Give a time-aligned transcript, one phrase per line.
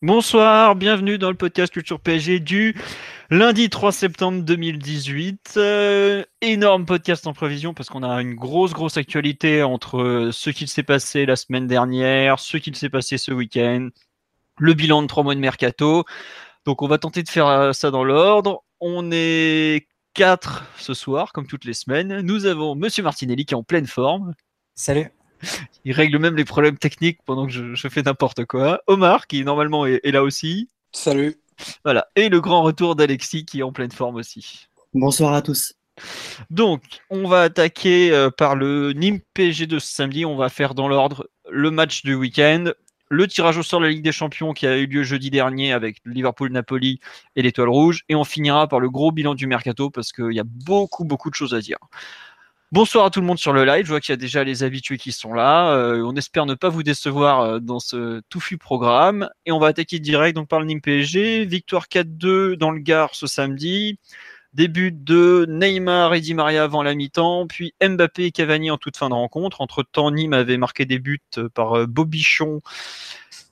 [0.00, 2.76] Bonsoir, bienvenue dans le podcast Culture PSG du
[3.30, 5.54] lundi 3 septembre 2018.
[5.56, 10.68] Euh, énorme podcast en prévision parce qu'on a une grosse, grosse actualité entre ce qu'il
[10.68, 13.88] s'est passé la semaine dernière, ce qu'il s'est passé ce week-end,
[14.58, 16.04] le bilan de trois mois de mercato.
[16.64, 18.62] Donc on va tenter de faire euh, ça dans l'ordre.
[18.78, 22.20] On est quatre ce soir, comme toutes les semaines.
[22.20, 24.34] Nous avons Monsieur Martinelli qui est en pleine forme.
[24.76, 25.10] Salut.
[25.84, 28.80] Il règle même les problèmes techniques pendant que je, fais n'importe quoi.
[28.86, 30.68] Omar qui normalement est, là aussi.
[30.92, 31.36] Salut.
[31.84, 32.06] Voilà.
[32.16, 34.66] Et le grand retour d'Alexis qui est en pleine forme aussi.
[34.94, 35.74] Bonsoir à tous.
[36.50, 40.24] Donc, on va attaquer euh, par le Nîmes PSG de ce samedi.
[40.24, 42.70] On va faire dans l'ordre le match du week-end,
[43.10, 45.72] le tirage au sort de la Ligue des Champions qui a eu lieu jeudi dernier
[45.72, 47.00] avec Liverpool-Napoli
[47.36, 48.04] et l'Étoile Rouge.
[48.08, 51.30] Et on finira par le gros bilan du mercato parce qu'il y a beaucoup, beaucoup
[51.30, 51.78] de choses à dire.
[52.70, 53.86] Bonsoir à tout le monde sur le live.
[53.86, 55.72] Je vois qu'il y a déjà les habitués qui sont là.
[55.72, 59.30] Euh, on espère ne pas vous décevoir euh, dans ce touffu programme.
[59.46, 60.80] Et on va attaquer direct donc par le Nîmes.
[61.46, 63.98] Victoire 4-2 dans le Gard ce samedi.
[64.54, 68.96] Début de Neymar et Di Maria avant la mi-temps, puis Mbappé et Cavani en toute
[68.96, 69.60] fin de rencontre.
[69.60, 71.20] Entre-temps, Nîmes avait marqué des buts
[71.54, 72.60] par euh, Bobichon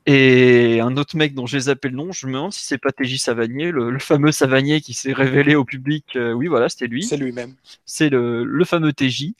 [0.06, 2.12] et un autre mec dont j'ai zappé le nom.
[2.12, 5.64] Je me demande si c'est pas TJ Savanier, le, fameux Savanier qui s'est révélé au
[5.64, 6.14] public.
[6.16, 7.02] Euh, oui, voilà, c'était lui.
[7.02, 7.54] C'est lui-même.
[7.84, 9.34] C'est le, fameux TJ.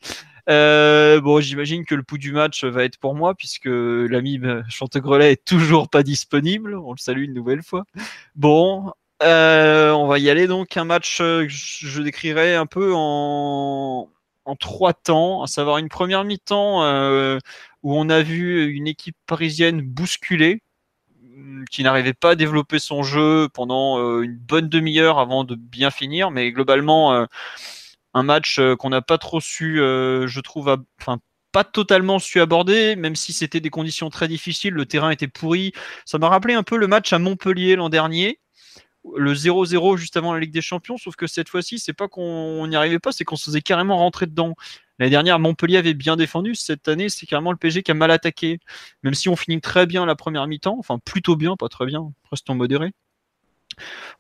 [0.48, 5.32] Euh, bon, j'imagine que le pouls du match va être pour moi puisque l'ami Chantegrelet
[5.32, 6.74] est toujours pas disponible.
[6.74, 7.84] On le salue une nouvelle fois.
[8.34, 12.93] Bon, euh, on va y aller donc un match euh, que je décrirais un peu
[12.94, 14.09] en,
[14.60, 17.38] trois temps, à savoir une première mi-temps euh,
[17.82, 20.62] où on a vu une équipe parisienne bousculée,
[21.22, 25.91] mm, qui n'arrivait pas à développer son jeu pendant une bonne demi-heure avant de bien
[25.91, 27.26] finir, mais globalement
[28.15, 31.19] un match qu'on n'a pas trop su, je trouve, enfin
[31.53, 35.72] pas totalement su aborder, même si c'était des conditions très difficiles, le terrain était pourri.
[36.05, 38.41] Ça m'a rappelé un peu le match à Montpellier l'an dernier,
[39.17, 42.67] le 0-0 juste avant la Ligue des Champions, sauf que cette fois-ci, c'est pas qu'on
[42.67, 44.55] n'y arrivait pas, c'est qu'on se faisait carrément rentrer dedans.
[44.99, 46.55] L'année dernière, Montpellier avait bien défendu.
[46.55, 48.61] Cette année, c'est carrément le PSG qui a mal attaqué.
[49.03, 52.12] Même si on finit très bien la première mi-temps, enfin plutôt bien, pas très bien,
[52.25, 52.93] presque modéré.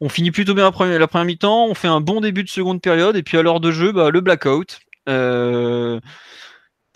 [0.00, 2.48] On finit plutôt bien la première, la première mi-temps, on fait un bon début de
[2.48, 4.80] seconde période, et puis à l'heure de jeu, bah, le blackout.
[5.08, 6.00] Euh,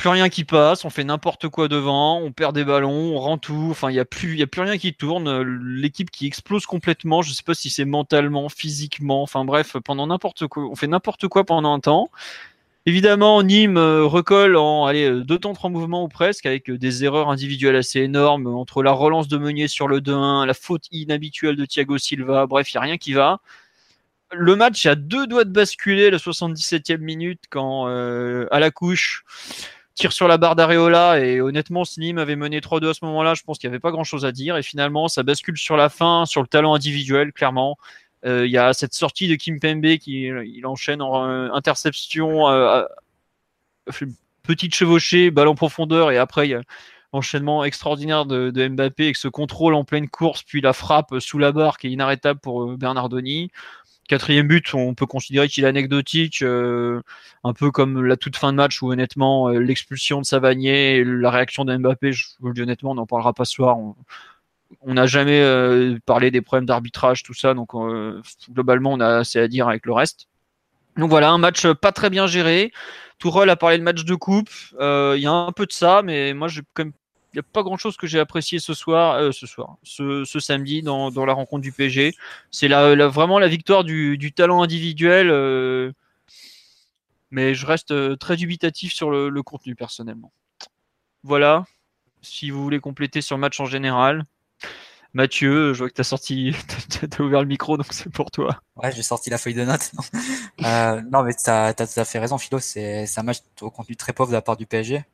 [0.01, 3.37] plus rien qui passe, on fait n'importe quoi devant, on perd des ballons, on rend
[3.37, 6.65] tout, enfin il n'y a, plus, y a plus rien qui tourne, l'équipe qui explose
[6.65, 10.75] complètement, je ne sais pas si c'est mentalement, physiquement, enfin bref, pendant n'importe quoi, on
[10.75, 12.11] fait n'importe quoi pendant un temps.
[12.87, 17.05] Évidemment, Nîmes euh, recolle en euh, deux temps, trois mouvements ou presque, avec euh, des
[17.05, 21.57] erreurs individuelles assez énormes, entre la relance de Meunier sur le 2-1, la faute inhabituelle
[21.57, 23.41] de Thiago Silva, bref, il n'y a rien qui va
[24.33, 29.25] le match a deux doigts de basculer la 77e minute quand à la couche
[30.09, 33.35] sur la barre d'Areola et honnêtement, Slim avait mené 3-2 à ce moment-là.
[33.35, 35.89] Je pense qu'il n'y avait pas grand-chose à dire et finalement, ça bascule sur la
[35.89, 37.77] fin, sur le talent individuel, clairement.
[38.25, 42.49] Euh, il y a cette sortie de Kim Pembe qui il enchaîne en euh, interception,
[42.49, 42.85] euh,
[44.43, 46.63] petite chevauchée, balle en profondeur et après il y a
[47.13, 51.39] enchaînement extraordinaire de, de, Mbappé avec ce contrôle en pleine course puis la frappe sous
[51.39, 53.51] la barre qui est inarrêtable pour Bernardoni.
[54.11, 57.01] Quatrième but, on peut considérer qu'il est anecdotique, euh,
[57.45, 61.31] un peu comme la toute fin de match où honnêtement euh, l'expulsion de Savanier la
[61.31, 63.79] réaction d'Mbappé, je vous le dis honnêtement, on n'en parlera pas ce soir.
[63.79, 67.71] On n'a jamais euh, parlé des problèmes d'arbitrage, tout ça, donc
[68.51, 70.27] globalement on a assez à dire avec le reste.
[70.97, 72.73] Donc voilà, un match pas très bien géré.
[73.21, 74.51] Tourelle a parlé de match de coupe.
[74.73, 76.93] Il y a un peu de ça, mais moi j'ai quand même
[77.35, 80.83] n'y a pas grand chose que j'ai apprécié ce soir, euh, ce soir, ce, samedi
[80.83, 82.15] dans, la rencontre du PG.
[82.51, 85.93] C'est vraiment la victoire du, talent individuel, euh,
[87.31, 90.33] mais je reste euh, très dubitatif sur le, contenu personnellement.
[91.23, 91.65] Voilà,
[92.23, 94.25] si vous voulez compléter sur le match en général.
[95.13, 96.55] Mathieu, je vois que tu as sorti,
[97.03, 98.61] as ouvert le micro, donc c'est pour toi.
[98.77, 99.91] Ouais, j'ai sorti la feuille de notes.
[100.61, 102.61] non, mais tu as, tout à fait raison, Philo.
[102.61, 105.05] C'est un match au contenu très pauvre de la part du PSG.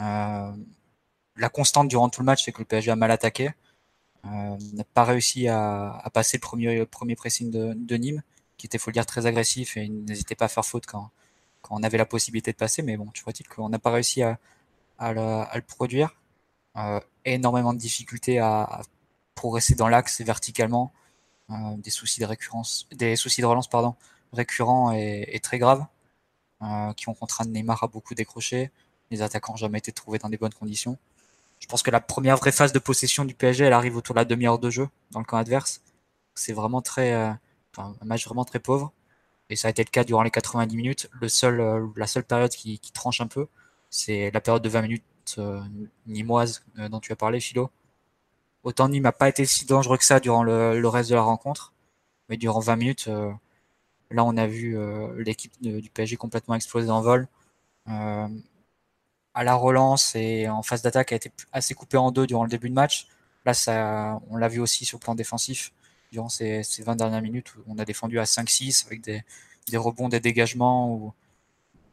[0.00, 0.52] Euh,
[1.36, 3.50] la constante durant tout le match, c'est que le PSG a mal attaqué.
[4.26, 8.22] Euh, n'a pas réussi à, à, passer le premier, premier pressing de, de, Nîmes,
[8.56, 11.10] qui était, faut le dire, très agressif et n'hésitait pas à faire faute quand,
[11.60, 12.82] quand on avait la possibilité de passer.
[12.82, 14.38] Mais bon, tu vois-t-il qu'on n'a pas réussi à,
[14.98, 16.14] à le, produire.
[16.76, 18.82] Euh, énormément de difficultés à,
[19.34, 20.92] progresser dans l'axe verticalement.
[21.50, 23.96] Euh, des soucis de récurrence, des soucis de relance pardon,
[24.32, 25.84] récurrents et, très graves,
[26.96, 28.70] qui ont contraint Neymar à beaucoup décrocher.
[29.10, 30.96] Les attaquants n'ont jamais été trouvés dans des bonnes conditions.
[31.64, 34.20] Je pense que la première vraie phase de possession du PSG, elle arrive autour de
[34.20, 35.80] la demi-heure de jeu dans le camp adverse.
[36.34, 37.38] C'est vraiment très, un
[38.04, 38.92] match vraiment très pauvre.
[39.48, 41.08] Et ça a été le cas durant les 90 minutes.
[41.18, 43.46] Le seul, euh, la seule période qui, tranche un peu,
[43.88, 45.04] c'est la période de 20 minutes
[45.38, 45.58] euh,
[46.06, 47.70] nimoise euh, dont tu as parlé, Philo.
[48.62, 51.72] Autant Nîmes n'a pas été si dangereux que ça durant le, reste de la rencontre,
[52.28, 53.08] mais durant 20 minutes,
[54.10, 54.78] là on a vu
[55.18, 57.28] l'équipe du PSG complètement exploser en vol.
[59.34, 62.50] à la relance et en phase d'attaque a été assez coupé en deux durant le
[62.50, 63.08] début de match.
[63.44, 65.72] Là, ça, on l'a vu aussi sur le plan défensif
[66.12, 69.22] durant ces, 20 dernières minutes où on a défendu à 5-6 avec des,
[69.76, 71.12] rebonds, des dégagements où,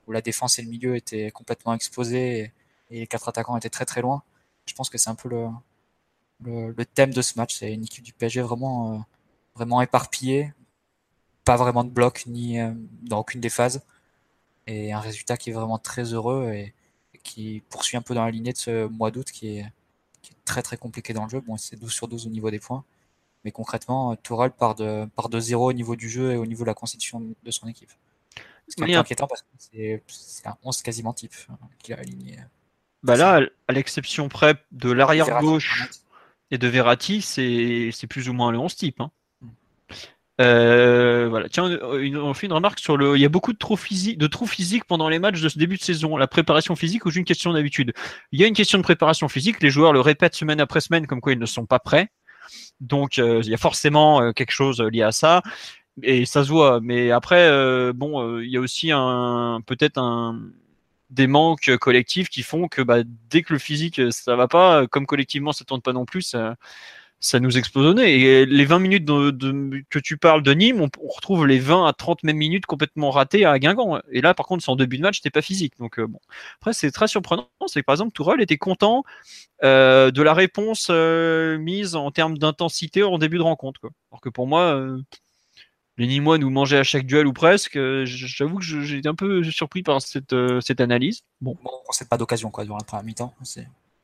[0.07, 2.53] où, la défense et le milieu étaient complètement exposés et,
[2.91, 4.21] les quatre attaquants étaient très très loin.
[4.65, 5.47] Je pense que c'est un peu le,
[6.43, 7.57] le, thème de ce match.
[7.57, 8.97] C'est une équipe du PSG vraiment, euh,
[9.55, 10.53] vraiment éparpillée,
[11.45, 12.73] pas vraiment de bloc ni euh,
[13.03, 13.81] dans aucune des phases
[14.67, 16.73] et un résultat qui est vraiment très heureux et,
[17.23, 19.65] qui poursuit un peu dans la lignée de ce mois d'août qui est,
[20.21, 21.41] qui est très très compliqué dans le jeu.
[21.41, 22.83] Bon, c'est 12 sur 12 au niveau des points.
[23.43, 26.63] Mais concrètement, Tourelle part de, part de zéro au niveau du jeu et au niveau
[26.63, 27.91] de la constitution de son équipe.
[28.67, 29.47] C'est inquiétant parce que
[30.07, 32.39] c'est un 11 quasiment type hein, qu'il a aligné.
[33.03, 35.89] Bah là, à l'exception près de l'arrière gauche
[36.51, 39.01] et de Verratti, c'est plus ou moins le 11 type.
[39.01, 39.11] Hein.
[40.39, 41.49] Euh, voilà.
[41.49, 43.17] Tiens, on fait une remarque sur le.
[43.17, 45.59] Il y a beaucoup de trous physiques, de trous physiques pendant les matchs de ce
[45.59, 46.17] début de saison.
[46.17, 47.93] La préparation physique ou une question d'habitude?
[48.31, 49.61] Il y a une question de préparation physique.
[49.61, 52.09] Les joueurs le répètent semaine après semaine, comme quoi ils ne sont pas prêts.
[52.79, 55.41] Donc euh, il y a forcément euh, quelque chose lié à ça
[56.03, 56.79] et ça se voit.
[56.81, 60.39] Mais après, euh, bon, il y a aussi un peut-être un
[61.09, 62.99] des manques collectifs qui font que bah,
[63.29, 66.35] dès que le physique ça va pas, comme collectivement ça tourne pas non plus,
[67.21, 68.19] ça nous explose au nez.
[68.19, 71.93] Et les 20 minutes de, que tu parles de Nîmes, on, retrouve les 20 à
[71.93, 74.01] 30 mêmes minutes complètement ratées à Guingamp.
[74.11, 75.73] Et là, par contre, c'est en début de match, c'était pas physique.
[75.79, 76.19] Donc euh, bon.
[76.59, 77.47] Après, c'est très surprenant.
[77.67, 79.03] C'est que par exemple, Tourelle était content
[79.63, 83.79] euh, de la réponse euh, mise en termes d'intensité en début de rencontre.
[83.79, 83.91] Quoi.
[84.11, 84.83] Alors que pour moi,
[85.97, 87.77] les Nîmois nous mangeaient à chaque duel ou presque.
[88.05, 91.21] J'avoue que j'ai été un peu surpris par cette, cette analyse.
[91.39, 91.55] Bon.
[91.63, 93.35] bon on pas d'occasion quoi durant la première mi-temps.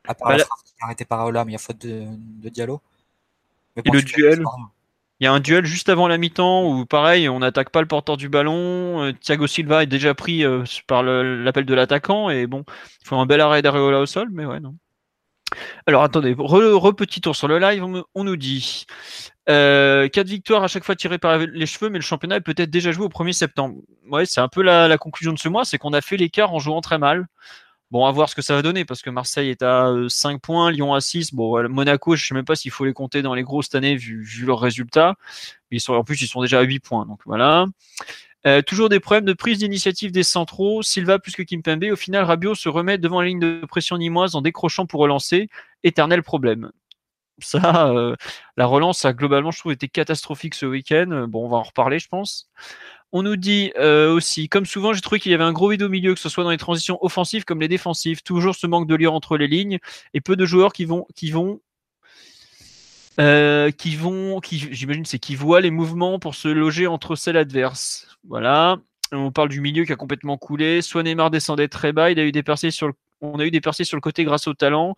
[0.08, 0.46] À part bah, la
[0.82, 2.06] arrêté par Aola, mais il y a faute de,
[2.42, 2.80] de Diallo
[3.86, 4.44] et le duel
[5.20, 7.88] il y a un duel juste avant la mi-temps où, pareil, on n'attaque pas le
[7.88, 9.04] porteur du ballon.
[9.04, 12.30] Euh, Thiago Silva est déjà pris euh, par l'appel de l'attaquant.
[12.30, 12.64] Et bon,
[13.02, 14.76] il faut un bel arrêt d'Areola au sol, mais ouais, non.
[15.88, 17.84] Alors attendez, re, petit tour sur le live,
[18.14, 18.86] on, nous dit
[19.50, 22.70] euh, 4 victoires à chaque fois tirées par les cheveux, mais le championnat est peut-être
[22.70, 23.78] déjà joué au 1er septembre.
[24.12, 26.54] Ouais, c'est un peu la, la conclusion de ce mois, c'est qu'on a fait l'écart
[26.54, 27.28] en jouant très mal.
[27.90, 30.40] Bon, à voir ce que ça va donner parce que Marseille est à 5 euh,
[30.40, 31.34] points, Lyon à 6.
[31.34, 33.76] Bon, Monaco, je ne sais même pas s'il faut les compter dans les gros cette
[33.76, 35.16] année vu, vu leurs résultats.
[35.72, 37.06] Ils sont, en plus, ils sont déjà à 8 points.
[37.06, 37.66] Donc voilà.
[38.46, 40.82] Euh, toujours des problèmes de prise d'initiative des centraux.
[40.82, 41.86] Silva plus que Kimpembe.
[41.92, 45.50] Au final, Rabiot se remet devant la ligne de pression nimoise en décrochant pour relancer.
[45.84, 46.72] Éternel problème.
[47.40, 48.16] Ça, euh,
[48.58, 51.28] la relance a globalement, je trouve, été catastrophique ce week-end.
[51.30, 52.50] Bon, on va en reparler, je pense.
[53.14, 55.82] On nous dit euh, aussi, comme souvent, j'ai trouvé qu'il y avait un gros vide
[55.84, 58.22] au milieu, que ce soit dans les transitions offensives comme les défensives.
[58.22, 59.80] Toujours ce manque de lien entre les lignes
[60.14, 61.62] et peu de joueurs qui vont, qui vont,
[63.20, 67.38] euh, qui vont, qui, j'imagine, c'est qui voient les mouvements pour se loger entre celles
[67.38, 68.08] adverses.
[68.28, 68.78] Voilà.
[69.14, 70.82] On parle du milieu qui a complètement coulé.
[70.82, 73.52] Soit Neymar descendait très bas, il a eu des percées sur le, on a eu
[73.52, 74.96] des percées sur le côté grâce au talent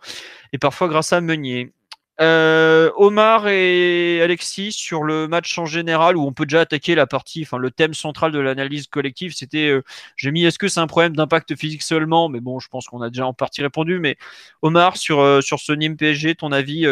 [0.52, 1.72] et parfois grâce à Meunier.
[2.20, 7.06] Euh, Omar et Alexis sur le match en général où on peut déjà attaquer la
[7.06, 9.82] partie, enfin le thème central de l'analyse collective, c'était, euh,
[10.16, 12.28] j'ai mis, est-ce que c'est un problème d'impact physique seulement?
[12.28, 14.00] Mais bon, je pense qu'on a déjà en partie répondu.
[14.00, 14.16] Mais
[14.60, 16.86] Omar sur euh, sur ce Nîmes PSG, ton avis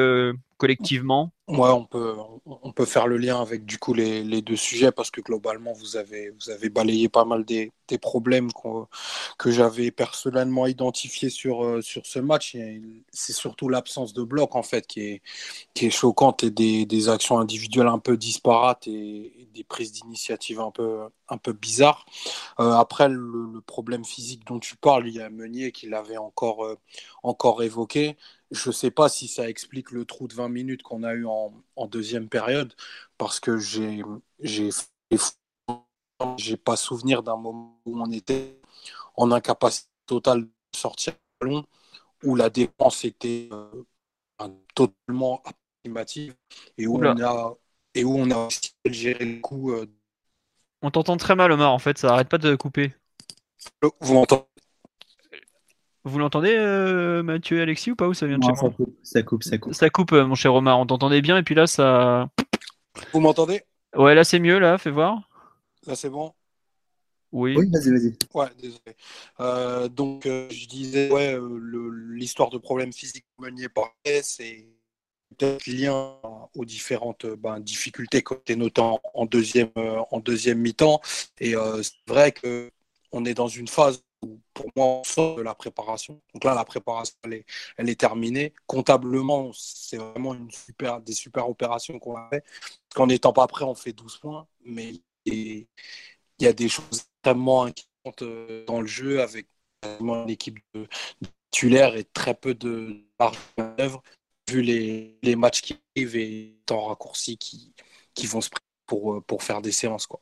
[0.59, 4.55] collectivement Ouais, on peut, on peut faire le lien avec du coup les, les, deux
[4.57, 8.50] sujets parce que globalement vous avez, vous avez balayé pas mal des, des problèmes
[9.38, 12.55] que j'avais personnellement identifiés sur, euh, sur ce match.
[13.12, 15.23] C'est surtout l'absence de bloc en fait qui est,
[15.73, 20.61] qui est choquante et des, des actions individuelles un peu disparates et, des prises d'initiative
[20.61, 22.07] un peu, un peu bizarres.
[22.61, 26.65] Euh, après, le, problème physique dont tu parles, il y a Meunier qui l'avait encore,
[26.65, 26.77] euh,
[27.23, 28.17] encore évoqué.
[28.50, 31.26] Je ne sais pas si ça explique le trou de 20 minutes qu'on a eu
[31.26, 31.52] en,
[31.87, 32.73] deuxième période,
[33.19, 34.02] parce que j'ai
[36.37, 38.61] j'ai pas souvenir d'un moment où on était
[39.17, 41.67] en incapacité totale de sortir le ballon,
[42.25, 43.85] où la défense était euh,
[44.75, 46.35] totalement approximative
[46.76, 47.55] et où on a
[47.95, 48.49] et où on a
[48.87, 49.73] géré le coup.
[49.73, 49.87] Euh,
[50.83, 51.73] on t'entend très mal, Omar.
[51.73, 52.95] En fait, ça arrête pas de couper.
[54.00, 54.45] Vous m'entendez?
[56.05, 58.71] Vous l'entendez, euh, Mathieu et Alexis, ou pas Ou ça vient de chez ça moi
[58.71, 59.75] coupe, ça coupe, ça coupe.
[59.75, 60.78] Ça coupe, euh, mon cher Omar.
[60.78, 62.28] On t'entendait bien, et puis là, ça.
[63.12, 63.62] Vous m'entendez?
[63.97, 65.28] Ouais, là, c'est mieux, là, fais voir.
[65.87, 66.33] Là, c'est bon?
[67.31, 67.55] Oui.
[67.57, 68.17] Oui, vas-y, vas-y.
[68.35, 68.97] Ouais, désolé.
[69.40, 71.38] Euh, donc, euh, je disais, ouais,
[72.11, 74.67] l'histoire de problèmes physiques que Meunier parlait, c'est
[75.37, 76.17] peut-être lien
[76.55, 81.00] aux différentes ben, difficultés côté notant en deuxième, euh, en deuxième mi-temps.
[81.38, 82.71] Et euh, c'est vrai que
[83.12, 84.02] on est dans une phase
[84.62, 86.21] pour moi, on sort de la préparation.
[86.35, 87.45] Donc là, la préparation, elle est,
[87.77, 88.53] elle est terminée.
[88.67, 92.41] Comptablement, c'est vraiment une super, des super opérations qu'on a fait.
[92.43, 94.47] Parce qu'en n'étant pas prêt, on fait 12 points.
[94.65, 94.95] Mais
[95.27, 95.67] il
[96.41, 99.49] y a des choses extrêmement inquiétantes euh, dans le jeu avec
[100.00, 100.83] une équipe de,
[101.23, 104.03] de titulaires et très peu de marge manœuvre
[104.50, 107.75] vu les, les matchs qui arrivent et les temps raccourcis qui,
[108.15, 110.07] qui vont se prendre pour, euh, pour faire des séances.
[110.07, 110.21] Quoi.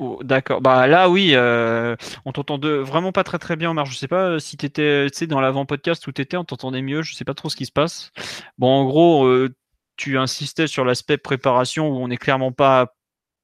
[0.00, 0.62] Oh, D'accord.
[0.62, 3.84] Bah là, oui, euh, on t'entend de- vraiment pas très très bien, Omar.
[3.84, 7.02] Je sais pas euh, si t'étais, tu dans l'avant-podcast où t'étais, on t'entendait mieux.
[7.02, 8.10] Je sais pas trop ce qui se passe.
[8.56, 9.54] Bon, en gros, euh,
[9.96, 12.94] tu insistais sur l'aspect préparation où on n'est clairement pas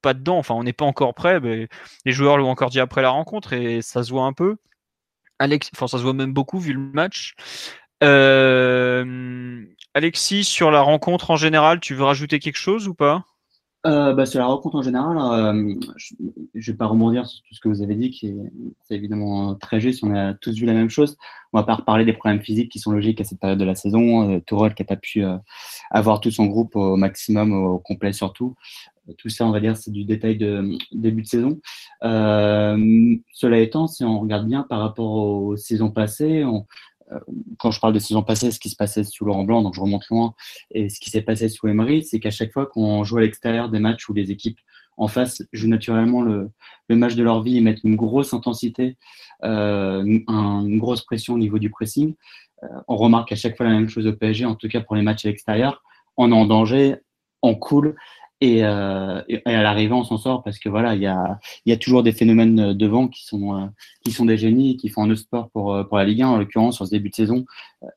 [0.01, 0.37] pas dedans.
[0.39, 1.39] Enfin, on n'est pas encore prêt.
[1.39, 1.67] Mais
[2.05, 4.57] les joueurs l'ont encore dit après la rencontre et ça se voit un peu.
[5.39, 7.35] Alex, enfin, ça se voit même beaucoup vu le match.
[9.93, 13.25] Alexis, sur la rencontre en général, tu veux rajouter quelque chose ou pas?
[13.85, 17.53] Euh, bah, sur la rencontre en général, euh, je ne vais pas rebondir sur tout
[17.53, 18.35] ce que vous avez dit, qui est,
[18.83, 20.03] c'est évidemment très juste.
[20.03, 21.15] On a tous vu la même chose.
[21.53, 23.75] On va pas reparler des problèmes physiques qui sont logiques à cette période de la
[23.75, 24.29] saison.
[24.29, 25.37] Euh, Tourelle qui n'a pas pu euh,
[25.91, 28.55] avoir tout son groupe au maximum, au complet surtout.
[29.17, 31.61] Tout ça, on va dire, c'est du détail de début de saison.
[32.03, 36.96] Euh, cela étant, si on regarde bien par rapport aux saisons passées, on, euh,
[37.57, 39.81] quand je parle de saison passée, ce qui se passait sous Laurent Blanc, donc je
[39.81, 40.33] remonte loin,
[40.71, 43.69] et ce qui s'est passé sous Emery, c'est qu'à chaque fois qu'on joue à l'extérieur
[43.69, 44.59] des matchs où les équipes
[44.97, 46.51] en face jouent naturellement le,
[46.89, 48.97] match de leur vie et mettent une grosse intensité,
[49.43, 52.15] euh, un, une grosse pression au niveau du pressing,
[52.63, 54.95] euh, on remarque à chaque fois la même chose au PSG, en tout cas pour
[54.95, 55.83] les matchs à l'extérieur,
[56.17, 56.95] on est en danger,
[57.43, 57.95] on coule,
[58.39, 61.71] et, euh, et à l'arrivée, on s'en sort parce que voilà, il y a, il
[61.71, 63.65] y a toujours des phénomènes devant qui sont, euh,
[64.05, 66.27] qui sont des génies, qui font un autre sport pour, euh, pour la Ligue 1.
[66.27, 67.45] En l'occurrence, sur ce début de saison,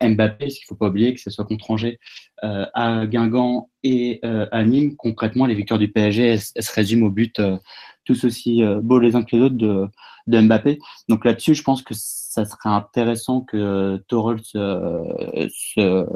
[0.03, 1.99] Mbappé, ce qu'il faut pas oublier, que ce soit contre Angers,
[2.43, 7.07] euh, à Guingamp et euh, à Nîmes, concrètement, les victoires du PSG, elles, se résument
[7.07, 7.59] au but euh,
[8.05, 9.89] tous aussi euh, beaux les uns que les autres de,
[10.27, 10.79] de Mbappé.
[11.11, 16.07] Donc là-dessus, je pense que ça serait intéressant que Torres se, se,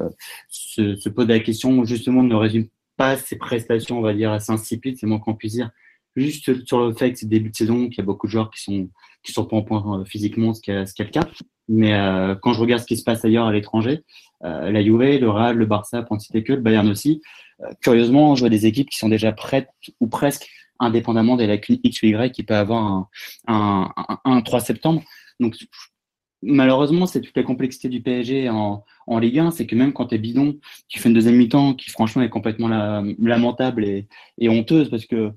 [0.49, 4.53] se, se pose la question, justement, ne résume pas ses prestations, on va dire, assez
[4.53, 5.71] insipides, c'est moins qu'on puisse dire.
[6.17, 8.51] Juste sur le fait que c'est début de saison, qu'il y a beaucoup de joueurs
[8.51, 8.89] qui sont
[9.25, 11.27] qui sont pas en point euh, physiquement, ce qui est, le cas.
[11.69, 14.05] Mais euh, quand je regarde ce qui se passe ailleurs à l'étranger,
[14.45, 17.23] euh, la Juve, le Real, le Barça, pour que, le Bayern aussi,
[17.63, 19.69] euh, curieusement, je vois des équipes qui sont déjà prêtes
[20.01, 20.49] ou presque,
[20.81, 23.09] indépendamment des lacunes X ou Y qui peut avoir un,
[23.47, 25.03] un, un, un 3 septembre.
[25.41, 25.57] Donc
[26.45, 28.85] malheureusement, c'est toute la complexité du PSG en,
[29.19, 30.57] Ligue 1, c'est que même quand tu es bidon,
[30.89, 34.07] tu fais une deuxième mi-temps qui franchement est complètement la, lamentable et,
[34.49, 35.33] honteuse parce que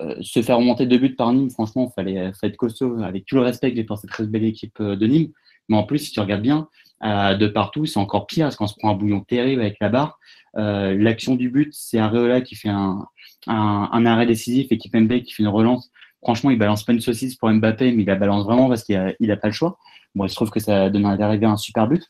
[0.00, 3.34] euh, se faire remonter deux buts par Nîmes, franchement, fallait, fallait être costaud avec tout
[3.34, 5.30] le respect que j'ai pour cette très belle équipe de Nîmes.
[5.68, 6.68] Mais en plus, si tu regardes bien,
[7.02, 9.88] euh, de partout, c'est encore pire parce qu'on se prend un bouillon terrible avec la
[9.88, 10.18] barre.
[10.56, 13.06] Euh, L'action du but, c'est Areola qui fait un,
[13.46, 15.90] arrêt décisif et qui qui fait une relance.
[16.22, 18.96] Franchement, il balance pas une saucisse pour Mbappé, mais il la balance vraiment parce qu'il
[18.96, 19.78] a, il pas le choix.
[20.14, 22.08] Bon, il se trouve que ça donne à l'arrivée un super but.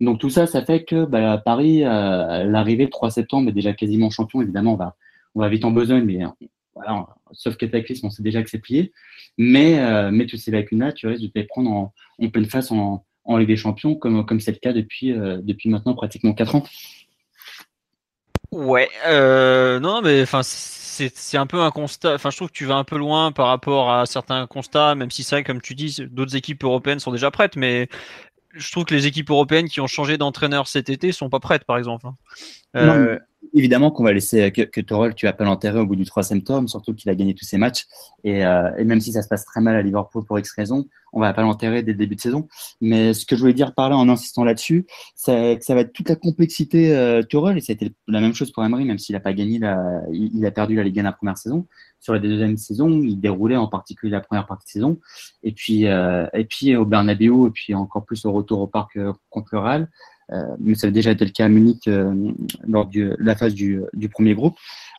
[0.00, 3.72] Donc tout ça, ça fait que bah, Paris, euh, l'arrivée le 3 septembre est déjà
[3.72, 4.42] quasiment champion.
[4.42, 4.96] Évidemment, on va,
[5.34, 6.20] on va vite en besogne, mais
[7.32, 8.92] sauf cataclysme, on sait déjà que c'est plié.
[9.38, 13.04] Mais, euh, mais toutes ces lacunes-là, tu risques de les prendre en, pleine face en,
[13.24, 16.56] en Ligue des Champions, comme comme c'est le cas depuis, euh, depuis maintenant pratiquement 4
[16.56, 16.64] ans.
[18.50, 20.42] Ouais, non, mais enfin,
[20.92, 22.14] c'est un peu un constat.
[22.14, 25.10] Enfin, je trouve que tu vas un peu loin par rapport à certains constats, même
[25.10, 27.88] si c'est comme tu dis, d'autres équipes européennes sont déjà prêtes, mais
[28.54, 31.64] je trouve que les équipes européennes qui ont changé d'entraîneur cet été sont pas prêtes,
[31.64, 32.06] par exemple.
[32.76, 33.18] Euh...
[33.54, 36.68] Évidemment qu'on va laisser que, que Torol, tu appelles enterrer au bout du troisième tome,
[36.68, 37.86] surtout qu'il a gagné tous ses matchs.
[38.24, 40.86] Et, euh, et, même si ça se passe très mal à Liverpool pour X raisons,
[41.12, 42.48] on va pas l'enterrer dès le début de saison.
[42.80, 45.80] Mais ce que je voulais dire par là, en insistant là-dessus, c'est que ça va
[45.82, 48.98] être toute la complexité euh, et ça a été la même chose pour Emery, même
[48.98, 51.66] s'il a pas gagné, la, il, a perdu la Ligue 1 la première saison.
[52.00, 54.98] Sur la deuxième saison, il déroulait en particulier la première partie de saison.
[55.42, 58.96] Et puis, euh, et puis au Bernabeu, et puis encore plus au retour au parc
[58.96, 59.86] euh, contre le.
[60.32, 62.32] Euh, mais ça a déjà été le cas à Munich euh,
[62.66, 64.56] lors de la phase du, du premier groupe.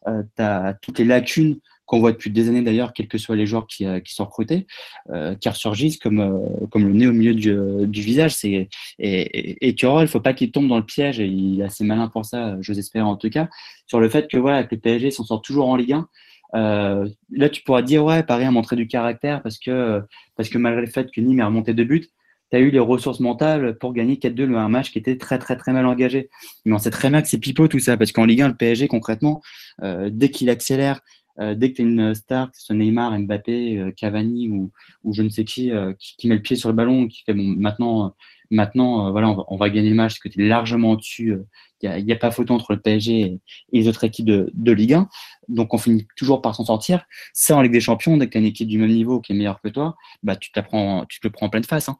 [0.07, 3.35] Euh, tu as toutes les lacunes qu'on voit depuis des années d'ailleurs, quels que soient
[3.35, 4.67] les joueurs qui, qui sont recrutés,
[5.09, 7.55] euh, qui ressurgissent comme, euh, comme le nez au milieu du,
[7.87, 8.35] du visage.
[8.35, 11.59] C'est, et, et, Thuram, il ne faut pas qu'il tombe dans le piège, et il
[11.59, 13.49] est assez malin pour ça, je espère en tout cas,
[13.87, 16.07] sur le fait que voilà, que le PSG s'en sort toujours en Ligue 1.
[16.55, 20.01] Euh, là, tu pourras dire, ouais, Paris a montré du caractère parce que,
[20.35, 22.07] parce que malgré le fait que Nîmes a remonté deux buts,
[22.53, 25.57] tu as eu les ressources mentales pour gagner 4-2 un match qui était très très
[25.57, 26.29] très mal engagé.
[26.65, 28.55] Mais on sait très bien que c'est pipeau tout ça, parce qu'en Ligue 1, le
[28.55, 29.41] PSG concrètement,
[29.81, 31.01] euh, dès qu'il accélère,
[31.39, 34.71] euh, dès que tu es une star, que ce soit Neymar, Mbappé, euh, Cavani ou,
[35.03, 37.55] ou, je ne sais qui, qui, met le pied sur le ballon, qui fait bon
[37.57, 38.13] maintenant,
[38.51, 41.35] maintenant voilà, on va, gagner le match parce que tu es largement au-dessus.
[41.81, 43.39] Il n'y a, a, pas photo entre le PSG et,
[43.71, 45.09] les autres équipes de, de, Ligue 1.
[45.47, 47.03] Donc on finit toujours par s'en sortir.
[47.33, 49.31] Ça en Ligue des Champions, dès que tu as une équipe du même niveau qui
[49.31, 51.89] est meilleure que toi, bah, tu, tu te le prends en pleine face.
[51.89, 51.97] Hein.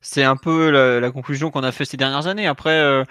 [0.00, 2.46] C'est un peu la, conclusion qu'on a fait ces dernières années.
[2.46, 3.04] Après, il euh,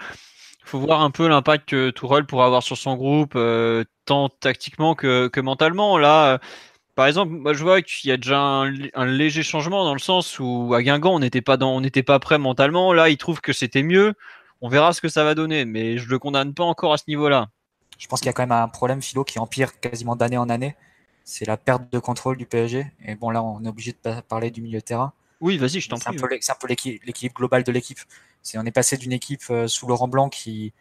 [0.64, 4.94] faut voir un peu l'impact que Tourelle pourra avoir sur son groupe, euh, tant tactiquement
[4.94, 5.98] que, mentalement.
[5.98, 6.38] Là, euh,
[6.96, 10.74] par exemple, je vois qu'il y a déjà un, léger changement dans le sens où
[10.74, 12.92] à Guingamp, on n'était pas prêt mentalement.
[12.92, 14.14] Là, il trouve que c'était mieux.
[14.60, 17.04] On verra ce que ça va donner, mais je le condamne pas encore à ce
[17.08, 17.48] niveau-là.
[17.98, 20.48] Je pense qu'il y a quand même un problème philo qui empire quasiment d'année en
[20.48, 20.74] année.
[21.24, 22.86] C'est la perte de contrôle du PSG.
[23.04, 25.12] Et bon, là, on est obligé de parler du milieu de terrain.
[25.40, 26.16] Oui, vas-y, je t'en prie.
[26.40, 27.98] C'est un peu l'équilibre global de l'équipe.
[28.54, 30.72] on est passé d'une équipe euh, sous Laurent Blanc qui,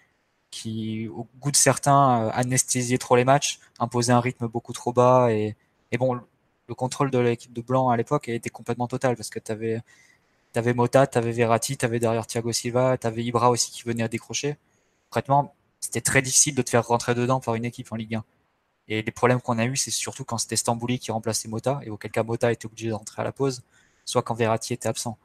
[0.52, 4.92] qui, au goût de certains, euh, anesthésiait trop les matchs, imposait un rythme beaucoup trop
[4.94, 5.32] bas.
[5.32, 5.56] Et,
[5.92, 6.20] et bon,
[6.68, 9.82] le contrôle de l'équipe de Blanc à l'époque était complètement total parce que tu avais,
[10.56, 13.84] avais Mota, tu avais Verratti, tu avais derrière Thiago Silva, tu avais Ibra aussi qui
[13.84, 14.58] venait à décrocher.
[15.10, 18.26] Concrètement, c'était très difficile de te faire rentrer dedans par une équipe en Ligue 1.
[18.90, 21.90] Et les problèmes qu'on a eu, c'est surtout quand c'était Stambouli qui remplaçait Mota, et
[21.90, 23.64] auquel cas Mota était obligé de rentrer à la pause
[24.10, 25.18] soit quand Verratti était absent.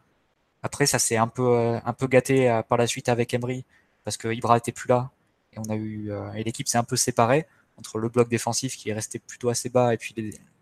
[0.62, 3.64] Après, ça s'est un peu, euh, un peu gâté euh, par la suite avec Emery,
[4.04, 5.10] parce que Ibra était plus là,
[5.52, 7.46] et on a eu, euh, et l'équipe s'est un peu séparée
[7.78, 10.14] entre le bloc défensif qui est resté plutôt assez bas et puis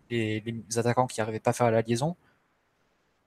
[0.09, 2.15] les, les, attaquants qui n'arrivaient pas à faire la liaison.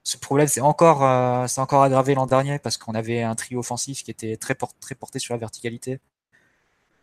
[0.03, 4.11] Ce problème s'est encore, encore aggravé l'an dernier parce qu'on avait un trio offensif qui
[4.11, 6.01] était très, très porté sur la verticalité,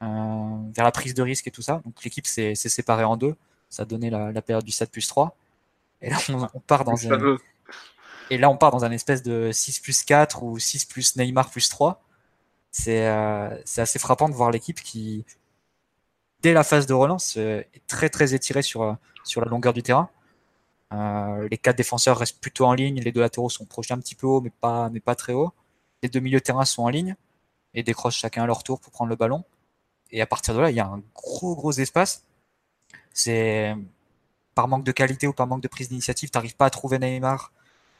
[0.01, 1.81] vers la prise de risque et tout ça.
[1.85, 3.35] Donc l'équipe s'est séparée en deux.
[3.69, 5.35] Ça a donné la, période du 7 plus 3.
[6.01, 6.17] Et là,
[6.53, 7.37] on, part dans un,
[8.29, 11.49] et là, on part dans un espèce de 6 plus 4 ou 6 plus Neymar
[11.49, 12.03] plus 3.
[12.87, 15.25] Euh, c'est assez frappant de voir l'équipe qui,
[16.41, 19.73] dès la phase de relance, euh, est très très étirée sur, euh, sur la longueur
[19.73, 20.09] du terrain.
[21.49, 24.27] les quatre défenseurs restent plutôt en ligne, les deux latéraux sont projetés un petit peu
[24.27, 25.51] haut, mais pas, mais pas très haut.
[26.03, 27.15] Les deux milieux de terrain sont en ligne
[27.73, 29.43] et décrochent chacun à leur tour pour prendre le ballon.
[30.11, 32.25] Et à partir de là, il y a un gros gros espace.
[33.13, 33.75] C'est
[34.55, 36.99] par manque de qualité ou par manque de prise d'initiative, tu n'arrives pas à trouver
[36.99, 37.51] Neymar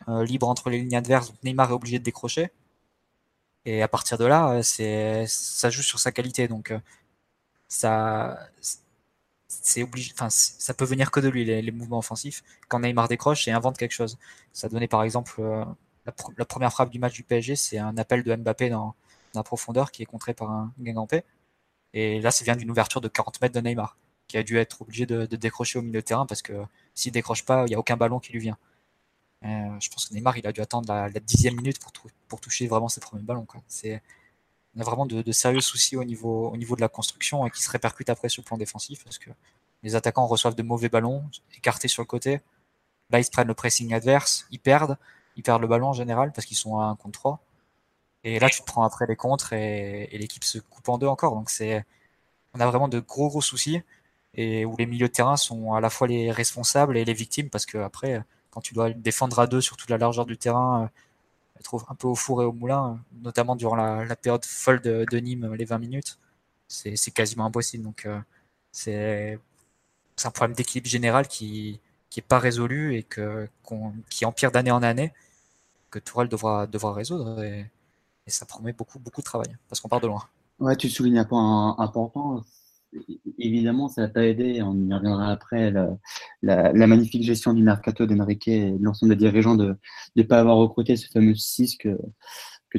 [0.09, 1.29] euh, libre entre les lignes adverses.
[1.29, 2.51] Donc Neymar est obligé de décrocher.
[3.65, 6.47] Et à partir de là, euh, c'est ça joue sur sa qualité.
[6.47, 6.79] Donc euh,
[7.67, 8.39] ça
[9.47, 12.43] c'est obligé, enfin, ça peut venir que de lui les, mouvements offensifs.
[12.69, 14.17] Quand Neymar décroche et invente quelque chose,
[14.53, 15.41] ça donnait par exemple
[16.05, 18.95] la, première frappe du match du PSG, c'est un appel de Mbappé dans,
[19.35, 21.23] la profondeur qui est contré par un Guingampé.
[21.93, 24.81] Et là, ça vient d'une ouverture de 40 mètres de Neymar, qui a dû être
[24.81, 26.53] obligé de, de décrocher au milieu de terrain parce que
[26.95, 28.57] s'il décroche pas, il n'y a aucun ballon qui lui vient.
[29.43, 31.79] Euh, je pense que Neymar, il a dû attendre la, dixième minute
[32.27, 33.45] pour, toucher vraiment ses premiers ballons.
[34.75, 37.62] On a vraiment de, sérieux soucis au niveau, au niveau de la construction et qui
[37.62, 39.29] se répercutent après sur le plan défensif parce que
[39.84, 42.39] les attaquants reçoivent de mauvais ballons, écartés sur le côté.
[43.10, 44.97] Là, ils se prennent le pressing adverse, ils perdent,
[45.36, 47.39] ils perdent le ballon en général parce qu'ils sont à 1 contre 3.
[48.23, 51.36] Et là, tu te prends après les contres et, l'équipe se coupe en deux encore.
[51.36, 51.51] Donc,
[52.53, 53.82] on a vraiment de gros, gros soucis
[54.34, 57.49] et où les milieux de terrain sont à la fois les responsables et les victimes
[57.49, 60.91] parce que après, quand tu dois défendre à deux sur toute la largeur du terrain,
[61.59, 65.17] être euh, un peu au four et au moulin, notamment durant la, période folle de,
[65.17, 66.19] Nîmes, les 20 minutes,
[66.67, 67.83] c'est quasiment impossible.
[67.83, 68.19] Donc euh,
[68.71, 69.39] c'est
[70.23, 71.79] un problème d'équilibre général qui
[72.11, 73.49] qui est pas résolu et que
[74.09, 75.11] qui empire d'année en année
[75.89, 77.71] que Tourelle devra devra résoudre et,
[78.27, 80.23] ça promet beaucoup beaucoup de travail parce qu'on part de loin.
[80.59, 82.43] Ouais, tu soulignes un point important,
[83.38, 85.71] évidemment, ça pas aidé, on y reviendra après,
[86.41, 89.75] la, magnifique gestion du mercato d'Enrique et de l'ensemble des dirigeants de
[90.15, 91.97] ne pas avoir recruté ce fameux 6 que,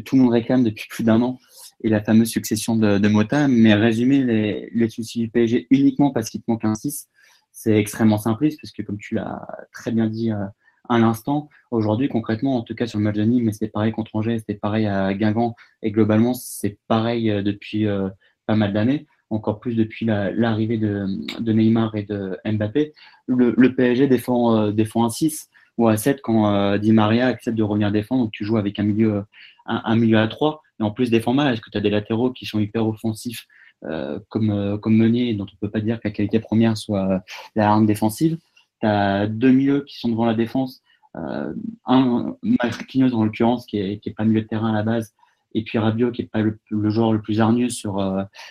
[0.05, 1.38] tout le monde réclame depuis plus d'un an
[1.85, 3.46] et la fameuse succession de, de Mota.
[3.46, 7.09] Mais résumer les, les soucis du PSG uniquement parce qu'il te manque un 6,
[7.53, 10.44] c'est extrêmement simpliste parce que, comme tu l'as très bien dit euh,
[10.88, 14.16] à l'instant, aujourd'hui, concrètement, en tout cas sur le match de mais c'était pareil contre
[14.16, 18.09] Angers, c'était pareil à Guingamp et globalement, c'est pareil euh, depuis euh,
[18.46, 21.07] pas mal d'années encore plus depuis l'arrivée de,
[21.53, 22.92] Neymar et de Mbappé.
[23.27, 27.57] Le, PSG défend, euh, défend un 6 ou un 7 quand euh, Di Maria accepte
[27.57, 28.25] de revenir défendre.
[28.25, 29.25] Donc tu joues avec un milieu,
[29.66, 31.53] un, milieu à 3 et en plus défend mal.
[31.53, 33.47] Est-ce que tu as des latéraux qui sont hyper offensifs
[33.85, 37.23] euh, comme, comme Meunier, dont on ne peut pas dire que la qualité première soit
[37.55, 38.38] la arme défensive?
[38.81, 40.83] Tu as deux milieux qui sont devant la défense.
[41.14, 45.14] un Marquinhos en l'occurrence qui n'est qui pas milieu de terrain à la base
[45.54, 46.58] et puis Rabiot qui est pas le,
[46.90, 47.94] joueur le plus hargneux sur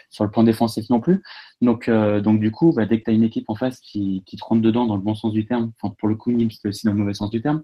[0.09, 1.21] sur le plan défensif non plus.
[1.61, 4.37] Donc donc du coup, bah, dès que tu as une équipe en face qui, qui
[4.37, 6.85] te rentre dedans dans le bon sens du terme, pour le coup Nîmes c'est aussi
[6.85, 7.61] dans le mauvais sens du terme,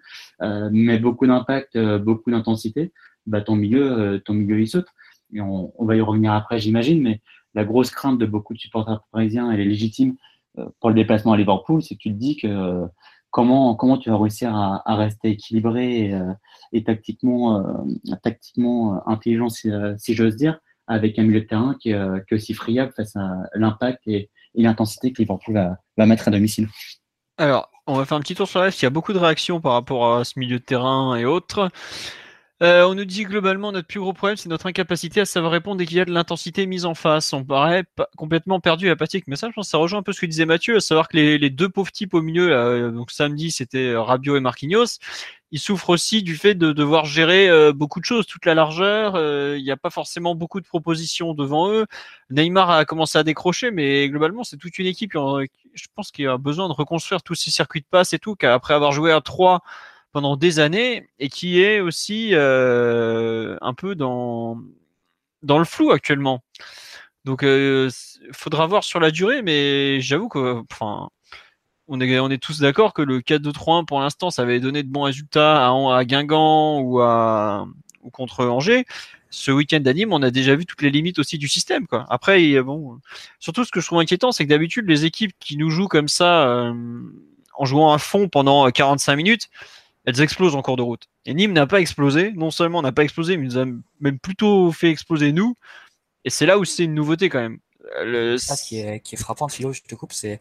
[0.72, 2.92] mais beaucoup d'impact, beaucoup d'intensité,
[3.26, 4.88] bah ton milieu ton milieu il saute.
[5.34, 7.22] Et on, on va y revenir après j'imagine, mais
[7.54, 10.16] la grosse crainte de beaucoup de supporters parisiens, elle est légitime
[10.80, 12.86] pour le déplacement à Liverpool, c'est que tu te dis que
[13.32, 16.34] comment, comment tu vas réussir à, rester équilibré et, euh,
[16.72, 21.92] et tactiquement, euh, tactiquement euh, intelligent, si, j'ose dire, avec un milieu de terrain qui,
[21.92, 26.68] est aussi friable face à l'impact et, l'intensité que Liverpool va, mettre à domicile.
[27.38, 29.62] Alors, on va faire un petit tour sur la Il y a beaucoup de réactions
[29.62, 31.70] par rapport à ce milieu de terrain et autres.
[32.62, 35.78] Euh, on nous dit globalement notre plus gros problème, c'est notre incapacité à savoir répondre
[35.78, 37.32] dès qu'il y a de l'intensité mise en face.
[37.32, 37.86] On paraît
[38.18, 39.26] complètement perdu et apathique.
[39.28, 41.16] Mais ça, je pense ça rejoint un peu ce que disait Mathieu, à savoir que
[41.16, 45.00] les, deux pauvres types au milieu, euh, donc samedi, c'était Rabiot et Marquinhos.
[45.52, 49.16] Ils souffrent aussi du fait de devoir gérer euh, beaucoup de choses, toute la largeur.
[49.56, 51.86] Il n'y a pas forcément beaucoup de propositions devant eux.
[52.30, 55.14] Neymar a commencé à décrocher, mais globalement, c'est toute une équipe.
[55.14, 58.36] Je pense qu'il a besoin de reconstruire tous ces circuits de passe et tout.
[58.36, 59.62] Qu'après avoir joué à trois
[60.12, 64.60] pendant des années et qui est aussi euh, un peu dans,
[65.44, 66.44] dans le flou actuellement.
[67.26, 67.90] Donc, euh,
[68.34, 71.10] faudra voir sur la durée, mais j'avoue que, enfin,
[71.88, 74.90] on est, on est tous d'accord que le 4-2-3-1 pour l'instant, ça avait donné de
[74.90, 77.68] bons résultats à, à Guingamp ou à
[78.04, 78.86] ou contre Angers.
[79.30, 81.86] Ce week-end d'anime, on a déjà vu toutes les limites aussi du système.
[81.86, 82.06] Quoi.
[82.10, 83.00] Après, bon,
[83.40, 86.08] surtout ce que je trouve inquiétant, c'est que d'habitude, les équipes qui nous jouent comme
[86.08, 86.74] ça, euh,
[87.54, 89.50] en jouant à fond pendant 45 minutes,
[90.06, 91.08] elles explosent en cours de route.
[91.26, 92.32] Et Nîmes n'a pas explosé.
[92.32, 93.66] Non seulement n'a pas explosé, mais nous a
[94.00, 95.56] même plutôt fait exploser nous.
[96.26, 97.60] Et c'est là où c'est une nouveauté quand même.
[98.04, 98.38] Le...
[98.38, 100.40] Ça qui est, qui est frappant, Philo, je te coupe, c'est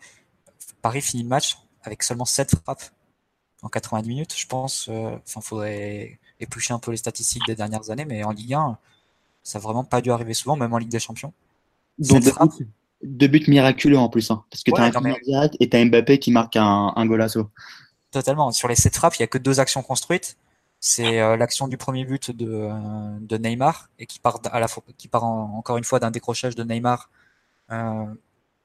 [0.83, 2.85] Paris finit le match avec seulement 7 frappes
[3.62, 4.35] en 90 minutes.
[4.37, 8.31] Je pense, euh, enfin, faudrait éplucher un peu les statistiques des dernières années, mais en
[8.31, 8.79] Ligue 1,
[9.42, 11.33] ça n'a vraiment pas dû arriver souvent, même en Ligue des Champions.
[11.99, 12.23] Donc
[13.03, 15.16] deux, buts, miraculeux en plus, hein, parce que tu as un mais...
[15.61, 17.51] et tu as Mbappé qui marque un, un golasso.
[18.11, 18.53] Totalement.
[18.53, 20.37] Sur les sept frappes, il y a que deux actions construites.
[20.81, 24.38] C'est euh, l'action du premier but de, euh, Neymar et qui part
[25.25, 27.11] encore une fois d'un décrochage de Neymar.
[27.71, 28.07] Euh,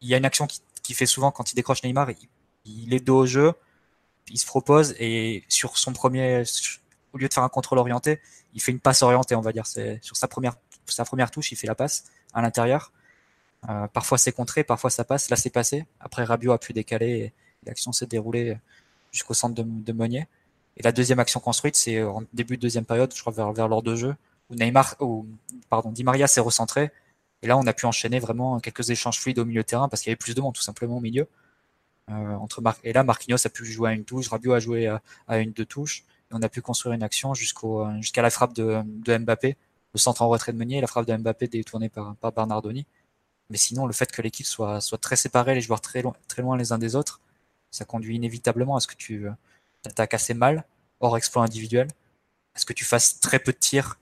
[0.01, 2.10] il y a une action qui, fait souvent quand il décroche Neymar,
[2.65, 3.53] il, est dos au jeu,
[4.29, 6.43] il se propose et sur son premier,
[7.13, 8.21] au lieu de faire un contrôle orienté,
[8.53, 9.65] il fait une passe orientée, on va dire.
[9.65, 12.91] Sur sa première, touche, il fait la passe à l'intérieur.
[13.93, 15.29] Parfois c'est contré, parfois ça passe.
[15.29, 15.86] Là c'est passé.
[15.99, 17.34] Après Rabiot a pu décaler et
[17.65, 18.58] l'action s'est déroulée
[19.13, 20.28] jusqu'au centre de, de, Meunier.
[20.76, 23.69] Et la deuxième action construite, c'est en début de deuxième période, je crois vers, vers
[23.69, 24.15] l'heure de jeu,
[24.49, 25.26] où Neymar, ou
[25.69, 26.91] pardon, Di Maria s'est recentré.
[27.41, 30.02] Et là, on a pu enchaîner vraiment quelques échanges fluides au milieu de terrain parce
[30.02, 31.28] qu'il y avait plus de monde tout simplement au milieu.
[32.10, 34.88] Euh, entre Mar et là, Marquinhos a pu jouer à une touche, Rabiot a joué
[34.88, 36.04] à, à une deux touches.
[36.32, 39.58] Et on a pu construire une action jusqu'au jusqu'à la frappe de, de, Mbappé,
[39.93, 42.86] le centre en retrait de Meunier, la frappe de Mbappé détournée par, par Bernardoni.
[43.49, 46.41] Mais sinon, le fait que l'équipe soit, soit très séparée, les joueurs très loin, très
[46.41, 47.21] loin les uns des autres,
[47.73, 49.25] ça conduit inévitablement à ce que tu
[49.81, 50.63] t'attaques assez mal,
[50.99, 51.88] hors exploit individuel,
[52.55, 53.97] à ce que tu fasses très peu de tirs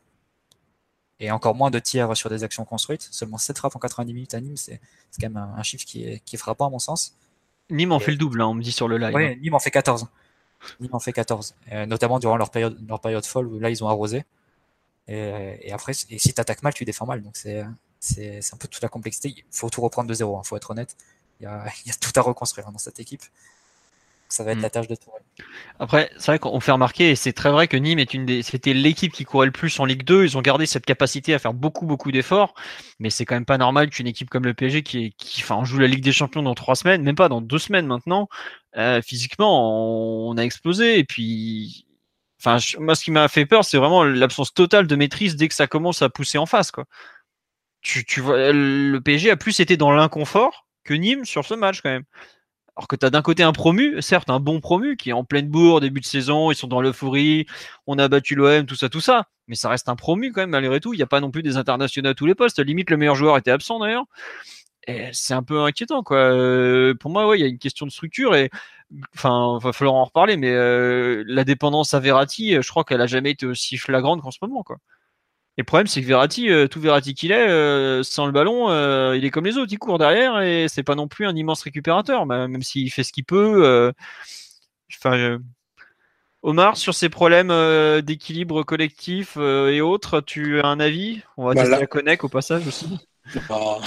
[1.22, 3.08] et encore moins de tirs sur des actions construites.
[3.12, 4.80] Seulement 7 frappes en 90 minutes à Nîmes, c'est
[5.20, 7.16] quand même un, chiffre qui est, qui est, frappant à mon sens.
[7.70, 9.16] Nîmes en fait le double, hein, on me dit sur le live.
[9.16, 9.36] Oui, hein.
[9.42, 10.08] Nîmes en fait 14.
[10.80, 13.84] Nîmes en fait 14, euh, notamment durant leur période, leur période folle où là ils
[13.84, 14.26] ont arrosé.
[15.08, 17.22] Et, et après, et si tu attaques mal, tu défends mal.
[17.22, 19.30] Donc c'est un peu toute la complexité.
[19.30, 20.98] Il faut tout reprendre de zéro, il hein, faut être honnête.
[21.40, 23.24] Il y, a, il y a tout à reconstruire dans cette équipe
[24.34, 24.64] ça va être mm.
[24.64, 25.22] la tâche de Tourelle.
[25.80, 28.44] Après, c'est vrai qu'on fait remarquer, et c'est très vrai que Nîmes est une des,
[28.44, 30.24] c'était l'équipe qui courait le plus en Ligue 2.
[30.24, 32.54] Ils ont gardé cette capacité à faire beaucoup, beaucoup d'efforts.
[33.00, 35.80] Mais c'est quand même pas normal qu'une équipe comme le PSG, qui, qui enfin, joue
[35.80, 38.30] la Ligue des Champions dans trois semaines, même pas dans deux semaines maintenant,
[38.78, 41.00] euh, physiquement, on, a explosé.
[41.00, 41.86] Et puis,
[42.40, 45.56] enfin, moi, ce qui m'a fait peur, c'est vraiment l'absence totale de maîtrise dès que
[45.56, 46.86] ça commence à pousser en face, quoi.
[47.82, 51.82] Tu, tu vois, le PSG a plus été dans l'inconfort que Nîmes sur ce match,
[51.82, 52.04] quand même.
[52.78, 55.26] Alors que tu as d'un côté un promu, certes un bon promu qui est en
[55.26, 57.46] pleine bourre, début de saison, ils sont dans l'euphorie,
[57.86, 59.28] on a battu l'OM, tout ça, tout ça.
[59.48, 60.94] Mais ça reste un promu quand même, malgré tout.
[60.94, 62.60] Il n'y a pas non plus des internationaux à tous les postes.
[62.60, 64.06] Limite, le meilleur joueur était absent d'ailleurs.
[65.14, 66.18] C'est un peu inquiétant, quoi.
[66.18, 68.50] Euh, pour moi, ouais, il y a une question de structure et,
[69.16, 73.08] enfin, va falloir en reparler, mais euh, la dépendance à Verratti, je crois qu'elle a
[73.08, 74.78] jamais été aussi flagrante qu'en ce moment, quoi.
[75.58, 78.70] Et le problème, c'est que Verratti, euh, tout Verratti qu'il est, euh, sans le ballon,
[78.70, 81.36] euh, il est comme les autres, il court derrière et c'est pas non plus un
[81.36, 83.92] immense récupérateur, même s'il fait ce qu'il peut.
[84.96, 85.40] Enfin,
[86.42, 87.54] Omar, sur ces problèmes
[88.02, 91.22] d'équilibre collectif et autres, tu as un avis?
[91.36, 92.98] On va bah tester la connect au passage aussi.
[93.50, 93.80] Bah,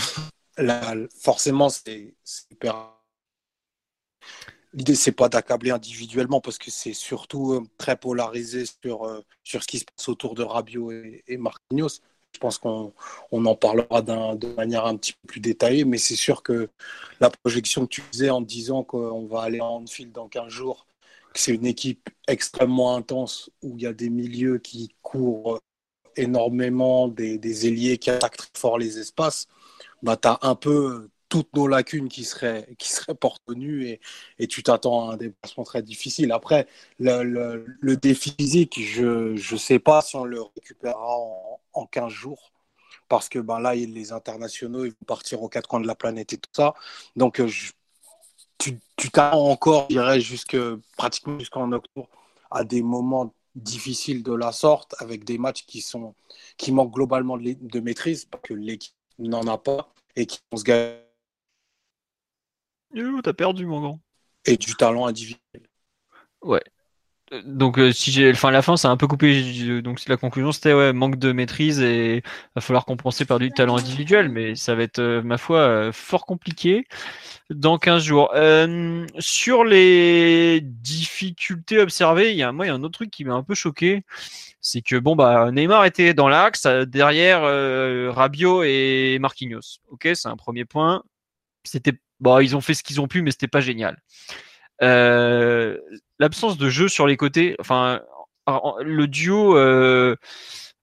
[1.20, 2.14] forcément, c'est
[2.50, 2.90] hyper
[4.74, 9.62] L'idée, c'est pas d'accabler individuellement parce que c'est surtout euh, très polarisé sur, euh, sur
[9.62, 12.00] ce qui se passe autour de Rabiot et, Marquinhos.
[12.32, 12.92] je pense qu'on
[13.30, 16.68] en parlera de manière un petit peu plus détaillée, mais c'est sûr que
[17.20, 20.86] la projection que tu faisais en disant qu'on va aller en Anfield dans 15 jours,
[21.32, 25.60] que c'est une équipe extrêmement intense où il y a des milieux qui courent
[26.16, 29.46] énormément, des, des ailiers qui attaquent très fort les espaces,
[30.02, 34.00] bah, tu as un peu toutes nos lacunes qui seraient, qui seraient portes et,
[34.38, 36.30] et tu t'attends à un déplacement très difficile.
[36.30, 36.68] Après,
[37.00, 42.08] le, le, défi physique, je ne sais pas si on le récupérera en, en 15
[42.12, 42.52] jours
[43.08, 46.32] parce que ben là, les internationaux ils vont partir aux quatre coins de la planète
[46.34, 46.74] et tout ça.
[47.16, 47.50] Donc, euh,
[48.58, 50.56] tu t'attends encore, je dirais, jusque,
[50.96, 52.08] pratiquement jusqu'en octobre,
[52.52, 56.14] à des moments difficiles de la sorte, avec des matchs qui, sont,
[56.58, 60.58] qui manquent globalement de, de maîtrise, parce que l'équipe n'en a pas et qui vont
[60.58, 61.03] se gagner
[63.22, 64.00] t'as perdu, mon grand.
[64.46, 65.68] Et du talent individuel.
[66.42, 66.62] Ouais.
[67.32, 69.80] Euh, donc euh, si j'ai, enfin la fin, c'est un peu coupé.
[69.82, 72.22] Donc la conclusion, c'était ouais, manque de maîtrise et
[72.54, 76.26] va falloir compenser par du talent individuel, mais ça va être euh, ma foi fort
[76.26, 76.86] compliqué
[77.50, 78.32] dans 15 jours.
[79.18, 83.24] sur les difficultés observées, il y a moi il y a un autre truc qui
[83.24, 84.02] m'a un peu choqué,
[84.60, 87.42] c'est que bon bah Neymar était dans l'axe derrière
[88.14, 89.80] Rabiot et Marquinhos.
[89.90, 91.02] Ok, c'est un premier point.
[91.64, 94.00] C'était Bon, ils ont fait ce qu'ils ont pu, mais c'était pas génial.
[94.82, 95.78] Euh,
[96.18, 98.00] l'absence de jeu sur les côtés, enfin,
[98.46, 100.16] le duo euh,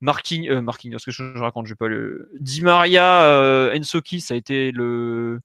[0.01, 2.29] Marquinhos, euh, ce que je, raconte, je vais pas le.
[2.39, 5.39] Di Maria, euh, Ensoki, ça a été le,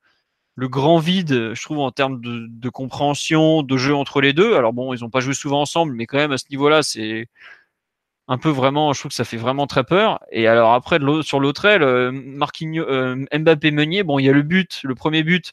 [0.55, 4.55] le grand vide, je trouve, en termes de, de, compréhension, de jeu entre les deux.
[4.55, 7.29] Alors bon, ils n'ont pas joué souvent ensemble, mais quand même à ce niveau-là, c'est
[8.29, 10.21] un peu vraiment, je trouve que ça fait vraiment très peur.
[10.31, 14.43] Et alors après, sur l'autre aile, euh, euh, Mbappé Meunier, bon, il y a le
[14.43, 15.53] but, le premier but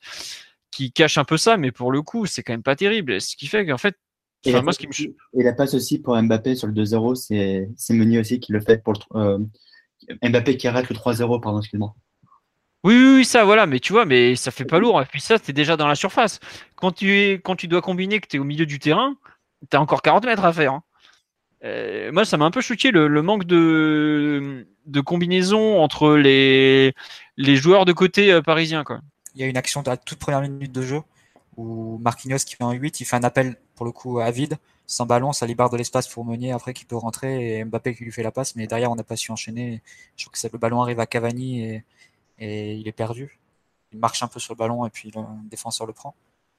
[0.71, 3.21] qui cache un peu ça, mais pour le coup, c'est quand même pas terrible.
[3.21, 3.95] Ce qui fait qu'en fait,
[4.45, 5.39] et, la ce qui me...
[5.39, 7.15] et la passe aussi pour Mbappé sur le 2-0,
[7.77, 9.39] c'est Meunier aussi qui le fait pour le, euh,
[10.21, 11.95] Mbappé qui arrête le 3-0, pardon, excuse-moi.
[12.83, 15.01] Oui, oui, oui, ça, voilà, mais tu vois, mais ça fait pas lourd.
[15.01, 16.41] Et puis ça, es déjà dans la surface.
[16.75, 19.15] Quand tu, es, quand tu dois combiner que tu es au milieu du terrain,
[19.71, 20.73] tu as encore 40 mètres à faire.
[20.73, 20.83] Hein.
[21.63, 24.65] Euh, moi, ça m'a un peu choqué le, manque de,
[25.05, 26.93] combinaison entre les,
[27.37, 28.83] joueurs de côté euh, parisiens.
[29.35, 31.01] Il y a une action de la toute première minute de jeu
[31.55, 34.57] où Marquinhos qui fait un 8, il fait un appel pour le coup à vide,
[34.87, 38.03] sans ballon, ça libère de l'espace pour Meunier après qui peut rentrer et Mbappé qui
[38.03, 39.81] lui fait la passe, mais derrière on n'a pas su enchaîner.
[40.17, 41.85] Je trouve que le ballon arrive à Cavani et,
[42.39, 43.39] et il est perdu.
[43.91, 46.15] Il marche un peu sur le ballon et puis le défenseur le prend.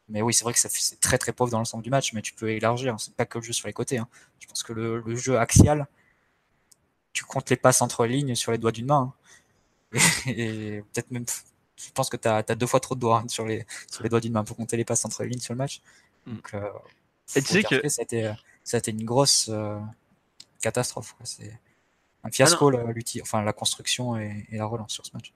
[0.08, 2.34] Mais oui, c'est vrai que c'est très très pauvre dans l'ensemble du match, mais tu
[2.34, 2.96] peux élargir.
[2.98, 3.98] C'est pas que le jeu sur les côtés.
[3.98, 4.08] Hein.
[4.38, 5.86] Je pense que le, jeu axial,
[7.12, 9.14] tu comptes les passes entre lignes sur les doigts d'une main.
[9.94, 9.98] Hein.
[10.26, 11.24] Et, peut-être même,
[11.76, 14.08] je pense que tu as, deux fois trop de doigts hein, sur, les, sur les
[14.10, 15.80] doigts d'une main pour compter les passes entre les lignes sur le match.
[16.26, 16.34] Mm.
[16.34, 16.68] Donc, euh,
[17.36, 19.80] et tu sais que ça a, été, une grosse euh,
[20.60, 21.16] catastrophe.
[21.24, 21.58] C'est
[22.22, 25.32] un fiasco, ah la, enfin, la construction et la relance sur ce match.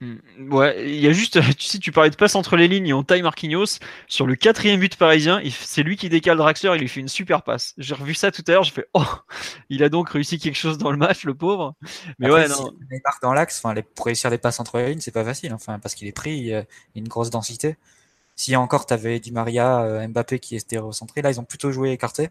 [0.00, 0.16] Hmm.
[0.50, 2.92] Ouais, il y a juste, tu sais, tu parlais de passe entre les lignes et
[2.94, 3.78] on taille Marquinhos.
[4.08, 7.42] Sur le quatrième but parisien, c'est lui qui décale Draxler, il lui fait une super
[7.42, 7.74] passe.
[7.76, 9.04] J'ai revu ça tout à l'heure, j'ai fait, oh,
[9.68, 11.74] il a donc réussi quelque chose dans le match, le pauvre.
[12.18, 12.72] Mais ouais, non.
[12.90, 15.52] il marque dans l'axe, enfin, pour réussir des passes entre les lignes, c'est pas facile,
[15.52, 17.76] enfin, parce qu'il est pris, il y a une grosse densité.
[18.36, 21.90] Si encore t'avais Di Maria, euh, Mbappé qui était recentré, là, ils ont plutôt joué
[21.92, 22.30] écarté.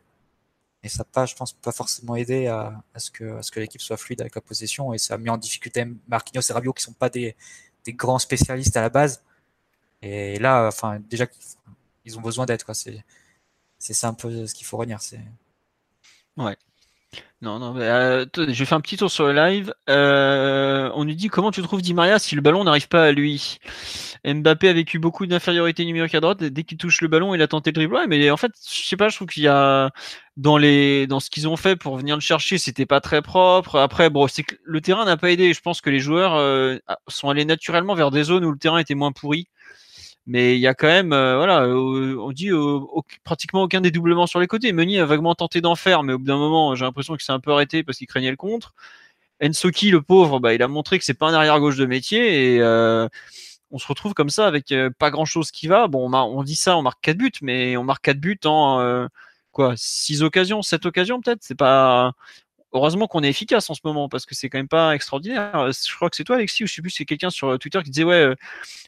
[0.84, 3.82] Et ça pas, je pense, pas forcément aidé à, ce que, à ce que l'équipe
[3.82, 4.94] soit fluide avec la possession.
[4.94, 7.36] Et ça a mis en difficulté Marquinhos et Rabiot qui sont pas des,
[7.84, 9.24] des grands spécialistes à la base.
[10.02, 11.26] Et là, enfin, déjà,
[12.06, 12.74] ils ont besoin d'être.
[12.74, 13.04] C'est,
[13.78, 15.02] c'est ça un peu ce qu'il faut retenir.
[15.02, 15.20] C'est...
[16.38, 16.56] Ouais.
[17.42, 19.74] Non, non, euh, je fais un petit tour sur le live.
[19.90, 23.12] Euh, on nous dit comment tu trouves Di Maria si le ballon n'arrive pas à
[23.14, 23.60] lui?
[24.26, 26.44] Mbappé a vécu beaucoup d'infériorité numérique à droite.
[26.44, 27.98] Dès qu'il touche le ballon, il a tenté le dribble.
[28.10, 29.90] mais en fait, je sais pas, je trouve qu'il y a
[30.36, 33.78] dans les dans ce qu'ils ont fait pour venir le chercher, c'était pas très propre.
[33.80, 35.54] Après, c'est que le terrain n'a pas aidé.
[35.54, 38.80] Je pense que les joueurs euh, sont allés naturellement vers des zones où le terrain
[38.80, 39.48] était moins pourri.
[40.26, 42.52] Mais il y a quand même, euh, voilà, euh, on dit
[43.24, 44.72] pratiquement aucun dédoublement sur les côtés.
[44.74, 47.32] Meunier a vaguement tenté d'en faire, mais au bout d'un moment, j'ai l'impression qu'il s'est
[47.32, 48.74] un peu arrêté parce qu'il craignait le contre.
[49.44, 52.56] Ensoki, le pauvre, bah, il a montré que c'est pas un arrière gauche de métier
[52.56, 52.62] et
[53.72, 55.88] on se retrouve comme ça avec euh, pas grand chose qui va.
[55.88, 59.08] Bon, on, dit ça, on marque 4 buts, mais on marque 4 buts en euh,
[59.52, 61.44] quoi 6 occasions, 7 occasions peut-être?
[61.44, 62.14] C'est pas.
[62.72, 65.56] Heureusement qu'on est efficace en ce moment parce que c'est quand même pas extraordinaire.
[65.56, 67.82] Euh, je crois que c'est toi, Alexis, ou je sais plus, c'est quelqu'un sur Twitter
[67.84, 68.36] qui disait ouais,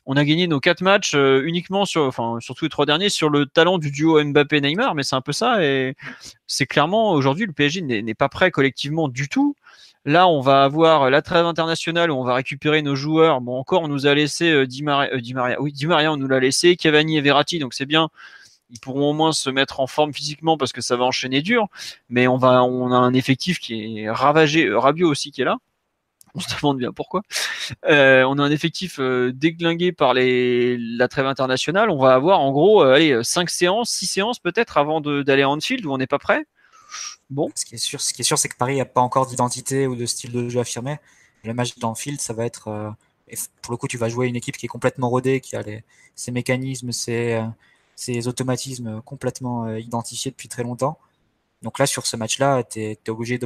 [0.05, 3.45] on a gagné nos 4 matchs uniquement sur, enfin, surtout les trois derniers sur le
[3.45, 5.95] talent du duo Mbappé-Neymar, mais c'est un peu ça et
[6.47, 9.55] c'est clairement aujourd'hui le PSG n'est pas prêt collectivement du tout.
[10.05, 13.39] Là, on va avoir la trêve internationale où on va récupérer nos joueurs.
[13.39, 16.11] Bon, encore, on nous a laissé euh, Di, Maria, euh, Di, Maria, oui, Di Maria,
[16.11, 18.09] on nous l'a laissé, Cavani et Verratti, donc c'est bien.
[18.71, 21.67] Ils pourront au moins se mettre en forme physiquement parce que ça va enchaîner dur.
[22.09, 25.45] Mais on va, on a un effectif qui est ravagé, euh, Rabiot aussi qui est
[25.45, 25.57] là.
[26.33, 27.23] On se demande bien pourquoi.
[27.85, 31.89] Euh, on a un effectif euh, déglingué par la trêve internationale.
[31.89, 35.49] On va avoir en gros euh, allez, 5 séances, 6 séances peut-être avant d'aller à
[35.49, 36.45] Anfield où on n'est pas prêt.
[37.29, 37.49] Bon.
[37.55, 39.87] Ce qui est sûr, ce qui est sûr, c'est que Paris n'a pas encore d'identité
[39.87, 40.99] ou de style de jeu affirmé.
[41.43, 42.93] Le match d'Anfield, ça va être.
[43.61, 45.63] Pour le coup, tu vas jouer une équipe qui est complètement rodée, qui a
[46.15, 47.41] ses mécanismes, ses,
[48.01, 50.97] ses automatismes complètement identifiés depuis très longtemps.
[51.61, 53.39] Donc là, sur ce match-là, tu es, obligé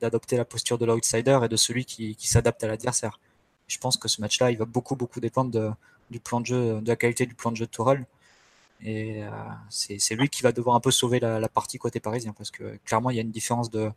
[0.00, 3.20] d'adopter la posture de l'outsider et de celui qui, s'adapte à l'adversaire.
[3.68, 5.70] Je pense que ce match-là, il va beaucoup, beaucoup dépendre de,
[6.10, 8.06] du plan de jeu, de la qualité du plan de jeu de Tourelle.
[8.82, 9.30] Et euh,
[9.68, 13.10] c'est lui qui va devoir un peu sauver la, partie côté parisien parce que clairement,
[13.10, 13.92] il y a une différence de,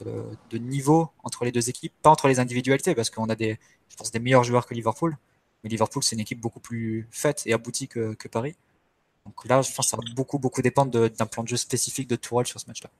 [0.00, 3.96] de, niveau entre les deux équipes, pas entre les individualités parce qu'on a des, je
[3.96, 5.16] pense, des meilleurs joueurs que Liverpool.
[5.62, 8.56] Mais Liverpool, c'est une équipe beaucoup plus faite et aboutie que Paris.
[9.26, 12.08] Donc là, je pense que ça va beaucoup, beaucoup dépendre d'un plan de jeu spécifique
[12.08, 12.90] de Tourelle sur ce match-là.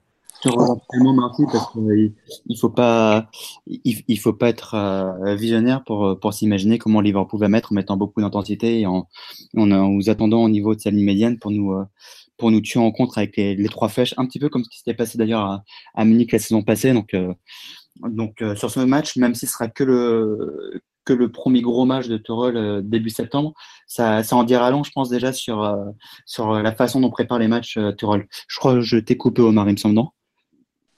[0.44, 0.50] Je
[0.90, 2.12] tellement Marty parce qu'il
[2.46, 3.30] il faut pas,
[3.66, 7.96] il, faut pas être euh, visionnaire pour, pour s'imaginer comment Liverpool va mettre en mettant
[7.96, 9.08] beaucoup d'intensité et en,
[9.56, 11.84] en, nous attendant au niveau de sa ligne médiane pour nous, euh,
[12.37, 14.68] pour nous tuer en contre avec les, les trois flèches, un petit peu comme ce
[14.68, 16.92] qui s'était passé d'ailleurs à, à Munich la saison passée.
[16.92, 17.32] Donc, euh,
[18.02, 22.08] donc sur ce match, même si ce sera que le que le premier gros match
[22.08, 23.52] de Tourelle euh, début septembre,
[23.86, 25.84] ça, ça en dira long, je pense déjà sur euh,
[26.26, 29.68] sur la façon dont prépare les matchs euh, Je crois que je t'ai coupé Omar,
[29.68, 30.10] il me semble, non?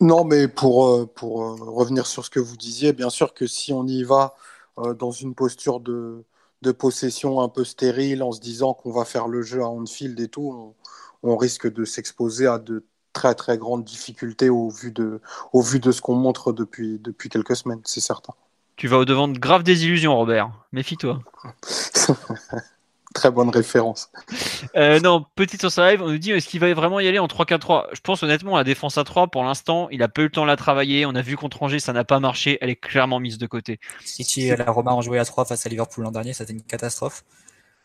[0.00, 3.86] Non, mais pour pour revenir sur ce que vous disiez, bien sûr que si on
[3.86, 4.34] y va
[4.98, 6.24] dans une posture de
[6.62, 10.18] de possession un peu stérile, en se disant qu'on va faire le jeu à Anfield
[10.20, 10.74] et tout,
[11.22, 15.20] on, on risque de s'exposer à de très très grandes difficultés au vu de
[15.52, 18.34] au vu de ce qu'on montre depuis depuis quelques semaines, c'est certain.
[18.76, 20.50] Tu vas au-devant de graves désillusions, Robert.
[20.72, 21.20] Méfie-toi.
[23.14, 24.10] Très bonne référence.
[24.76, 27.28] Euh, non, petite source live, on nous dit est-ce qu'il va vraiment y aller en
[27.28, 30.30] 3-4-3 Je pense honnêtement, la défense à 3, pour l'instant, il a peu eu le
[30.30, 31.06] temps de la travailler.
[31.06, 32.58] On a vu contre Angers, ça n'a pas marché.
[32.60, 33.80] Elle est clairement mise de côté.
[34.04, 36.62] City et la Roma ont joué à 3 face à Liverpool l'an dernier, c'était une
[36.62, 37.24] catastrophe.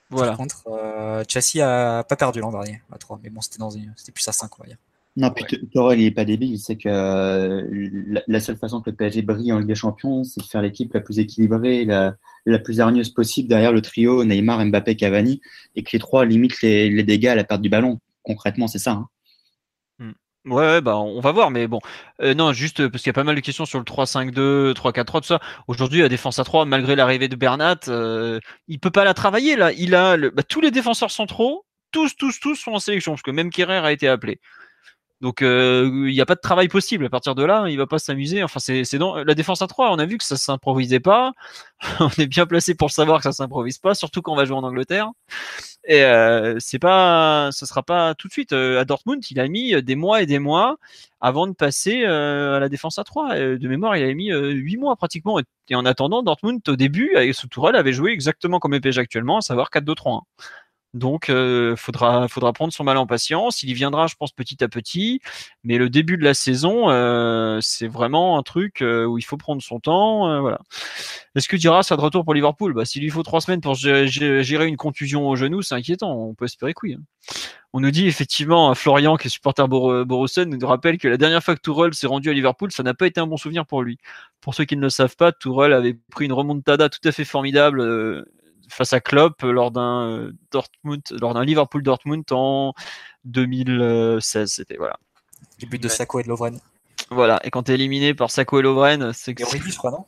[0.10, 0.32] Voilà.
[0.32, 3.70] Par contre, euh, Chelsea a pas perdu l'an dernier à 3, mais bon, c'était, dans
[3.70, 3.94] une...
[3.96, 4.78] c'était plus à 5, on va dire.
[5.18, 5.44] Non, puis
[5.76, 5.98] ouais.
[5.98, 6.54] il n'est pas débile.
[6.54, 10.24] Il sait que euh, la, seule façon que le PSG brille en Ligue des Champions,
[10.24, 14.24] c'est de faire l'équipe la plus équilibrée, la, la, plus hargneuse possible derrière le trio
[14.24, 15.42] Neymar, Mbappé, Cavani,
[15.76, 18.00] et que les trois limitent les, les dégâts à la perte du ballon.
[18.24, 18.92] Concrètement, c'est ça.
[18.92, 19.08] Hein.
[20.00, 20.14] Hmm.
[20.46, 21.80] Ouais, bah on va voir, mais bon,
[22.22, 25.22] euh, non, juste parce qu'il y a pas mal de questions sur le 3-5-2, 3-4-3,
[25.22, 25.42] tout ça.
[25.68, 29.58] Aujourd'hui, la défense à 3, malgré l'arrivée de Bernat, euh, il peut pas la travailler
[29.58, 29.74] là.
[29.74, 33.24] Il a le, bah, tous les défenseurs centraux, tous, tous, tous sont en sélection, parce
[33.24, 34.40] que même Kerrer a été appelé.
[35.22, 37.06] Donc euh, il n'y a pas de travail possible.
[37.06, 38.44] À partir de là, il va pas s'amuser.
[38.44, 41.34] Enfin, c'est dans la défense à 3, on a vu que ça s'improvisait pas.
[42.00, 44.58] on est bien placé pour savoir que ça s'improvise pas, surtout quand on va jouer
[44.58, 45.12] en Angleterre.
[45.88, 48.52] Et euh, c'est pas, ce sera pas tout de suite.
[48.54, 50.78] Euh, à Dortmund, il a mis des mois et des mois
[51.22, 53.36] avant de passer à la défense à 3.
[53.36, 55.40] de mémoire, il a mis 8 mois pratiquement.
[55.70, 59.38] Et en attendant, Dortmund au début, avec sous Tourelle, avait joué exactement comme le actuellement,
[59.38, 60.22] à savoir 4-2-3-1.
[60.94, 63.64] Donc, euh, faudra, faudra prendre son mal en patience.
[63.64, 65.22] Il y viendra, je pense, petit à petit.
[65.64, 69.38] Mais le début de la saison, euh, c'est vraiment un truc euh, où il faut
[69.38, 70.30] prendre son temps.
[70.30, 70.60] Euh, voilà.
[71.36, 72.74] Est-ce que Dira sera de retour pour Liverpool?
[72.74, 76.14] Bah, S'il lui faut trois semaines pour gérer, une contusion au genou, c'est inquiétant.
[76.14, 76.96] On peut espérer que oui.
[76.96, 77.04] Hein.
[77.74, 81.42] On nous dit effectivement, Florian, qui est supporter Bor Borussia, nous rappelle que la dernière
[81.42, 83.82] fois que Tourelle s'est rendu à Liverpool, ça n'a pas été un bon souvenir pour
[83.82, 83.98] lui.
[84.42, 87.24] Pour ceux qui ne le savent pas, Tourelle avait pris une remontada tout à fait
[87.24, 88.26] formidable
[88.72, 92.74] face à Klopp lors d'un euh, Dortmund, lors d'un Liverpool Dortmund en
[93.26, 94.52] 2016.
[94.52, 94.98] C'était voilà.
[95.62, 96.60] Le but de Sako et de Lovren.
[97.10, 97.40] Voilà.
[97.44, 99.44] Et quand t'es éliminé par Sako et Lovren, c'est que.
[99.44, 100.06] Et Origi, je crois, non?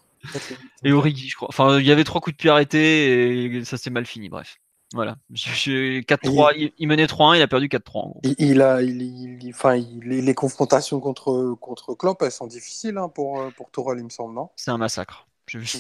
[0.84, 1.50] Et Origi, je crois.
[1.50, 4.30] Enfin, il y avait trois coups de pied arrêtés et ça s'est mal fini.
[4.30, 4.58] Bref.
[4.94, 5.18] Voilà.
[5.34, 8.20] 4-3, il, menait 3-1, il a perdu 4-3.
[8.38, 13.72] Il, a, il, enfin, les, confrontations contre, contre Klopp, elles sont difficiles hein, pour, pour
[13.72, 14.50] Tourelle, il me semble, non?
[14.56, 15.28] C'est un massacre.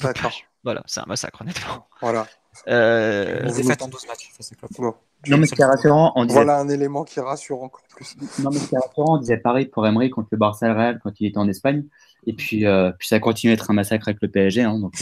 [0.02, 0.34] D'accord.
[0.64, 1.88] Voilà, c'est un massacre, honnêtement.
[2.02, 2.28] Voilà.
[2.68, 4.32] Euh, défaite en 12 matchs.
[5.28, 6.40] Non, mais ce qui est rassurant, on disait...
[6.40, 8.16] Voilà un élément qui rassure encore plus.
[8.40, 11.00] Non, mais ce qui est rassurant, on disait pareil pour Emery contre le Barça Real
[11.02, 11.86] quand il était en Espagne.
[12.26, 14.64] Et puis, euh, puis ça continue à être un massacre avec le PSG.
[14.64, 14.94] Hein, donc...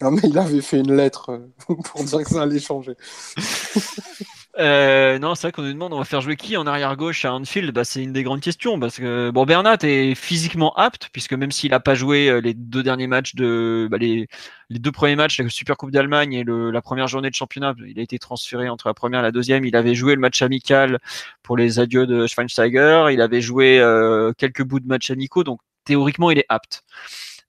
[0.00, 2.96] non, mais il avait fait une lettre euh, pour dire que ça allait changer.
[4.58, 7.26] Euh, non, c'est vrai qu'on nous demande on va faire jouer qui en arrière gauche
[7.26, 7.72] à Anfield?
[7.72, 11.50] Bah, C'est une des grandes questions parce que bon, Bernat est physiquement apte puisque même
[11.52, 14.28] s'il n'a pas joué euh, les deux derniers matchs de bah, les,
[14.70, 17.98] deux premiers matchs, la Super Coupe d'Allemagne et le, la première journée de championnat, il
[17.98, 19.64] a été transféré entre la première et la deuxième.
[19.66, 20.98] Il avait joué le match amical
[21.42, 23.08] pour les adieux de Schweinsteiger.
[23.12, 26.82] Il avait joué euh, quelques bouts de matchs amicaux, donc théoriquement il est apte.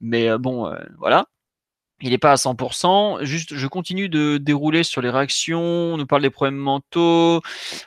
[0.01, 1.28] Mais euh, bon, voilà
[2.02, 3.24] il n'est pas à 100%.
[3.24, 5.62] Juste, je continue de dérouler sur les réactions.
[5.62, 7.41] On nous parle des problèmes mentaux.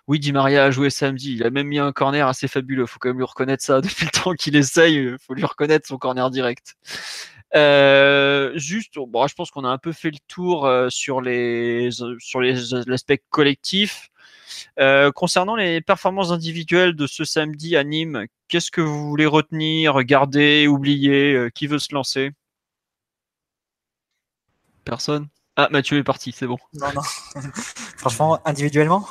[0.09, 1.35] Oui, Di Maria a joué samedi.
[1.35, 2.87] Il a même mis un corner assez fabuleux.
[2.87, 3.81] Faut quand même lui reconnaître ça.
[3.83, 6.77] Depuis le temps qu'il essaye, faut lui reconnaître son corner direct.
[7.55, 11.91] Euh, juste, bon, je pense qu'on a un peu fait le tour euh, sur les
[12.19, 12.55] sur les
[12.87, 14.09] l'aspect collectif.
[14.79, 19.95] Euh, concernant les performances individuelles de ce samedi à Nîmes, qu'est-ce que vous voulez retenir,
[19.95, 22.33] regarder, oublier Qui veut se lancer?
[24.91, 26.59] Personne Ah, Mathieu est parti, c'est bon.
[26.75, 27.03] Non, non.
[27.97, 29.07] Franchement, individuellement?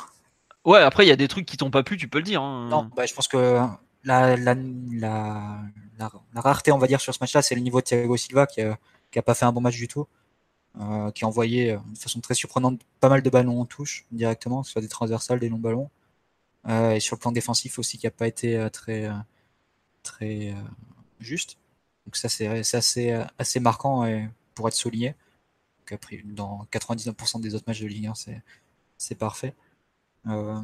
[0.66, 2.42] Ouais, après, il y a des trucs qui t'ont pas plu, tu peux le dire.
[2.42, 2.68] Hein.
[2.68, 3.58] Non, bah, je pense que
[4.04, 5.62] la, la, la,
[5.98, 8.60] la, rareté, on va dire, sur ce match-là, c'est le niveau de Thiago Silva qui
[8.60, 8.78] a,
[9.10, 10.06] qui a pas fait un bon match du tout.
[10.78, 14.06] Euh, qui a envoyé euh, de façon très surprenante pas mal de ballons en touche
[14.12, 15.90] directement, que ce soit des transversales, des longs ballons.
[16.68, 19.14] Euh, et sur le plan défensif aussi, qui n'a pas été euh, très, euh,
[20.02, 20.54] très
[21.20, 21.56] juste.
[22.06, 25.14] Donc ça, c'est assez, assez marquant et pour être souligné.
[26.24, 28.14] Dans 99% des autres matchs de Ligue 1,
[28.98, 29.54] c'est parfait.
[30.26, 30.60] Euh,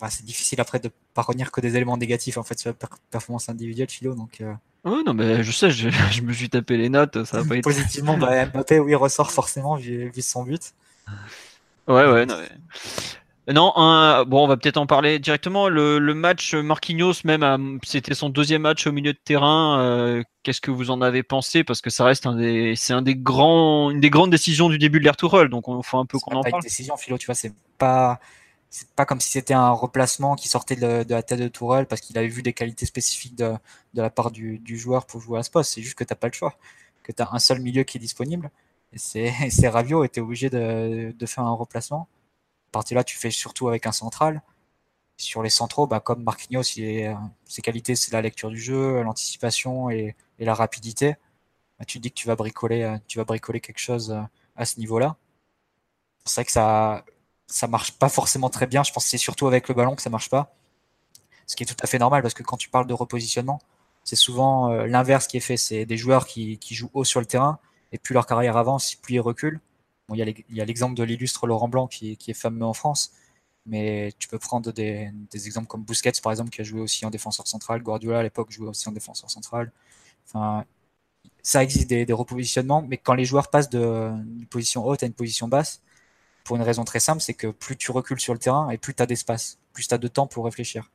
[0.00, 3.48] bah, c'est difficile après de parvenir que des éléments négatifs en fait sur la performance
[3.48, 4.14] individuelle, Philo.
[4.14, 4.54] Donc, euh...
[4.84, 7.60] non, mais je sais, je, je, me suis tapé les notes, ça va pas.
[7.62, 10.72] Positivement, bah, Mbappé, oui, ressort forcément vu, vu son but.
[11.88, 12.48] Ouais, ouais, non, mais...
[13.52, 15.68] Non, un, bon, on va peut-être en parler directement.
[15.68, 19.80] Le, le match Marquinhos, même, c'était son deuxième match au milieu de terrain.
[19.80, 21.62] Euh, Qu'est-ce que vous en avez pensé?
[21.62, 24.78] Parce que ça reste un des, c'est un des grands, une des grandes décisions du
[24.78, 25.48] début de l'Air Tourelle.
[25.48, 26.62] Donc, il faut un peu qu'on en pas parle.
[26.62, 28.18] Une décision, Philo, tu vois, c'est pas,
[28.68, 31.86] c'est pas comme si c'était un replacement qui sortait de, de la tête de Tourelle
[31.86, 33.52] parce qu'il avait vu des qualités spécifiques de,
[33.94, 35.72] de la part du, du, joueur pour jouer à ce poste.
[35.72, 36.54] C'est juste que t'as pas le choix,
[37.04, 38.50] que tu as un seul milieu qui est disponible.
[38.92, 39.30] Et c'est
[39.68, 42.08] Ravio était obligé de, de faire un remplacement
[42.72, 44.42] partie-là, tu fais surtout avec un central.
[45.16, 47.14] Sur les centraux, bah, comme Marquinhos, il euh,
[47.46, 51.16] ses qualités, c'est la lecture du jeu, l'anticipation et, la rapidité.
[51.78, 54.20] Bah, tu dis que tu vas bricoler, euh, tu vas bricoler quelque chose euh,
[54.56, 55.16] à ce niveau-là.
[56.24, 57.04] C'est vrai que ça,
[57.46, 58.82] ça marche pas forcément très bien.
[58.82, 60.54] Je pense que c'est surtout avec le ballon que ça marche pas.
[61.46, 63.60] Ce qui est tout à fait normal parce que quand tu parles de repositionnement,
[64.04, 65.56] c'est souvent l'inverse qui est fait.
[65.56, 67.58] C'est des joueurs qui, qui, jouent haut sur le terrain
[67.92, 69.60] et plus leur carrière avance, plus ils reculent
[70.14, 73.12] il y a l'exemple de l'illustre Laurent Blanc qui, est fameux en France,
[73.66, 77.10] mais tu peux prendre des, exemples comme Busquets, par exemple, qui a joué aussi en
[77.10, 77.82] défenseur central.
[77.82, 79.72] Guardiola, à l'époque, jouait aussi en défenseur central.
[80.26, 80.64] Enfin,
[81.42, 85.48] ça existe des, repositionnements, mais quand les joueurs passent d'une position haute à une position
[85.48, 85.82] basse,
[86.44, 88.94] pour une raison très simple, c'est que plus tu recules sur le terrain et plus
[88.94, 90.90] tu as d'espace, plus tu as de temps pour réfléchir.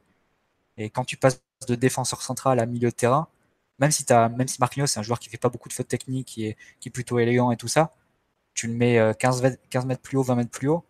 [0.77, 3.27] Et quand tu passes de défenseur central à milieu de terrain,
[3.79, 5.87] même si, as, même si Marquinhos, c'est un joueur qui fait pas beaucoup de fautes
[5.87, 7.91] techniques, qui est, qui est plutôt élégant et tout ça,
[8.53, 10.85] tu le mets 15, euh, 15 mètres plus haut, 20 mètres plus haut,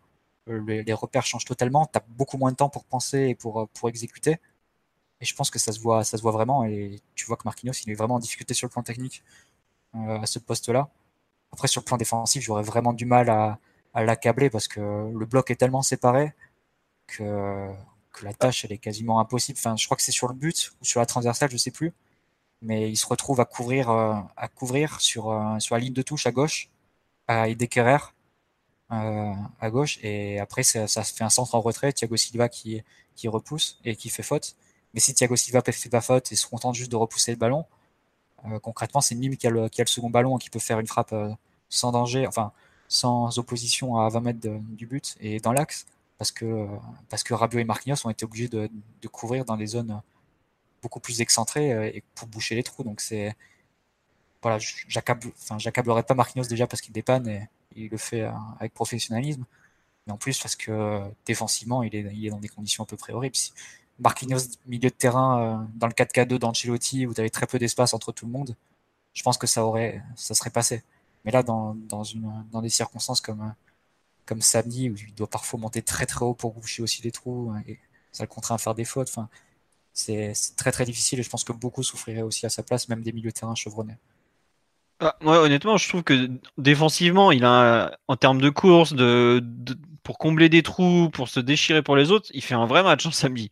[0.48, 1.86] euh, les, repères changent totalement.
[1.86, 4.38] Tu as beaucoup moins de temps pour penser et pour, euh, pour exécuter.
[5.20, 6.64] Et je pense que ça se voit, ça se voit vraiment.
[6.64, 9.24] Et tu vois que Marquinhos, il est vraiment en difficulté sur le plan technique
[9.94, 10.90] à ce poste-là.
[11.52, 13.58] Après, sur le plan défensif, j'aurais vraiment du mal à,
[13.94, 16.34] à l'accabler parce que le bloc est tellement séparé
[17.06, 17.70] que,
[18.12, 19.58] que la tâche, elle est quasiment impossible.
[19.58, 21.92] Enfin, je crois que c'est sur le but ou sur la transversale, je sais plus.
[22.62, 26.32] Mais il se retrouve à couvrir, à couvrir sur, sur la ligne de touche à
[26.32, 26.71] gauche
[27.28, 27.98] à Idekerer
[28.92, 29.98] euh, à gauche.
[30.02, 31.92] Et après, ça, ça, fait un centre en retrait.
[31.92, 32.82] Thiago Silva qui,
[33.24, 34.56] repousse et qui fait faute.
[34.94, 37.64] Mais si Thiago Silva fait pas faute et se contente juste de repousser le ballon,
[38.46, 41.12] euh, concrètement, c'est Nîmes qui a, le, second ballon et qui peut faire une frappe
[41.12, 41.30] euh,
[41.68, 42.52] sans danger, enfin
[42.88, 45.86] sans opposition à 20 mètres du but et dans l'axe,
[46.18, 46.66] parce que
[47.08, 48.70] parce que Rabiot et Marquinhos ont été obligés de,
[49.00, 50.02] de couvrir dans des zones
[50.82, 52.84] beaucoup plus excentrées et pour boucher les trous.
[52.84, 53.34] Donc c'est
[54.42, 58.30] voilà, j'accable, enfin, j'accablerai pas Marquinhos déjà parce qu'il dépanne et il le fait euh,
[58.60, 59.44] avec professionnalisme,
[60.06, 62.96] mais en plus parce que défensivement, il est, il est dans des conditions à peu
[62.96, 63.36] près horribles.
[63.98, 67.94] Marquinhos, milieu de terrain, euh, dans le 4K2 d'Ancelotti, où tu avais très peu d'espace
[67.94, 68.56] entre tout le monde,
[69.14, 70.82] je pense que ça aurait, ça serait passé.
[71.24, 73.54] Mais là, dans, dans, une, dans des circonstances comme,
[74.26, 77.54] comme samedi, où il doit parfois monter très très haut pour boucher aussi les trous,
[77.68, 77.78] et
[78.12, 79.28] ça le contraint à faire des fautes, enfin,
[79.92, 83.02] c'est très très difficile et je pense que beaucoup souffriraient aussi à sa place, même
[83.02, 83.96] des milieux de terrain chevronnés.
[85.04, 86.28] Ah, honnêtement, je trouve que
[86.58, 89.42] défensivement, il a, en termes de course, de,
[90.04, 93.04] pour combler des trous, pour se déchirer pour les autres, il fait un vrai match
[93.04, 93.50] en hein, samedi.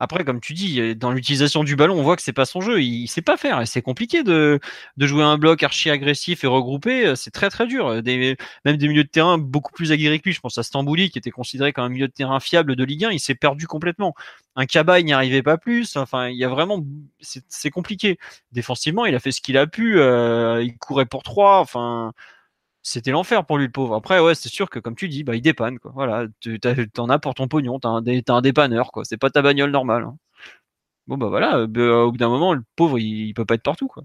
[0.00, 2.82] Après, comme tu dis, dans l'utilisation du ballon, on voit que c'est pas son jeu.
[2.82, 3.66] Il, sait pas faire.
[3.68, 4.58] C'est compliqué de,
[4.98, 7.14] jouer un bloc archi agressif et regroupé.
[7.16, 7.90] C'est très très dur.
[7.92, 10.32] Même des milieux de terrain beaucoup plus aguerris que lui.
[10.32, 13.04] Je pense à Stambouli, qui était considéré comme un milieu de terrain fiable de Ligue
[13.04, 13.10] 1.
[13.10, 14.14] Il s'est perdu complètement.
[14.56, 15.96] Un Kaba, il n'y arrivait pas plus.
[15.96, 16.82] Enfin, il y a vraiment,
[17.20, 18.18] c'est compliqué.
[18.52, 20.00] Défensivement, il a fait ce qu'il a pu.
[20.00, 21.60] Euh, il courait pour trois.
[21.60, 22.12] Enfin,
[22.82, 23.94] c'était l'enfer pour lui le pauvre.
[23.94, 25.92] Après ouais, c'est sûr que comme tu dis, bah il dépanne quoi.
[25.94, 26.58] Voilà, tu
[26.98, 29.04] en as pour ton pognon, t'as un, as un dépanneur quoi.
[29.04, 30.04] C'est pas ta bagnole normale.
[30.04, 30.16] Hein.
[31.06, 33.62] Bon bah voilà, euh, bah, au bout d'un moment, le pauvre il, peut pas être
[33.62, 34.04] partout quoi.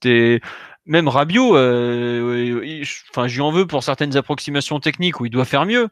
[0.00, 0.40] T'es
[0.86, 2.72] même Rabiot, euh,
[3.10, 5.88] enfin j'y en veux pour certaines approximations techniques où il doit faire mieux.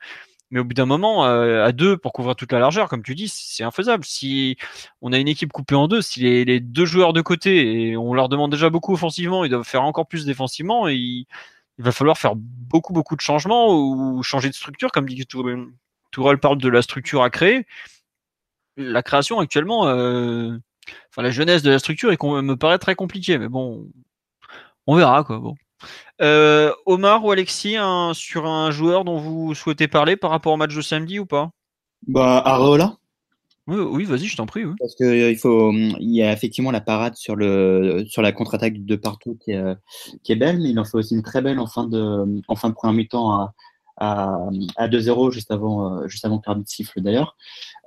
[0.50, 3.14] Mais au bout d'un moment, euh, à deux pour couvrir toute la largeur, comme tu
[3.14, 4.04] dis, c'est infaisable.
[4.04, 4.56] Si
[5.02, 8.14] on a une équipe coupée en deux, si les, deux joueurs de côté, et on
[8.14, 11.26] leur demande déjà beaucoup offensivement, ils doivent faire encore plus défensivement, et
[11.78, 16.38] il, va falloir faire beaucoup, beaucoup de changements ou changer de structure, comme dit Tourelle
[16.40, 17.66] parle de la structure à créer.
[18.76, 20.56] La création actuellement, euh,
[21.10, 23.88] enfin la jeunesse de la structure me paraît très compliquée, mais bon,
[24.86, 25.40] on verra quoi.
[26.20, 27.76] Euh, Omar ou Alexis,
[28.14, 31.50] sur un joueur dont vous souhaitez parler par rapport au match de samedi ou pas?
[32.06, 32.96] Bah, Areola.
[33.68, 34.64] Oui, vas-y, je t'en prie.
[34.78, 38.82] Parce qu'il euh, faut, il y a effectivement la parade sur le sur la contre-attaque
[38.82, 41.86] de partout qui est, belle, mais il en fait aussi une très belle en fin
[41.86, 43.54] de en fin de première mi-temps à,
[43.98, 44.38] à,
[44.76, 47.36] à 2-0 juste avant euh, juste avant que siffle d'ailleurs.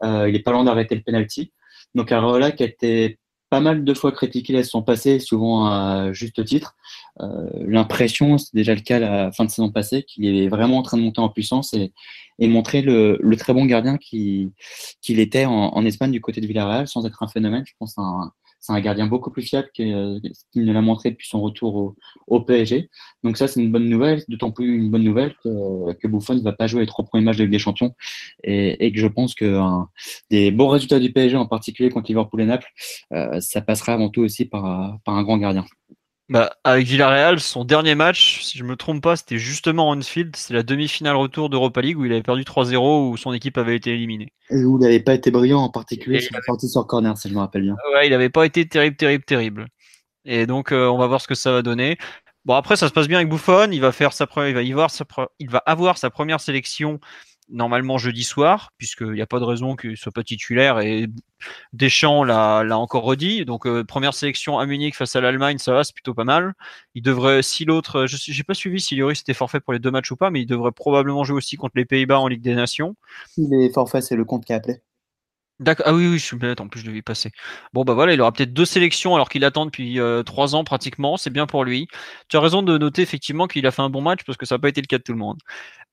[0.03, 1.51] il est pas loin d'arrêter le penalty.
[1.95, 3.17] Donc Areola qui a été
[3.51, 6.77] pas mal de fois critiqué la saison passée, souvent à juste titre.
[7.19, 10.83] Euh, L'impression, c'est déjà le cas la fin de saison passée, qu'il est vraiment en
[10.83, 11.91] train de monter en puissance et,
[12.39, 14.53] montrer le, très bon gardien qu'il
[15.05, 17.63] était en, Espagne du côté de Villarreal, sans être un phénomène.
[17.67, 18.31] Je pense à
[18.61, 21.95] c'est un gardien beaucoup plus fiable qu'il ne l'a montré depuis son retour
[22.27, 22.89] au, PSG.
[23.23, 26.41] Donc ça, c'est une bonne nouvelle, d'autant plus une bonne nouvelle que, que Buffon ne
[26.41, 27.93] va pas jouer les trois premiers matchs de Ligue des Champions
[28.43, 29.59] et, que je pense que
[30.29, 32.69] des bons résultats du PSG, en particulier contre Liverpool et Naples,
[33.13, 35.65] euh, ça passera avant tout aussi par, par un grand gardien.
[36.31, 40.33] Bah, avec Villarreal, son dernier match, si je me trompe pas, c'était justement Onfield.
[40.37, 43.75] C'est la demi-finale retour d'Europa League où il avait perdu 3-0, où son équipe avait
[43.75, 44.31] été éliminée.
[44.49, 47.27] Et où il n'avait pas été brillant, en particulier sur la partie sur corner, si
[47.27, 47.75] je me rappelle bien.
[47.93, 49.67] Ouais, il n'avait pas été terrible, terrible, terrible.
[50.23, 51.97] Et donc, euh, on va voir ce que ça va donner.
[52.45, 53.69] Bon, après, ça se passe bien avec Buffon.
[53.69, 55.03] Il va faire sa il va y voir sa
[55.39, 57.01] il va avoir sa première sélection
[57.51, 61.07] normalement jeudi soir, puisqu'il n'y a pas de raison qu'il ne soit pas titulaire et
[61.73, 63.45] Deschamps l'a encore redit.
[63.45, 66.53] Donc euh, première sélection à Munich face à l'Allemagne, ça va, c'est plutôt pas mal.
[66.95, 69.91] Il devrait, si l'autre, je n'ai pas suivi si Lloris était forfait pour les deux
[69.91, 72.55] matchs ou pas, mais il devrait probablement jouer aussi contre les Pays-Bas en Ligue des
[72.55, 72.95] Nations.
[73.37, 74.81] Il est forfait, c'est le compte qui a appelé.
[75.61, 75.85] D'accord.
[75.87, 76.59] Ah oui, oui, je suis bête.
[76.59, 77.31] En plus, je devais y passer.
[77.71, 80.63] Bon, bah voilà, il aura peut-être deux sélections alors qu'il attend depuis euh, trois ans
[80.63, 81.17] pratiquement.
[81.17, 81.87] C'est bien pour lui.
[82.29, 84.55] Tu as raison de noter effectivement qu'il a fait un bon match parce que ça
[84.55, 85.37] n'a pas été le cas de tout le monde.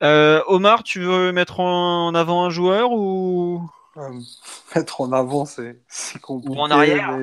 [0.01, 3.61] Euh, Omar, tu veux mettre en avant un joueur ou?
[3.97, 4.09] Euh,
[4.75, 5.75] mettre en avant, c'est
[6.19, 6.57] compliqué.
[6.57, 7.19] Ou en arrière.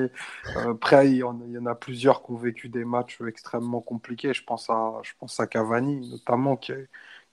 [0.55, 1.35] après, il y, en,
[1.65, 4.33] a plusieurs qui ont vécu des matchs extrêmement compliqués.
[4.33, 6.71] Je pense à, je pense à Cavani notamment qui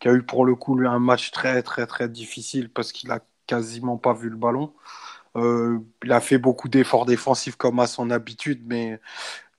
[0.01, 3.13] qui a eu pour le coup lui un match très très très difficile parce qu'il
[3.13, 4.73] a quasiment pas vu le ballon.
[5.37, 9.01] Euh, il a fait beaucoup d'efforts défensifs comme à son habitude, mais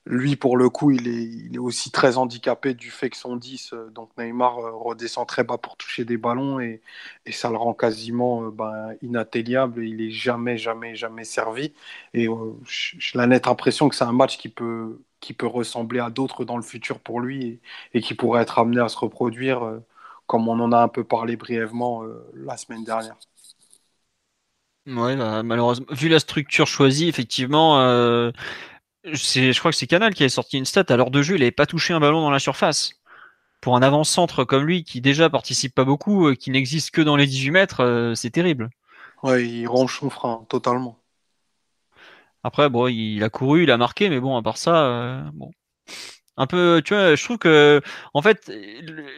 [0.06, 1.08] lui, pour le coup, il
[1.54, 5.44] est, aussi très handicapé du fait que son 10, euh, donc Neymar, euh, redescend très
[5.44, 6.82] bas pour toucher des ballons et,
[7.32, 9.84] ça le rend quasiment ben, inatteignable.
[9.84, 11.74] Il est jamais, jamais, jamais servi.
[12.14, 12.28] Et
[12.64, 16.44] j'ai la nette impression que c'est un match qui peut, qui peut ressembler à d'autres
[16.44, 17.60] dans le futur pour lui
[17.94, 19.80] et, qui pourrait être amené à se reproduire,
[20.26, 22.04] comme on en a un peu parlé brièvement
[22.34, 23.16] la semaine dernière.
[24.86, 28.30] Ouais, bah, malheureusement, vu la structure choisie, effectivement, euh,
[29.04, 30.84] je crois que c'est Canal qui a sorti une stat.
[30.88, 32.92] À l'heure de jeu, il n'avait pas touché un ballon dans la surface.
[33.60, 37.16] Pour un avant-centre comme lui, qui déjà participe pas beaucoup, euh, qui n'existe que dans
[37.16, 38.70] les 18 mètres, euh, c'est terrible.
[39.24, 40.98] Ouais, il range son frein totalement.
[42.44, 45.50] Après, bon, il a couru, il a marqué, mais bon, à part ça, bon.
[46.36, 47.80] Un peu, tu vois, je trouve que,
[48.14, 48.52] en fait,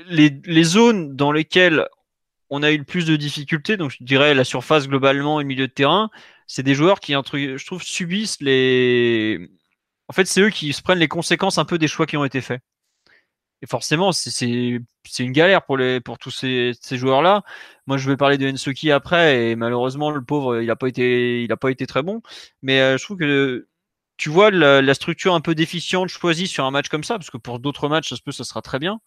[0.06, 1.86] les, les zones dans lesquelles
[2.50, 5.48] on a eu le plus de difficultés, donc je dirais la surface globalement et le
[5.48, 6.10] milieu de terrain,
[6.46, 9.50] c'est des joueurs qui, je trouve, subissent les.
[10.08, 12.24] En fait, c'est eux qui se prennent les conséquences un peu des choix qui ont
[12.24, 12.62] été faits.
[13.60, 14.80] Et forcément, c'est
[15.18, 17.42] une galère pour, tous ces, joueurs-là.
[17.86, 21.48] Moi, je vais parler de Ensoki après, et malheureusement, le pauvre, il n'a pas, été,
[21.60, 22.22] pas été très bon.
[22.62, 23.66] Mais euh, je trouve que
[24.16, 27.30] tu vois la, la, structure un peu déficiente choisie sur un match comme ça, parce
[27.30, 29.00] que pour d'autres matchs, ça se peut, ça sera très bien.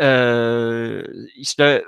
[0.00, 1.02] Euh,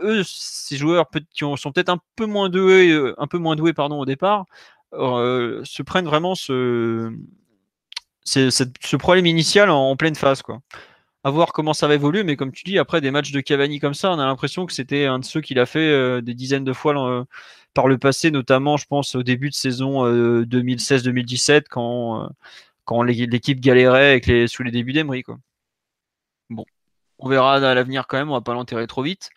[0.03, 3.73] eux, ces joueurs qui sont peut-être un peu moins doués, euh, un peu moins doués
[3.73, 4.47] pardon, au départ,
[4.95, 7.13] euh, se prennent vraiment ce,
[8.25, 10.43] ce problème initial en, pleine phase.
[10.43, 10.61] Quoi.
[11.25, 13.81] À voir comment ça va évoluer, mais comme tu dis, après des matchs de Cavani
[13.81, 16.65] comme ça, on a l'impression que c'était un de ceux qu'il a fait des dizaines
[16.65, 17.27] de fois
[17.75, 20.07] par le passé, notamment, je pense, au début de saison
[20.45, 22.31] 2016-2017, quand,
[22.85, 25.25] quand l'équipe galérait avec les, sous les débuts d'Emery.
[25.27, 25.39] Bon,
[27.19, 29.31] on verra à l'avenir quand même, on va pas l'enterrer trop vite.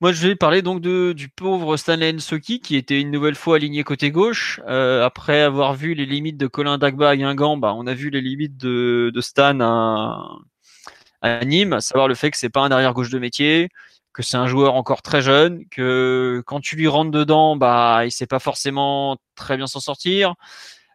[0.00, 3.56] Moi, je vais parler donc de, du pauvre Stanley Nsoki qui était une nouvelle fois
[3.56, 4.60] aligné côté gauche.
[4.66, 8.10] Euh, après avoir vu les limites de Colin Dagba à Guingamp, bah, on a vu
[8.10, 12.92] les limites de, Stan à, Nîmes, à savoir le fait que c'est pas un arrière
[12.92, 13.70] gauche de métier,
[14.12, 18.10] que c'est un joueur encore très jeune, que quand tu lui rentres dedans, bah, il
[18.10, 20.34] sait pas forcément très bien s'en sortir.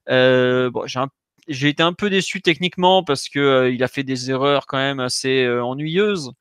[0.10, 1.10] Euh, j'ai un
[1.50, 4.78] j'ai été un peu déçu techniquement parce que euh, il a fait des erreurs quand
[4.78, 6.32] même assez euh, ennuyeuses.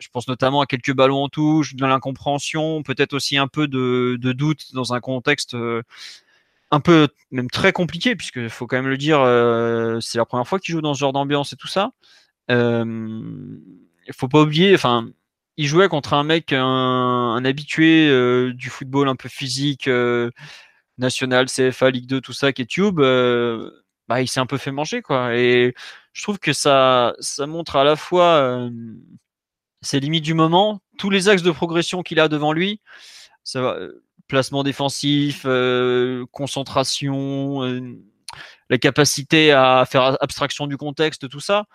[0.00, 4.18] je pense notamment à quelques ballons en touche, de l'incompréhension, peut-être aussi un peu de,
[4.20, 5.56] de, doute dans un contexte
[6.72, 9.20] un peu même très compliqué, puisque faut quand même le dire,
[10.02, 11.92] c'est la première fois qu'il joue dans ce genre d'ambiance et tout ça.
[12.48, 15.08] Il faut pas oublier, enfin,
[15.56, 18.08] il jouait contre un mec, un, habitué
[18.52, 19.88] du football un peu physique,
[20.98, 23.00] national, CFA, Ligue 2, tout ça, qui est Tube.
[24.10, 25.36] Bah, il s'est un peu fait manger, quoi.
[25.36, 25.72] Et
[26.12, 28.68] je trouve que ça, ça montre à la fois
[29.82, 32.80] ses limites du moment, tous les axes de progression qu'il a devant lui.
[33.44, 33.78] Ça va,
[34.26, 35.46] placement défensif,
[36.32, 37.62] concentration,
[38.68, 41.66] la capacité à faire abstraction du contexte, tout ça.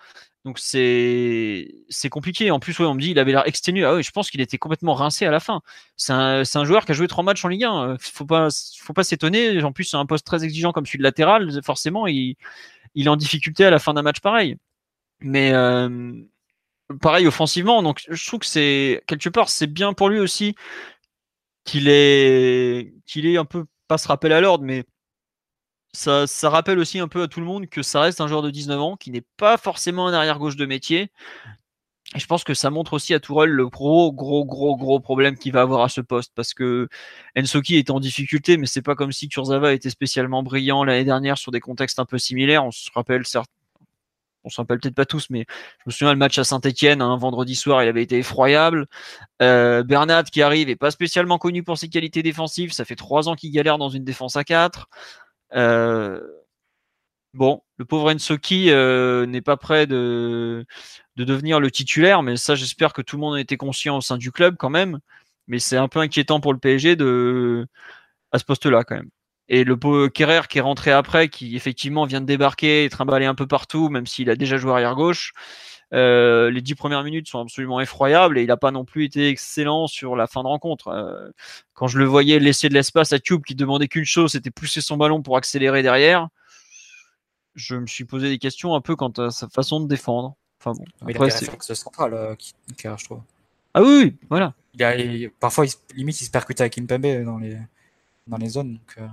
[0.46, 2.52] Donc c'est compliqué.
[2.52, 3.84] En plus, ouais, on me dit il avait l'air exténué.
[3.84, 5.60] Ah oui, je pense qu'il était complètement rincé à la fin.
[5.96, 7.96] C'est un, un, joueur qui a joué trois matchs en Ligue 1.
[7.98, 9.60] Faut pas faut pas s'étonner.
[9.64, 11.50] En plus, c'est un poste très exigeant comme celui de latéral.
[11.64, 12.36] Forcément, il,
[12.94, 14.56] il est en difficulté à la fin d'un match pareil.
[15.20, 16.12] Mais euh,
[17.00, 17.82] pareil offensivement.
[17.82, 20.54] Donc je trouve que c'est quelque part c'est bien pour lui aussi
[21.64, 24.84] qu'il est qu'il est un peu pas se rappel à l'ordre, mais
[25.96, 28.50] ça, rappelle aussi un peu à tout le monde que ça reste un joueur de
[28.50, 31.10] 19 ans qui n'est pas forcément un arrière-gauche de métier.
[32.14, 35.36] Et je pense que ça montre aussi à Tourelle le gros, gros, gros, gros problème
[35.36, 36.32] qu'il va avoir à ce poste.
[36.34, 36.88] Parce que
[37.36, 41.36] Ensoki est en difficulté, mais c'est pas comme si Kurzawa était spécialement brillant l'année dernière
[41.38, 42.64] sur des contextes un peu similaires.
[42.64, 43.50] On se rappelle certes,
[44.46, 45.44] on s'en rappelle peut-être pas tous, mais
[45.80, 48.86] je me souviens le match à Saint-Etienne, un vendredi soir, il avait été effroyable.
[49.42, 52.72] Euh, Bernat qui arrive est pas spécialement connu pour ses qualités défensives.
[52.72, 54.88] Ça fait trois ans qu'il galère dans une défense à 4.
[55.54, 56.20] Euh,
[57.34, 60.64] bon, le pauvre Ensoki euh, n'est pas prêt de,
[61.16, 64.00] de devenir le titulaire, mais ça, j'espère que tout le monde a été conscient au
[64.00, 65.00] sein du club quand même.
[65.48, 67.66] Mais c'est un peu inquiétant pour le PSG de
[68.32, 69.10] à ce poste-là quand même.
[69.48, 69.76] Et le
[70.10, 73.90] Kerrer qui est rentré après, qui effectivement vient de débarquer et trimballer un peu partout,
[73.90, 75.32] même s'il a déjà joué arrière gauche.
[75.94, 79.28] Euh, les dix premières minutes sont absolument effroyables et il n'a pas non plus été
[79.28, 80.88] excellent sur la fin de rencontre.
[80.88, 81.30] Euh,
[81.74, 84.80] quand je le voyais laisser de l'espace à Tube qui demandait qu'une chose, c'était pousser
[84.80, 86.28] son ballon pour accélérer derrière,
[87.56, 90.36] je me suis posé des questions un peu quant à sa façon de défendre.
[90.60, 93.22] Enfin bon, après, c'est central, euh, je trouve.
[93.74, 94.54] Ah oui, oui voilà.
[94.74, 95.64] Il a, parfois,
[95.94, 97.58] limite, il se percute avec Kimpembe dans les,
[98.26, 98.74] dans les zones.
[98.74, 99.06] Donc, euh,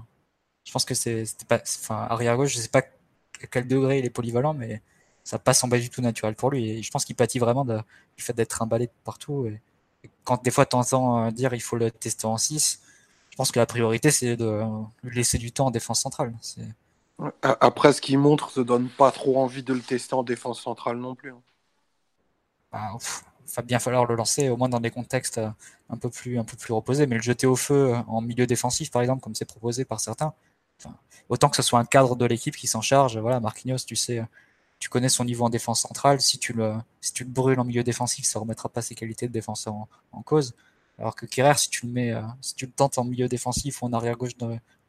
[0.65, 4.05] je pense que c'est pas, enfin, arrière gauche, je sais pas à quel degré il
[4.05, 4.81] est polyvalent, mais
[5.23, 6.69] ça passe en bas du tout naturel pour lui.
[6.69, 9.47] Et je pense qu'il pâtit vraiment du fait d'être emballé de partout.
[9.47, 9.61] Et,
[10.25, 12.81] quand des fois tu entends euh, dire il faut le tester en 6,
[13.29, 14.61] je pense que la priorité c'est de
[15.03, 16.33] lui laisser du temps en défense centrale.
[17.41, 20.97] Après, ce qu'il montre ne donne pas trop envie de le tester en défense centrale
[20.97, 21.29] non plus.
[21.29, 21.41] Il hein.
[22.71, 22.97] bah,
[23.55, 25.49] va bien falloir le lancer, au moins dans des contextes euh,
[25.89, 28.91] un peu plus, un peu plus reposés, mais le jeter au feu en milieu défensif,
[28.91, 30.33] par exemple, comme c'est proposé par certains,
[31.29, 33.17] autant que ce soit un cadre de l'équipe qui s'en charge.
[33.17, 34.21] Voilà, Marquinhos, tu sais,
[34.83, 36.19] tu connais son niveau en défense centrale.
[36.19, 39.29] Si tu le, si tu le brûles en milieu défensif, ça remettra pas ses qualités
[39.29, 39.73] de défenseur
[40.11, 40.55] en, cause.
[40.99, 43.81] Alors que Kerrer, si tu le mets, euh, si tu le tentes en milieu défensif
[43.81, 44.33] ou en arrière gauche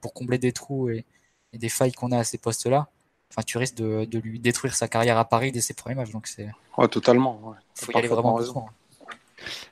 [0.00, 1.04] pour combler des trous et,
[1.52, 2.88] des failles qu'on a à ces postes-là,
[3.30, 6.10] enfin, tu risques de, lui détruire sa carrière à Paris dès ses premiers matchs.
[6.10, 6.50] Donc c'est.
[6.76, 7.54] Ouais, totalement.
[7.76, 8.64] Faut y aller vraiment raison.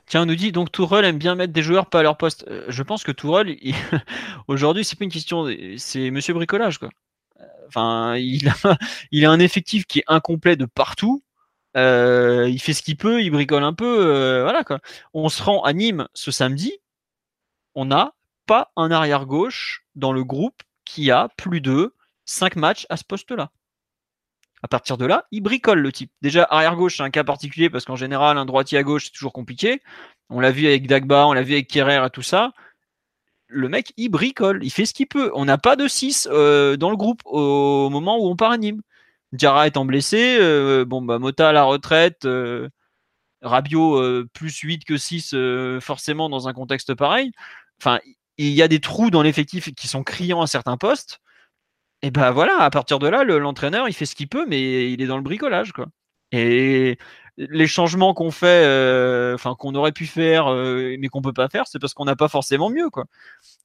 [0.05, 2.45] Tiens, on nous dit donc Tourelle aime bien mettre des joueurs pas à leur poste.
[2.47, 3.57] Euh, je pense que Tourelle,
[4.47, 6.87] aujourd'hui, c'est pas une question, c'est Monsieur bricolage quoi.
[7.77, 8.77] Euh, enfin,
[9.11, 11.23] il a, un effectif qui est incomplet de partout.
[11.75, 14.79] Euh, il fait ce qu'il peut, il bricole un peu, voilà quoi.
[15.13, 16.73] On se rend à Nîmes ce samedi.
[17.75, 18.13] On n'a
[18.45, 21.95] pas un arrière gauche dans le groupe qui a plus de
[22.25, 23.51] 5 matchs à ce poste-là.
[24.61, 26.11] À partir de là, il bricole le type.
[26.21, 29.33] Déjà, arrière-gauche, c'est un cas particulier parce qu'en général, un droitier à gauche, c'est toujours
[29.33, 29.81] compliqué.
[30.29, 32.53] On l'a vu avec Dagba, on l'a vu avec Kerrer et tout ça.
[33.47, 35.31] Le mec, il bricole, il fait ce qu'il peut.
[35.35, 38.57] On n'a pas de 6 euh, dans le groupe au moment où on part à
[38.57, 38.81] Nîmes.
[39.65, 42.69] Étant blessé, euh, bon, bah, Mota à la retraite, euh,
[43.41, 45.35] Rabiot plus 8 que 6,
[45.81, 47.31] forcément, dans un contexte pareil.
[47.81, 47.99] Enfin,
[48.37, 51.19] il y a des trous dans l'effectif qui sont criants à certains postes
[52.03, 55.01] et ben voilà, à partir de là, l'entraîneur, il fait ce qu'il peut, mais il
[55.01, 55.87] est dans le bricolage, quoi.
[56.33, 56.97] Et
[57.37, 61.49] les changements qu'on fait, euh, enfin qu'on aurait pu faire, euh, mais qu'on peut pas
[61.49, 62.89] faire, c'est parce qu'on n'a pas forcément mieux.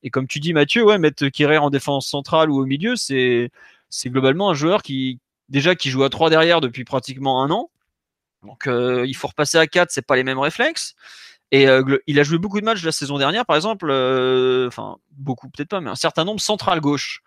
[0.02, 3.50] Et comme tu dis, Mathieu, ouais, mettre Kirer en défense centrale ou au milieu, c'est
[3.90, 7.70] c'est globalement un joueur qui déjà qui joue à 3 derrière depuis pratiquement un an.
[8.42, 10.94] Donc euh, il faut repasser à 4, c'est pas les mêmes réflexes.
[11.50, 11.66] Et
[12.06, 13.86] il a joué beaucoup de matchs la saison dernière, par exemple,
[14.68, 17.22] enfin beaucoup peut-être pas, mais un certain nombre central gauche.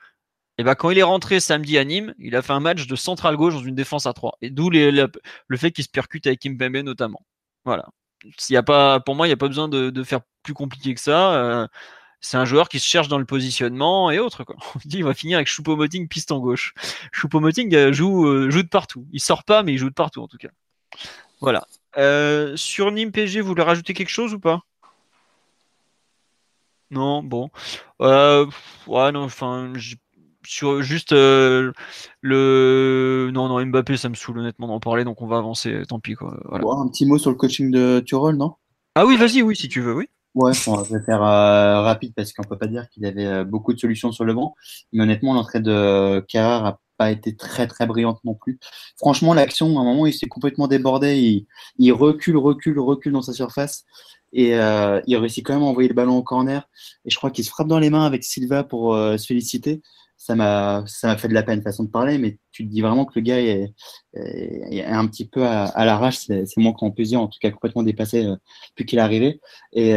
[0.58, 2.96] Et bah, quand il est rentré samedi à Nîmes, il a fait un match de
[2.96, 4.38] central gauche dans une défense à 3.
[4.42, 7.26] Et d'où le fait qu'il se percute avec Kimpembe notamment.
[7.66, 7.88] Voilà.
[8.50, 11.02] Y a pas, pour moi, il n'y a pas besoin de, faire plus compliqué que
[11.02, 11.34] ça.
[11.34, 11.68] Euh,
[12.20, 14.44] c'est un joueur qui se cherche dans le positionnement et autres.
[14.44, 14.56] Quoi.
[14.76, 16.74] On dit il va finir avec Choupo-Moting piste en gauche.
[17.12, 19.08] Choupo-Moting euh, joue, euh, joue de partout.
[19.12, 20.50] Il sort pas, mais il joue de partout en tout cas.
[21.40, 21.66] Voilà.
[22.56, 24.62] Sur Nîmes PG, vous voulez rajouter quelque chose ou pas?
[26.92, 27.50] Non, bon.
[28.00, 29.74] Ouais, non, enfin,
[30.44, 31.72] sur juste euh,
[32.22, 36.00] le non non Mbappé ça me saoule honnêtement d'en parler donc on va avancer tant
[36.00, 36.66] pis quoi voilà.
[36.80, 38.56] un petit mot sur le coaching de Turol non?
[38.96, 42.44] Ah oui vas-y oui si tu veux oui ouais on va faire rapide parce qu'on
[42.44, 44.56] peut pas dire qu'il avait beaucoup de solutions sur le banc
[44.94, 48.60] mais honnêtement l'entrée de Carrère a pas été très très brillante non plus.
[48.96, 51.48] Franchement, l'action, à un moment, il s'est complètement débordé.
[51.80, 53.86] Il, recule, recule, recule dans sa surface.
[54.34, 56.70] Et euh, il réussit quand même à envoyer le ballon au corner.
[57.04, 59.82] Et je crois qu'il se frappe dans les mains avec Silva pour euh, se féliciter.
[60.24, 62.82] Ça m'a, ça m'a fait de la peine, façon de parler, mais tu te dis
[62.82, 63.74] vraiment que le gars est,
[64.86, 66.20] un petit peu à, l'arrache.
[66.20, 66.46] C'est,
[66.96, 68.36] peut dire, en tout cas complètement dépassé euh,
[68.70, 69.42] depuis qu'il est arrivé.
[69.74, 69.96] Et,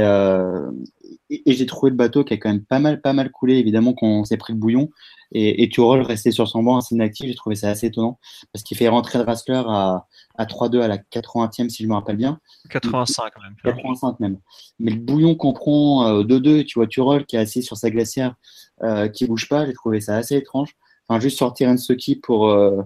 [1.30, 3.92] et, j'ai trouvé le bateau qui a quand même pas mal, pas mal coulé, évidemment,
[3.92, 4.90] quand on s'est pris le bouillon.
[5.32, 7.26] Et, et Turol restait sur son banc assez inactif.
[7.26, 8.18] J'ai trouvé ça assez étonnant
[8.52, 11.94] parce qu'il fait rentrer le Rassler à, à 3-2 à la 80e, si je me
[11.94, 12.38] rappelle bien.
[12.70, 13.56] 85 même.
[13.64, 14.38] 85 même.
[14.78, 17.90] Mais le bouillon qu'on prend 2-2, euh, tu vois Turol qui est assis sur sa
[17.90, 18.34] glacière,
[18.82, 20.76] euh, qui bouge pas, j'ai trouvé ça assez étrange.
[21.08, 22.82] Enfin, juste sortir un Soki pour, euh,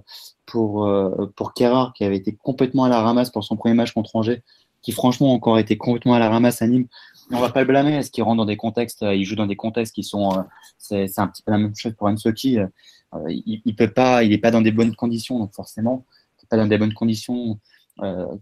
[0.47, 3.93] pour, euh, pour Kerrar, qui avait été complètement à la ramasse pour son premier match
[3.93, 4.43] contre Angers,
[4.83, 6.87] qui franchement encore été complètement à la ramasse à Nîmes
[7.31, 7.95] on va pas le blâmer.
[7.95, 10.43] Est-ce qu'il rentre dans des contextes, euh, il joue dans des contextes qui sont, euh,
[10.79, 12.59] c'est un petit peu la même chose pour Ensoki.
[12.59, 12.67] Euh,
[13.29, 16.05] il, il peut pas, il est pas dans des bonnes conditions, donc forcément,
[16.49, 17.59] pas dans des bonnes conditions.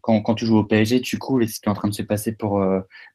[0.01, 1.45] Quand, quand, tu joues au PSG, tu coules.
[1.45, 2.65] Et ce qui est en train de se passer pour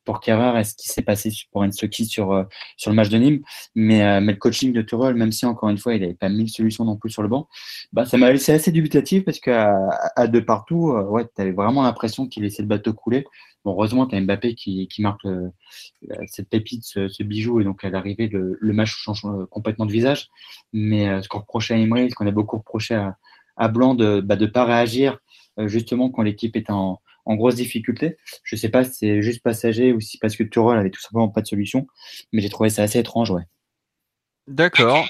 [0.06, 2.46] pour Kerrer et ce qui s'est passé pour Ensoki sur
[2.78, 3.42] sur le match de Nîmes.
[3.76, 6.86] Mais, le coaching de Tuchel, même si encore une fois il n'avait pas mille solutions
[6.86, 7.48] non plus sur le banc,
[7.94, 9.76] bah ça m'a laissé assez dubitatif parce qu'à
[10.16, 13.26] à de partout, ouais, tu avais vraiment l'impression qu'il laissait le bateau couler
[13.66, 15.50] heureusement, tu as Mbappé qui, marque euh,
[16.28, 19.92] cette pépite, ce, bijou, et donc à l'arrivée, le, le, match change euh, complètement de
[19.92, 20.30] visage.
[20.74, 23.18] Mais euh, ce qu'on reprochait à Emery, ce qu'on a beaucoup reproché à,
[23.58, 25.20] à Blanc de ne bah, de pas réagir
[25.58, 28.18] justement quand l'équipe est en, en, grosse difficulté.
[28.44, 31.02] Je ne sais pas si c'est juste passager ou si parce que Tuchel avait tout
[31.02, 31.88] simplement pas de solution,
[32.32, 33.44] mais j'ai trouvé ça assez étrange, ouais.
[34.48, 35.06] D'accord.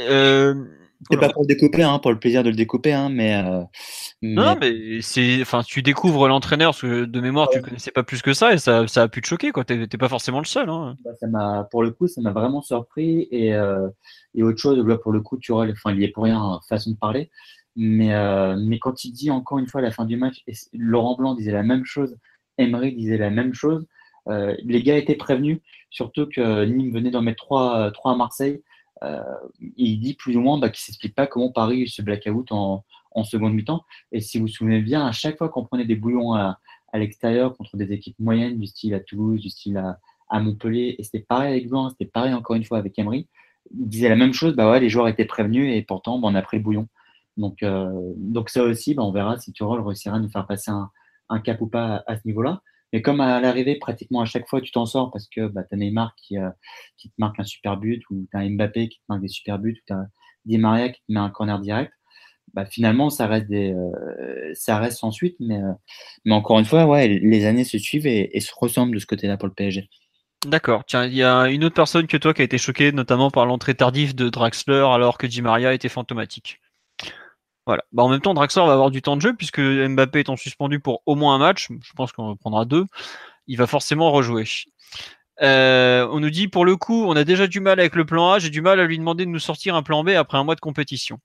[0.00, 0.54] Euh,
[1.10, 3.62] c'est pas pour le découper, hein, pour le plaisir de le découper, hein, mais, euh,
[4.22, 8.54] Non, mais c'est, enfin, tu découvres l'entraîneur, de mémoire, tu connaissais pas plus que ça,
[8.54, 9.64] et ça, ça a pu te choquer, quoi.
[9.64, 10.68] T'es pas forcément le seul.
[10.70, 10.96] Hein.
[11.04, 13.88] Bah, ça m'a, pour le coup, ça m'a vraiment surpris, et, euh,
[14.34, 16.58] et autre chose, là, pour le coup, tu vois, enfin, il y est pour rien,
[16.68, 17.30] façon de parler,
[17.76, 20.52] mais, euh, mais quand il dit encore une fois à la fin du match, et
[20.72, 22.16] Laurent Blanc disait la même chose,
[22.58, 23.86] Emery disait la même chose,
[24.28, 25.58] euh, les gars étaient prévenus,
[25.90, 28.62] surtout que Nîmes venait d'en mettre trois, trois à Marseille.
[29.02, 29.20] Euh,
[29.76, 32.84] il dit plus ou moins bah, qu'il ne s'explique pas comment Paris se blackout en,
[33.10, 33.84] en seconde mi-temps.
[34.12, 36.58] Et si vous vous souvenez bien, à chaque fois qu'on prenait des bouillons à,
[36.92, 39.98] à l'extérieur contre des équipes moyennes, du style à Toulouse, du style à,
[40.30, 43.26] à Montpellier, et c'était pareil avec Blanc, c'était pareil encore une fois avec Emery,
[43.72, 46.34] il disait la même chose, bah ouais, les joueurs étaient prévenus et pourtant bah, on
[46.34, 46.88] a pris le bouillon.
[47.36, 50.70] Donc, euh, donc ça aussi, bah, on verra si Turol réussira à nous faire passer
[50.70, 50.90] un,
[51.40, 52.62] cap ou pas à ce niveau-là.
[52.92, 55.74] Mais comme à l'arrivée, pratiquement à chaque fois, tu t'en sors parce que bah, tu
[55.74, 56.48] as Neymar qui, euh,
[56.96, 59.58] qui, te marque un super but, ou tu as Mbappé qui te marque des super
[59.58, 60.06] buts, ou tu as
[60.44, 61.92] Di Maria qui te met un corner direct.
[62.52, 65.36] Bah, finalement, ça reste, des, euh, ça reste sans suite.
[65.40, 65.58] Mais,
[66.30, 69.54] encore une fois, les années se suivent et, se ressemblent de ce côté-là pour le
[69.54, 69.88] PSG.
[70.46, 70.84] D'accord.
[70.86, 73.46] Tiens, il y a une autre personne que toi qui a été choquée, notamment par
[73.46, 76.60] l'entrée tardive de Draxler alors que Di Maria était fantomatique.
[77.66, 77.84] Voilà.
[77.92, 80.80] Bah, en même temps, Draxler va avoir du temps de jeu puisque Mbappé étant suspendu
[80.80, 82.84] pour au moins un match, je pense qu'on prendra deux,
[83.46, 84.44] il va forcément rejouer.
[85.42, 88.32] Euh, on nous dit pour le coup, on a déjà du mal avec le plan
[88.32, 90.44] A, j'ai du mal à lui demander de nous sortir un plan B après un
[90.44, 91.18] mois de compétition.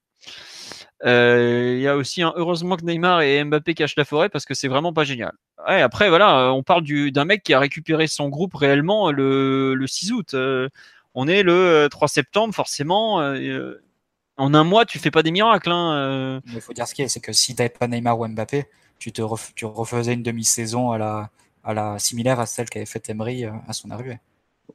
[1.04, 4.44] Euh, il y a aussi un heureusement que Neymar et Mbappé cachent la forêt parce
[4.44, 5.32] que c'est vraiment pas génial.
[5.64, 10.12] Après voilà, on parle d'un mec qui a récupéré son groupe réellement le, le 6
[10.12, 10.34] août.
[10.34, 10.68] Euh,
[11.14, 13.20] on est le 3 septembre, forcément
[14.40, 15.70] en un mois, tu fais pas des miracles.
[15.70, 16.40] Hein, euh.
[16.46, 18.66] Il faut dire ce qui est, c'est que si tu n'avais pas Neymar ou Mbappé,
[18.98, 19.22] tu te
[19.54, 21.30] tu refaisais une demi-saison à la,
[21.62, 24.18] à la similaire à celle qu'avait fait Emery euh, à son arrivée.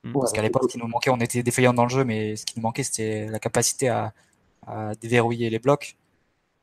[0.04, 0.14] Mm.
[0.14, 2.46] Parce qu'à l'époque, ce qui nous manquait, on était défaillants dans le jeu, mais ce
[2.46, 4.14] qui nous manquait, c'était la capacité à,
[5.00, 5.96] déverrouiller les blocs.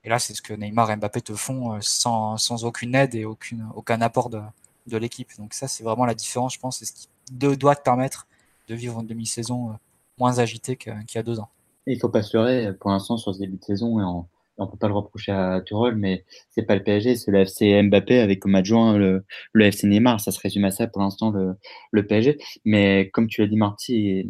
[0.02, 3.14] Et là, c'est ce que Neymar et Mbappé te font euh, sans, sans aucune aide
[3.14, 4.40] et aucune, aucun apport de,
[4.88, 5.30] de l'équipe.
[5.38, 6.78] Donc ça, c'est vraiment la différence, je pense.
[6.78, 8.26] C'est ce qui doit te permettre
[8.68, 9.76] de vivre une demi-saison
[10.18, 11.48] moins agitée qu'il y a deux ans.
[11.86, 14.26] Il faut pas se leurrer pour l'instant sur ce début de saison et on,
[14.58, 17.82] on peut pas le reprocher à Turol, mais c'est pas le PSG, c'est le FC
[17.82, 20.20] Mbappé avec comme adjoint le, le FC Neymar.
[20.20, 21.54] Ça se résume à ça pour l'instant le,
[21.90, 22.38] le PSG.
[22.64, 24.28] Mais comme tu l'as dit Marty,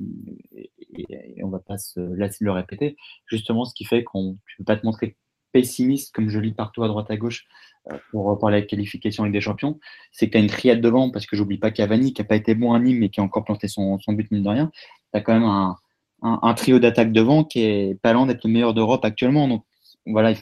[0.95, 2.97] et, on va pas se lasser de le répéter,
[3.27, 5.17] justement ce qui fait qu'on tu peux pas te montrer
[5.53, 7.47] pessimiste comme je lis partout à droite à gauche
[7.91, 9.79] euh, pour parler la qualification avec des champions,
[10.13, 12.55] c'est que tu une triade devant, parce que j'oublie pas Cavani qui a pas été
[12.55, 14.71] bon à Nîmes mais qui a encore planté son, son but mine de rien.
[15.13, 15.77] Tu as quand même un,
[16.23, 19.49] un, trio d'attaque devant qui est pas loin d'être le meilleur d'Europe actuellement.
[19.49, 19.65] Donc
[20.07, 20.35] voilà,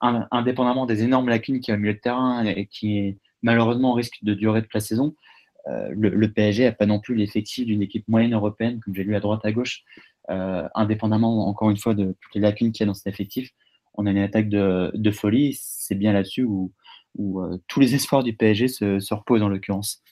[0.00, 4.18] indépendamment des énormes lacunes qu'il y a au milieu de terrain et qui malheureusement risque
[4.22, 5.14] de durer toute la saison.
[5.66, 9.20] le, PSG n'a pas non plus l'effectif d'une équipe moyenne européenne, comme j'ai lu à
[9.20, 9.84] droite à gauche,
[10.28, 13.50] indépendamment encore une fois de toutes les lacunes qu'il y a dans cet effectif.
[13.94, 16.72] On a une attaque de, folie, c'est bien là-dessus où,
[17.66, 20.02] tous les espoirs du PSG se, se reposent en l'occurrence.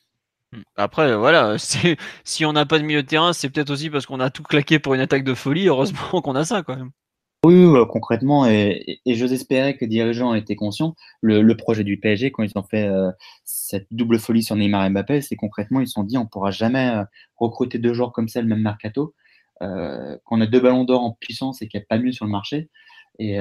[0.57, 0.63] Mmh.
[0.77, 1.57] Après, voilà,
[2.25, 4.43] si on n'a pas de milieu de terrain, c'est peut-être aussi parce qu'on a tout
[4.43, 5.69] claqué pour une attaque de folie.
[5.69, 6.91] Heureusement qu'on a ça quand même.
[7.45, 10.97] Oui, concrètement, et, et, j'ose espérer que les dirigeants étaient conscients.
[11.21, 13.13] Le, projet du PSG, quand ils ont fait euh,
[13.45, 16.29] cette double folie sur Neymar et Mbappé, c'est concrètement, ils se sont dit on ne
[16.29, 17.05] pourra jamais euh,
[17.37, 19.15] recruter deux joueurs comme ça le même mercato.
[19.63, 22.25] Euh, qu'on a deux ballons d'or en puissance et qu'il n'y a pas mieux sur
[22.25, 22.69] le marché,
[23.19, 23.39] et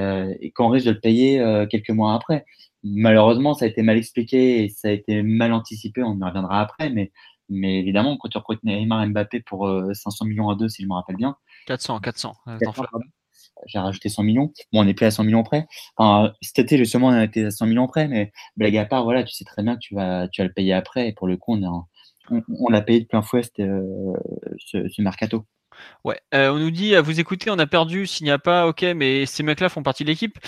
[0.54, 2.46] qu'on risque de le payer quelques mois après
[2.94, 6.02] malheureusement, ça a été mal expliqué et ça a été mal anticipé.
[6.02, 7.12] On y reviendra après, mais,
[7.48, 10.88] mais évidemment, quand tu recrutes Neymar Mbappé pour 500 euh, millions à deux, si je
[10.88, 11.36] me rappelle bien.
[11.66, 12.34] 400, 400.
[13.66, 14.52] J'ai rajouté 100 millions.
[14.72, 15.66] Bon, on n'est plus à 100 millions près.
[15.96, 19.24] Enfin, cet été, justement, on été à 100 millions près, mais blague à part, voilà,
[19.24, 21.08] tu sais très bien que tu vas, tu vas le payer après.
[21.08, 21.84] Et pour le coup, on,
[22.30, 24.12] on, l'a payé de plein fouet, euh,
[24.58, 25.46] ce, ce mercato.
[26.04, 28.06] Ouais, euh, on nous dit à vous écouter, on a perdu.
[28.06, 30.38] S'il n'y a pas, ok, mais ces mecs-là font partie de l'équipe.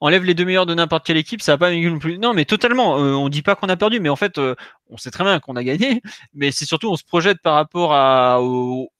[0.00, 2.18] Enlève les deux meilleurs de n'importe quelle équipe, ça va pas non plus.
[2.18, 2.98] Non, mais totalement.
[2.98, 4.54] Euh, on dit pas qu'on a perdu, mais en fait, euh,
[4.88, 6.02] on sait très bien qu'on a gagné.
[6.34, 8.90] Mais c'est surtout, on se projette par rapport à, aux,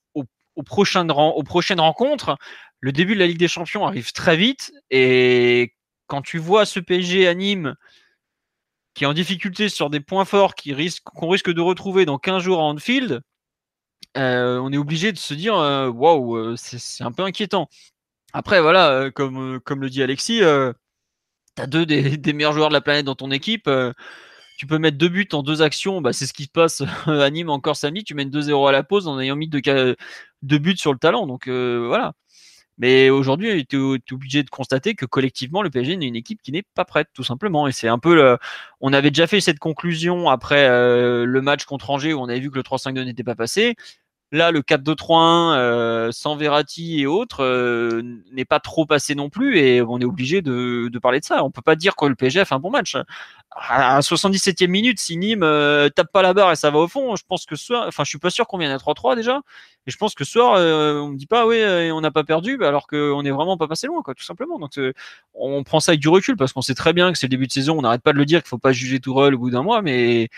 [0.67, 2.37] prochaines, aux prochaines rencontres.
[2.81, 5.75] Le début de la Ligue des Champions arrive très vite, et
[6.07, 7.75] quand tu vois ce PSG à Nîmes
[8.99, 10.57] qui est en difficulté sur des points forts
[11.05, 13.21] qu'on risque de retrouver dans 15 jours à Anfield,
[14.17, 17.69] euh, on est obligé de se dire euh, waouh, wow, euh, c'est un peu inquiétant.
[18.33, 20.45] Après, voilà, comme, le dit Alexis, tu
[21.63, 23.71] as deux des, meilleurs joueurs de la planète dans ton équipe.
[24.59, 27.31] tu peux mettre deux buts en deux actions, bah, c'est ce qui se passe à
[27.31, 28.05] Nîmes encore samedi.
[28.05, 29.63] Tu mènes 2-0 à la pause en ayant mis deux,
[30.43, 31.27] deux buts sur le talent.
[31.27, 32.15] Donc voilà.
[32.79, 36.53] Mais aujourd'hui, tu es, obligé de constater que collectivement, le PSG est une équipe qui
[36.53, 37.67] n'est pas prête, tout simplement.
[37.67, 38.39] Et c'est un peu le...
[38.81, 42.51] On avait déjà fait cette conclusion après le match contre Angers où on avait vu
[42.51, 43.77] que le 3-5-2 n'était pas passé.
[44.31, 49.59] Là, le 4-2-3-1 euh, sans Verratti et autres euh, n'est pas trop passé non plus
[49.59, 51.43] et on est obligé de, de, parler de ça.
[51.45, 52.95] On peut pas dire que le PSG a fait un bon match.
[53.51, 57.17] À 77e minute, si Nîmes euh, tape pas la barre et ça va au fond,
[57.17, 59.41] je pense que ce soir, enfin, je suis pas sûr qu'on vienne à 3-3 déjà.
[59.89, 62.23] Et je pense que ce soir, euh, on me dit pas, oui, on n'a pas
[62.23, 64.59] perdu, bah, alors qu'on est vraiment pas passé loin, tout simplement.
[64.59, 64.79] Donc,
[65.33, 67.47] on prend ça avec du recul parce qu'on sait très bien que c'est le début
[67.47, 67.79] de saison.
[67.79, 69.63] On n'arrête pas de le dire qu'il faut pas juger tout rôle au bout d'un
[69.63, 70.29] mois, mais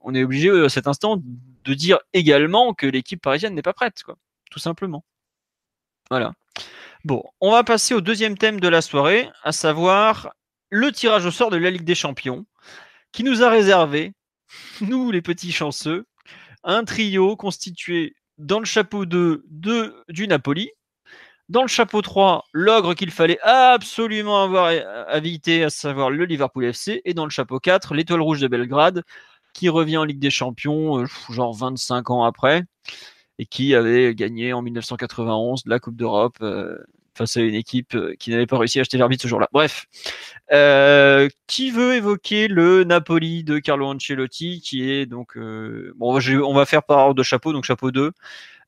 [0.00, 4.02] on est obligé à cet instant de dire également que l'équipe parisienne n'est pas prête,
[4.50, 5.04] tout simplement.
[6.08, 6.32] Voilà.
[7.04, 10.32] Bon, on va passer au deuxième thème de la soirée, à savoir
[10.70, 12.46] le tirage au sort de la Ligue des Champions,
[13.12, 14.14] qui nous a réservé,
[14.80, 16.06] nous les petits chanceux,
[16.62, 20.70] un trio constitué dans le chapeau 2 de, du Napoli,
[21.48, 24.72] dans le chapeau 3, l'ogre qu'il fallait absolument avoir
[25.14, 29.02] évité, à savoir le Liverpool FC, et dans le chapeau 4, l'étoile rouge de Belgrade,
[29.52, 32.64] qui revient en Ligue des Champions, euh, genre 25 ans après,
[33.38, 36.78] et qui avait gagné en 1991 la Coupe d'Europe euh,
[37.16, 39.48] face à une équipe euh, qui n'avait pas réussi à acheter l'arbitre ce jour-là.
[39.52, 39.86] Bref,
[41.46, 46.82] qui veut évoquer le Napoli de Carlo Ancelotti, qui est donc bon, on va faire
[46.82, 48.12] par ordre de chapeau, donc chapeau 2.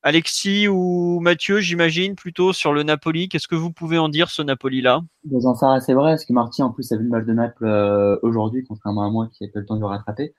[0.07, 3.27] Alexis ou Mathieu, j'imagine, plutôt sur le Napoli.
[3.27, 5.01] Qu'est-ce que vous pouvez en dire, ce Napoli-là?
[5.29, 7.65] J'en faire assez vrai, parce que Marty, en plus, a vu le match de Naples
[7.65, 10.33] euh, aujourd'hui, contrairement à moi qui n'ai pas le temps de le rattraper.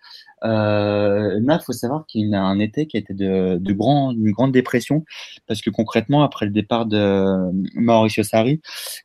[0.45, 4.33] Euh, Naples, il faut savoir qu'il a un été qui a été de, grand, une
[4.33, 5.05] grande dépression,
[5.47, 8.63] parce que concrètement, après le départ de Mauricio Sarri,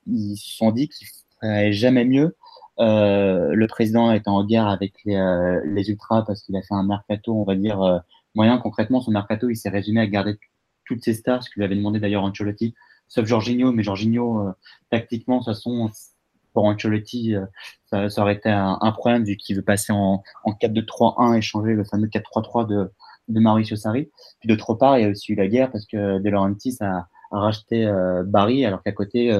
[0.07, 2.37] ils se sont dit qu'il ne ferait jamais mieux.
[2.79, 6.83] Euh, le président est en guerre avec les, euh, ultras parce qu'il a fait un
[6.83, 7.99] mercato, on va dire, euh,
[8.35, 8.57] moyen.
[8.57, 10.37] Concrètement, son mercato, il s'est résumé à garder
[10.85, 12.73] toutes ses stars, ce que lui avait demandé d'ailleurs Ancelotti,
[13.07, 14.51] sauf Jorginho, mais Jorginho, euh,
[14.89, 15.89] tactiquement, de toute façon,
[16.53, 21.37] pour Ancelotti, euh, ça, aurait été un, problème vu qu'il veut passer en, en 4-2-3-1
[21.37, 22.91] et changer le fameux 4-3-3 de,
[23.27, 24.09] de Mauricio Sarri.
[24.39, 27.39] Puis d'autre part, il y a aussi eu la guerre parce que De a, a
[27.39, 29.31] racheté euh, Barry, alors qu'à côté,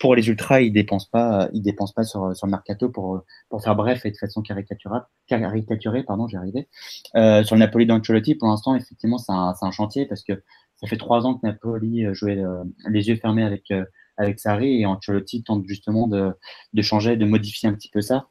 [0.00, 3.76] pour les ultras, ils dépensent pas, ils dépensent pas sur, le mercato pour, pour faire
[3.76, 6.68] bref et de façon caricaturale, caricaturée, pardon, j'ai arrivé.
[7.16, 10.42] Euh, sur le Napoli d'Ancelotti, pour l'instant, effectivement, c'est un, un, chantier parce que
[10.80, 13.84] ça fait trois ans que Napoli euh, jouait euh, les yeux fermés avec, euh,
[14.16, 16.32] avec Sarri et Ancelotti tente justement de,
[16.72, 18.26] de changer, de modifier un petit peu ça,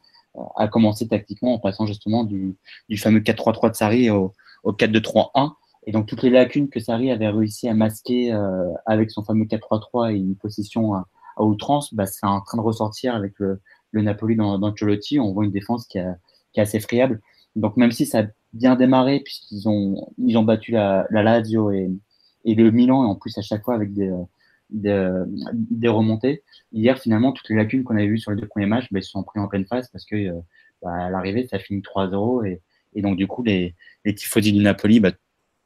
[0.55, 4.33] à commencer tactiquement en passant justement du, du fameux 4-3-3 de Sarri au,
[4.63, 5.53] au 4-2-3-1.
[5.85, 9.45] Et donc toutes les lacunes que Sarri avait réussi à masquer euh, avec son fameux
[9.45, 13.61] 4-3-3 et une position à, à outrance, bah, c'est en train de ressortir avec le,
[13.91, 15.19] le Napoli dans, dans Cholotti.
[15.19, 16.17] On voit une défense qui, a,
[16.53, 17.21] qui est assez friable.
[17.55, 18.23] Donc même si ça a
[18.53, 21.89] bien démarré, puisqu'ils ont, ils ont battu la, la Lazio et,
[22.45, 24.11] et le Milan, en plus à chaque fois avec des,
[24.69, 25.11] des,
[25.51, 28.87] des remontées, hier finalement, toutes les lacunes qu'on avait vues sur les deux premiers matchs,
[28.91, 30.39] ils se sont pris en pleine face parce que euh,
[30.81, 34.59] bah, à l'arrivée, ça a fini 3-0 et, donc, du coup, les, les tifosi du
[34.59, 35.11] Napoli, bah,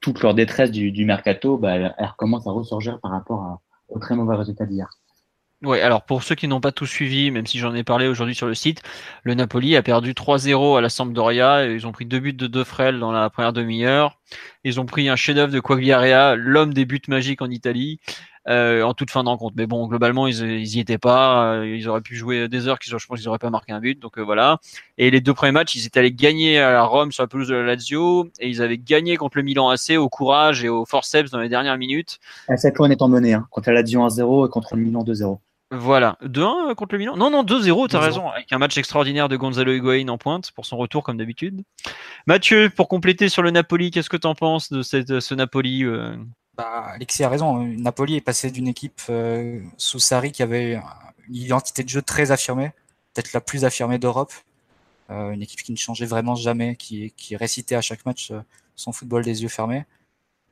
[0.01, 4.35] toute leur détresse du, mercato, bah, elle, à ressurgir par rapport à, au très mauvais
[4.35, 4.89] résultat d'hier.
[5.63, 8.35] Ouais, alors pour ceux qui n'ont pas tout suivi, même si j'en ai parlé aujourd'hui
[8.35, 8.81] sur le site,
[9.23, 11.65] le Napoli a perdu 3-0 à la Sampdoria.
[11.65, 14.19] Ils ont pris deux buts de De Frel dans la première demi-heure.
[14.65, 18.01] Ils ont pris un chef-d'œuvre de Quagliarea, l'homme des buts magiques en Italie,
[18.49, 19.55] euh, en toute fin de rencontre.
[19.57, 21.53] Mais bon, globalement, ils, ils y étaient pas.
[21.53, 23.97] Euh, Ils auraient pu jouer des heures, je pense qu'ils auraient pas marqué un but.
[24.01, 24.57] Donc euh, voilà.
[24.97, 27.47] Et les deux premiers matchs, ils étaient allés gagner à la Rome sur la pelouse
[27.47, 30.83] de la Lazio, et ils avaient gagné contre le Milan AC au courage et au
[30.83, 32.19] forceps dans les dernières minutes.
[32.49, 32.89] À cette fois,
[33.33, 35.39] hein, contre la Lazio 1-0 et contre le Milan 2-0.
[35.75, 37.17] Voilà, 2-1 euh, contre le Milan?
[37.17, 38.01] Non, non, 2-0, t'as 2-0.
[38.01, 41.63] raison, avec un match extraordinaire de Gonzalo Higuain en pointe pour son retour comme d'habitude.
[42.27, 46.15] Mathieu, pour compléter sur le Napoli, qu'est-ce que t'en penses de cette, ce Napoli euh,
[46.55, 47.57] Bah, Alexis a raison.
[47.57, 50.81] Napoli est passé d'une équipe euh, sous Sarri qui avait
[51.27, 52.71] une identité de jeu très affirmée,
[53.13, 54.31] peut-être la plus affirmée d'Europe.
[55.09, 58.39] Euh, une équipe qui ne changeait vraiment jamais, qui, qui récitait à chaque match euh,
[58.75, 59.85] son football des yeux fermés,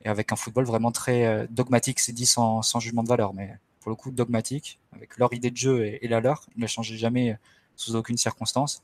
[0.03, 3.33] et avec un football vraiment très euh, dogmatique, c'est dit sans, sans jugement de valeur,
[3.33, 6.45] mais pour le coup dogmatique, avec leur idée de jeu et, et la leur.
[6.55, 7.37] Ils ne changeaient jamais
[7.75, 8.81] sous aucune circonstance.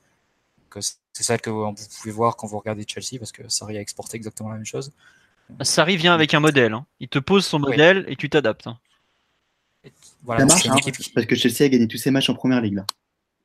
[0.75, 0.81] Euh,
[1.13, 4.17] C'est celle que vous pouvez voir quand vous regardez Chelsea, parce que Sarri a exporté
[4.17, 4.91] exactement la même chose.
[5.61, 6.73] Sarri vient avec un modèle.
[6.73, 6.85] hein.
[6.99, 7.69] Il te pose son Oui.
[7.71, 8.67] modèle et tu t'adaptes.
[8.67, 8.77] hein.
[10.23, 12.29] Voilà, Ça marche, une hein, équipe qui- parce que Chelsea a gagné tous ses matchs
[12.29, 12.75] en première ligue.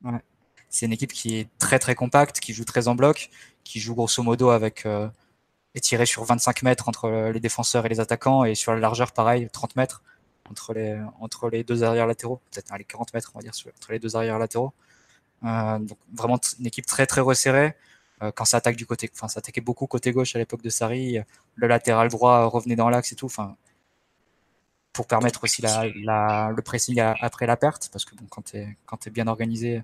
[0.01, 0.21] Là.
[0.69, 3.29] C'est une équipe qui est très très compacte, qui joue très en bloc,
[3.63, 5.07] qui joue grosso modo avec euh,
[5.75, 9.11] étiré sur 25 mètres entre euh, les défenseurs et les attaquants et sur la largeur
[9.13, 10.01] pareil 30 mètres
[10.49, 13.53] entre les entre les deux arrières latéraux, peut-être hein, les 40 mètres on va dire
[13.77, 14.73] entre les deux arrières latéraux.
[15.43, 17.75] Euh, donc vraiment une équipe très très resserrée.
[18.21, 20.69] Euh, quand ça attaque du côté, enfin ça attaquait beaucoup côté gauche à l'époque de
[20.69, 21.23] Sarri, euh,
[21.55, 23.25] le latéral droit revenait dans l'axe et tout.
[23.25, 23.55] Enfin
[24.93, 28.43] pour permettre aussi la, la- le pressing à- après la perte, parce que bon, quand
[28.43, 29.81] tu es, quand es bien organisé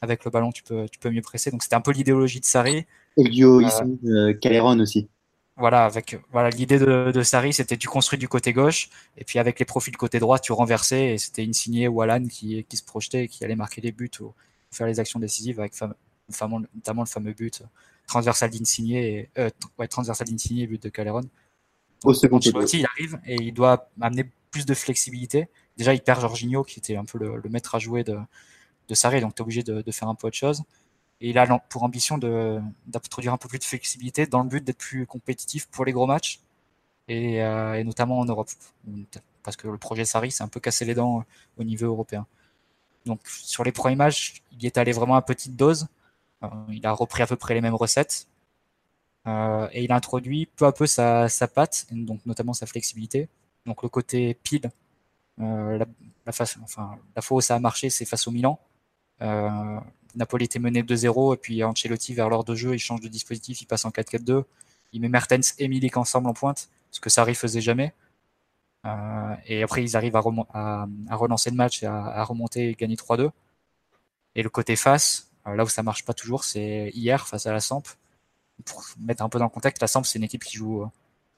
[0.00, 1.50] avec le ballon, tu peux, tu peux mieux presser.
[1.50, 2.86] Donc c'était un peu l'idéologie de Sarri.
[3.16, 5.08] Duo Euh, euh, Caleron aussi.
[5.56, 9.38] Voilà, avec voilà l'idée de, de Sarri, c'était tu construis du côté gauche, et puis
[9.38, 12.82] avec les profils côté droit, tu renversais, et c'était Insigné ou Alan qui, qui se
[12.82, 14.34] projetait, et qui allait marquer les buts ou
[14.72, 15.72] faire les actions décisives, avec
[16.28, 17.62] notamment, notamment le fameux but
[18.08, 21.22] transversal d'Insigné, et, euh, ouais, transversal d'Insigné et but de Caleron.
[22.02, 25.48] Au second Ancelotti, il arrive et il doit amener plus de flexibilité.
[25.76, 28.18] Déjà, il perd Jorginho, qui était un peu le, le maître à jouer de,
[28.88, 30.64] de Sarri, donc tu es obligé de, de faire un peu autre chose.
[31.20, 34.78] Et il a pour ambition d'introduire un peu plus de flexibilité dans le but d'être
[34.78, 36.40] plus compétitif pour les gros matchs,
[37.08, 38.50] et, euh, notamment en Europe.
[39.42, 41.22] Parce que le projet Sarri s'est un peu cassé les dents euh,
[41.58, 42.26] au niveau européen.
[43.06, 45.88] Donc sur les premiers matchs, il est allé vraiment à petite dose.
[46.42, 48.26] Euh, il a repris à peu près les mêmes recettes.
[49.26, 53.30] Et il introduit peu à peu sa, patte, donc notamment sa flexibilité.
[53.64, 54.70] Donc le côté pile,
[55.38, 55.86] la,
[56.32, 58.60] fois où ça a marché, c'est face au Milan.
[60.16, 63.60] Napoli était mené 2-0 et puis Ancelotti vers l'heure de jeu, il change de dispositif,
[63.62, 64.44] il passe en 4-4-2.
[64.92, 67.94] Il met Mertens et Milik ensemble en pointe, ce que Sarri faisait jamais.
[68.86, 70.86] Euh, et après, ils arrivent à,
[71.16, 73.30] relancer le match à remonter et gagner 3-2.
[74.34, 77.52] Et le côté face, euh, là où ça marche pas toujours, c'est hier face à
[77.52, 77.82] la Samp.
[78.64, 80.86] Pour mettre un peu dans le contexte, la Samp, c'est une équipe qui joue, euh,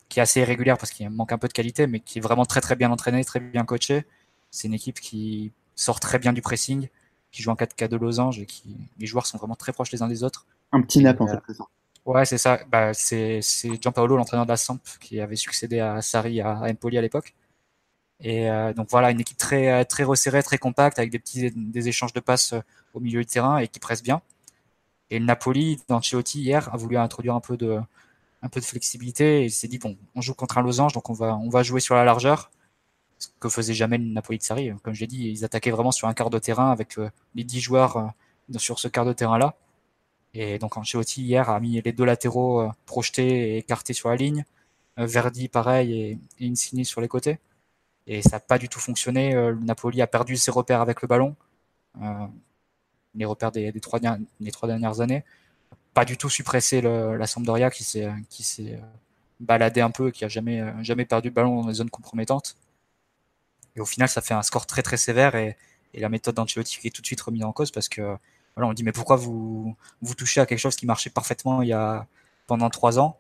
[0.09, 2.45] qui est assez irrégulière parce qu'il manque un peu de qualité, mais qui est vraiment
[2.45, 4.05] très très bien entraînée, très bien coachée.
[4.51, 6.89] C'est une équipe qui sort très bien du pressing,
[7.37, 10.03] qui joue en 4K de losange et qui les joueurs sont vraiment très proches les
[10.03, 10.47] uns des autres.
[10.73, 11.53] Un petit nap en Euh, fait.
[12.07, 12.61] Ouais, c'est ça.
[12.71, 13.41] Bah, c'est
[13.81, 17.35] Gianpaolo, l'entraîneur de la Samp, qui avait succédé à Sarri à, à Empoli à l'époque.
[18.21, 21.89] Et euh, donc voilà, une équipe très très resserrée, très compacte, avec des petits des
[21.89, 22.61] échanges de passes euh,
[22.95, 24.23] au milieu du terrain et qui presse bien.
[25.11, 27.79] Et le Napoli, d'Ancelotti hier, a voulu introduire un peu de
[28.43, 31.11] un peu de flexibilité et il s'est dit bon, on joue contre un losange, donc
[31.11, 32.51] on va on va jouer sur la largeur,
[33.19, 34.71] ce que faisait jamais Napoli de Sarri.
[34.83, 37.45] Comme je l'ai dit, ils attaquaient vraiment sur un quart de terrain avec euh, les
[37.45, 39.55] 10 joueurs euh, sur ce quart de terrain là.
[40.35, 44.17] Et donc Ancelotti hier a mis les deux latéraux euh, projetés et écartés sur la
[44.17, 44.45] ligne,
[44.99, 47.39] Verdi pareil et, Insigne sur les côtés.
[48.07, 49.35] Et ça n'a pas du tout fonctionné.
[49.35, 51.37] Le Napoli a perdu ses repères avec le ballon,
[53.15, 55.25] les repères des, trois, dernières années.
[55.95, 58.87] Pas du tout su presser le- la Sampdoria qui s'est qui s'est euh,
[59.41, 60.63] baladé un peu, qui a jamais
[61.09, 62.57] perdu le ballon dans les zones compromettantes.
[63.77, 65.57] Et au final, ça fait un score très très sévère et,
[65.95, 68.03] la méthode d'Ancelotti est tout de suite remise en cause parce que
[68.55, 71.69] voilà, on dit mais pourquoi vous vous touchez à quelque chose qui marchait parfaitement il
[71.69, 72.07] y a
[72.47, 73.19] pendant trois ans?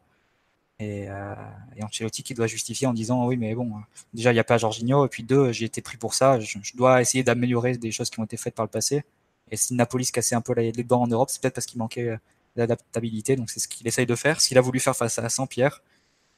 [0.79, 1.35] Et, euh,
[1.83, 3.73] Ancelotti qui doit justifier en disant oui mais bon
[4.13, 6.59] déjà il n'y a pas Jorginho et puis deux j'ai été pris pour ça je,
[6.75, 9.05] dois essayer d'améliorer des choses qui ont été faites par le passé.
[9.51, 11.79] Et si Napoli se cassait un peu les dents en Europe c'est peut-être parce qu'il
[11.79, 12.19] manquait
[12.57, 14.37] d'adaptabilité donc c'est ce qu'il essaye de faire.
[14.37, 15.83] Qu'il a voulu faire face à Saint-Pierre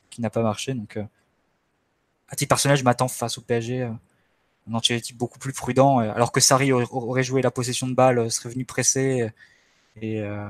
[0.08, 1.04] qui n'a pas marché donc euh,
[2.28, 3.90] à titre personnel je m'attends face au PSG euh,
[4.74, 8.30] Ancelotti beaucoup plus prudent euh, alors que Sarri aurait, joué la possession de balle euh,
[8.30, 9.30] serait venu presser
[10.02, 10.48] euh,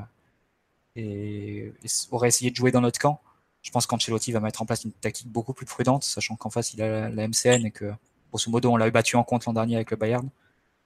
[0.97, 1.73] et,
[2.11, 3.21] aurait essayé de jouer dans notre camp.
[3.62, 6.75] Je pense qu'Ancelotti va mettre en place une tactique beaucoup plus prudente, sachant qu'en face
[6.75, 7.93] il a la, MCN et que
[8.31, 10.29] grosso modo on l'a battu en compte l'an dernier avec le Bayern.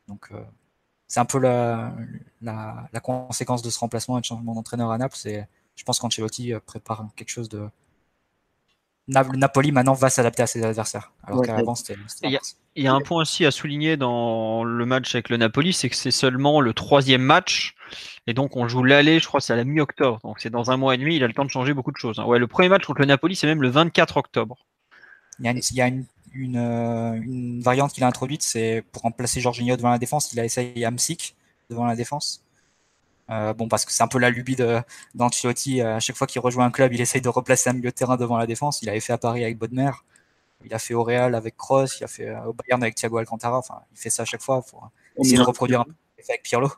[0.09, 0.31] Donc
[1.07, 1.95] c'est un peu la,
[3.03, 5.17] conséquence de ce remplacement et de changement d'entraîneur à Naples.
[5.77, 7.69] Je pense qu'Ancelotti prépare quelque chose de,
[9.09, 11.13] Napoli maintenant va s'adapter à ses adversaires.
[11.25, 11.97] Alors qu'avant, c'était.
[12.75, 15.91] Il y, a un point aussi à souligner dans le match avec le Napoli, c'est
[15.91, 17.75] que c'est seulement le troisième match.
[18.27, 20.21] Et donc, on joue l'aller, je crois, c'est à la mi-octobre.
[20.23, 21.99] Donc, c'est dans un mois et demi, il a le temps de changer beaucoup de
[21.99, 22.19] choses.
[22.19, 22.25] Hein.
[22.25, 24.57] Ouais, le premier match contre le Napoli, c'est même le 24 octobre.
[25.41, 26.07] Il y a une,
[26.57, 30.45] euh, une, variante qu'il a introduite, c'est pour remplacer Jorginho devant la défense, il a
[30.45, 31.35] essayé Amsic
[31.69, 32.43] devant la défense.
[33.31, 34.57] Euh, bon, parce que c'est un peu la lubie
[35.15, 35.81] d'Ancelotti.
[35.81, 37.95] Euh, à chaque fois qu'il rejoint un club, il essaye de replacer un milieu de
[37.95, 38.83] terrain devant la défense.
[38.83, 39.91] Il avait fait à Paris avec Bodmer.
[40.65, 41.87] Il a fait au Real avec Kroos.
[42.01, 43.59] Il a fait euh, au Bayern avec Thiago Alcantara.
[43.59, 45.93] Enfin, il fait ça à chaque fois pour essayer de reproduire un peu
[46.29, 46.71] avec Pirlo.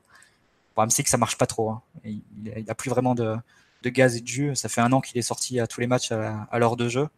[0.77, 1.71] Bon, sait que ça marche pas trop.
[1.71, 1.83] Hein.
[2.05, 3.37] Il n'a plus vraiment de,
[3.85, 4.57] gaz et de jus.
[4.57, 7.09] Ça fait un an qu'il est sorti à tous les matchs à, l'heure de jeu.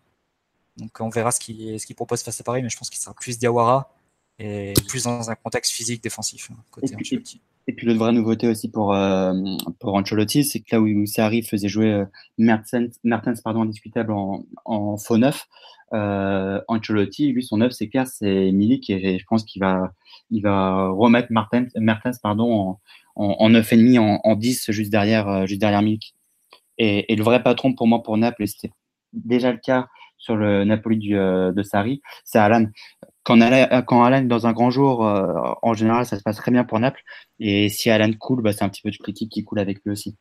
[0.76, 3.38] Donc on verra ce qu'il propose face à Paris, mais je pense qu'il sera plus
[3.38, 3.90] Diawara
[4.38, 7.40] et plus dans un contexte physique défensif hein, côté Ancelotti.
[7.68, 9.32] Et puis l'autre vraie nouveauté aussi pour, euh,
[9.80, 12.04] pour Ancelotti, c'est que là où Sarri faisait jouer euh,
[12.38, 15.46] Mertens, pardon, indiscutable en, en faux neuf,
[15.92, 19.92] euh, Ancelotti, lui, son neuf, c'est clair, c'est Milik, et je pense qu'il va,
[20.30, 22.80] il va remettre Mertens, Mertens pardon, en,
[23.16, 26.14] en, en 9,5, en, en 10, juste derrière, euh, juste derrière Milik.
[26.78, 28.72] Et, et, le vrai patron pour moi, pour Naples, c'était
[29.12, 29.88] déjà le cas
[30.18, 32.66] sur le Napoli du, euh, de Sarri, c'est Alan
[33.26, 36.36] quand Alan, quand Alan est dans un grand jour, euh, en général, ça se passe
[36.36, 37.02] très bien pour Naples.
[37.40, 39.90] Et si Alan coule, bah, c'est un petit peu toute l'équipe qui coule avec lui
[39.90, 40.10] aussi.
[40.10, 40.16] Il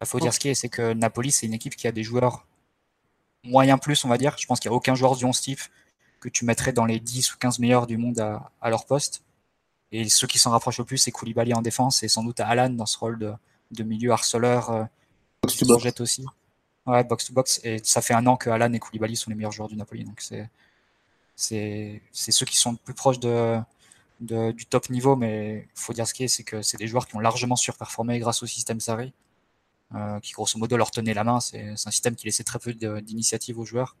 [0.00, 2.02] bah, faut dire ce qui est, c'est que Napoli, c'est une équipe qui a des
[2.02, 2.46] joueurs
[3.44, 4.36] moyens plus, on va dire.
[4.38, 5.60] Je pense qu'il n'y a aucun joueur du 11 type
[6.20, 9.22] que tu mettrais dans les 10 ou 15 meilleurs du monde à, leur poste.
[9.90, 12.68] Et ceux qui s'en rapprochent le plus, c'est Koulibaly en défense et sans doute Alan
[12.68, 13.38] dans ce rôle
[13.70, 14.84] de, milieu harceleur euh,
[15.46, 16.26] qui projette aussi.
[16.84, 17.58] Ouais, box to box.
[17.64, 20.04] Et ça fait un an que Alan et Koulibaly sont les meilleurs joueurs du Napoli.
[20.04, 20.50] Donc c'est
[21.38, 23.62] c'est ceux qui sont le plus proches de,
[24.20, 27.06] du top niveau, mais il faut dire ce qui est, c'est que c'est des joueurs
[27.06, 29.12] qui ont largement surperformé grâce au système Sarri,
[29.94, 31.38] euh, qui grosso modo leur tenait la main.
[31.38, 33.94] C'est un système qui laissait très peu d'initiative aux joueurs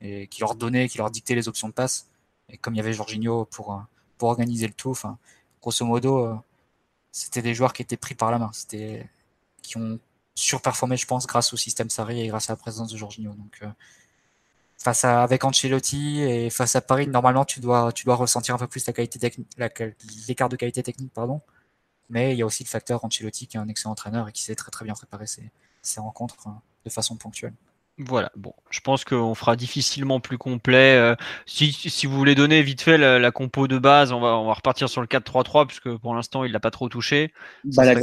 [0.00, 2.08] et qui leur donnait, qui leur dictait les options de passe.
[2.48, 3.80] Et comme il y avait Jorginho pour,
[4.18, 5.16] pour organiser le tout, enfin,
[5.62, 6.34] grosso modo, euh,
[7.12, 8.50] c'était des joueurs qui étaient pris par la main.
[8.52, 9.08] C'était
[9.62, 10.00] qui ont
[10.34, 13.32] surperformé, je pense, grâce au système Sarri et grâce à la présence de Jorginho.
[13.32, 13.68] Donc, euh,
[14.78, 18.58] face à avec Ancelotti et face à Paris, normalement tu dois tu dois ressentir un
[18.58, 19.48] peu plus la qualité technique,
[20.28, 21.40] l'écart de qualité technique, pardon.
[22.10, 24.42] Mais il y a aussi le facteur Ancelotti qui est un excellent entraîneur et qui
[24.42, 25.50] sait très très bien préparer ses,
[25.82, 27.54] ses rencontres hein, de façon ponctuelle.
[27.98, 30.96] Voilà, bon, je pense qu'on fera difficilement plus complet.
[30.96, 31.14] Euh,
[31.46, 34.54] si, si, vous voulez donner vite fait la, compo de base, on va, on va
[34.54, 37.32] repartir sur le 4-3-3, puisque pour l'instant, il l'a pas trop touché.
[37.62, 37.94] Bah, la,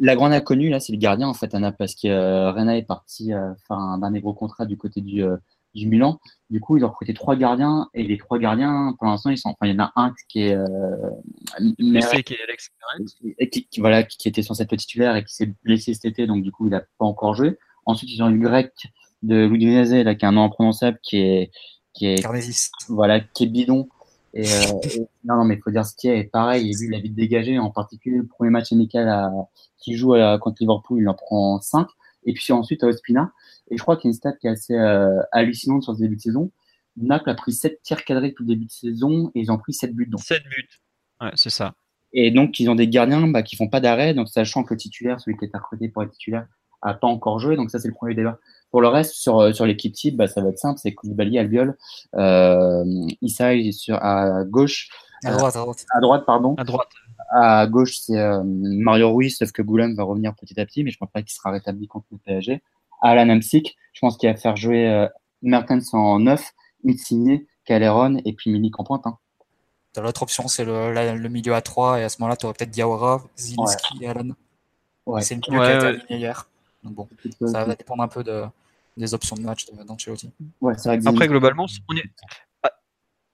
[0.00, 2.86] la, grande inconnue, là, c'est le gardien, en fait, Anna, parce que euh, Rena est
[2.86, 5.36] parti euh, faire un dernier gros contrat du côté du, euh,
[5.74, 6.18] du Milan.
[6.50, 9.50] Du coup, ils ont recruté trois gardiens et les trois gardiens, pour l'instant, ils sont.
[9.50, 10.54] Enfin, il y en a un qui est.
[10.54, 10.66] Euh,
[12.22, 12.70] qui est Alex
[13.50, 16.50] qui, voilà, qui était censé être titulaire et qui s'est blessé cet été, donc du
[16.50, 17.58] coup, il n'a pas encore joué.
[17.86, 18.72] Ensuite, ils ont eu le grec
[19.22, 21.50] de Ludinese, là, qui est un nom imprononçable, qui est.
[21.94, 22.24] Qui est
[22.88, 23.88] voilà, qui est bidon.
[24.34, 26.24] Et, euh, non, non, mais il faut dire ce qui est.
[26.24, 29.32] pareil, lui, il a vite dégagé, en particulier le premier match amical à,
[29.78, 31.88] qui joue à, contre Liverpool, il en prend 5.
[32.24, 33.32] Et puis ensuite, à Ospina,
[33.70, 36.00] et je crois qu'il y a une stat qui est assez euh, hallucinante sur ce
[36.00, 36.50] début de saison.
[36.96, 39.72] Naples a pris 7 tirs cadrés tout le début de saison et ils ont pris
[39.72, 40.06] 7 buts.
[40.06, 40.20] Donc.
[40.20, 40.68] 7 buts,
[41.20, 41.74] ouais, c'est ça.
[42.12, 44.78] Et donc, ils ont des gardiens bah, qui font pas d'arrêt, donc sachant que le
[44.78, 46.46] titulaire, celui qui est recruté pour être titulaire,
[46.80, 47.56] a pas encore joué.
[47.56, 48.38] Donc, ça, c'est le premier débat.
[48.70, 51.38] Pour le reste, sur, euh, sur l'équipe type, bah, ça va être simple c'est Koulibaly,
[51.38, 51.76] Albiol,
[52.16, 52.84] euh,
[53.20, 54.88] Issa sur, à gauche.
[55.24, 55.86] À droite, à droite.
[55.94, 56.54] À droite, pardon.
[56.56, 56.88] À droite.
[57.30, 60.90] À gauche, c'est euh, Mario Ruiz, sauf que Goulam va revenir petit à petit, mais
[60.90, 62.62] je pense pas qu'il sera rétabli contre le PSG.
[63.02, 63.76] Alan Amsic.
[63.92, 65.08] Je pense qu'il va faire jouer euh,
[65.42, 66.52] Mertens en 9,
[66.86, 69.06] Insigne, Caleron et puis Milik en pointe.
[69.06, 69.18] Hein.
[69.96, 73.22] L'autre option, c'est le, milieu à 3 et à ce moment-là, tu aurais peut-être Diawara,
[73.36, 74.28] Zinski et Alan.
[75.20, 76.48] C'est le milieu qui a été aligné hier.
[76.84, 77.08] Donc bon,
[77.46, 78.44] ça va dépendre un peu de,
[78.96, 80.30] des options de match d'Ancelotti.
[80.60, 80.74] Ouais,
[81.06, 82.10] Après, globalement, on est...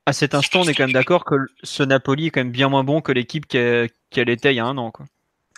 [0.06, 2.68] à cet instant, on est quand même d'accord que ce Napoli est quand même bien
[2.68, 3.90] moins bon que l'équipe qu'elle
[4.28, 4.90] était il y a un an.
[4.90, 5.06] Quoi.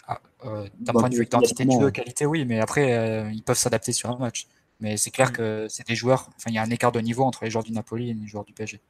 [0.06, 3.42] Ah, euh, d'un point de vue quantité de jeu, qualité, oui, mais après, euh, ils
[3.42, 4.46] peuvent s'adapter sur un match.
[4.80, 5.32] Mais c'est clair mm.
[5.32, 7.64] que c'est des joueurs, enfin, il y a un écart de niveau entre les joueurs
[7.64, 8.80] du Napoli et les joueurs du PSG.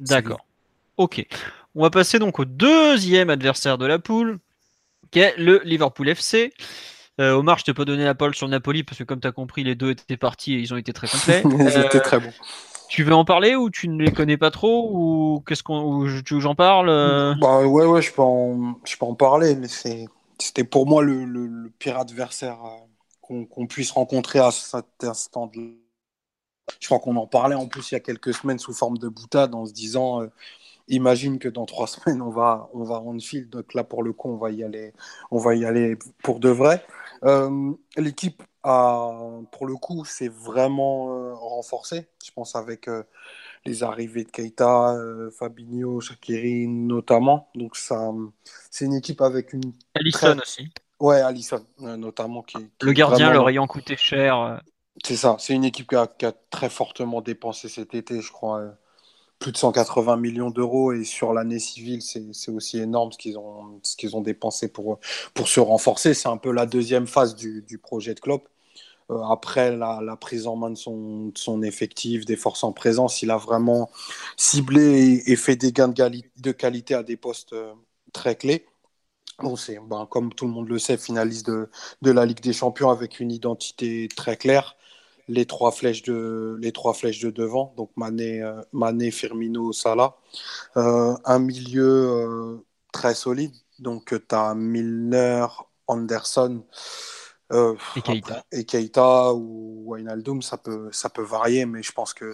[0.00, 0.44] D'accord.
[0.96, 1.24] Ok.
[1.74, 4.38] On va passer donc au deuxième adversaire de la poule,
[5.10, 6.52] qui est le Liverpool FC.
[7.20, 9.32] Euh, Omar, je te peux donner la parole sur Napoli parce que comme tu as
[9.32, 11.42] compris, les deux étaient partis et ils ont été très complets.
[11.44, 12.32] ils étaient très bons.
[12.90, 16.54] Tu veux en parler ou tu ne les connais pas trop ou qu'est-ce qu'on j'en
[16.56, 16.88] parle
[17.40, 21.24] Bah ouais ouais, je peux en je peux en parler mais c'était pour moi le,
[21.24, 22.58] le, pire adversaire
[23.20, 25.46] qu'on puisse rencontrer à cet instant.
[25.46, 25.78] De...
[26.80, 29.08] Je crois qu'on en parlait en plus il y a quelques semaines sous forme de
[29.08, 30.22] boutade en se disant
[30.88, 34.12] imagine que dans trois semaines on va on va en field donc là pour le
[34.12, 34.92] coup on va y aller
[35.30, 36.84] on va y aller pour de vrai.
[37.22, 43.02] Euh, l'équipe pour le coup c'est vraiment euh, renforcée je pense avec euh,
[43.64, 44.96] les arrivées de Keita
[45.38, 47.50] Fabinho Shakiri notamment.
[47.54, 48.10] Donc ça
[48.70, 50.68] c'est une équipe avec une Alisson aussi.
[50.98, 54.62] Ouais Alisson notamment qui, le gardien leur ayant coûté cher
[55.04, 58.30] c'est ça c'est une équipe qui a, qui a, très fortement dépensé cet été je
[58.30, 58.74] crois
[59.40, 64.20] plus de 180 millions d'euros et sur l'année civile, c'est aussi énorme ce qu'ils ont,
[64.20, 65.00] dépensé pour,
[65.46, 66.14] se renforcer.
[66.14, 68.48] C'est un peu la deuxième phase du, projet de Klopp.
[69.10, 73.38] Euh, après la, prise en main de son, effectif, des forces en présence, il a
[73.38, 73.90] vraiment
[74.36, 77.72] ciblé et, fait des gains de, qualité à des postes euh,
[78.12, 78.66] très clés.
[79.42, 83.32] Ben, comme tout le monde le sait, finaliste de la Ligue des Champions avec une
[83.32, 84.76] identité très claire
[85.30, 90.16] les trois flèches de, les trois flèches de devant, donc Mané, euh, Mané Firmino, Salah.
[90.76, 92.56] Euh, un milieu euh,
[92.92, 95.46] très solide, donc tu as Milner,
[95.86, 96.64] Anderson
[97.52, 98.44] et, Keita.
[98.52, 102.32] et Keita ou Wijnaldum, ça peut, ça peut varier, mais je pense que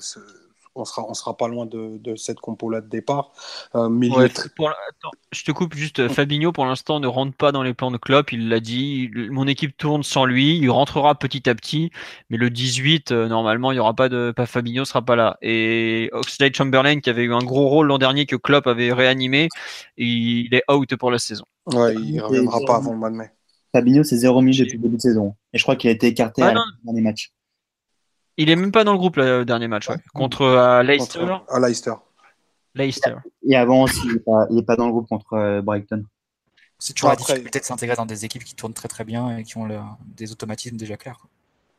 [0.77, 3.33] on sera, on sera pas loin de, de cette compo-là de départ.
[3.75, 6.01] Euh, ouais, pour, attends, je te coupe juste.
[6.01, 6.09] Mm.
[6.09, 8.33] Fabinho, pour l'instant, ne rentre pas dans les plans de Klopp.
[8.33, 9.11] Il l'a dit.
[9.31, 10.59] Mon équipe tourne sans lui.
[10.59, 11.91] Il rentrera petit à petit.
[12.31, 14.33] Mais le 18, euh, normalement, il y aura pas de.
[14.37, 15.39] Pas Fabinho sera pas là.
[15.43, 19.49] Et Oxlade Chamberlain, qui avait eu un gros rôle l'an dernier que Klopp avait réanimé,
[19.97, 21.45] il est out pour la saison.
[21.67, 23.31] Ouais, il reviendra pas avant le mois de mai.
[23.73, 25.35] Fabinho, c'est zéro minute depuis le début de saison.
[25.53, 26.55] Et je crois qu'il a été écarté ah,
[26.85, 27.33] dans les matchs.
[28.37, 29.97] Il est même pas dans le groupe le dernier match, ouais.
[30.15, 31.21] contre euh, Leicester.
[31.21, 31.95] Contre, à Leicester.
[32.75, 33.15] Leicester.
[33.49, 36.05] Et avant aussi, il n'est pas, dans le groupe contre euh, Brighton.
[36.79, 39.45] C'est toujours la difficulté de s'intégrer dans des équipes qui tournent très très bien et
[39.45, 39.67] qui ont
[40.05, 41.27] des automatismes déjà clairs.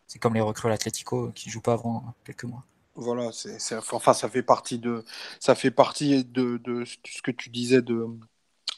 [0.07, 2.63] C'est comme les recrues à l'Atlético qui jouent pas avant quelques mois.
[2.95, 5.05] Voilà, c'est, enfin ça fait partie de
[5.39, 8.07] ça fait partie de, de ce que tu disais de,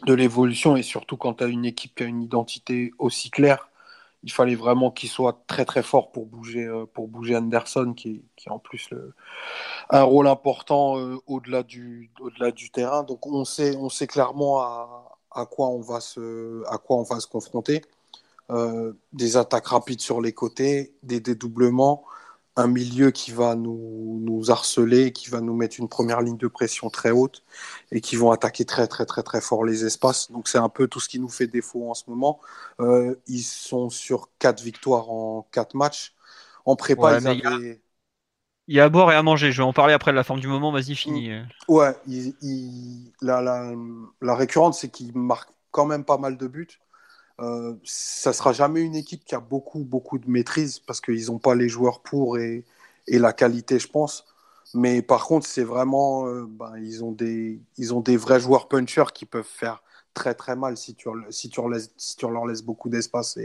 [0.06, 3.70] de l'évolution et surtout quand tu as une équipe qui a une identité aussi claire
[4.24, 8.24] il fallait vraiment qu'il soit très très fort pour bouger, euh, pour bouger Anderson, qui,
[8.36, 9.14] qui a en plus le,
[9.90, 13.04] un rôle important euh, au-delà du, au-delà du terrain.
[13.04, 17.04] Donc on sait, on sait clairement à, à, quoi on va se, à quoi on
[17.04, 17.82] va se confronter.
[18.52, 22.04] Euh, des attaques rapides sur les côtés, des dédoublements,
[22.60, 26.48] un milieu qui va nous, nous, harceler, qui va nous mettre une première ligne de
[26.48, 27.44] pression très haute
[27.92, 30.32] et qui vont attaquer très très très très fort les espaces.
[30.32, 32.40] Donc c'est un peu tout ce qui nous fait défaut en ce moment.
[32.80, 36.14] Euh, ils sont sur quatre victoires en quatre matchs.
[36.66, 37.82] En prépa, ils avaient...
[38.68, 39.52] Il y a à boire et à manger.
[39.52, 40.72] Je vais en parler après de la forme du moment.
[40.72, 41.30] Vas-y, finis.
[41.30, 41.48] Mm.
[41.70, 43.74] Ouais, il, la, la,
[44.22, 46.80] la récurrente, c'est qu'ils marquent quand même pas mal de buts.
[47.42, 51.40] Euh, ça sera jamais une équipe qui a beaucoup, beaucoup de maîtrise parce qu'ils n'ont
[51.40, 52.66] pas les joueurs pour et,
[53.08, 54.26] la qualité, je pense.
[54.74, 58.68] Mais par contre, c'est vraiment, euh, ben, ils, ont des, ils ont des vrais joueurs
[58.68, 59.82] punchers qui peuvent faire
[60.14, 61.68] très très mal si tu, leur,
[62.48, 63.38] laisses, beaucoup d'espace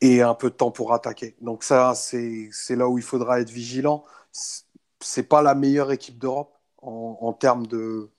[0.00, 1.36] et, un peu de temps pour attaquer.
[1.40, 4.04] Donc ça, c'est là où il faudra être vigilant.
[5.00, 8.10] C'est pas la meilleure équipe d'Europe en termes de,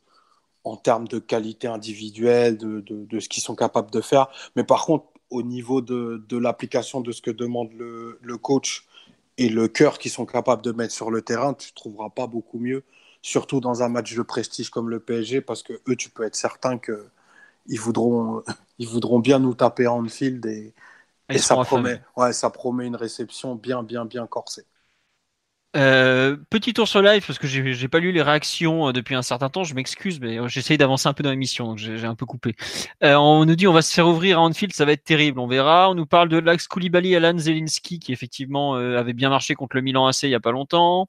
[0.63, 4.27] en termes de qualité individuelle, de, de, de ce qu'ils sont capables de faire.
[4.55, 8.85] Mais par contre, au niveau de, de l'application de ce que demande le, le, coach
[9.37, 12.27] et le cœur qu'ils sont capables de mettre sur le terrain, tu ne trouveras pas
[12.27, 12.83] beaucoup mieux,
[13.21, 16.35] surtout dans un match de prestige comme le PSG, parce que eux, tu peux être
[16.35, 18.43] certain qu'ils voudront,
[18.77, 20.73] ils voudront bien nous taper en field et,
[21.29, 24.65] et, et ça, promet, ouais, ça promet une réception bien, bien, bien corsée.
[25.77, 29.21] Euh, petit tour sur live parce que j'ai pas lu les réactions euh, depuis un
[29.21, 29.63] certain temps.
[29.63, 32.55] Je m'excuse, mais euh, j'essaye d'avancer un peu dans l'émission, donc j'ai un peu coupé.
[33.03, 35.39] Euh, on nous dit on va se faire ouvrir à Anfield, ça va être terrible.
[35.39, 35.89] On verra.
[35.89, 39.81] On nous parle de Lax Koulibaly, Alan Zelinski qui effectivement avait bien marché contre le
[39.81, 41.07] Milan AC il y a pas longtemps.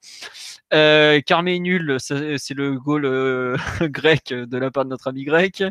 [0.73, 3.03] Euh, Carmé nul, c'est le goal
[3.83, 5.63] grec de la part de notre ami grec.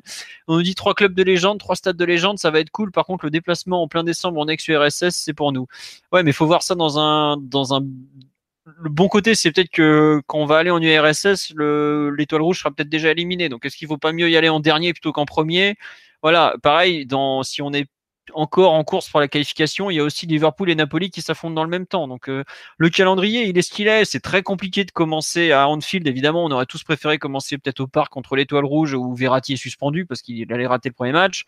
[0.47, 2.91] On nous dit trois clubs de légende, trois stades de légende, ça va être cool.
[2.91, 5.67] Par contre, le déplacement en plein décembre en ex-URSS, c'est pour nous.
[6.11, 7.81] Ouais, mais faut voir ça dans un dans un
[8.65, 12.71] le bon côté, c'est peut-être que quand on va aller en URSS, l'étoile rouge sera
[12.71, 13.49] peut-être déjà éliminée.
[13.49, 15.75] Donc, est-ce qu'il vaut pas mieux y aller en dernier plutôt qu'en premier?
[16.21, 17.87] Voilà, pareil, dans, si on est
[18.33, 21.55] encore en course pour la qualification, il y a aussi Liverpool et Napoli qui s'affrontent
[21.55, 22.07] dans le même temps.
[22.07, 22.43] Donc, euh,
[22.77, 24.05] le calendrier, il est ce qu'il est.
[24.05, 26.07] C'est très compliqué de commencer à Anfield.
[26.07, 29.57] Évidemment, on aurait tous préféré commencer peut-être au parc contre l'étoile rouge où Verratti est
[29.57, 31.45] suspendu parce qu'il allait rater le premier match.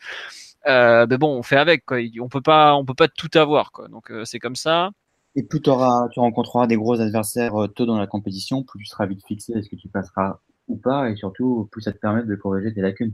[0.68, 1.86] Euh, mais bon, on fait avec.
[1.86, 2.00] Quoi.
[2.22, 3.72] On peut pas, on peut pas tout avoir.
[3.72, 3.88] Quoi.
[3.90, 4.92] Donc, euh, c'est comme ça.
[5.36, 8.86] Et plus auras, tu rencontreras des gros adversaires euh, tôt dans la compétition, plus tu
[8.86, 12.24] seras vite fixé est-ce que tu passeras ou pas, et surtout plus ça te permet
[12.24, 13.14] de corriger tes lacunes.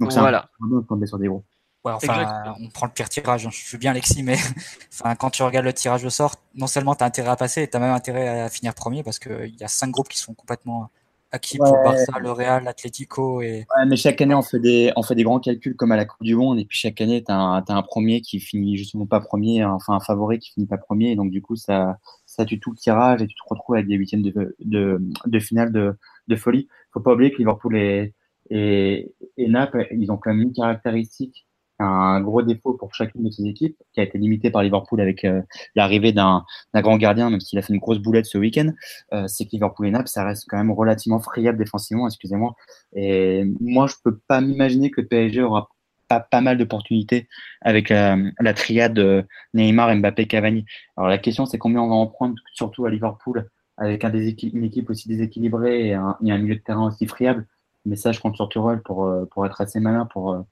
[0.00, 0.48] Donc voilà.
[0.60, 1.44] un sur des gros.
[1.84, 3.46] Ouais, enfin, on prend le pire tirage.
[3.46, 3.50] Hein.
[3.52, 4.36] Je suis bien Alexis, mais
[4.92, 7.68] enfin, quand tu regardes le tirage au sort, non seulement tu as intérêt à passer,
[7.68, 10.34] tu as même intérêt à finir premier parce qu'il y a cinq groupes qui sont
[10.34, 10.90] complètement
[11.32, 13.42] acquis pour Barça, le Real, l'Atlético.
[13.42, 13.66] Et...
[13.76, 16.04] Ouais, mais chaque année, on fait, des, on fait des grands calculs comme à la
[16.04, 16.60] Coupe du Monde.
[16.60, 20.00] Et puis chaque année, tu as, un premier qui finit justement pas premier, enfin un
[20.00, 21.12] favori qui finit pas premier.
[21.12, 21.96] Et donc, du coup, ça,
[22.26, 25.38] ça tue tout le tirage et tu te retrouves avec des huitièmes de, de, de
[25.38, 25.94] finale de,
[26.28, 26.68] de folie.
[26.92, 28.14] faut pas oublier que Liverpool et,
[28.50, 31.46] et, et Naples, ils ont quand même une caractéristique
[31.82, 35.24] un gros défaut pour chacune de ces équipes, qui a été limité par Liverpool avec
[35.24, 35.42] euh,
[35.74, 36.44] l'arrivée d'un
[36.74, 38.72] grand gardien, même s'il a fait une grosse boulette ce week-end,
[39.12, 42.54] euh, c'est que Liverpool et Naples, ça reste quand même relativement friable défensivement, excusez-moi.
[42.94, 45.68] Et moi, je peux pas m'imaginer que PSG aura
[46.08, 47.28] pas, mal d'opportunités
[47.62, 49.22] avec la, triade euh,
[49.54, 50.66] Neymar, Mbappé, Cavani.
[50.96, 53.48] Alors la question, c'est combien on va en prendre, surtout à Liverpool,
[53.78, 57.46] avec un une équipe aussi déséquilibrée et un, un milieu de terrain aussi friable.
[57.86, 60.44] Mais ça, je compte sur Tourelle pour, pour être assez malin, pour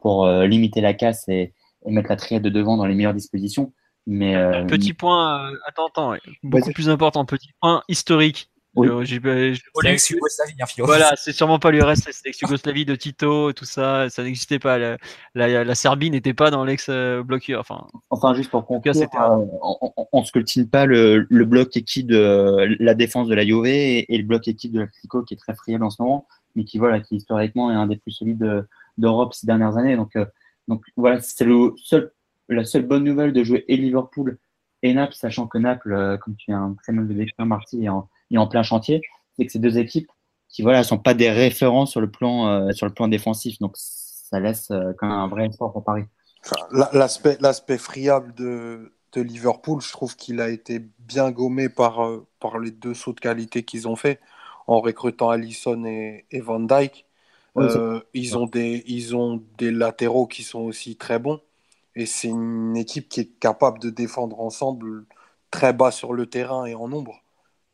[0.00, 1.52] pour euh, limiter la casse et,
[1.86, 3.72] mettre la triade de devant dans les meilleures dispositions.
[4.06, 8.50] Mais, euh, petit point, euh, attends, attends, beaucoup plus important, petit point historique.
[8.76, 8.88] Oui.
[10.78, 14.78] Voilà, c'est sûrement pas l'URSS, c'est l'ex-Yougoslavie de Tito, tout ça, ça n'existait pas.
[14.78, 14.96] La,
[15.34, 17.52] la, Serbie n'était pas dans l'ex-bloc.
[17.58, 18.94] Enfin, enfin, juste pour conclure,
[20.12, 24.06] on, ne sculptine pas le, le, bloc équipe de la défense de la Juve et,
[24.08, 27.00] le bloc équipe de l'Atlético qui est très friable en ce moment, mais qui voilà,
[27.00, 28.64] qui historiquement est un des plus solides
[29.00, 29.96] d'Europe ces dernières années.
[29.96, 30.26] Donc, euh,
[30.68, 31.44] donc voilà, c'est
[31.76, 32.12] seul,
[32.48, 34.38] la seule bonne nouvelle de jouer et Liverpool
[34.82, 37.88] et Naples, sachant que Naples, euh, comme tu un très mal de décrire, Marty, est
[37.88, 39.02] en, est en plein chantier.
[39.36, 40.10] C'est que ces deux équipes
[40.48, 43.58] qui voilà sont pas des références sur le plan euh, sur le plan défensif.
[43.58, 44.68] Donc ça laisse
[44.98, 46.04] quand même un vrai effort pour Paris.
[46.92, 52.00] L'aspect l'aspect friable de, de Liverpool, je trouve qu'il a été bien gommé par,
[52.38, 54.20] par les deux sauts de qualité qu'ils ont fait
[54.66, 57.06] en recrutant Allison et, et Van Dyke.
[57.56, 61.40] Euh, ils, ont des, ils ont des latéraux qui sont aussi très bons.
[61.96, 65.04] Et c'est une équipe qui est capable de défendre ensemble
[65.50, 67.22] très bas sur le terrain et en nombre.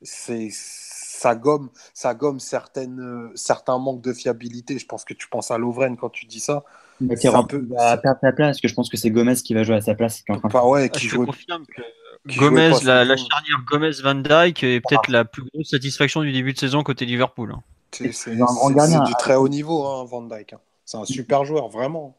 [0.03, 4.79] C'est, ça gomme, ça gomme certaines, certains manques de fiabilité.
[4.79, 6.65] Je pense que tu penses à Lovren quand tu dis ça.
[7.17, 9.63] C'est un peu à perdre sa place, que je pense que c'est Gomez qui va
[9.63, 10.23] jouer à sa place.
[10.23, 11.83] Qui ouais, qui je confirme que
[12.39, 16.59] Gomez, la, la, charnière Gomez-Van Dyke est peut-être la plus grosse satisfaction du début de
[16.59, 17.53] saison côté Liverpool.
[17.53, 17.63] Hein.
[17.91, 18.35] C'est
[19.05, 20.55] du très haut niveau, hein, Van Dyke.
[20.55, 20.61] Hein.
[20.85, 22.17] C'est un super joueur, vraiment.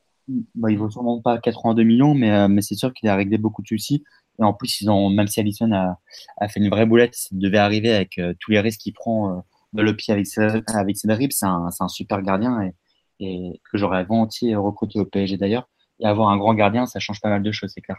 [0.56, 3.38] Bah, il vaut sûrement pas 82 millions, mais, euh, mais c'est sûr qu'il a réglé
[3.38, 4.04] beaucoup de soucis.
[4.40, 6.00] Et en plus, ils ont, même si Allison a,
[6.38, 9.38] a fait une vraie boulette, ça devait arriver avec euh, tous les risques qu'il prend
[9.38, 9.42] euh,
[9.74, 11.32] le pied avec ses, avec ses dribbles.
[11.32, 12.74] C'est un, un, super gardien et,
[13.20, 15.70] et que j'aurais volontiers recruté au PSG d'ailleurs.
[16.00, 17.98] Et avoir un grand gardien, ça change pas mal de choses, c'est clair.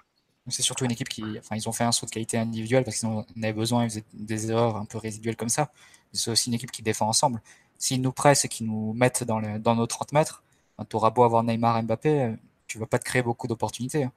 [0.51, 2.99] C'est surtout une équipe qui, enfin, ils ont fait un saut de qualité individuelle parce
[2.99, 5.71] qu'ils en avaient besoin, ils faisaient des erreurs un peu résiduelles comme ça.
[6.13, 7.41] C'est aussi une équipe qui défend ensemble
[7.79, 10.43] s'ils nous pressent et qu'ils nous mettent dans, dans nos 30 mètres,
[10.77, 12.35] ben, tu auras beau avoir Neymar, Mbappé,
[12.67, 14.05] tu vas pas te créer beaucoup d'opportunités.
[14.05, 14.13] Hein.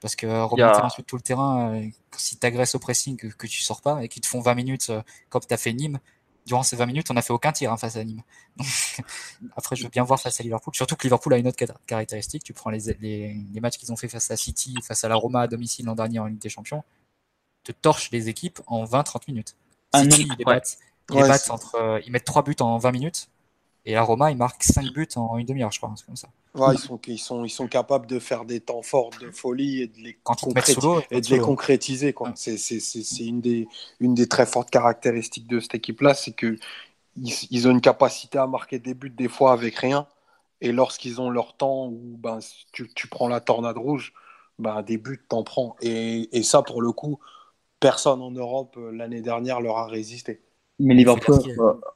[0.00, 3.46] Parce que remonter ensuite tout le terrain, euh, si tu agresses au pressing, que, que,
[3.46, 6.00] tu sors pas et qu'ils te font 20 minutes euh, comme tu as fait Nîmes,
[6.46, 8.22] durant ces 20 minutes, on n'a fait aucun tir hein, face à Nîmes.
[9.56, 10.74] après, je veux bien voir face à Liverpool.
[10.74, 12.42] Surtout que Liverpool a une autre caractéristique.
[12.42, 15.14] Tu prends les, les, les matchs qu'ils ont fait face à City, face à la
[15.14, 16.82] Roma à domicile l'an dernier en Ligue des Champions,
[17.64, 19.56] te torchent les équipes en 20-30 minutes.
[19.92, 20.44] Ah City, ils,
[21.10, 23.28] ils, entre, euh, ils mettent 3 buts en 20 minutes.
[23.84, 25.92] Et la Roma, ils marquent 5 buts en une demi-heure, je crois.
[26.06, 26.28] Comme ça.
[26.54, 29.82] Ouais, ils, sont, ils, sont, ils sont capables de faire des temps forts de folie
[29.82, 30.10] et de les,
[31.10, 32.14] et de les concrétiser.
[32.36, 33.66] C'est une, des,
[34.00, 36.58] une des très fortes caractéristiques de cette équipe-là, c'est qu'ils
[37.16, 40.06] ils ont une capacité à marquer des buts des fois avec rien.
[40.60, 42.38] Et lorsqu'ils ont leur temps où ben,
[42.72, 44.12] tu, tu, prends la tornade rouge,
[44.60, 45.74] ben, des buts, t'en prends.
[45.80, 47.18] Et, et ça, pour le coup,
[47.80, 50.40] personne en Europe euh, l'année dernière leur a résisté.
[50.78, 51.38] Mais Liverpool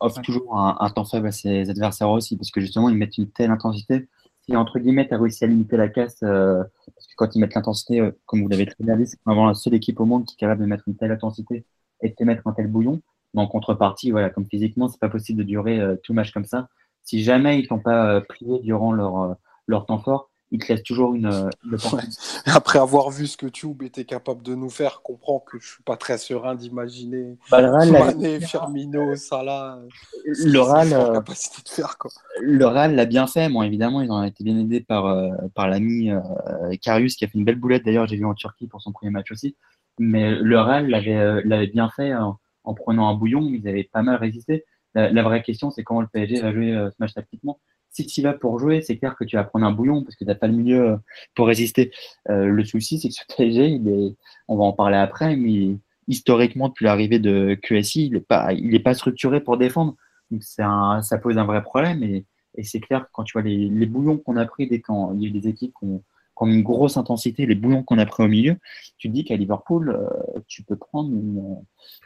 [0.01, 3.31] offre toujours un, temps faible à ses adversaires aussi, parce que justement, ils mettent une
[3.31, 4.09] telle intensité.
[4.43, 6.62] Si, entre guillemets, tu as réussi à limiter la casse, euh,
[6.94, 9.47] parce que quand ils mettent l'intensité, euh, comme vous l'avez très bien dit, c'est vraiment
[9.47, 11.65] la seule équipe au monde qui est capable de mettre une telle intensité
[12.03, 13.01] et de te mettre un tel bouillon.
[13.35, 16.44] Mais en contrepartie, voilà, comme physiquement, c'est pas possible de durer euh, tout match comme
[16.44, 16.69] ça.
[17.03, 19.36] Si jamais ils t'ont pas privé durant leur,
[19.66, 21.51] leur temps fort, il te laisse toujours une, euh,
[22.47, 25.82] Après avoir vu ce que Tube était capable de nous faire, comprends que je suis
[25.82, 29.81] pas très serein d'imaginer bah, Mané, Firmino, Salah.
[30.24, 32.10] Le RAL, euh, capacité de faire quoi.
[32.40, 33.48] Le RAL l'a bien fait.
[33.48, 36.10] Bon, évidemment, ils ont été bien aidés par euh, par l'ami
[36.81, 37.85] Karius qui a fait une belle boulette.
[37.85, 39.56] D'ailleurs, j'ai vu en Turquie pour son premier match aussi.
[39.98, 42.39] Mais le RAL l'avait l'avait bien fait en,
[42.74, 43.43] prenant un bouillon.
[43.52, 44.64] Ils avaient pas mal résisté.
[44.94, 47.59] La, la vraie question, c'est comment le PSG va jouer ce match tactiquement
[47.97, 50.24] si tu vas pour jouer, c'est clair que tu vas prendre un bouillon parce que
[50.24, 50.97] tu n'as pas le milieu euh,
[51.35, 51.93] pour résister.
[52.28, 53.81] Euh, le souci, c'est que ce PSG,
[54.48, 58.51] on va en parler après, mais historiquement, depuis l'arrivée de QSI, il n'est pas,
[58.85, 59.97] pas structuré pour défendre.
[60.31, 62.24] Donc ça pose un vrai problème et,
[62.62, 65.28] c'est clair que quand tu vois les, bouillons qu'on a pris dès quand il y
[65.28, 66.02] a des équipes qui ont,
[66.47, 68.56] une grosse intensité, les bouillons qu'on a pris au milieu,
[68.97, 71.14] tu te dis qu'à Liverpool, euh, tu peux prendre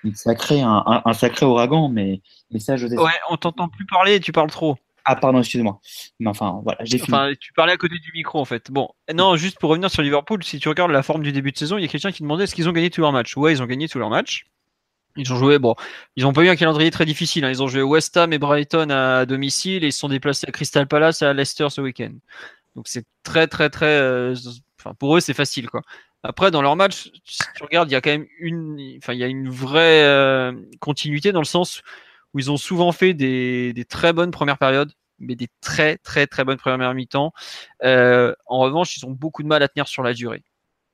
[0.05, 1.89] un, un- un sacré ouragan.
[1.89, 2.99] Mais, mais ça, José.
[2.99, 4.77] Ouais, on t'entend plus parler, tu parles trop.
[5.05, 5.81] Ah, pardon, excuse-moi.
[6.19, 7.17] Mais enfin, voilà, j'ai fini.
[7.41, 8.71] Tu parlais à côté du micro en fait.
[8.71, 11.59] Bon, non, juste pour revenir sur Liverpool, si tu regardes la forme du début de
[11.59, 13.37] saison, il y a quelqu'un qui demandait est-ce qu'ils ont gagné tous leurs matchs.
[13.37, 14.47] Ouais, ils ont gagné tous leurs matchs.
[15.17, 15.75] Ils ont joué, bon,
[16.15, 17.45] ils n'ont pas eu un calendrier très difficile.
[17.45, 17.51] hein.
[17.51, 20.53] Ils ont joué West Ham et Brighton à domicile et ils se sont déplacés à
[20.53, 22.13] Crystal Palace et à Leicester ce week-end.
[22.77, 23.87] Donc c'est très, très, très.
[23.87, 24.35] euh,
[24.79, 25.83] Enfin, pour eux, c'est facile quoi.
[26.23, 29.19] Après, dans leur match, si tu regardes, il y a quand même une, enfin, il
[29.19, 31.83] y a une vraie euh, continuité dans le sens
[32.35, 34.93] ils ont souvent fait des, très bonnes premières périodes
[35.23, 37.35] mais des très très très bonnes premières mi-temps.
[37.85, 40.43] Euh, en revanche, ils ont beaucoup de mal à tenir sur la durée.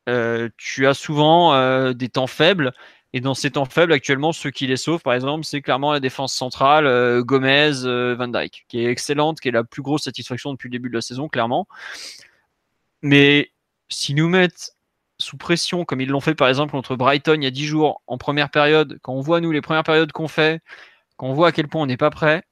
[0.08, 2.72] Euh, tu as souvent euh, des temps faibles,
[3.12, 6.00] et dans ces temps faibles, actuellement, ceux qui les sauvent, par exemple, c'est clairement la
[6.00, 7.70] défense centrale, Gomez,
[8.16, 10.94] Van Dyke, qui est excellente, qui est la plus grosse satisfaction depuis le début de
[10.96, 11.68] la saison, clairement.
[13.02, 13.52] Mais
[13.88, 14.76] s'ils nous mettent
[15.18, 18.02] sous pression, comme ils l'ont fait par exemple contre Brighton il y a 10 jours
[18.06, 20.60] en première période, quand on voit nous les premières périodes qu'on fait,
[21.16, 22.42] quand on voit à quel point on n'est pas prêt,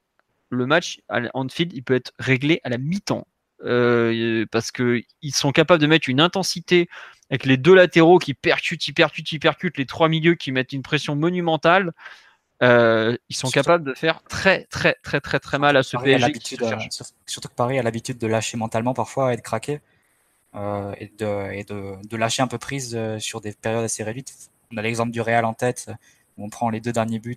[0.49, 3.27] le match à Anfield, il peut être réglé à la mi-temps.
[3.63, 6.87] Euh, parce que ils sont capables de mettre une intensité
[7.29, 10.73] avec les deux latéraux qui percutent, ils percutent, ils percutent, les trois milieux qui mettent
[10.73, 11.93] une pression monumentale.
[12.63, 15.95] Euh, ils sont Surtout- capables de faire très, très, très, très, très mal à ce
[15.97, 16.31] Paris PSG.
[16.33, 16.75] qui euh,
[17.25, 19.81] surtout que Paris a l'habitude de lâcher mentalement parfois et de craquer
[20.55, 24.33] euh, et, de, et de, de lâcher un peu prise sur des périodes assez réduites.
[24.71, 25.89] On a l'exemple du Real en tête
[26.37, 27.35] où on prend les deux derniers buts,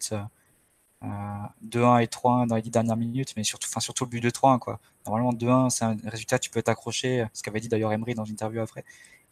[1.02, 4.30] 2-1 et 3-1 dans les dix dernières minutes, mais surtout, enfin, surtout le but de
[4.30, 4.58] 3-1.
[4.58, 4.80] Quoi.
[5.06, 8.32] Normalement, 2-1, c'est un résultat, tu peux t'accrocher, ce qu'avait dit d'ailleurs Emery dans une
[8.32, 8.84] interview après.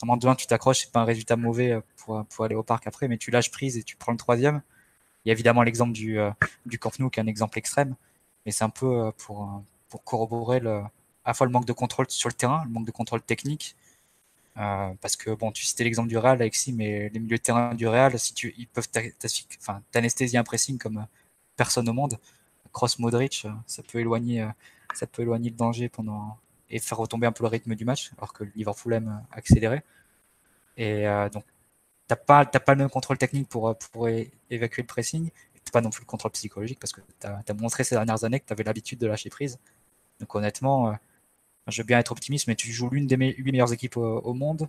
[0.02, 2.86] Normalement, 2-1, tu t'accroches, c'est pas un résultat mauvais euh, pour, pour aller au parc
[2.86, 4.62] après, mais tu lâches prise et tu prends le troisième.
[5.24, 6.30] Il y a évidemment l'exemple du, euh,
[6.66, 7.96] du Camp Nou qui est un exemple extrême,
[8.44, 9.46] mais c'est un peu euh, pour, euh,
[9.88, 10.82] pour corroborer le,
[11.26, 13.76] à la fois le manque de contrôle sur le terrain, le manque de contrôle technique.
[14.58, 17.74] Euh, parce que bon, tu citais l'exemple du Real, Alexis, mais les milieux de terrain
[17.74, 18.88] du Real, si tu, ils peuvent
[19.92, 21.02] t'anesthésier un pressing comme euh,
[21.56, 22.18] personne au monde.
[22.76, 24.48] Cross Modric, euh, ça peut éloigner, euh,
[24.94, 26.38] ça peut éloigner le danger pendant
[26.68, 29.82] et faire retomber un peu le rythme du match, alors que Liverpool aime euh, accélérer.
[30.76, 31.44] Et donc,
[32.06, 34.08] t'as pas, pas le même contrôle technique pour, pour
[34.50, 37.82] évacuer le pressing, et pas non plus le contrôle psychologique parce que t'as as montré
[37.82, 39.58] ces dernières années que t'avais l'habitude de lâcher prise.
[40.20, 40.94] Donc honnêtement,
[41.68, 44.68] je veux bien être optimiste, mais tu joues l'une des huit meilleures équipes au, monde,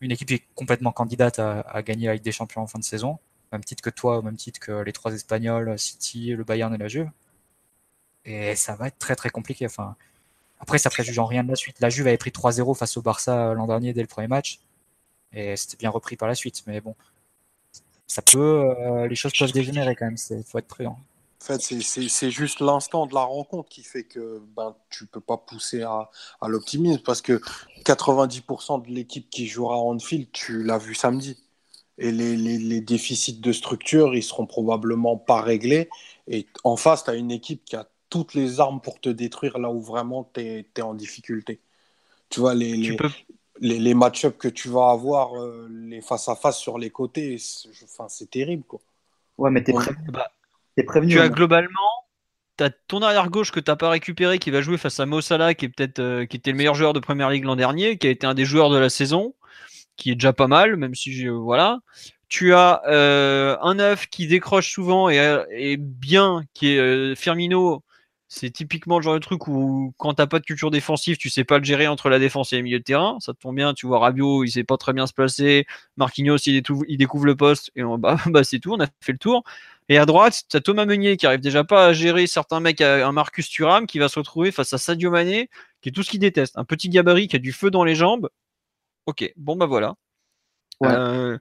[0.00, 2.78] une équipe qui est complètement candidate à, à gagner la Ligue des Champions en fin
[2.78, 3.18] de saison,
[3.52, 6.78] même titre que toi, au même titre que les trois Espagnols, City, le Bayern et
[6.78, 7.10] la Juve.
[8.24, 9.66] Et ça va être très très compliqué.
[9.66, 9.96] Enfin,
[10.60, 11.80] après, ça préjuge en rien de la suite.
[11.80, 14.60] La Juve avait pris 3-0 face au Barça euh, l'an dernier dès le premier match,
[15.32, 16.64] et c'était bien repris par la suite.
[16.66, 16.96] Mais bon,
[18.06, 20.16] ça peut, euh, les choses peuvent dégénérer quand même.
[20.30, 20.98] Il faut être prudent.
[21.42, 25.36] En fait, c'est- juste l'instant de la rencontre qui fait que ben, tu peux pas
[25.36, 26.08] pousser à,
[26.40, 27.40] à l'optimisme parce que
[27.84, 31.36] 90% de l'équipe qui jouera à Anfield, tu l'as vu samedi.
[32.02, 35.88] Et les, les- les déficits de structure, ils seront probablement pas réglés.
[36.28, 39.58] Et en face, tu as une équipe qui a toutes les armes pour te détruire
[39.58, 41.60] là où vraiment tu es, en difficulté.
[42.28, 43.10] Tu vois, les, Tu les, peux
[43.60, 48.06] les, les match-ups que tu vas avoir, euh, les face-à-face sur les côtés, c'est enfin,
[48.08, 48.64] c'est terrible.
[48.64, 48.80] Quoi.
[49.38, 50.30] Ouais, mais t'es On- pré- bah,
[50.86, 51.12] prévenu.
[51.12, 51.28] tu as hein.
[51.28, 51.90] globalement
[52.86, 55.64] ton arrière gauche que t'as pas récupéré qui va jouer face à Mo Salah qui
[55.64, 58.10] est peut-être euh, qui était le meilleur joueur de première ligue l'an dernier qui a
[58.10, 59.34] été un des joueurs de la saison
[60.02, 61.78] qui est déjà pas mal même si j'ai- voilà
[62.28, 67.84] tu as euh, un neuf qui décroche souvent et, euh, bien qui est euh, Firmino
[68.28, 71.44] c'est typiquement le genre de truc où quand t'as pas de culture défensive tu sais
[71.44, 73.74] pas le gérer entre la défense et les milieux de terrain ça te tombe bien
[73.74, 75.66] tu vois Rabiot il sait pas très bien se placer
[75.96, 76.62] Marquinhos il,
[76.96, 79.44] découvre le poste et on, bah, bah c'est tout on a fait le tour
[79.88, 82.80] et à droite, tu as Thomas Meunier qui arrive déjà pas à gérer certains mecs,
[82.80, 85.50] un Marcus Thuram qui va se retrouver face à Sadio Mané,
[85.80, 86.56] qui est tout ce qu'il déteste.
[86.56, 88.30] Un petit gabarit qui a du feu dans les jambes.
[89.06, 89.94] Ok, bon bah voilà.
[90.80, 90.90] Ouais.
[90.92, 91.38] Euh,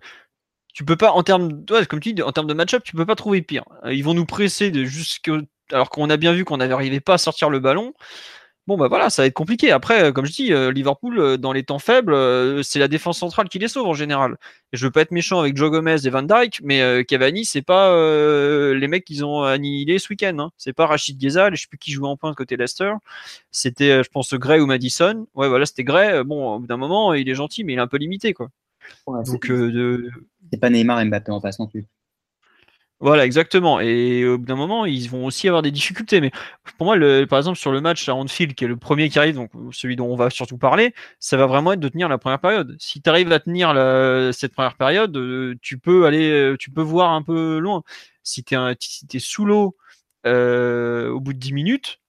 [0.74, 3.06] tu peux pas, en termes, ouais, comme tu dis, en termes de match-up, tu peux
[3.06, 3.66] pas trouver pire.
[3.86, 5.30] Ils vont nous presser de jusque,
[5.72, 7.94] alors qu'on a bien vu qu'on n'arrivait pas à sortir le ballon.
[8.68, 9.72] Bon bah voilà, ça va être compliqué.
[9.72, 12.16] Après, euh, comme je dis, euh, Liverpool euh, dans les temps faibles,
[12.64, 14.38] c'est la défense centrale qui les sauve en général.
[14.72, 17.64] Et je veux pas être méchant avec Joe Gomez et Van Dyke, mais Cavani, c'est
[17.64, 20.38] pas euh, les mecs qu'ils ont annihilés ce week-end.
[20.38, 20.52] Hein.
[20.58, 22.94] C'est pas Rachid Ghezal, je sais plus qui jouait en pointe côté Leicester.
[23.50, 25.26] C'était, je pense, Gray ou Madison.
[25.34, 26.24] Ouais, voilà, c'était Gray.
[26.24, 28.50] Bon, au bout d'un moment, il est gentil, mais il est un peu limité, quoi.
[29.08, 30.10] Ouais, c'est- Donc, euh, de-
[30.52, 31.86] c'est pas Neymar et Mbappé en face non plus.
[33.02, 33.80] Voilà, exactement.
[33.80, 36.22] Et au bout d'un moment, ils vont aussi avoir des difficultés.
[36.22, 36.30] Mais
[36.78, 36.98] pour moi,
[37.28, 39.96] par exemple, sur le match à Anfield, qui est le premier qui arrive, donc celui
[39.96, 42.76] dont on va surtout parler, ça va vraiment être de tenir la première période.
[42.80, 43.70] Si tu arrives à tenir
[44.34, 47.82] cette première période, euh, tu peux aller, euh, tu peux voir un peu loin.
[48.22, 49.76] Si tu es, sous l'eau
[50.28, 52.00] euh, au bout de 10 minutes,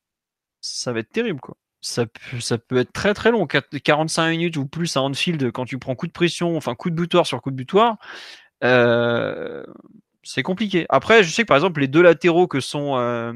[0.60, 1.56] ça va être terrible, quoi.
[1.80, 2.06] Ça,
[2.40, 5.96] ça peut être très très long, 45 minutes ou plus à Anfield quand tu prends
[5.96, 7.98] coup de pression, enfin coup de butoir sur coup de butoir.
[8.64, 9.64] Euh,
[10.22, 10.86] c'est compliqué.
[10.88, 13.32] Après, je sais que par exemple, les deux latéraux que sont, euh,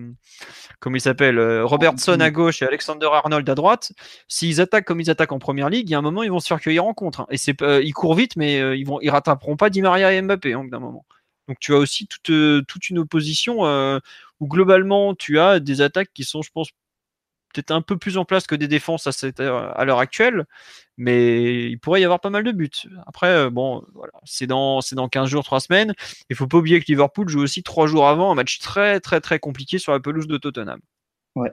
[0.80, 3.92] comment il s'appelle, euh, Robertson à gauche et Alexander Arnold à droite,
[4.28, 6.40] s'ils attaquent comme ils attaquent en première ligue, il y a un moment, ils vont
[6.40, 7.20] se faire cueillir en contre.
[7.20, 7.26] Hein.
[7.30, 10.54] Et c'est, ils courent vite, mais ils vont, ils rattraperont pas Di Maria et Mbappé
[10.54, 11.04] hein, d'un moment.
[11.48, 13.62] Donc tu as aussi toute, toute une opposition
[14.40, 16.68] où globalement tu as des attaques qui sont, je pense,
[17.52, 20.44] peut-être un peu plus en place que des défenses à, l'heure actuelle,
[20.96, 22.70] mais il pourrait y avoir pas mal de buts.
[23.06, 25.94] Après, euh, bon, voilà, c'est dans, c'est dans 15 jours, 3 semaines.
[26.30, 29.20] Il faut pas oublier que Liverpool joue aussi 3 jours avant un match très, très,
[29.20, 30.80] très compliqué sur la pelouse de Tottenham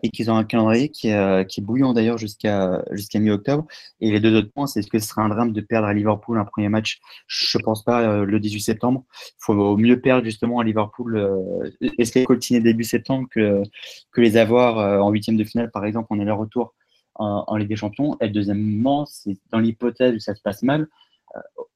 [0.02, 3.66] et qu'ils ont un calendrier qui est, euh, qui est bouillant d'ailleurs jusqu'à jusqu'à mi-octobre.
[4.02, 5.94] Et les deux autres points, c'est est-ce que ce sera un drame de perdre à
[5.94, 9.06] Liverpool un premier match Je pense pas euh, le 18 septembre.
[9.12, 11.18] Il faut mieux perdre justement à Liverpool.
[11.18, 13.64] Euh, est-ce les continuer début septembre que,
[14.12, 16.74] que les avoir en huitième de finale, par exemple, on est le retour
[17.16, 18.18] en, en Ligue des Champions?
[18.22, 20.88] Et deuxièmement, c'est dans l'hypothèse où ça se passe mal,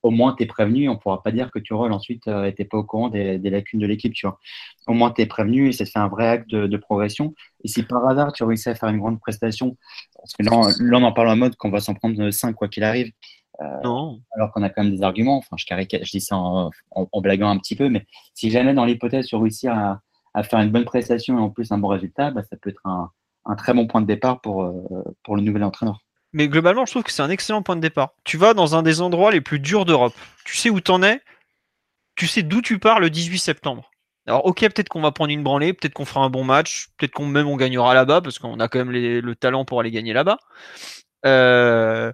[0.03, 2.43] au moins tu es prévenu, on ne pourra pas dire que tu rôles ensuite euh,
[2.43, 4.39] n'était pas au courant des, lacunes de l'équipe, tu vois.
[4.87, 7.33] Au moins tu es prévenu et fait un vrai acte de, progression.
[7.63, 9.77] Et si par hasard tu réussis à faire une grande prestation,
[10.15, 12.83] parce que là, on en parle en mode qu'on va s'en prendre 5 quoi qu'il
[12.83, 13.11] arrive,
[13.61, 16.71] euh, alors qu'on a quand même des arguments, enfin je, je dis ça en,
[17.21, 20.01] blaguant un petit peu, mais si jamais dans l'hypothèse tu réussis à,
[20.43, 23.11] faire une bonne prestation et en plus un bon résultat, bah, ça peut être un,
[23.55, 24.71] très bon point de départ pour,
[25.23, 25.99] pour le nouvel entraîneur.
[26.37, 28.13] Mais globalement, je trouve que c'est un excellent point de départ.
[28.23, 30.13] Tu vas dans un des endroits les plus durs d'Europe.
[30.45, 31.19] Tu sais où t'en es.
[32.15, 33.89] Tu sais d'où tu pars le 18 septembre.
[34.27, 37.13] Alors, ok, peut-être qu'on va prendre une branlée, peut-être qu'on fera un bon match, peut-être
[37.13, 40.13] qu'on même on gagnera là-bas parce qu'on a quand même le talent pour aller gagner
[40.13, 40.37] là-bas.
[41.25, 42.13] Euh,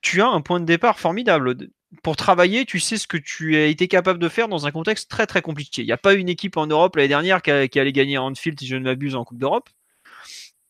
[0.00, 1.56] tu as un point de départ formidable.
[2.02, 5.10] Pour travailler, tu sais ce que tu as été capable de faire dans un contexte
[5.10, 5.82] très très compliqué.
[5.82, 8.58] Il n'y a pas une équipe en Europe l'année dernière qui, allait gagner à Anfield,
[8.58, 9.68] si je ne m'abuse, en Coupe d'Europe.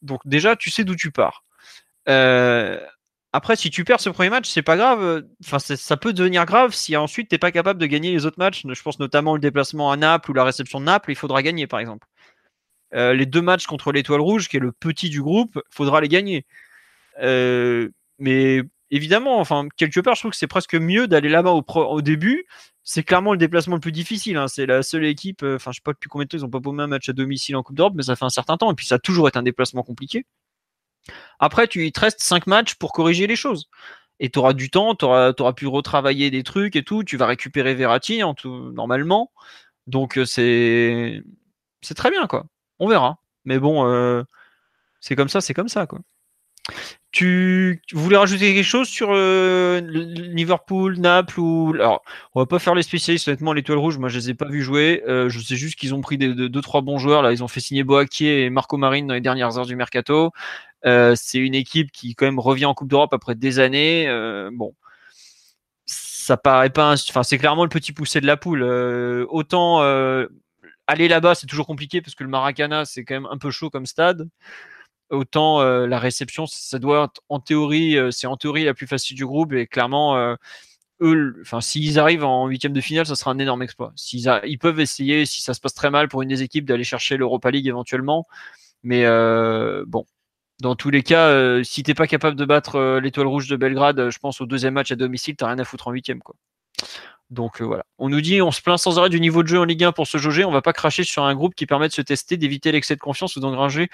[0.03, 1.46] Donc déjà, tu sais d'où tu pars.
[2.09, 2.81] Euh,
[3.33, 5.25] après, si tu perds ce premier match, c'est pas grave.
[5.45, 8.65] Enfin, ça peut devenir grave si ensuite t'es pas capable de gagner les autres matchs.
[8.67, 11.11] Je pense notamment le déplacement à Naples ou la réception de Naples.
[11.13, 12.07] Il faudra gagner, par exemple.
[12.95, 16.09] Euh, les deux matchs contre l'Étoile Rouge, qui est le petit du groupe, faudra les
[16.09, 16.47] gagner.
[17.21, 22.03] Euh, mais évidemment, enfin, quelque part, je trouve que c'est presque mieux d'aller là-bas au,
[22.03, 22.47] début.
[22.85, 24.37] C'est clairement le déplacement le plus difficile.
[24.39, 24.49] Hein.
[24.49, 25.43] C'est la seule équipe.
[25.43, 27.13] Enfin, je sais pas depuis combien de temps ils ont pas paumé un match à
[27.13, 28.71] domicile en Coupe d'Europe, mais ça fait un certain temps.
[28.73, 30.25] Et puis ça a toujours été un déplacement compliqué.
[31.39, 33.69] Après, tu, il te reste 5 matchs pour corriger les choses.
[34.21, 37.05] Et tu auras du temps, tu auras, pu retravailler des trucs et tout.
[37.05, 39.31] Tu vas récupérer Verratti en tout, normalement.
[39.87, 42.47] Donc, euh, c'est très bien, quoi.
[42.79, 43.19] On verra.
[43.45, 44.23] Mais bon, euh,
[45.01, 46.01] c'est comme ça, c'est comme ça, quoi.
[47.13, 52.03] Tu, voulais rajouter quelque chose sur euh, Liverpool, Naples ou alors
[52.35, 54.63] on va pas faire les spécialistes honnêtement l'étoile rouge moi je les ai pas vus
[54.63, 57.49] jouer je sais juste qu'ils ont pris des, deux trois bons joueurs là ils ont
[57.49, 60.33] fait signer Boakier et Marco Marine dans les dernières heures du mercato
[60.87, 64.09] c'est une équipe qui quand même revient en Coupe d'Europe après des années.
[64.09, 64.75] Euh, bon,
[65.87, 66.93] ça paraît pas.
[66.93, 68.63] Enfin, c'est clairement le petit poussé de la poule.
[68.63, 69.81] Euh, autant
[70.89, 73.71] aller là-bas, c'est toujours compliqué parce que le Maracana, c'est quand même un peu chaud
[73.71, 74.29] comme stade.
[75.11, 79.53] Autant la réception, ça doit en théorie, c'est en théorie la plus facile du groupe
[79.53, 80.37] et clairement
[81.61, 83.93] s'ils arrivent en huitième de finale, ça sera un énorme exploit.
[83.97, 86.85] S'ils ils peuvent essayer, si ça se passe très mal pour une des équipes, d'aller
[86.85, 88.27] chercher l'Europa League éventuellement.
[88.83, 89.05] Mais
[89.87, 90.07] bon,
[90.61, 93.57] dans tous les cas, euh, si t'es pas capable de battre euh, l'étoile rouge de
[93.57, 96.21] Belgrade, euh, je pense au deuxième match à domicile, t'as rien à foutre en huitième,
[96.21, 96.35] quoi.
[97.31, 97.85] Donc voilà.
[97.99, 99.93] On nous dit, on se plaint sans arrêt du niveau de jeu en Ligue 1
[99.93, 100.45] pour se jauger.
[100.45, 103.01] On va pas cracher sur un groupe qui permet de se tester, d'éviter l'excès de
[103.01, 103.89] confiance ou d'engranger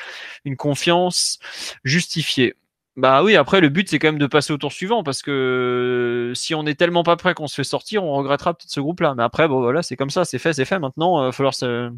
[0.44, 1.39] une confiance
[1.82, 2.55] justifiée.
[2.97, 6.32] Bah oui, après le but c'est quand même de passer au tour suivant parce que
[6.36, 9.14] si on est tellement pas prêt qu'on se fait sortir, on regrettera peut-être ce groupe-là.
[9.16, 10.78] Mais après, bon voilà, c'est comme ça, c'est fait, c'est fait.
[10.78, 11.90] Maintenant, il va falloir se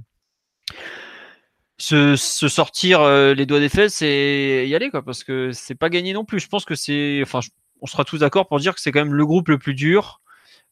[1.78, 5.90] se, sortir euh, les doigts des fesses et y aller quoi parce que c'est pas
[5.90, 6.40] gagné non plus.
[6.40, 7.40] Je pense que c'est enfin
[7.80, 10.20] on sera tous d'accord pour dire que c'est quand même le groupe le plus dur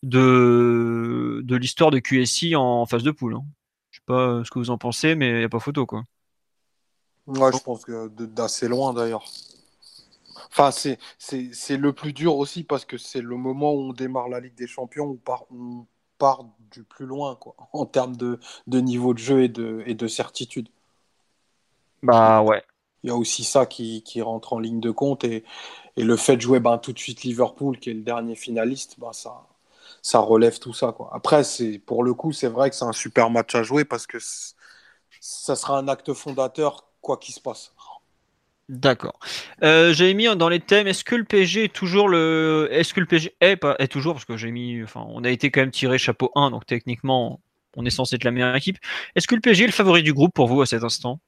[0.02, 3.34] de de l'histoire de QSI en phase de poule.
[3.34, 3.44] Hein.
[3.90, 6.04] Je sais pas ce que vous en pensez mais y a pas photo quoi.
[7.26, 9.24] Ouais, je pense que d'assez loin d'ailleurs.
[10.50, 14.28] Enfin, c'est, c'est, le plus dur aussi parce que c'est le moment où on démarre
[14.28, 15.20] la Ligue des Champions, où
[15.50, 15.86] on
[16.18, 19.94] part du plus loin quoi, en termes de, de niveau de jeu et de, et
[19.94, 20.68] de certitude.
[22.02, 22.62] Bah ouais.
[23.04, 25.44] Il y a aussi ça qui, qui rentre en ligne de compte et,
[25.96, 28.96] et le fait de jouer ben, tout de suite Liverpool, qui est le dernier finaliste,
[29.00, 29.46] ben, ça,
[30.02, 30.92] ça relève tout ça.
[30.92, 31.10] Quoi.
[31.14, 34.06] Après, c'est, pour le coup, c'est vrai que c'est un super match à jouer parce
[34.06, 34.18] que
[35.20, 37.72] ça sera un acte fondateur, quoi qu'il se passe.
[38.68, 39.18] D'accord.
[39.64, 42.68] Euh, j'ai mis dans les thèmes, est-ce que le PSG est toujours le.
[42.70, 44.82] Est-ce que le PSG est, pas, est toujours, parce que j'ai mis.
[44.82, 47.40] Enfin, on a été quand même tiré chapeau 1, donc techniquement,
[47.76, 48.78] on est censé être la meilleure équipe.
[49.14, 51.20] Est-ce que le PSG est le favori du groupe pour vous à cet instant?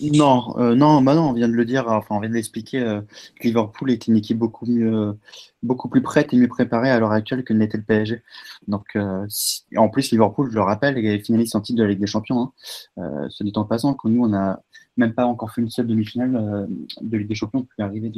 [0.00, 2.80] Non, euh, non, bah non, on vient de le dire, enfin on vient de l'expliquer.
[2.80, 3.00] Euh,
[3.42, 7.78] Liverpool est une équipe beaucoup plus prête et mieux préparée à l'heure actuelle que n'était
[7.78, 8.22] le PSG.
[8.68, 12.06] Donc, en plus Liverpool, je le rappelle, est finaliste en titre de la Ligue des
[12.06, 12.52] Champions.
[12.96, 13.28] Hein.
[13.28, 14.62] ce dit en passant que nous, on n'a
[14.96, 16.68] même pas encore fait une seule demi-finale
[17.00, 18.12] de Ligue des Champions depuis l'arrivée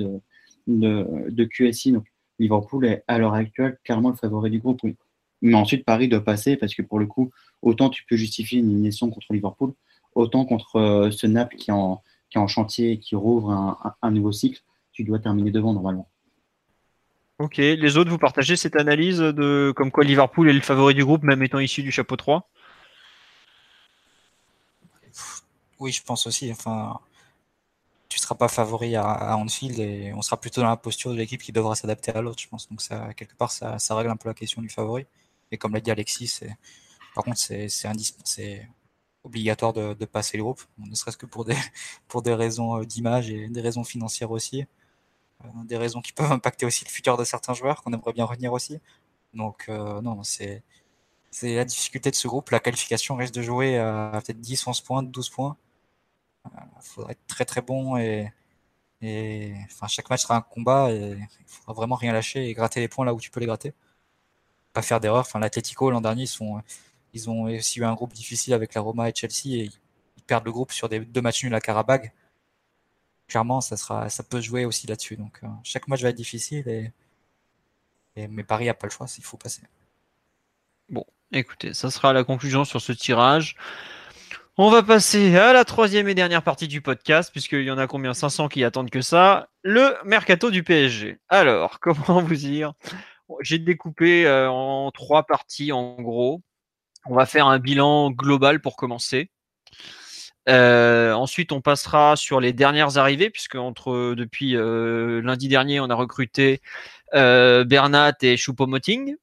[0.67, 1.97] de, QSI.
[2.39, 4.81] Liverpool est à l'heure actuelle clairement le favori du groupe.
[5.41, 7.31] Mais ensuite, Paris doit passer parce que pour le coup,
[7.63, 9.73] autant tu peux justifier une élimination contre Liverpool,
[10.15, 13.51] autant contre euh, ce Naples qui est, en, qui en chantier et qui rouvre
[14.03, 14.63] un, nouveau cycle,
[14.93, 16.09] tu dois terminer devant normalement.
[17.39, 21.05] Ok, les autres, vous partagez cette analyse de comme quoi Liverpool est le favori du
[21.05, 22.49] groupe, même étant issu du chapeau 3
[25.81, 26.51] Oui, je pense aussi.
[26.53, 27.01] Enfin,
[28.09, 31.43] tu seras pas favori à, Anfield et on sera plutôt dans la posture de l'équipe
[31.43, 32.69] qui devra s'adapter à l'autre, je pense.
[32.69, 35.07] Donc ça, quelque part, ça, ça, règle un peu la question du favori.
[35.51, 36.41] Et comme l'a dit Alexis,
[37.15, 38.69] par contre, c'est, c'est
[39.25, 41.27] obligatoire de, passer le groupe, ne serait-ce que
[42.09, 44.67] pour des, raisons euh, d'image et des raisons financières aussi,
[45.45, 48.25] euh, des raisons qui peuvent impacter aussi le futur de certains joueurs qu'on aimerait bien
[48.25, 48.81] revenir aussi.
[49.35, 50.63] Donc euh, non, c'est
[51.43, 52.51] la difficulté de ce groupe.
[52.51, 55.57] La qualification risque de jouer à peut-être 10, 11 points, 12 points.
[56.47, 56.51] Il
[56.83, 58.31] faudrait être très très bon et,
[59.03, 62.81] et enfin, chaque match sera un combat et il faudra vraiment rien lâcher et gratter
[62.81, 63.75] les points là où tu peux les gratter.
[64.73, 65.21] Pas faire d'erreur.
[65.23, 66.63] Enfin, l'Atletico l'an dernier, ils, sont,
[67.15, 69.71] ils ont aussi eu un groupe difficile avec la Roma et Chelsea et
[70.17, 72.13] ils perdent le groupe sur deux matchs nuls à Karabag.
[73.29, 75.17] Clairement, ça, sera, ça peut jouer aussi là-dessus.
[75.17, 76.93] Donc, euh, chaque match va être difficile et,
[78.17, 79.63] et mais Paris n'a pas le choix, il faut passer.
[80.91, 83.57] Bon, écoutez, ça sera la conclusion sur ce tirage.
[84.57, 87.87] On va passer à la troisième et dernière partie du podcast, puisqu'il y en a
[87.89, 88.15] combien?
[88.15, 89.49] 500 qui attendent que ça.
[89.63, 91.19] Le mercato du PSG.
[91.29, 92.75] Alors, comment vous dire?
[93.41, 96.41] J'ai découpé euh, en trois parties en gros.
[97.07, 99.31] On va faire un bilan global pour commencer.
[100.49, 105.91] Euh, ensuite, on passera sur les dernières arrivées, puisque entre depuis euh, lundi dernier, on
[105.91, 106.61] a recruté
[107.13, 109.17] Bernat et Choupo-Moting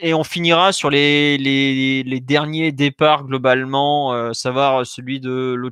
[0.00, 5.70] et on finira sur les, derniers départs globalement, euh, savoir celui de Lo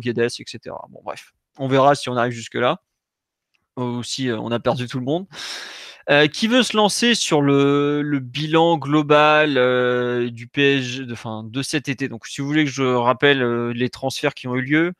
[0.00, 0.74] Guedes, etc.
[0.90, 2.80] Bon, bref, on verra si on arrive jusque-là
[3.76, 5.26] ou si euh, on a perdu tout le monde.
[6.10, 9.54] Euh, qui veut se lancer sur le, le bilan global
[10.30, 12.08] du PSG de, fin, de cet été?
[12.08, 14.92] Donc, si vous voulez que je rappelle les transferts qui ont eu lieu.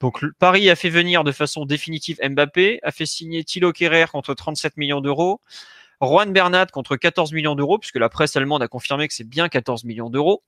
[0.00, 4.34] Donc, Paris a fait venir de façon définitive Mbappé, a fait signer Thilo Kerrer contre
[4.34, 5.40] 37 millions d'euros.
[6.00, 9.48] Juan Bernat contre 14 millions d'euros, puisque la presse allemande a confirmé que c'est bien
[9.48, 10.42] 14 millions d'euros.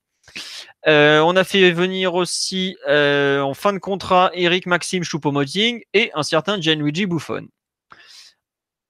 [0.86, 6.10] Euh, on a fait venir aussi euh, en fin de contrat Eric Maxime Choupo-Moting et
[6.14, 7.48] un certain Gianluigi Buffon.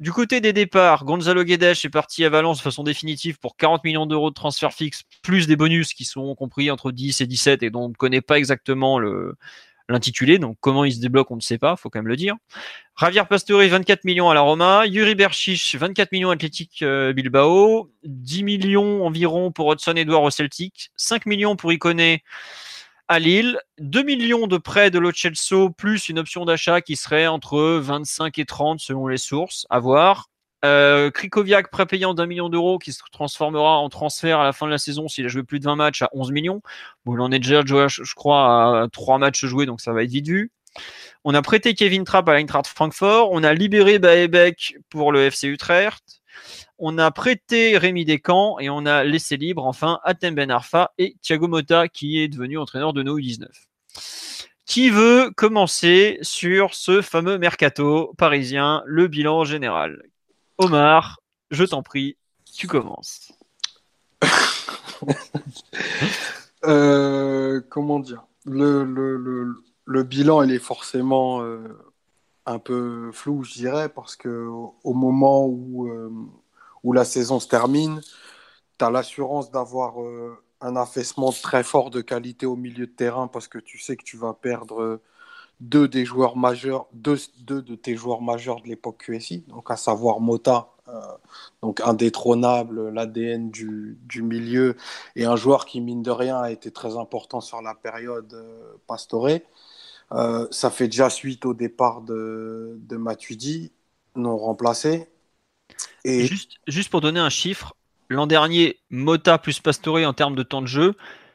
[0.01, 3.83] Du côté des départs, Gonzalo Guedes est parti à Valence de façon définitive pour 40
[3.83, 7.65] millions d'euros de transfert fixe, plus des bonus qui sont compris entre 10 et 17
[7.65, 9.35] et dont on ne connaît pas exactement le,
[9.89, 10.39] l'intitulé.
[10.39, 12.37] Donc comment il se débloque, on ne sait pas, faut quand même le dire.
[13.01, 14.87] Javier Pastore, 24 millions à la Roma.
[14.87, 17.91] Yuri Berchiche, 24 millions Athletic euh, Bilbao.
[18.05, 20.91] 10 millions environ pour Hudson Edouard au Celtic.
[20.97, 22.23] 5 millions pour Iconé
[23.09, 23.59] à Lille.
[23.79, 28.45] 2 millions de prêts de l'Ochelso plus une option d'achat qui serait entre 25 et
[28.45, 29.67] 30 selon les sources.
[29.71, 30.29] À voir.
[30.65, 34.73] Euh, Krikoviak prépayant d'un million d'euros qui se transformera en transfert à la fin de
[34.73, 36.63] la saison s'il a joué plus de 20 matchs à 11 millions.
[37.05, 40.11] Bon, il en est déjà je crois, à 3 matchs joués, donc ça va être
[40.11, 40.51] vite vu.
[41.25, 43.31] On a prêté Kevin Trapp à l'Eintracht Francfort.
[43.33, 46.18] On a libéré Baebek pour le FC Utrecht.
[46.79, 51.17] On a prêté Rémi Descamps et on a laissé libre enfin Atem Ben Arfa et
[51.23, 53.47] Thiago Motta qui est devenu entraîneur de nos U19.
[54.65, 60.03] Qui veut commencer sur ce fameux mercato parisien, le bilan général?
[60.59, 62.17] Omar, je t'en prie,
[62.55, 63.33] tu commences.
[66.65, 68.27] Euh, comment dire?
[68.45, 71.69] Le, bilan, il est forcément euh,
[72.47, 76.11] un peu flou, je dirais, parce que au moment où, euh,
[76.85, 78.01] où la saison se termine,
[78.79, 79.95] tu as l'assurance d'avoir
[80.61, 84.05] un affaissement très fort de qualité au milieu de terrain parce que tu sais que
[84.05, 85.01] tu vas perdre
[85.61, 89.77] deux des joueurs majeurs, deux, deux de tes joueurs majeurs de l'époque QSI, donc à
[89.77, 91.01] savoir Mota, euh,
[91.63, 94.77] donc indétrônable, l'ADN du, milieu,
[95.17, 98.77] et un joueur qui, mine de rien, a été très important sur la période euh,
[98.87, 99.45] Pastoré.
[100.13, 103.73] Euh, ça fait déjà suite au départ de, de Matuidi,
[104.17, 105.09] non remplacé.
[106.09, 106.27] Et...
[106.27, 107.77] Juste, juste pour donner un chiffre,
[108.09, 110.95] l'an dernier, Mota plus Pastore en termes de temps de jeu,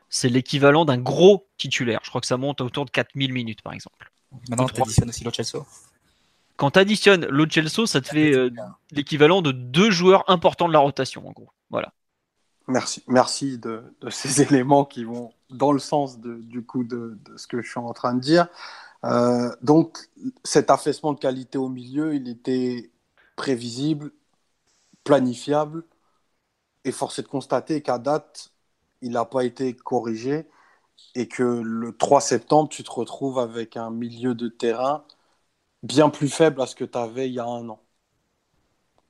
[0.10, 2.00] c'est l'équivalent d'un gros titulaire.
[2.04, 4.12] Je crois que ça monte autour de 4000 minutes, par exemple.
[4.50, 5.32] Maintenant, tu additionnes aussi Lo
[6.56, 7.46] Quand tu additionnes Lo
[7.86, 8.50] ça te fait euh,
[8.92, 11.52] l'équivalent de deux joueurs importants de la rotation, en gros.
[11.70, 11.94] Voilà.
[12.68, 17.46] Merci, merci de, ces éléments qui vont dans le sens de, du coup de, ce
[17.46, 18.48] que je suis en train de dire.
[19.04, 20.00] Euh, donc,
[20.44, 22.90] cet affaissement de qualité au milieu, il était
[23.36, 24.12] prévisible,
[25.04, 25.86] planifiable,
[26.86, 28.52] et force est de constater qu'à date,
[29.02, 30.48] il n'a pas été corrigé
[31.16, 35.06] et que le 3 septembre, tu te retrouves avec un milieu de terrain
[35.84, 37.82] bien plus faible à ce que tu avais il y a un an,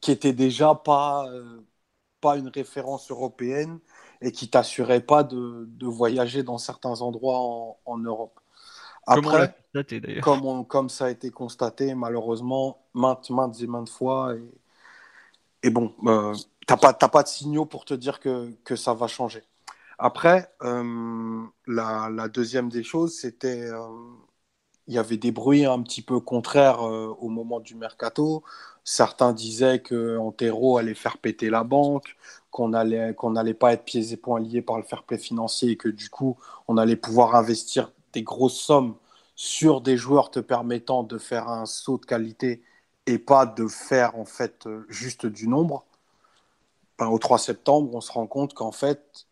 [0.02, 1.62] qui était déjà pas, euh,
[2.22, 3.80] pas une référence européenne
[4.22, 8.40] et qui t'assurait pas de, de, voyager dans certains endroits en, en Europe.
[9.06, 9.56] Après,
[10.22, 14.63] comme, comme, ça a été constaté, malheureusement, maintes, maintes et maintes fois, et,
[15.64, 16.34] et bon, euh,
[16.68, 19.44] tu n'as pas, pas de signaux pour te dire que, que ça va changer.
[19.98, 23.80] Après, euh, la, deuxième des choses, c'était euh,
[24.88, 28.44] il y avait des bruits un petit peu contraires euh, au moment du mercato.
[28.84, 32.18] Certains disaient que Antero allait faire péter la banque,
[32.52, 35.72] qu'on n'allait qu'on n'allait pas être pieds et poings liés par le fair play financier
[35.72, 36.38] et que du coup,
[36.68, 38.96] on allait pouvoir investir des grosses sommes
[39.36, 42.62] sur des joueurs te permettant de faire un saut de qualité
[43.06, 45.86] et pas de faire en fait juste du nombre.
[46.98, 49.28] Ben, au 3 septembre, on se rend compte qu'en fait,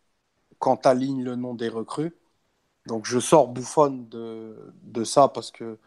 [0.58, 2.14] quand tu alignes le nom des recrues,
[2.86, 5.78] donc je sors Bouffon de, de ça parce que,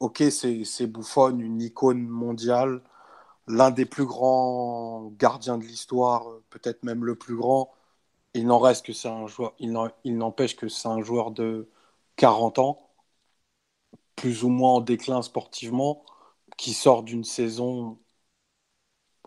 [0.00, 2.82] ok, c'est Bouffon, une icône mondiale,
[3.48, 7.72] l'un des plus grands gardiens de l'histoire, peut-être même le plus grand.
[8.34, 11.68] Il n'en reste que c'est un joueur, il n'empêche que c'est un joueur de
[12.16, 12.90] 40 ans,
[14.16, 16.04] plus ou moins en déclin sportivement,
[16.56, 17.98] qui sort d'une saison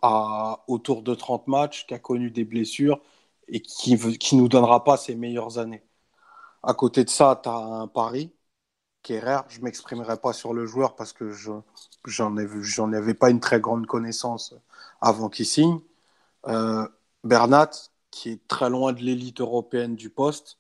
[0.02, 3.02] à autour de 30 matchs, qui a connu des blessures
[3.48, 5.84] et qui ne nous donnera pas ses meilleures années.
[6.64, 8.34] À côté de ça, tu as un pari
[9.04, 9.46] qui est rare.
[9.50, 11.52] Je ne m'exprimerai pas sur le joueur parce que je
[12.06, 12.38] j'en
[12.94, 14.56] avais pas une très grande connaissance
[15.02, 15.80] avant qu'il signe.
[16.48, 16.88] Euh,
[17.24, 17.72] Bernat,
[18.12, 20.60] qui est très loin de l'élite européenne du poste,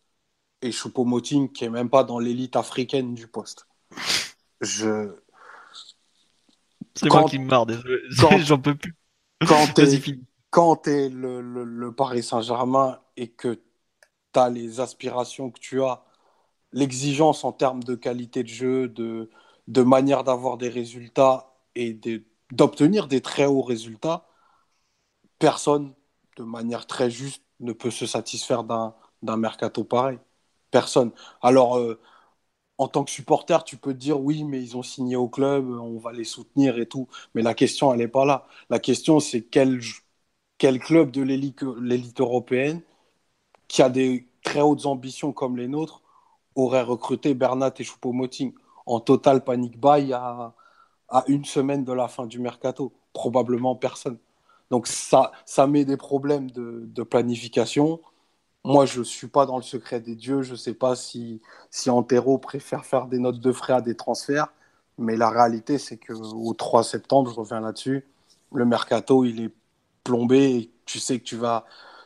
[0.61, 3.67] et Choupo-Moting, qui est même pas dans l'élite africaine du poste.
[4.61, 5.15] Je...
[6.97, 8.01] C'est moi qui me marre, désolé.
[8.09, 8.95] J'en peux plus.
[9.47, 9.67] Quand
[10.49, 13.59] quand tu es le, le, Paris Saint-Germain et que
[14.33, 16.03] tu as les aspirations que tu as,
[16.71, 19.29] l'exigence en termes de qualité de jeu, de,
[19.67, 21.99] de manière d'avoir des résultats et
[22.51, 24.27] d'obtenir des très hauts résultats,
[25.39, 25.93] personne,
[26.37, 30.19] de manière très juste, ne peut se satisfaire d'un mercato pareil.
[30.71, 31.11] Personne.
[31.41, 31.99] Alors, euh,
[32.77, 35.67] en tant que supporter, tu peux te dire oui, mais ils ont signé au club,
[35.69, 37.07] on va les soutenir et tout.
[37.35, 38.47] Mais la question, elle n'est pas là.
[38.69, 39.79] La question, c'est quel,
[40.57, 42.81] quel club de l'élite européenne
[43.67, 46.01] qui a des très hautes ambitions comme les nôtres
[46.55, 48.53] aurait recruté Bernat et Choupo-Moting
[48.85, 50.53] en total panic buy à,
[51.09, 54.19] à une semaine de la fin du mercato Probablement personne.
[54.71, 58.01] Donc ça, ça met des problèmes de, de planification.
[58.67, 60.41] Moi, je ne suis pas dans le secret des dieux.
[60.41, 61.41] Je ne sais pas si,
[61.71, 64.47] si Antero préfère faire des notes de frais à des transferts.
[64.97, 68.05] Mais la réalité, c'est qu'au 3 septembre, je reviens là-dessus,
[68.53, 69.51] le mercato, il est
[70.03, 71.65] plombé tu sais que tu vas,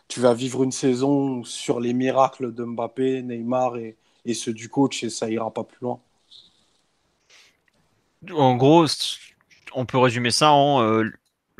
[0.09, 4.67] tu vas vivre une saison sur les miracles de Mbappé, Neymar et, et ceux du
[4.67, 5.99] coach et ça ira pas plus loin.
[8.31, 8.85] En gros,
[9.73, 11.09] on peut résumer ça en euh,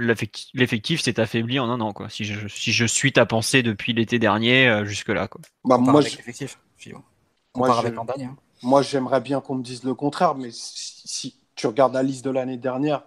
[0.02, 1.94] l'effectif s'est affaibli en un an.
[1.94, 2.10] Quoi.
[2.10, 5.28] Si, je, si je suis ta pensée depuis l'été dernier euh, jusque-là.
[5.28, 5.42] Quoi.
[5.66, 6.02] Bah, moi,
[7.56, 8.36] moi, avec hein.
[8.64, 12.24] Moi, j'aimerais bien qu'on me dise le contraire, mais si, si, tu regardes la liste
[12.26, 13.04] de l'année dernière,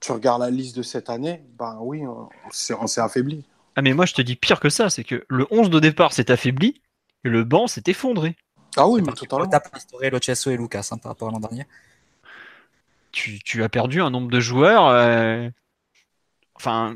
[0.00, 3.44] tu regardes la liste de cette année, ben oui, on s'est affaibli.
[3.76, 6.12] Ah mais moi je te dis pire que ça, c'est que le 11 de départ
[6.12, 6.82] s'est affaibli
[7.24, 8.36] et le banc s'est effondré.
[8.76, 9.48] Ah oui, mais totalement.
[9.48, 11.66] Tu as Locesso et Lucas hein, par rapport à l'an dernier.
[13.12, 14.86] Tu, tu, as perdu un nombre de joueurs.
[14.86, 15.48] Euh...
[16.60, 16.94] Enfin,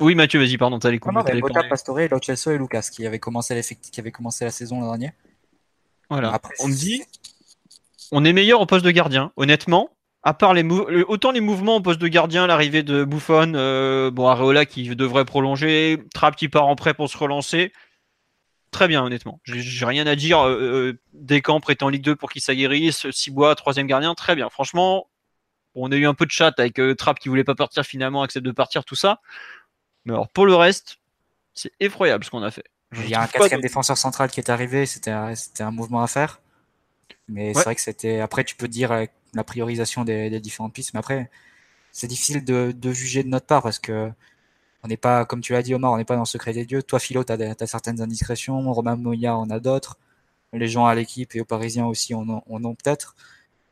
[0.00, 1.12] oui Mathieu, vas-y, pardon, t'as les coups.
[1.12, 2.08] Non, non, Pastore, et
[2.56, 5.12] Lucas qui avaient commencé qui avaient commencé la saison l'an dernier.
[6.08, 6.32] Voilà.
[6.32, 7.02] Après, on me dit,
[8.12, 9.32] on est meilleur au poste de gardien.
[9.36, 9.90] Honnêtement,
[10.22, 10.62] à part les
[11.08, 15.24] autant les mouvements au poste de gardien, l'arrivée de Buffon, euh, bon Areola qui devrait
[15.24, 17.72] prolonger, Trapp qui part en prêt pour se relancer.
[18.70, 19.40] Très bien, honnêtement.
[19.42, 20.38] J'ai rien à dire.
[20.40, 23.10] Euh, euh Descamps prêt en Ligue 2 pour qu'il s'aguerrisse.
[23.10, 24.48] Cibois, troisième gardien, très bien.
[24.48, 25.08] Franchement,
[25.74, 28.22] on a eu un peu de chat avec euh, Trapp qui voulait pas partir finalement,
[28.22, 29.20] accepte de partir, tout ça.
[30.04, 30.98] Mais alors pour le reste,
[31.54, 32.64] c'est effroyable ce qu'on a fait.
[32.96, 36.06] Il y a un quatrième défenseur central qui est arrivé, c'était un, un mouvement à
[36.06, 36.40] faire.
[37.28, 38.20] Mais c'est vrai que c'était.
[38.20, 38.92] Après, tu peux dire
[39.34, 40.94] la priorisation des, différentes pistes.
[40.94, 41.30] Mais après,
[41.92, 44.10] c'est difficile de, juger de notre part parce que
[44.82, 46.66] on n'est pas, comme tu l'as dit Omar, on n'est pas dans le secret des
[46.66, 46.82] dieux.
[46.82, 48.60] Toi, Philo, tu as, certaines indiscrétions.
[48.72, 49.98] Romain Moya en a d'autres.
[50.52, 53.16] Les gens à l'équipe et aux Parisiens aussi en ont, peut-être.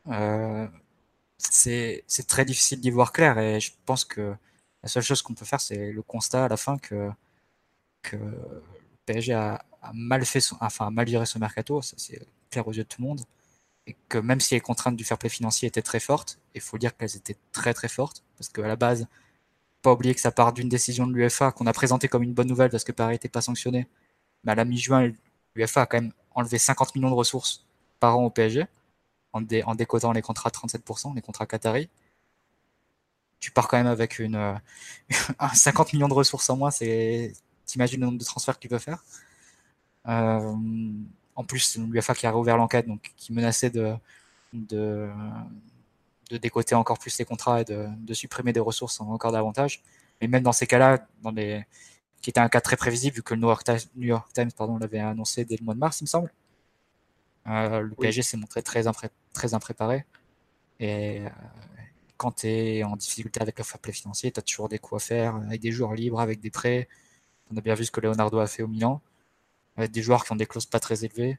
[0.08, 0.66] Euh,
[1.50, 4.34] c'est très difficile d'y voir clair et je pense que
[4.82, 7.10] la seule chose qu'on peut faire, c'est le constat à la fin que,
[8.12, 8.62] le
[9.06, 9.64] PSG a,
[9.94, 11.82] mal fait enfin, mal géré son mercato.
[11.82, 13.20] Ça, c'est clair aux yeux de tout le monde.
[13.86, 16.78] et que même si les contraintes du fair play financier étaient très fortes, il faut
[16.78, 19.06] dire qu'elles étaient très très fortes, parce qu'à la base,
[19.82, 22.48] pas oublier que ça part d'une décision de l'UFA qu'on a présentée comme une bonne
[22.48, 23.88] nouvelle parce que Paris n'était pas sanctionné.
[24.44, 25.12] Mais à la mi-juin,
[25.56, 27.66] l'UFA a quand même enlevé 50 millions de ressources
[28.00, 28.66] par an au PSG
[29.32, 31.88] en, décotant les contrats à 37%, les contrats Qatari.
[33.40, 34.60] Tu pars quand même avec une,
[35.54, 39.02] 50 millions de ressources en moins, t'imagines le nombre de transferts qu'il veut faire.
[40.08, 40.52] Euh,
[41.34, 43.94] en plus, l'UFA qui a réouvert l'enquête, donc qui menaçait de,
[44.52, 45.10] de,
[46.40, 49.82] décoter encore plus les contrats et de, supprimer des ressources encore davantage.
[50.20, 51.06] Mais même dans ces cas-là,
[52.20, 53.48] qui était un cas très prévisible vu que le New
[54.06, 54.50] York Times,
[54.80, 56.32] l'avait annoncé dès le mois de mars, il me semble.
[57.48, 60.04] Euh, le PSG s'est montré très, impré très impréparé.
[60.80, 61.28] Et euh,
[62.16, 65.02] quand tu es en difficulté avec le fair play financier, tu as toujours des coups
[65.02, 66.88] à faire avec des joueurs libres, avec des prêts.
[67.50, 69.00] On a bien vu ce que Leonardo a fait au Milan,
[69.76, 71.38] avec des joueurs qui ont des clauses pas très élevées.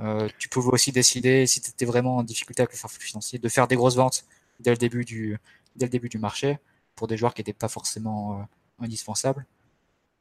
[0.00, 3.00] Euh, tu pouvais aussi décider, si tu étais vraiment en difficulté avec le fair play
[3.06, 4.24] financier, de faire des grosses ventes
[4.60, 5.38] dès le début du,
[5.76, 6.58] dès le début du marché
[6.94, 9.46] pour des joueurs qui n'étaient pas forcément euh, indispensables.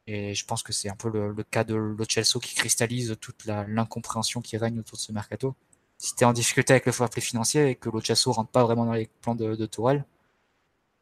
[0.08, 4.42] Et je pense que c'est un peu le, cas de Lo qui cristallise toute l'incompréhension
[4.42, 5.56] qui règne autour de ce mercato.
[5.98, 8.52] Si tu es en difficulté avec le fair play financier et que Lo Celso rentre
[8.52, 10.06] pas vraiment dans les plans de, de Tourelle,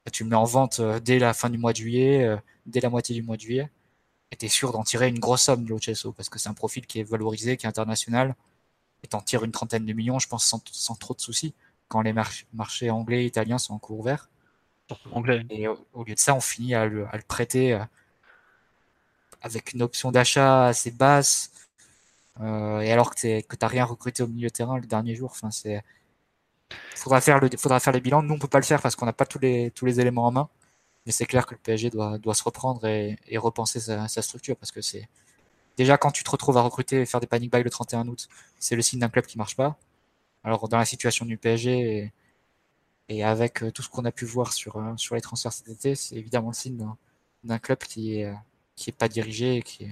[0.05, 2.79] bah, tu le mets en vente euh, dès la fin du mois de juillet, dès
[2.79, 3.69] la moitié du mois de juillet,
[4.31, 5.79] et tu es sûr d'en tirer une grosse somme de Lo
[6.13, 8.35] parce que c'est un profil qui est valorisé, qui est international,
[9.03, 11.53] et t'en tires une trentaine de millions, je pense, sans, trop de soucis,
[11.87, 12.13] quand les
[12.53, 14.29] marchés anglais et italiens sont en cours ouvert.
[15.11, 15.45] Anglais.
[15.49, 17.83] Et au, lieu de ça, on finit à le, prêter euh,
[19.43, 21.51] avec une option d'achat assez basse,
[22.41, 25.31] euh, et alors que tu n'as rien recruté au milieu de terrain le dernier jour.
[25.31, 25.83] Enfin, c'est
[26.95, 28.23] faudra faire faudra faire les bilans.
[28.23, 30.25] Nous, on peut pas le faire parce qu'on n'a pas tous les tous les éléments
[30.27, 30.49] en main.
[31.05, 34.71] Mais c'est clair que le PSG doit, doit se reprendre et, repenser sa, structure parce
[34.71, 35.09] que c'est
[35.77, 38.29] déjà quand tu te retrouves à recruter et faire des panic buy le 31 août,
[38.59, 39.77] c'est le signe d'un club qui marche pas.
[40.43, 42.11] Alors dans la situation du PSG
[43.09, 45.69] et, avec euh, tout ce qu'on a pu voir sur, euh, sur les transferts cet
[45.69, 46.77] été, c'est évidemment le signe
[47.43, 48.33] d'un club qui est,
[48.75, 49.87] qui est pas dirigé, qui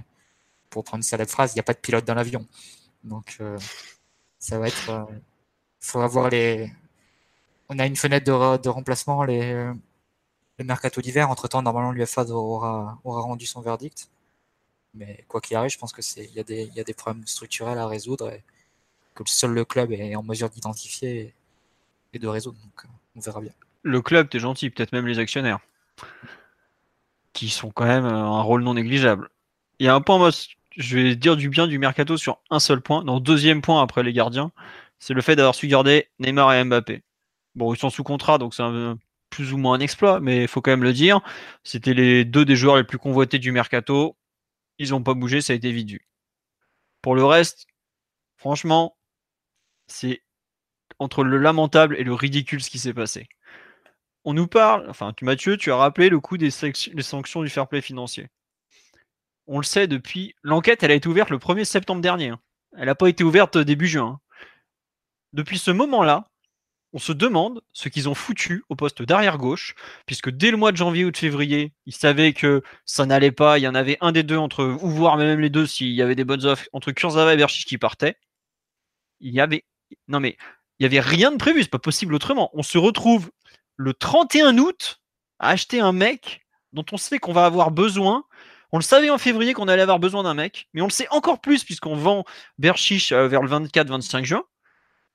[0.69, 2.47] pour prendre une célèbre phrase, il n'y a pas de pilote dans l'avion.
[3.03, 3.59] Donc euh,
[4.39, 6.71] ça va être, il faudra voir les.
[7.69, 9.71] On a une fenêtre de, remplacement, les,
[10.61, 11.29] le mercato d'hiver.
[11.29, 14.09] Entre temps, normalement, l'UFA aura, rendu son verdict.
[14.93, 16.39] Mais quoi qu'il arrive, je pense que c'est il y,
[16.79, 18.43] a des, problèmes structurels à résoudre et
[19.15, 21.33] que seul le club est en mesure d'identifier
[22.13, 22.59] et, de résoudre.
[22.59, 22.85] Donc
[23.15, 23.53] on verra bien.
[23.83, 25.59] Le club, t'es gentil, peut-être même les actionnaires,
[27.33, 29.29] qui sont quand même un rôle non négligeable.
[29.79, 30.31] Il y a un point, moi,
[30.77, 33.03] je vais dire du bien du mercato sur un seul point.
[33.03, 34.51] Donc deuxième point après les gardiens,
[34.99, 37.03] c'est le fait d'avoir su garder Neymar et Mbappé.
[37.55, 38.63] Bon, ils sont sous contrat, donc c'est
[39.29, 41.21] plus ou moins un exploit, mais il faut quand même le dire.
[41.63, 44.15] C'était les deux des joueurs les plus convoités du mercato
[44.81, 46.01] ils n'ont pas bougé, ça a été vite
[47.01, 47.67] Pour le reste,
[48.35, 48.97] franchement,
[49.87, 50.23] c'est
[50.99, 53.29] entre le lamentable et le ridicule ce qui s'est passé.
[54.23, 57.81] On nous parle, enfin, Mathieu, tu as rappelé le coût des, sanctions du fair play
[57.81, 58.27] financier.
[59.47, 60.35] On le sait depuis.
[60.43, 62.29] L'enquête, elle a été ouverte le 1er septembre dernier.
[62.29, 62.39] Hein.
[62.77, 64.19] Elle n'a pas été ouverte début juin.
[64.19, 64.19] Hein.
[65.33, 66.27] Depuis ce moment-là,
[66.93, 69.75] on se demande ce qu'ils ont foutu au poste d'arrière gauche,
[70.05, 73.57] puisque dès le mois de janvier ou de février, ils savaient que ça n'allait pas.
[73.57, 76.01] Il y en avait un des deux entre, ou voire même les deux s'il y
[76.01, 78.17] avait des bonnes offres entre Kurzawa et Berchich qui partaient.
[79.21, 79.63] Il y avait,
[80.07, 80.37] non mais,
[80.79, 81.63] il y avait rien de prévu.
[81.63, 82.49] C'est pas possible autrement.
[82.53, 83.31] On se retrouve
[83.81, 85.01] le 31 août
[85.39, 88.23] à acheter un mec dont on sait qu'on va avoir besoin.
[88.71, 91.07] On le savait en février qu'on allait avoir besoin d'un mec, mais on le sait
[91.09, 92.23] encore plus puisqu'on vend
[92.57, 94.43] Berchich euh, vers le 24-25 juin.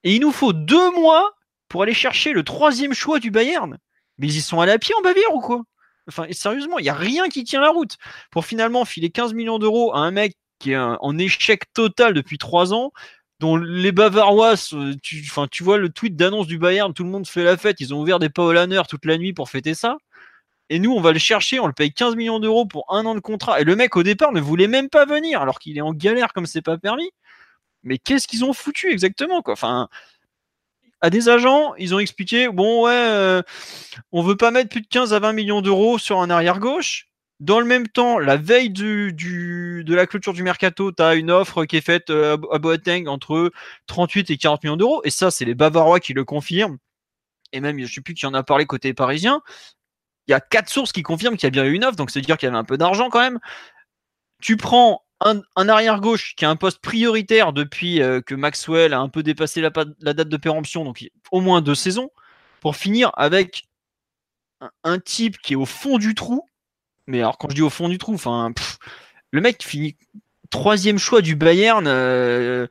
[0.04, 1.32] Et il nous faut deux mois
[1.68, 3.78] pour aller chercher le troisième choix du Bayern.
[4.18, 5.62] Mais ils y sont à pied en Bavière ou quoi?
[6.08, 7.96] Enfin, sérieusement, il n'y a rien qui tient la route.
[8.30, 12.38] Pour finalement filer 15 millions d'euros à un mec qui est en échec total depuis
[12.38, 12.92] trois ans,
[13.40, 14.54] dont les Bavarois,
[15.02, 17.80] tu, enfin, tu vois le tweet d'annonce du Bayern, tout le monde fait la fête,
[17.80, 19.98] ils ont ouvert des Paulaner toute la nuit pour fêter ça.
[20.68, 23.14] Et nous, on va le chercher, on le paye 15 millions d'euros pour un an
[23.14, 23.60] de contrat.
[23.60, 26.32] Et le mec, au départ, ne voulait même pas venir, alors qu'il est en galère
[26.32, 27.10] comme c'est pas permis.
[27.84, 29.54] Mais qu'est-ce qu'ils ont foutu exactement, quoi?
[31.02, 33.42] À des agents, ils ont expliqué bon ouais, euh,
[34.12, 37.08] on veut pas mettre plus de 15 à 20 millions d'euros sur un arrière gauche.
[37.40, 41.66] Dans le même temps, la veille de la clôture du mercato, tu as une offre
[41.66, 43.52] qui est faite euh, à Boateng entre
[43.88, 45.02] 38 et 40 millions d'euros.
[45.04, 46.78] Et ça, c'est les Bavarois qui le confirment.
[47.52, 49.42] Et même, je sais plus qui en a parlé côté parisien.
[50.26, 52.10] Il y a quatre sources qui confirment qu'il y a bien eu une offre, donc
[52.10, 53.38] c'est dire qu'il y avait un peu d'argent quand même.
[54.42, 59.00] Tu prends un, arrière gauche qui a un poste prioritaire depuis euh, que Maxwell a
[59.00, 62.10] un peu dépassé la, date de péremption, donc au moins deux saisons,
[62.60, 63.68] pour finir avec
[64.84, 66.42] un, type qui est au fond du trou.
[67.06, 68.52] Mais alors quand je dis au fond du trou, enfin,
[69.30, 69.96] le mec finit
[70.50, 71.86] troisième choix du Bayern.
[71.86, 72.66] Euh,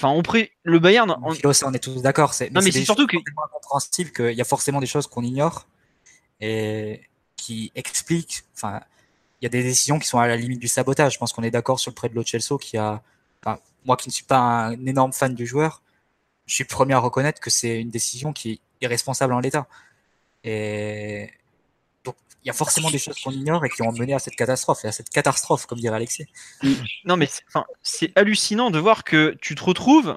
[0.00, 0.52] Enfin, on pré...
[0.62, 1.14] le Bayern.
[1.22, 1.32] On...
[1.34, 2.32] Philo, ça, on est tous d'accord.
[2.32, 3.18] C'est, non, mais c'est, surtout que.
[3.18, 5.66] qu'il y a forcément des choses qu'on ignore
[6.40, 7.02] et
[7.36, 8.44] qui expliquent.
[8.54, 8.80] Enfin,
[9.40, 11.12] il y a des décisions qui sont à la limite du sabotage.
[11.12, 12.22] Je pense qu'on est d'accord sur le prêt de Lo
[12.58, 13.02] qui a.
[13.44, 15.82] Enfin, moi qui ne suis pas un énorme fan du joueur,
[16.46, 19.66] je suis premier à reconnaître que c'est une décision qui est irresponsable en l'état.
[20.44, 21.30] Et
[22.44, 24.84] il y a forcément des choses qu'on ignore et qui ont mené à cette catastrophe,
[24.84, 26.26] et à cette catastrophe, comme dirait Alexis.
[27.04, 27.28] Non, mais
[27.82, 30.16] c'est hallucinant de voir que tu te retrouves.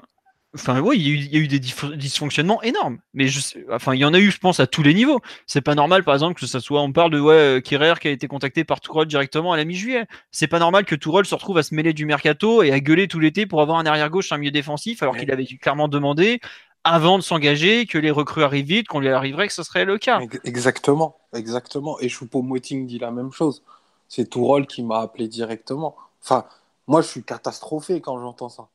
[0.54, 3.00] Enfin, oui, il y, a eu, des dysfonctionnements énormes.
[3.12, 3.40] Mais je
[3.72, 5.20] enfin, il y en a eu, je pense, à tous les niveaux.
[5.46, 6.80] C'est pas normal, par exemple, que ça soit.
[6.80, 10.06] On parle de ouais, Kirer qui a été contacté par Tourelle directement à la mi-juillet.
[10.30, 13.08] C'est pas normal que Tourelle se retrouve à se mêler du mercato et à gueuler
[13.08, 16.40] tout l'été pour avoir un arrière-gauche, un milieu défensif, alors qu'il avait clairement demandé
[16.84, 19.98] avant de s'engager, que les recrues arrivent vite, qu'on lui arriverait que ce serait le
[19.98, 20.20] cas.
[20.44, 21.98] Exactement, exactement.
[22.00, 23.62] Et Choupo-Moting dit la même chose.
[24.08, 25.96] C'est Tourol qui m'a appelé directement.
[26.22, 26.44] Enfin,
[26.86, 28.68] moi, je suis catastrophé quand j'entends ça.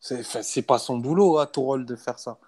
[0.00, 2.38] C'est pas son boulot à Tourol de faire ça.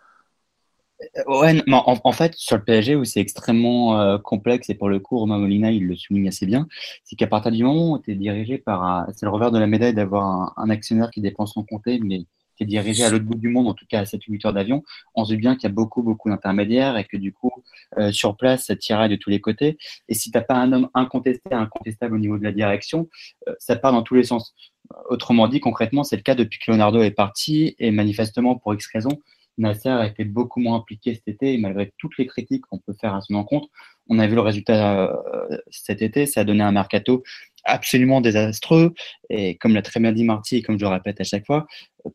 [1.18, 5.00] Euh, ouais, en, fait, sur le PSG, où c'est extrêmement euh, complexe, et pour le
[5.00, 6.66] coup, Romain Molina, il le souligne assez bien,
[7.04, 9.06] c'est qu'à partir du moment où tu es dirigé par.
[9.14, 12.24] C'est le revers de la médaille d'avoir un, un, actionnaire qui dépense son compte, mais
[12.56, 14.82] qui est dirigé à l'autre bout du monde, en tout cas à 7-8 heures d'avion,
[15.14, 17.52] on se dit bien qu'il y a beaucoup, beaucoup d'intermédiaires et que du coup,
[17.98, 19.78] euh, sur place, ça tiraille de tous les côtés.
[20.08, 23.08] Et si tu n'as pas un homme incontesté, incontestable au niveau de la direction,
[23.48, 24.54] euh, ça part dans tous les sens.
[25.08, 28.86] Autrement dit, concrètement, c'est le cas depuis que Leonardo est parti et manifestement, pour X
[28.92, 29.18] raisons,
[29.58, 32.94] Nasser a été beaucoup moins impliqué cet été et malgré toutes les critiques qu'on peut
[32.98, 33.68] faire à son encontre,
[34.08, 37.22] on a vu le résultat euh, cet été, ça a donné un mercato
[37.64, 38.92] absolument désastreux.
[39.30, 41.66] Et comme l'a très bien dit Marty et comme je le répète à chaque fois,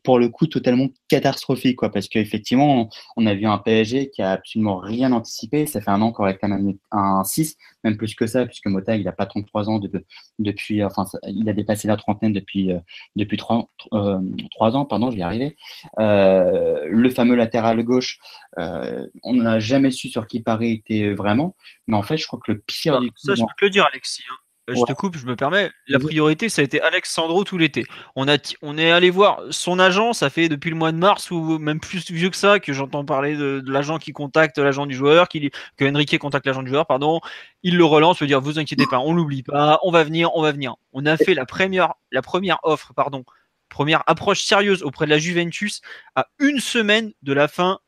[0.02, 1.90] pour le coup totalement catastrophique quoi.
[1.90, 5.66] Parce qu'effectivement on a vu un PSG qui a absolument rien anticipé.
[5.66, 9.08] Ça fait un an qu'on réclame un, 6 même plus que ça puisque Mota il
[9.08, 10.04] a pas 33 ans de,
[10.38, 12.78] depuis enfin il a dépassé la trentaine depuis euh,
[13.16, 14.20] depuis 3, euh,
[14.60, 15.56] ans pardon je vais y arriver.
[15.98, 18.18] Euh, le fameux latéral gauche
[18.56, 21.56] on n'a jamais su sur qui Paris était vraiment.
[21.86, 23.86] Mais en fait je crois que le pire du ça je peux te le dire
[23.86, 24.36] Alexis hein.
[24.68, 25.70] Euh, je te coupe, je me permets.
[25.86, 27.84] La priorité, ça a été Alexandro tout l'été.
[28.16, 31.30] On, a on est allé voir son agent, ça fait depuis le mois de mars
[31.30, 34.94] ou même plus vieux que ça que j'entends parler de, l'agent qui contacte l'agent du
[34.94, 37.20] joueur, qui, que Enrique contacte l'agent du joueur, pardon.
[37.62, 40.42] Il le relance, veut dire vous inquiétez pas, on l'oublie pas, on va venir, on
[40.42, 40.74] va venir.
[40.92, 43.24] On a fait la première, la première offre, pardon,
[43.68, 45.80] première approche sérieuse auprès de la Juventus
[46.14, 47.78] à une semaine de la fin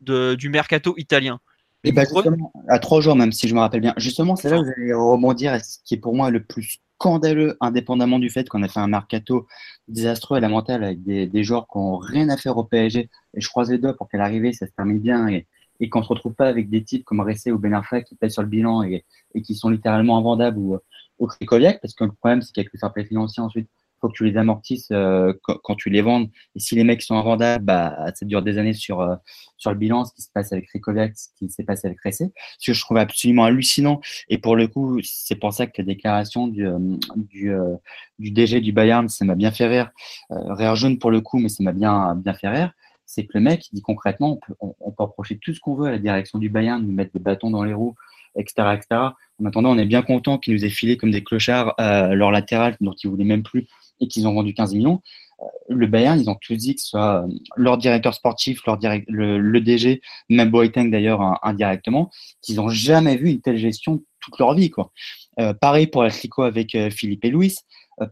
[0.00, 1.40] de, du mercato italien.
[1.84, 3.94] Et bah justement, à trois jours même, si je me rappelle bien.
[3.96, 6.80] Justement, c'est là où vous allez rebondir à ce qui est pour moi le plus
[6.96, 9.46] scandaleux, indépendamment du fait qu'on a fait un mercato
[9.88, 13.08] désastreux et lamentable avec des, des joueurs qui n'ont rien à faire au PSG.
[13.34, 15.46] Et je croise les doigts pour qu'à l'arrivée, ça se termine bien et,
[15.80, 18.14] et qu'on ne se retrouve pas avec des types comme Ressé ou Ben Arfa qui
[18.14, 20.78] pèsent sur le bilan et, et qui sont littéralement invendables ou,
[21.18, 23.68] ou parce que le problème, c'est qu'avec le fair play financier ensuite,
[24.00, 26.26] faut que tu les amortisses euh, quand, tu les vends.
[26.54, 29.14] Et si les mecs sont invendables, bah, ça dure des années sur, euh,
[29.56, 32.32] sur le bilan, ce qui se passe avec Rikovic, ce qui s'est passé avec Ressé.
[32.58, 34.00] Ce que je trouve absolument hallucinant.
[34.28, 37.76] Et pour le coup, c'est pour ça que la déclaration du, euh,
[38.18, 39.90] du, DG du Bayern, ça m'a bien fait rire.
[40.30, 42.72] rire jaune pour le coup, mais ça m'a bien, bien fait rire.
[43.04, 45.98] C'est que le mec, dit concrètement, on peut, on, tout ce qu'on veut à la
[45.98, 47.96] direction du Bayern, nous mettre des bâtons dans les roues,
[48.36, 48.86] etc., etc.
[49.42, 52.76] En attendant, on est bien content qu'ils nous aient filé comme des clochards leur latéral
[52.80, 53.66] dont ils voulaient même plus
[54.00, 55.00] et qu'ils ont vendu 15 millions.
[55.40, 58.78] Euh, le Bayern, ils ont tous dit que ce soit euh, leur directeur sportif, leur
[58.78, 62.10] direct, le, DG, même Boateng d'ailleurs indirectement,
[62.42, 64.70] qu'ils n'ont jamais vu une telle gestion toute leur vie.
[64.70, 64.90] Quoi.
[65.38, 67.54] Euh, pareil pour l'Atlético avec Philippe et Louis.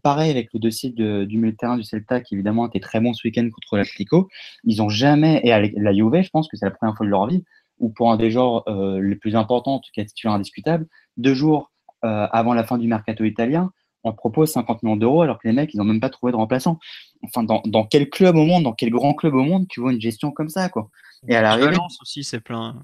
[0.02, 3.26] pareil avec le dossier du milieu terrain du Celta qui évidemment était très bon ce
[3.26, 4.28] week-end contre l'Atlético.
[4.64, 7.10] Ils ont jamais, et avec la Juve, je pense que c'est la première fois de
[7.10, 7.44] leur vie,
[7.78, 8.64] ou pour un des genres
[9.00, 10.86] les plus importants, en tout cas titulaire indiscutable,
[11.16, 11.70] deux jours
[12.02, 13.70] avant la fin du mercato italien,
[14.04, 16.36] on propose 50 millions d'euros alors que les mecs, ils n'ont même pas trouvé de
[16.36, 16.78] remplaçant.
[17.22, 20.00] Enfin, dans, quel club au monde, dans quel grand club au monde, tu vois une
[20.00, 20.90] gestion comme ça, quoi?
[21.26, 22.82] Et à la Valence aussi, c'est plein.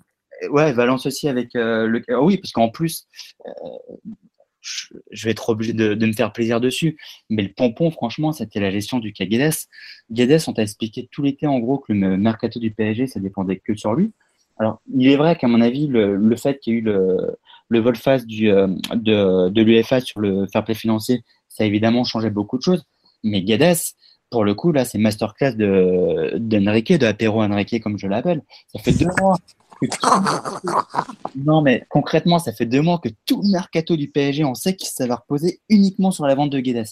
[0.51, 2.03] Ouais, Valence aussi avec euh, le.
[2.09, 3.07] Ah oui, parce qu'en plus,
[3.47, 3.51] euh,
[5.11, 6.97] je vais être obligé de, me faire plaisir dessus.
[7.31, 9.55] Mais le pompon, franchement, c'était la gestion du cas Guedes.
[10.11, 13.59] Guedes, on t'a expliqué tout l'été, en gros, que le mercato du PSG, ça dépendait
[13.59, 14.13] que sur lui.
[14.59, 17.37] Alors, il est vrai qu'à mon avis, le, fait qu'il y ait eu le,
[17.69, 22.31] le vol-face euh, de, de l'UFA sur le fair play financier, ça a évidemment changé
[22.31, 22.85] beaucoup de choses.
[23.23, 23.77] Mais Guedes,
[24.31, 28.43] pour le coup, là, c'est masterclass de d'Enrique, de Apéro Enrique, comme je l'appelle.
[28.69, 29.39] Ça fait deux mois.
[31.37, 34.77] non, mais concrètement, ça fait deux mois que tout le mercato du PSG, on sait
[34.77, 36.87] qu'il ça va reposer uniquement sur la vente de Guedes.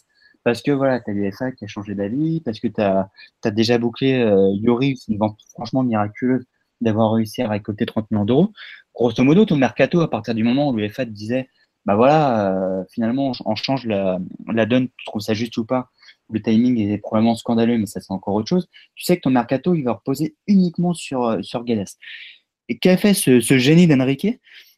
[0.44, 3.11] Parce que voilà, tu as l'UFA qui a changé d'avis, parce que tu as,
[3.51, 6.44] déjà bouclé euh, Yori, c'est une vente franchement miraculeuse
[6.81, 8.53] d'avoir réussi à récolter 30 millions d'euros.
[8.94, 11.48] Grosso modo, ton mercato, à partir du moment où l'UEFA te disait,
[11.85, 14.19] bah voilà, euh, finalement, on change la,
[14.66, 15.90] donne, tu trouves ça juste ou pas
[16.32, 18.69] le timing est probablement scandaleux, mais ça c'est encore autre chose.
[18.94, 21.86] Tu sais que ton mercato, il va reposer uniquement sur, euh, sur Guedes.
[22.69, 24.27] Et qu'a fait ce, génie d'Enrique?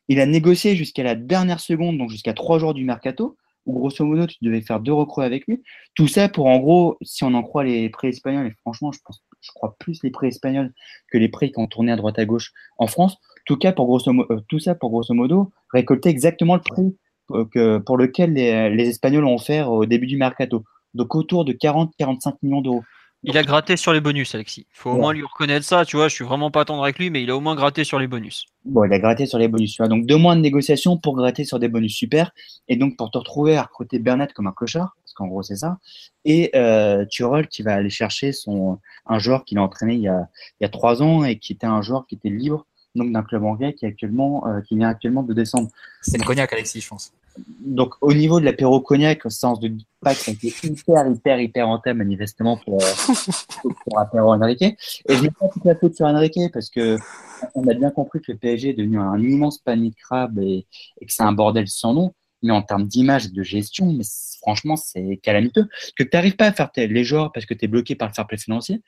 [0.09, 3.37] Il a négocié jusqu'à la dernière seconde, donc jusqu'à trois jours du mercato,
[3.67, 5.63] où grosso modo tu devais faire deux recrues avec lui.
[5.95, 8.99] Tout ça pour en gros, si on en croit les prêts espagnols, et franchement, je
[9.41, 10.73] je crois plus les prêts espagnols
[11.13, 13.19] que les prêts qui ont tourné à droite à gauche en France.
[13.45, 16.97] Tout, cas, pour grosso euh, tout ça pour grosso modo récolter exactement le prix
[17.31, 20.65] euh, que, pour lequel les, les Espagnols ont offert au début du mercato.
[20.95, 22.85] Donc autour de 40-45 millions d'euros.
[23.27, 24.67] Il a gratté sur les bonus, Alexis.
[24.71, 25.87] Il faut au moins lui reconnaître ça.
[25.87, 27.83] Tu vois, je suis vraiment pas tendre avec lui, mais il a au moins gratté
[27.83, 28.45] sur les bonus.
[28.67, 29.73] Bon, il a gratté sur les bonus.
[29.73, 29.89] tu vois.
[29.89, 32.33] Donc deux mois de négociation pour gratter sur des bonus super.
[32.69, 35.57] Et donc pour te retrouver à recruter Bernat comme un clochard, parce qu'en gros c'est
[35.57, 35.79] ça.
[36.27, 40.09] Et euh, Turol qui va aller chercher son, un joueur qu'il a entraîné il y
[40.09, 40.29] a,
[40.61, 43.23] il y a trois ans et qui était un joueur qui était libre donc d'un
[43.23, 45.69] club anglais qui, est actuellement, euh, qui vient actuellement de descendre.
[46.01, 47.13] C'est le cognac, Alexis, je pense.
[47.61, 51.09] Donc, au niveau de l'apéro cognac, au sens de pas que ça a été hyper,
[51.09, 53.13] hyper, hyper rentable, manifestement, pour, euh,
[53.85, 54.63] pour apéro Enrique.
[54.63, 54.77] Et
[55.09, 56.97] je mets pas toute la faute sur Enrique parce que
[57.55, 60.67] on a bien compris que le PSG est devenu un immense panier de et,
[61.01, 62.15] et que c'est un bordel sans nom.
[62.43, 64.05] Mais en termes d'image et de gestion, mais
[64.43, 65.67] franchement, c'est calamiteux.
[65.97, 68.15] Que tu n'arrives pas à faire les joueurs parce que tu es bloqué par le
[68.15, 68.83] fair play financier,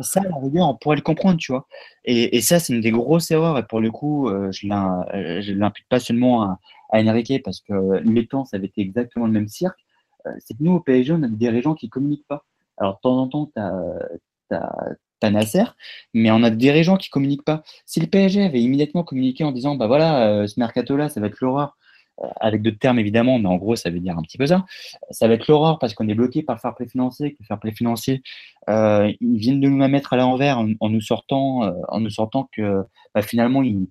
[0.00, 1.66] ça, on pourrait le comprendre, tu vois.
[2.04, 3.58] Et, ça, c'est une des grosses erreurs.
[3.58, 6.58] Et pour le coup, euh, je l'im- euh, l'impute pas seulement à,
[6.92, 9.78] Enrique parce que les temps, ça avait été exactement le même cirque.
[10.26, 12.44] Euh, c'est que nous, au PSG, on a des dirigeants qui communiquent pas.
[12.76, 15.64] Alors, de temps en temps, tu as, Nasser,
[16.12, 17.62] mais on a des dirigeants qui communiquent pas.
[17.86, 21.28] Si le PSG avait immédiatement communiqué en disant, bah voilà, euh, ce mercato-là, ça va
[21.28, 21.83] être l'horreur, euh,
[22.40, 24.64] avec d'autres termes évidemment, mais en gros, ça veut dire un petit peu ça.
[25.10, 27.46] Ça va être l'horreur parce qu'on est bloqué par le fair play financier, que le
[27.46, 28.22] fair play financier,
[28.68, 32.48] euh, ils viennent de nous mettre à l'envers en, nous sortant, euh, en nous sortant
[32.52, 32.82] que
[33.14, 33.88] bah, finalement, ils,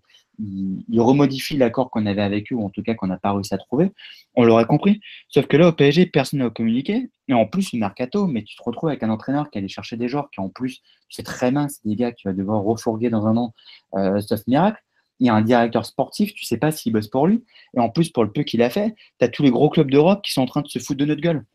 [0.97, 3.57] remodifient l'accord qu'on avait avec eux, ou en tout cas qu'on n'a pas réussi à
[3.57, 3.91] trouver.
[4.35, 4.99] On l'aurait compris.
[5.27, 7.09] Sauf que là, au PSG, personne n'a communiqué.
[7.27, 9.95] Et en plus, le mercato, mais tu te retrouves avec un entraîneur qui allait chercher
[9.95, 10.81] des joueurs qui, en plus,
[11.13, 13.53] sais très bien, c'est des gars que tu vas devoir refourguer dans un an,
[13.95, 14.81] euh, sauf miracle.
[15.19, 17.43] Il y a un directeur sportif, tu sais pas s'il bosse pour lui.
[17.75, 19.89] Et en plus, pour le peu qu'il a fait, tu as tous les gros clubs
[19.89, 21.45] d'Europe qui sont en train de se foutre de notre gueule.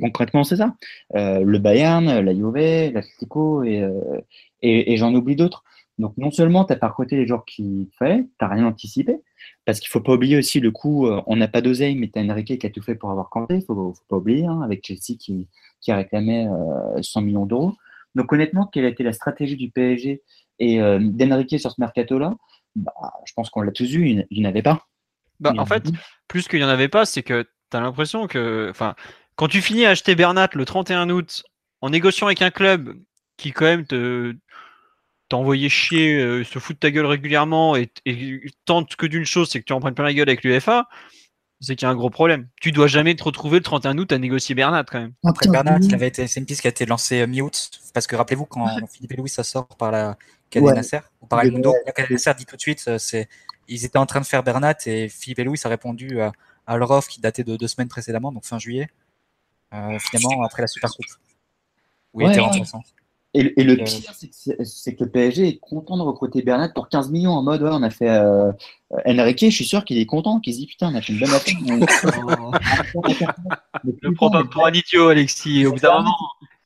[0.00, 0.74] Concrètement, c'est ça.
[1.14, 4.20] Euh, le Bayern, la Juve, l'Atlético et, euh,
[4.62, 5.62] et, et j'en oublie d'autres.
[5.98, 9.20] Donc, non seulement tu n'as pas recruté les joueurs qu'il fallait, tu n'as rien anticipé,
[9.64, 12.18] parce qu'il faut pas oublier aussi le coup, euh, on n'a pas d'oseille, mais tu
[12.18, 14.60] as Enrique qui a tout fait pour avoir Kanté, il faut, faut pas oublier, hein,
[14.62, 15.46] avec Chelsea qui,
[15.80, 17.74] qui a réclamé euh, 100 millions d'euros.
[18.16, 20.22] Donc, honnêtement, quelle a été la stratégie du PSG
[20.60, 22.36] et d'Enrique sur ce mercato-là?
[22.76, 22.92] Bah,
[23.26, 24.86] Je pense qu'on l'a tous vu, il, il n'avait pas.
[25.40, 25.98] Bah, en en fait, avait
[26.28, 28.68] plus qu'il n'y en avait pas, c'est que tu as l'impression que.
[28.70, 28.94] Enfin,
[29.36, 31.44] quand tu finis à acheter Bernat le 31 août,
[31.80, 32.96] en négociant avec un club
[33.36, 34.34] qui, quand même, te
[35.28, 39.24] t'a envoyé chier, euh, se fout de ta gueule régulièrement et, et tente que d'une
[39.24, 40.86] chose, c'est que tu en prennes plein la gueule avec l'UFA,
[41.60, 42.48] c'est qu'il y a un gros problème.
[42.60, 45.14] Tu dois jamais te retrouver le 31 août à négocier Bernat quand même.
[45.24, 48.06] Après Bernat, il avait été, c'est une piste qui a été lancée euh, mi-août, parce
[48.06, 50.18] que rappelez-vous quand Philippe et Louis ça sort par la
[50.50, 50.74] Cadet Ouais.
[50.74, 51.46] Nasser ou par Ouais.
[51.46, 53.28] El Mundo, la Cadet Nasser dit tout de suite, euh, c'est
[53.68, 56.32] ils étaient en train de faire Bernat et Philippe et Louis a répondu à,
[56.66, 58.88] à leur offre qui datait de deux semaines précédemment, donc fin juillet,
[59.72, 61.06] euh, finalement après la Super Coupe.
[62.12, 62.46] Où il Ouais, était ouais.
[62.46, 62.82] remplaçant.
[63.36, 66.68] Et, le- et le Euh, pire, c'est que, le PSG est content de recruter Bernat
[66.68, 68.52] pour 15 millions en mode ouais, on a fait euh,
[69.06, 71.18] Enrique, je suis sûr qu'il est content, qu'il se dit putain, on a fait une
[71.18, 71.54] bonne affaire.
[73.82, 75.66] Ne le prends pas pour un idiot, Alexis.
[75.66, 76.16] Au bout d'un moment,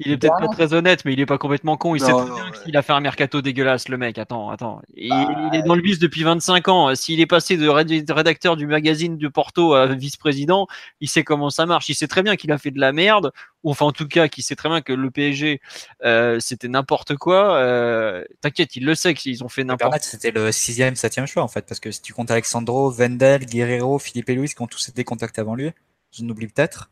[0.00, 0.54] il est peut-être pas Bernat.
[0.54, 1.94] très honnête, mais il est pas complètement con.
[1.96, 2.58] Il Non, sait non, très bien ouais.
[2.64, 4.18] qu'il a fait un mercato dégueulasse, le mec.
[4.18, 4.80] Attends, attends.
[4.94, 6.94] Il, Bah, il est dans le bus depuis 25 ans.
[6.94, 10.66] S'il est passé de réd- de rédacteur du magazine de Porto à vice-président,
[11.00, 11.88] il sait comment ça marche.
[11.88, 13.32] Il sait très bien qu'il a fait de la merde,
[13.64, 15.60] ou enfin en tout cas qu'il sait très bien que le PSG
[16.04, 17.56] euh, c'était n'importe quoi.
[17.56, 20.02] Euh, T'inquiète, il le sait qu'ils ont fait n'importe.
[20.02, 23.98] c'était le sixième, septième choix en fait, parce que si tu comptes Alexandro, Wendel, Guerrero,
[23.98, 25.70] Philippe et Louis qui ont tous été contactés avant lui,
[26.12, 26.90] je n'oublie peut-être.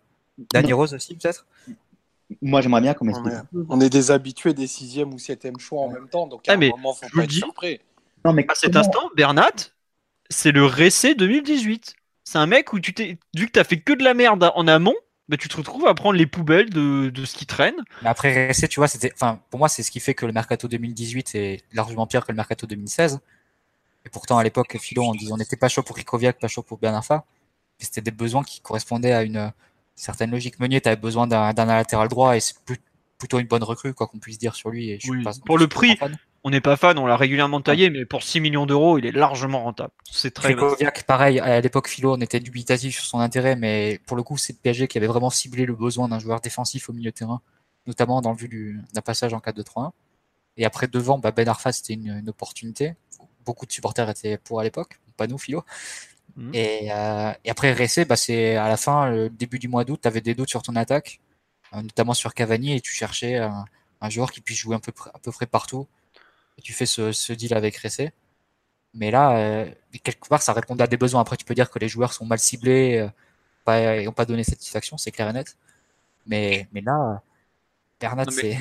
[0.52, 1.46] Danny Rose aussi peut-être?
[2.42, 3.32] Moi, j'aimerais bien qu'on On m'explique.
[3.32, 6.52] est, on est des habitués des sixième ou septième choix en même temps, donc à
[6.52, 7.38] Ah, mais un moment, faut je pas être dis.
[7.38, 7.80] surpris.
[8.24, 9.52] Non, mais À cet instant, Bernat,
[10.30, 11.94] c'est le Ressé 2018.
[12.24, 14.66] C'est un mec où tu t'es, vu que t'as fait que de la merde en
[14.66, 14.94] amont,
[15.28, 17.76] bah, tu te retrouves à prendre les poubelles de, de ce qui traîne.
[18.02, 20.32] Mais après, RSC, tu vois, c'était, enfin, pour moi, c'est ce qui fait que le
[20.32, 23.20] mercato 2018 est largement pire que le mercato 2016.
[24.04, 26.62] Et pourtant, à l'époque, Philo, on disait, on n'était pas chaud pour Krikoviak, pas chaud
[26.62, 27.24] pour Bernarfa.
[27.78, 29.52] C'était des besoins qui correspondaient à une
[29.96, 30.60] euh, certaine logique.
[30.60, 32.80] Meunier, tu avais besoin d'un, latéral droit et c'est plus-
[33.18, 34.90] plutôt une bonne recrue, quoi qu'on puisse dire sur lui.
[34.90, 35.98] Et je Oui, pas- pour je le prix.
[36.44, 39.10] On n'est pas fan, on l'a régulièrement taillé, mais pour 6 millions d'euros, il est
[39.10, 39.90] largement rentable.
[40.08, 40.58] C'est très bien.
[40.58, 44.36] Krikoviak, pareil, à l'époque, Philo, on était dubitatif sur son intérêt, mais pour le coup,
[44.36, 47.16] c'est le PSG qui avait vraiment ciblé le besoin d'un joueur défensif au milieu de
[47.16, 47.40] terrain,
[47.88, 49.90] notamment dans le vue du, d'un passage en 4-2-3-1.
[50.56, 52.94] Et après, devant, bah, Ben Arfa, c'était une, une opportunité.
[53.44, 55.64] Beaucoup de supporters étaient pour à l'époque, pas nous, Philo.
[56.52, 60.00] Et, euh, et après, Ressé, bah, c'est à la fin, le début du mois d'août,
[60.02, 61.20] tu avais des doutes sur ton attaque.
[61.72, 65.32] notamment sur Cavani, et tu cherchais un, joueur qui puisse jouer un peu, à peu
[65.32, 65.86] près partout.
[66.58, 68.12] Et tu fais ce, deal avec Ressé.
[68.94, 69.66] Mais là,
[70.02, 71.20] quelque part, ça répondait à des besoins.
[71.20, 73.08] Après, tu peux dire que les joueurs sont mal ciblés
[73.68, 75.56] et n'ont pas donné satisfaction, c'est clair et net.
[76.26, 77.22] Mais, mais là,
[78.00, 78.58] Bernat, c'est.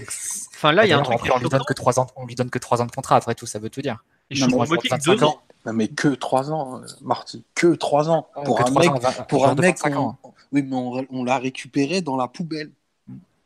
[0.53, 1.19] Enfin, là, il y a un truc.
[1.34, 3.35] On lui donne que 3 ans, on lui donne que 3 ans de contrat, après
[3.35, 4.03] tout, ça veut tout dire.
[4.31, 5.41] Non, mais, ans.
[5.65, 7.43] Non, mais que 3 ans, euh, Marty.
[7.53, 8.27] Que 3 ans.
[8.43, 8.91] pour un mec,
[9.27, 9.77] pour un mec
[10.52, 12.72] oui, mais on, l'a récupéré dans la poubelle.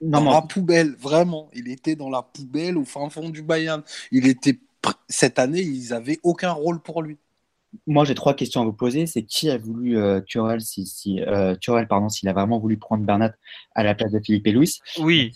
[0.01, 1.49] dans la poubelle, vraiment.
[1.53, 3.81] Il était dans la poubelle au fin fond du Bayern.
[4.11, 4.59] Il était
[5.07, 7.17] cette année, ils n'avaient aucun rôle pour lui.
[7.85, 9.05] Moi, j'ai trois questions à vous poser.
[9.05, 11.55] C'est qui a voulu euh, Turel, si, si euh,
[11.87, 13.33] pardon, s'il a vraiment voulu prendre Bernat
[13.75, 14.79] à la place de Philippe et Louis?
[14.97, 15.33] Oui.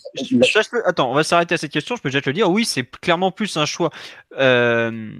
[0.84, 1.94] attends, on va s'arrêter à cette question.
[1.96, 2.50] Je peux déjà te le dire.
[2.50, 3.90] Oui, c'est clairement plus un choix.
[4.38, 5.12] Euh,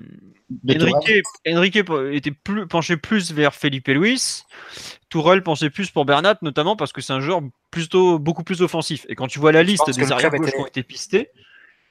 [1.46, 1.78] Enrique,
[2.12, 4.42] était plus, penché plus vers Philippe et Louis.
[5.08, 9.06] Tourelle pensait plus pour Bernat, notamment parce que c'est un joueur plutôt beaucoup plus offensif.
[9.08, 11.30] Et quand tu vois la liste des arrières gauche qui ont été pistés,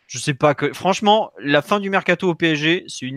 [0.07, 3.11] je sais pas que franchement, la fin du mercato au PSG, c'est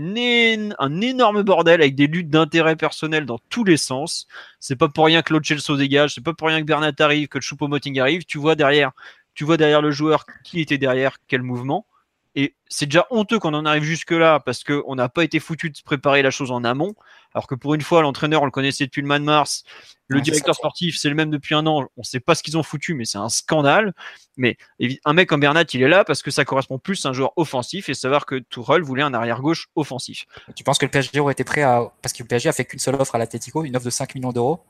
[0.78, 4.26] un énorme bordel avec des luttes d'intérêt personnel dans tous les sens.
[4.60, 7.40] C'est pas pour rien que l'Ochelso dégage, c'est pas pour rien que Bernat arrive, que
[7.40, 8.24] Choupo-Moting arrive.
[8.24, 8.92] Tu vois derrière,
[9.34, 11.86] tu vois derrière le joueur qui était derrière, quel mouvement.
[12.38, 15.76] Et c'est déjà honteux qu'on en arrive jusque-là parce qu'on n'a pas été foutu de
[15.76, 16.94] se préparer la chose en amont.
[17.32, 19.64] Alors que pour une fois, l'entraîneur, on le connaissait depuis le mois de mars.
[20.08, 21.88] Le directeur sportif, c'est le même depuis un an.
[21.96, 23.94] On ne sait pas ce qu'ils ont foutu, mais c'est un scandale.
[24.36, 24.58] Mais
[25.06, 27.32] un mec comme Bernat, il est là parce que ça correspond plus à un joueur
[27.36, 30.26] offensif et savoir que Tourelle voulait un arrière-gauche offensif.
[30.54, 31.90] Tu penses que le PSG aurait été prêt à.
[32.02, 34.14] Parce que le PSG a fait qu'une seule offre à l'Atletico, une offre de 5
[34.14, 34.60] millions d'euros?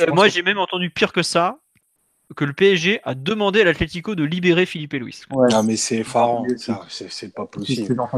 [0.00, 1.58] Euh, moi, j'ai même entendu pire que ça
[2.34, 5.22] que le PSG a demandé à l'Atlético de libérer Philippe et Luis.
[5.30, 6.44] Non, mais c'est effarant,
[6.88, 7.94] c'est pas possible.
[7.96, 8.10] Donc,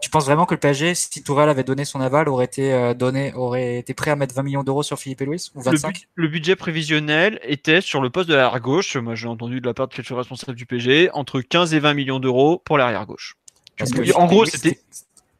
[0.00, 2.94] tu, penses vraiment que le PSG, si Tourelle avait donné son aval, aurait été, euh,
[2.94, 6.08] donné, aurait été prêt à mettre 20 millions d'euros sur Philippe et Luis ou 25
[6.14, 9.74] le, budget prévisionnel était sur le poste de l'arrière gauche, moi j'ai entendu de la
[9.74, 13.36] part de quelques responsables du PSG, entre 15 et 20 millions d'euros pour l'arrière gauche.
[14.14, 14.80] en gros, c'était.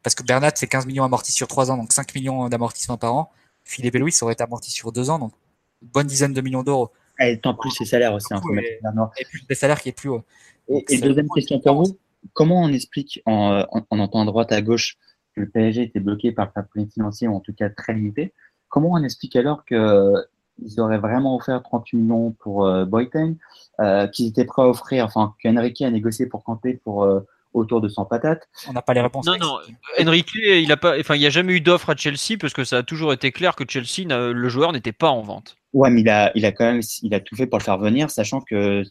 [0.03, 3.15] Parce que Bernat, c'est 15 millions amortis sur 3 ans, donc 5 millions d'amortissement par
[3.15, 3.31] an.
[3.65, 5.33] Philippe et Luis aurait été amorti sur 2 ans, donc
[5.83, 6.91] bonne dizaine de millions d'euros.
[7.19, 8.33] Et tant plus ses salaires aussi.
[8.33, 8.41] Hein,
[9.19, 10.25] et, plus des salaires qui est plus haut.
[10.69, 11.99] Et, deuxième question pour vous,
[12.33, 14.97] comment on explique, en, en, entendant à droite à gauche,
[15.35, 18.33] que le PSG était bloqué par le papier financier, ou en tout cas très limité,
[18.71, 23.37] comment on explique alors qu'ils auraient vraiment offert 38 millions pour euh, Boyten,
[23.81, 27.21] euh, qu'ils étaient prêts à offrir, enfin qu'Enrique a négocié pour camper pour euh,
[27.53, 28.49] autour de 100 patates.
[28.69, 29.27] On n'a pas les réponses.
[29.27, 29.59] Non, non.
[29.99, 32.65] Enrique, il a pas, enfin, il n'y a jamais eu d'offre à Chelsea parce que
[32.65, 35.57] ça a toujours été clair que Chelsea, le joueur n'était pas en vente.
[35.73, 37.79] Ouais, mais il a, il a quand même, il a tout fait pour le faire
[37.79, 38.83] venir, sachant que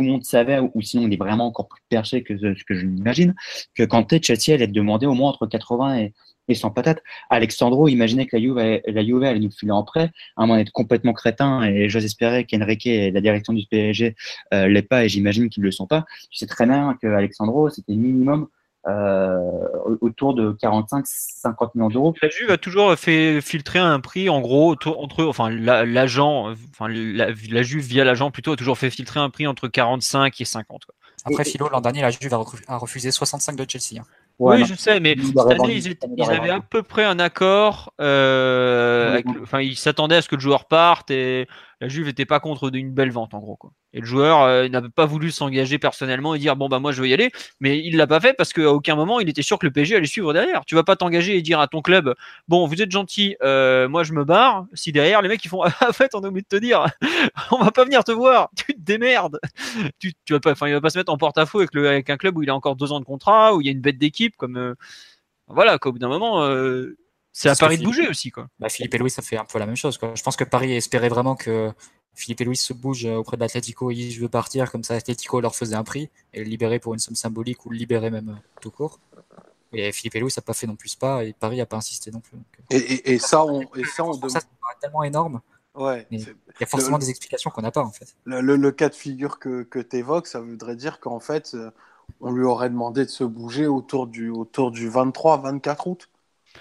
[0.00, 2.74] tout le monde savait, ou sinon il est vraiment encore plus perché que ce que
[2.74, 3.34] je l'imagine,
[3.74, 6.14] que quand Chelsea allait demander au moins entre 80 et,
[6.48, 7.02] et 100 patates.
[7.28, 10.72] Alexandro imaginait que la Juve, la Juve allait nous filer en prêt, à moins d'être
[10.72, 14.16] complètement crétin, et j'ose espérer qu'Enrique et la direction du PSG
[14.54, 16.06] euh, l'est pas, et j'imagine qu'ils le sont pas.
[16.30, 18.48] Tu sais très bien que Alexandro, c'était minimum
[18.86, 22.14] autour de 45-50 millions d'euros.
[22.22, 27.62] La Juve a toujours fait filtrer un prix en gros entre enfin l'agent, enfin la,
[27.62, 30.86] Juve via l'agent plutôt a toujours fait filtrer un prix entre 45 et 50.
[31.26, 34.00] Après Philo l'an dernier la Juve a refusé 65 de Chelsea.
[34.00, 34.06] Hein
[34.40, 35.76] oui, je sais, mais cette année,
[36.16, 37.92] ils, avaient à peu près un accord.
[38.00, 41.46] Euh, enfin, ils s'attendaient à ce que le joueur parte et
[41.80, 43.56] la Juve n'était pas contre une belle vente, en gros.
[43.56, 43.72] Quoi.
[43.92, 47.00] Et le joueur euh, n'avait pas voulu s'engager personnellement et dire bon, bah moi, je
[47.00, 47.30] veux y aller.
[47.60, 49.96] Mais il l'a pas fait parce qu'à aucun moment, il était sûr que le PSG
[49.96, 50.64] allait suivre derrière.
[50.66, 52.14] Tu vas pas t'engager et dire à ton club
[52.48, 54.66] bon, vous êtes gentil, euh, moi, je me barre.
[54.74, 56.86] Si derrière, les mecs, ils font en fait, on a oublié de te dire
[57.50, 59.40] on va pas venir te voir, tu te démerdes.
[59.98, 62.16] Tu, tu vas pas, enfin, il va pas se mettre en porte-à-faux avec, avec un
[62.16, 63.98] club où il a encore deux ans de contrat, où il y a une bête
[63.98, 64.74] d'équipe comme euh,
[65.50, 66.96] voilà, qu'au bout d'un moment, euh,
[67.32, 68.30] c'est à Paris de bouger aussi.
[68.30, 68.48] Quoi.
[68.58, 69.98] Bah, Philippe et Louis, ça fait un peu la même chose.
[69.98, 70.14] Quoi.
[70.14, 71.72] Je pense que Paris espérait vraiment que
[72.14, 74.94] Philippe et Louis se bougent auprès de l'Atletico et disent je veux partir, comme ça
[74.94, 78.10] l'Atletico leur faisait un prix et le libérer pour une somme symbolique ou le libérer
[78.10, 78.98] même euh, tout court.
[79.72, 81.76] Et Philippe et Louis, ça n'a pas fait non plus pas et Paris n'a pas
[81.76, 82.36] insisté non plus.
[82.70, 84.40] et, ça, on, et ça, on ça,
[84.80, 85.40] tellement énorme.
[85.76, 88.16] Ouais, il y a forcément des explications qu'on n'a pas en fait.
[88.24, 91.56] Le, cas de figure que, que tu évoques, ça voudrait dire qu'en fait,
[92.20, 96.09] on lui aurait demandé de se bouger autour du, autour du 23-24 août.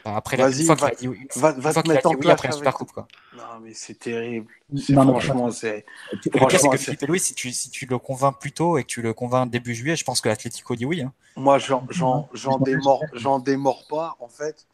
[0.05, 2.73] Bah, après, la, fois qu'il a dit, va, va te mettre en oui, après Super
[2.73, 2.91] Coupe.
[2.91, 3.07] Quoi.
[3.35, 4.51] Non, mais c'est terrible.
[4.93, 5.85] franchement, c'est.
[6.11, 8.83] Le pire, c'est que Philippe Louis, si tu, si tu le convaincs plus tôt et
[8.83, 11.01] que tu le convaincs début juillet, je pense que l'Atlético dit oui.
[11.01, 11.13] Hein.
[11.35, 11.85] Moi, j'en
[12.59, 13.03] démords,
[13.43, 14.15] démords pas.
[14.19, 14.67] En fait,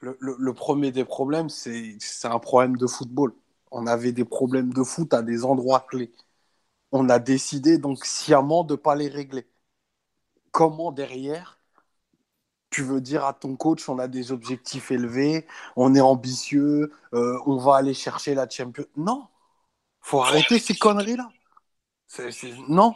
[0.00, 3.32] le, le, le premier des problèmes, c'est un problème de football.
[3.70, 6.12] On avait des problèmes de foot à des endroits clés.
[6.90, 9.46] On a décidé donc sciemment de ne pas les régler
[10.50, 11.57] comment derrière
[12.70, 15.46] tu veux dire à ton coach on a des objectifs élevés,
[15.76, 18.86] on est ambitieux, euh, on va aller chercher la Champions.
[18.96, 19.28] Non,
[20.00, 21.28] faut arrêter ces conneries-là.
[22.68, 22.94] Non,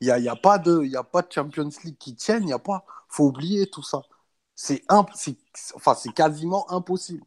[0.00, 2.44] il n'y a, y a, pas de, y a pas de Champions League qui tienne,
[2.44, 2.84] il y a pas.
[3.08, 4.02] faut oublier tout ça.
[4.54, 7.24] C'est enfin, quasiment impossible.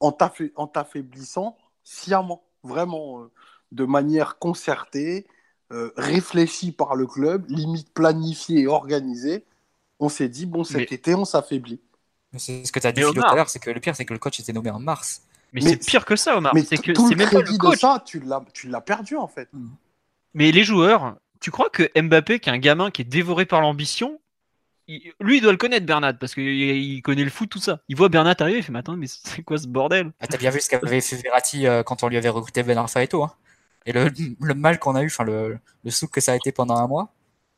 [0.00, 3.30] En t'affaiblissant sciemment, vraiment, euh,
[3.72, 5.26] de manière concertée,
[5.72, 9.46] euh, réfléchie par le club, limite planifiée et organisée,
[10.02, 11.80] on s'est dit, bon, cet été, on s'affaiblit.
[12.36, 14.12] C'est ce que tu as dit tout à l'heure, c'est que le pire, c'est que
[14.12, 15.22] le coach était nommé en mars.
[15.52, 16.54] Mais, c'est pire que ça, Omar.
[16.54, 17.74] Mais c'est que tout même pas le coach.
[17.74, 19.48] de ça, tu l'as perdu en fait.
[19.52, 19.68] Mm.
[20.34, 23.60] Mais les joueurs, tu crois que Mbappé, qui est un gamin qui est dévoré par
[23.60, 24.18] l'ambition,
[25.20, 27.80] lui, il doit le connaître, Bernat, parce qu'il connaît le foot, tout ça.
[27.88, 30.10] Il voit Bernat arriver, il fait Attends, mais c'est quoi ce bordel?
[30.20, 32.76] Ah, T'as bien vu ce qu'avait fait Verratti euh, quand on lui avait recruté Ben
[32.76, 33.22] Arfa et tout.
[33.22, 33.32] Hein.
[33.86, 34.10] Et le,
[34.54, 37.12] mal qu'on a eu, enfin le, le souk que ça a été pendant un mois.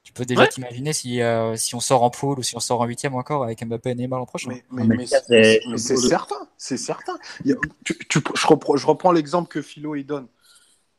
[0.04, 2.82] Tu peux déjà t'imaginer si, euh, si on sort en poule ou si on sort
[2.82, 4.50] en huitième encore avec Mbappé et Neymar l'an prochain.
[4.70, 7.18] Mais, c'est certain, c'est certain.
[7.44, 10.28] je, reprends, je reprends l'exemple que Philo il donne.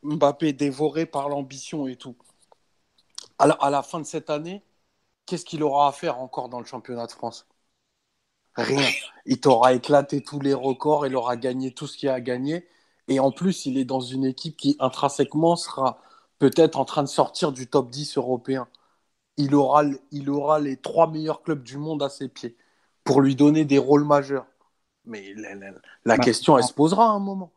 [0.03, 2.15] Mbappé dévoré par l'ambition et tout.
[3.37, 4.63] À à la fin de cette année,
[5.25, 7.47] qu'est-ce qu'il aura à faire encore dans le championnat de France?
[8.55, 8.87] Rien.
[9.25, 12.65] Il t'aura éclaté tous les records, il aura gagné tout ce qu'il a à gagner.
[13.07, 15.99] Et en plus, il est dans une équipe qui intrinsèquement sera
[16.39, 18.67] peut-être en train de sortir du top 10 européen.
[19.37, 22.55] Il aura, il aura les trois meilleurs clubs du monde à ses pieds
[23.03, 24.45] pour lui donner des rôles majeurs.
[25.05, 25.71] Mais la,
[26.05, 27.51] bah, question, elle se posera à un moment.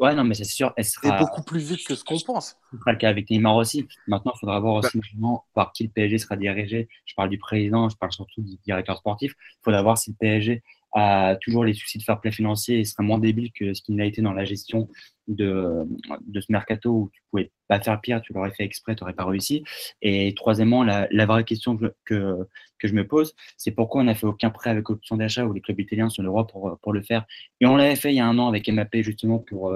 [0.00, 1.16] Ouais, non, mais c'est sûr, elle sera.
[1.16, 2.56] Et beaucoup plus vite que ce qu'on pense.
[2.72, 3.86] Ce sera le cas avec Neymar aussi.
[4.08, 5.28] Maintenant, il faudra voir aussi bah.
[5.54, 6.88] par qui le PSG sera dirigé.
[7.04, 9.34] Je parle du président, je parle surtout du directeur sportif.
[9.38, 10.62] Il faudra voir si le PSG
[10.94, 14.00] a toujours les soucis de fair play financier et sera moins débile que ce qu'il
[14.00, 14.88] a été dans la gestion
[15.26, 15.84] de,
[16.26, 19.14] de ce mercato où tu pouvais pas faire pire, tu l'aurais fait exprès, tu n'aurais
[19.14, 19.64] pas réussi.
[20.02, 22.46] Et troisièmement, la, la vraie question que, que,
[22.86, 25.62] je me pose, c'est pourquoi on n'a fait aucun prêt avec option d'achat où les
[25.62, 27.24] clubs italiens sont le roi pour, pour le faire.
[27.60, 29.74] Et on l'avait fait il y a un an avec MAP justement pour,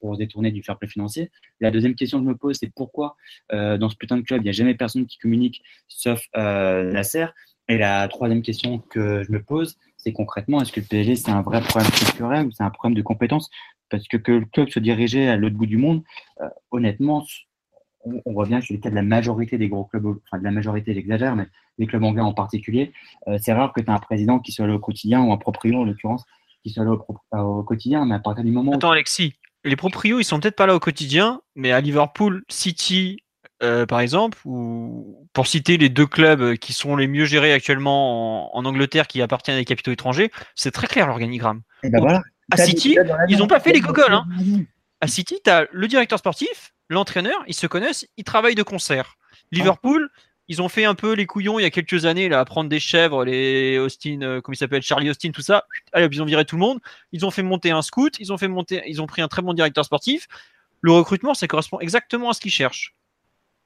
[0.00, 1.30] pour se détourner du fair play financier.
[1.60, 3.16] La deuxième question que je me pose, c'est pourquoi
[3.52, 6.90] euh, dans ce putain de club, il n'y a jamais personne qui communique sauf euh,
[6.92, 7.26] Nasser.
[7.68, 11.30] Et la troisième question que je me pose, c'est concrètement, est-ce que le PSG, c'est
[11.30, 13.50] un vrai problème structurel ou c'est un problème de compétence?
[13.90, 16.02] Parce que que le club se dirigeait à l'autre bout du monde,
[16.40, 17.24] euh, honnêtement,
[18.04, 20.50] on, on, voit bien le cas de la majorité des gros clubs, enfin de la
[20.50, 21.46] majorité, j'exagère, mais
[21.78, 22.92] les clubs anglais en particulier,
[23.26, 25.36] euh, c'est rare que tu aies un président qui soit là au quotidien, ou un
[25.36, 26.24] proprio en l'occurrence,
[26.62, 29.34] qui soit là au, au, quotidien, mais à partir du moment Attends, Alexis,
[29.64, 33.22] les proprios, ils sont peut-être pas là au quotidien, mais à Liverpool, City,
[33.62, 38.56] euh, par exemple, ou pour citer les deux clubs qui sont les mieux gérés actuellement
[38.56, 41.62] en, Angleterre, qui appartiennent à des capitaux étrangers, c'est très clair l'organigramme.
[41.82, 42.96] Ben à City,
[43.28, 44.12] ils n'ont pas fait les gogoles.
[44.12, 44.24] Hein.
[45.00, 49.16] À City, tu as le directeur sportif, l'entraîneur, ils se connaissent, ils travaillent de concert.
[49.52, 50.08] Liverpool,
[50.48, 52.70] ils ont fait un peu les couillons il y a quelques années là, à prendre
[52.70, 55.66] des chèvres, les Austin, euh, comment il s'appelle, Charlie Austin, tout ça.
[55.92, 56.80] Allez, ils ont viré tout le monde.
[57.12, 59.42] Ils ont fait monter un scout, ils ont fait monter, ils ont pris un très
[59.42, 60.26] bon directeur sportif.
[60.80, 62.94] Le recrutement, ça correspond exactement à ce qu'ils cherchent.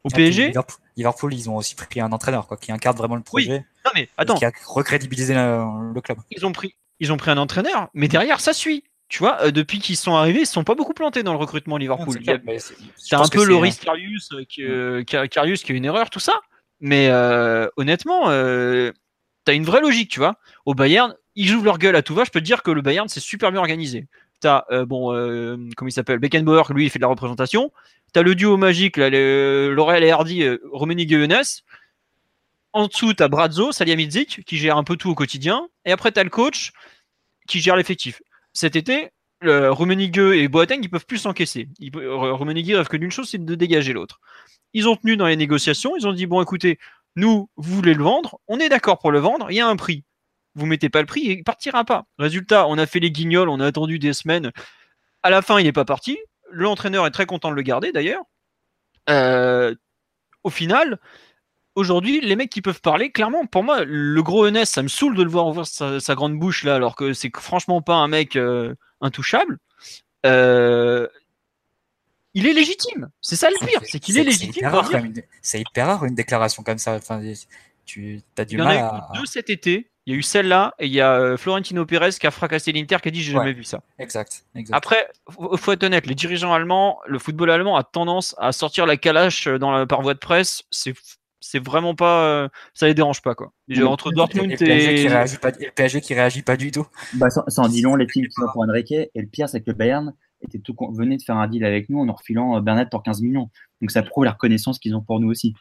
[0.05, 0.53] Au PSG,
[0.97, 3.53] Liverpool, ils ont aussi pris un entraîneur quoi, qui incarne vraiment le projet.
[3.53, 3.59] Oui.
[3.85, 6.19] Non mais attends, qui a recrédibilisé le, club.
[6.31, 9.51] Ils ont pris, ils ont pris un entraîneur, mais derrière ça suit tu vois, euh,
[9.51, 12.19] depuis qu'ils sont arrivés, ils ne sont pas beaucoup plantés dans le recrutement Liverpool.
[12.97, 14.63] C'est un peu Loris Karius euh, qui,
[15.29, 16.41] qui, a une erreur, tout ça.
[16.83, 18.91] Mais euh, honnêtement, euh,
[19.47, 20.37] tu as une vraie logique, tu vois.
[20.67, 22.25] Au Bayern, ils jouent leur gueule à tout va.
[22.25, 24.09] Je peux te dire que le Bayern, c'est super bien organisé.
[24.43, 26.19] Tu as, euh, bon, euh, comment il s'appelle?
[26.19, 27.71] Beckenbauer, lui, il fait de la représentation.
[28.13, 31.15] Tu as le duo magique, là, et Hardy, euh, Rummenigge
[32.73, 35.69] En dessous, tu as Brazzo, Salihamidzic, qui gère un peu tout au quotidien.
[35.85, 36.73] Et après, tu as le coach
[37.47, 38.23] qui gère l'effectif.
[38.53, 39.11] Cet été,
[39.43, 41.69] Rummenigge et Boateng, ils peuvent plus s'encaisser.
[41.93, 44.21] Rummenigge rêve que d'une chose, c'est de dégager l'autre.
[44.75, 46.79] Ils ont tenu dans les négociations, ils ont dit bon écoutez,
[47.17, 49.77] nous, vous voulez le vendre, on est d'accord pour le vendre, il y a un
[49.77, 50.05] prix.
[50.55, 52.05] Vous mettez pas le prix, il partira pas.
[52.19, 54.53] Résultat, on a fait les guignols, on a attendu des semaines.
[55.23, 56.19] À la fin, il n'est pas parti.
[56.53, 58.25] L'entraîneur est très content de le garder d'ailleurs.
[59.11, 59.75] Euh,
[60.45, 60.99] au final,
[61.75, 65.17] aujourd'hui, les mecs qui peuvent parler, clairement, pour moi, le gros Enes, ça me saoule
[65.17, 68.37] de le voir ouvrir sa, grande bouche là, alors que c'est franchement pas un mec
[68.37, 69.59] euh, intouchable.
[70.27, 71.09] Euh,
[72.35, 73.11] il est légitime.
[73.21, 74.71] C'est ça le pire, c'est qu'il est, légitime.
[75.43, 76.95] C'est hyper, rare une déclaration comme ça.
[76.95, 77.21] Enfin,
[77.85, 79.91] tu as du il y mal en a eu deux cet été.
[80.07, 82.73] Il y a eu celle-là et il y a euh, Florentino Pérez qui a fracassé
[82.73, 83.83] l'Inter qui a dit j'ai jamais vu ça.
[83.99, 88.53] Exact, Après, faut, faut être honnête, les dirigeants allemands, le football allemand a tendance à
[88.53, 90.65] sortir la calache dans la, par voie de presse.
[90.71, 90.95] C'est
[91.45, 93.53] c'est vraiment pas euh, ça les dérange pas quoi
[93.85, 96.87] entre Dortmund et, le PSG, qui réagit pas, le PSG qui réagit pas du tout
[97.15, 99.61] bah, ça, en dit long les teams qui sont pour Enrique et le pire c'est
[99.61, 102.57] que le Bayern était tout, venait de faire un deal avec nous en en refilant
[102.57, 103.51] euh, Bernat pour 15 millions.
[103.81, 105.55] Donc ça prouve la reconnaissance qu'ils ont pour nous aussi.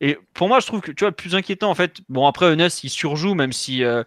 [0.00, 1.98] Et pour moi, je trouve que tu vois, le plus inquiétant en fait.
[2.08, 4.04] Bon, après, Enes, il surjoue, même si euh,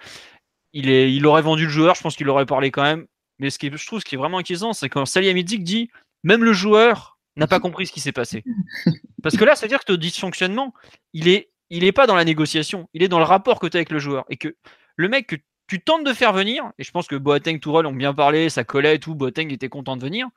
[0.74, 3.06] il, est, il aurait vendu le joueur, je pense qu'il aurait parlé quand même.
[3.40, 5.90] Mais ce qui je trouve ce qui est vraiment inquiétant, c'est quand Salihamidzic dit
[6.24, 8.44] même le joueur n'a pas compris ce qui s'est passé.
[9.24, 10.74] Parce que là, c'est-à-dire que ton dysfonctionnement,
[11.14, 13.78] il est, il est pas dans la négociation, il est dans le rapport que tu
[13.78, 14.26] as avec le joueur.
[14.30, 14.56] Et que
[14.96, 15.36] le mec que
[15.68, 18.64] tu tentes de faire venir, et je pense que Boateng, Tourelle ont bien parlé, ça
[18.64, 20.28] collait et tout, Boateng était content de venir.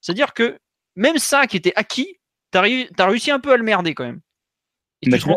[0.00, 0.58] C'est-à-dire que
[0.96, 2.18] même ça qui était acquis,
[2.52, 4.20] tu as, réussi un peu à le merder quand même.
[5.02, 5.28] Et tu,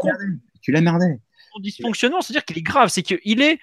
[0.62, 1.20] tu l'as merdé.
[1.54, 3.60] Son dysfonctionnement, c'est-à-dire qu'il est grave, c'est qu'il est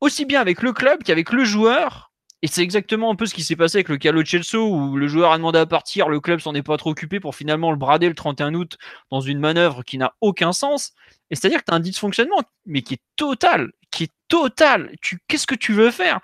[0.00, 2.12] aussi bien avec le club qu'avec le joueur.
[2.42, 5.08] Et c'est exactement un peu ce qui s'est passé avec le Calo Chelsea où le
[5.08, 7.78] joueur a demandé à partir, le club s'en est pas trop occupé pour finalement le
[7.78, 8.76] brader le 31 août
[9.10, 10.92] dans une manœuvre qui n'a aucun sens.
[11.30, 14.94] Et c'est-à-dire que tu as un dysfonctionnement, mais qui est total, qui est total.
[15.00, 16.20] Tu, qu'est-ce que tu veux faire?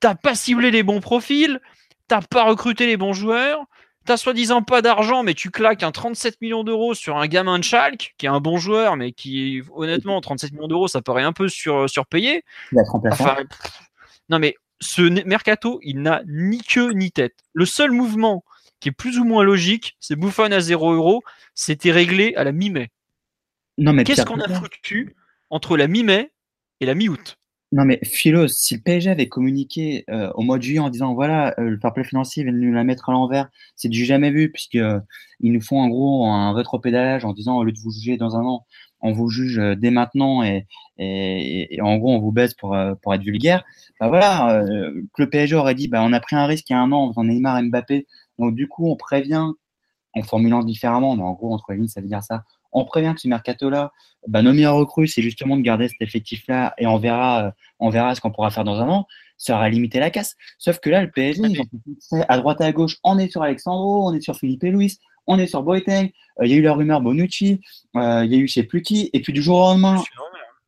[0.00, 1.60] T'as pas ciblé les bons profils,
[2.06, 3.66] t'as pas recruté les bons joueurs,
[4.08, 7.64] t'as soi-disant pas d'argent, mais tu claques un 37 millions d'euros sur un gamin de
[7.64, 11.34] Schalke, qui est un bon joueur, mais qui, honnêtement, 37 millions d'euros, ça paraît un
[11.34, 12.42] peu sur, surpayé.
[14.30, 17.34] non, mais ce mercato, il n'a ni queue ni tête.
[17.52, 18.44] Le seul mouvement
[18.80, 21.22] qui est plus ou moins logique, c'est Buffon à 0 euros.
[21.54, 22.90] C'était réglé à la mi-mai.
[23.76, 25.16] Non, mais qu'est-ce qu'on a foutu
[25.50, 26.32] entre la mi-mai
[26.80, 27.37] et la mi-août?
[27.70, 31.12] Non, mais Philos, si le PSG avait communiqué euh, au mois de juillet en disant
[31.12, 34.30] voilà, euh, le fair financier vient de nous la mettre à l'envers, c'est du jamais
[34.30, 35.00] vu, puisqu'ils euh,
[35.40, 38.44] nous font en gros un rétropédalage en disant au lieu de vous juger dans un
[38.44, 38.64] an,
[39.02, 40.66] on vous juge dès maintenant et,
[40.98, 43.64] et, en gros on vous baisse pour, pour être vulgaire.
[44.00, 46.76] Bah voilà, que le PSG aurait dit bah, on a pris un risque il y
[46.76, 48.06] a un an en faisant Neymar Mbappé,
[48.38, 49.46] donc du coup on prévient
[50.14, 53.12] en formulant différemment, mais en gros entre les lignes ça veut dire ça on prévient
[53.14, 53.92] que ce mercato-là,
[54.26, 57.90] bah, nos meilleurs recrues, c'est justement de garder cet effectif-là et on verra, euh, on
[57.90, 59.06] verra ce qu'on pourra faire dans un an.
[59.36, 60.34] Ça aura limité la casse.
[60.58, 61.60] Sauf que là, le PSG,
[62.28, 64.98] à droite et à gauche, on est sur Alexandro, on est sur Philippe et Louis,
[65.26, 66.10] on est sur Boateng.
[66.40, 67.60] Euh, il y a eu la rumeur Bonucci,
[67.96, 70.02] euh, il y a eu je sais plus qui, et puis du jour au lendemain,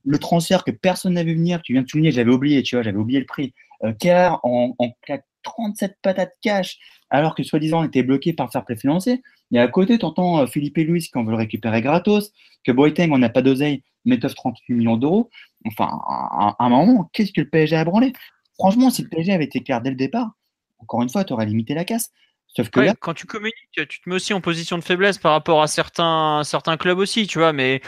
[0.04, 2.82] le transfert que personne n'avait vu venir, tu viens de souligner, j'avais oublié, tu vois,
[2.82, 3.52] j'avais oublié le prix.
[3.98, 6.78] car on, on claque 37 patates cash,
[7.10, 9.22] alors que soi-disant on était bloqué par faire préfinancier.
[9.52, 12.32] Et à côté, tu entends euh, Philippe et Louis qu'on veut le récupérer gratos,
[12.64, 15.30] que Boiteng, on n'a pas d'oseille, mais 38 millions d'euros.
[15.66, 18.12] Enfin, à, un moment, qu'est-ce que le PSG a branlé?
[18.54, 20.32] Franchement, si le PSG avait été clair dès le départ,
[20.78, 22.10] encore une fois, tu aurais limité la casse.
[22.46, 22.94] Sauf que là...
[22.98, 26.42] quand tu communiques, tu te mets aussi en position de faiblesse par rapport à certains,
[26.44, 27.80] certains clubs aussi, tu vois, mais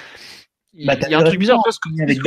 [0.72, 2.18] il bah, y a un truc bizarre parce que avec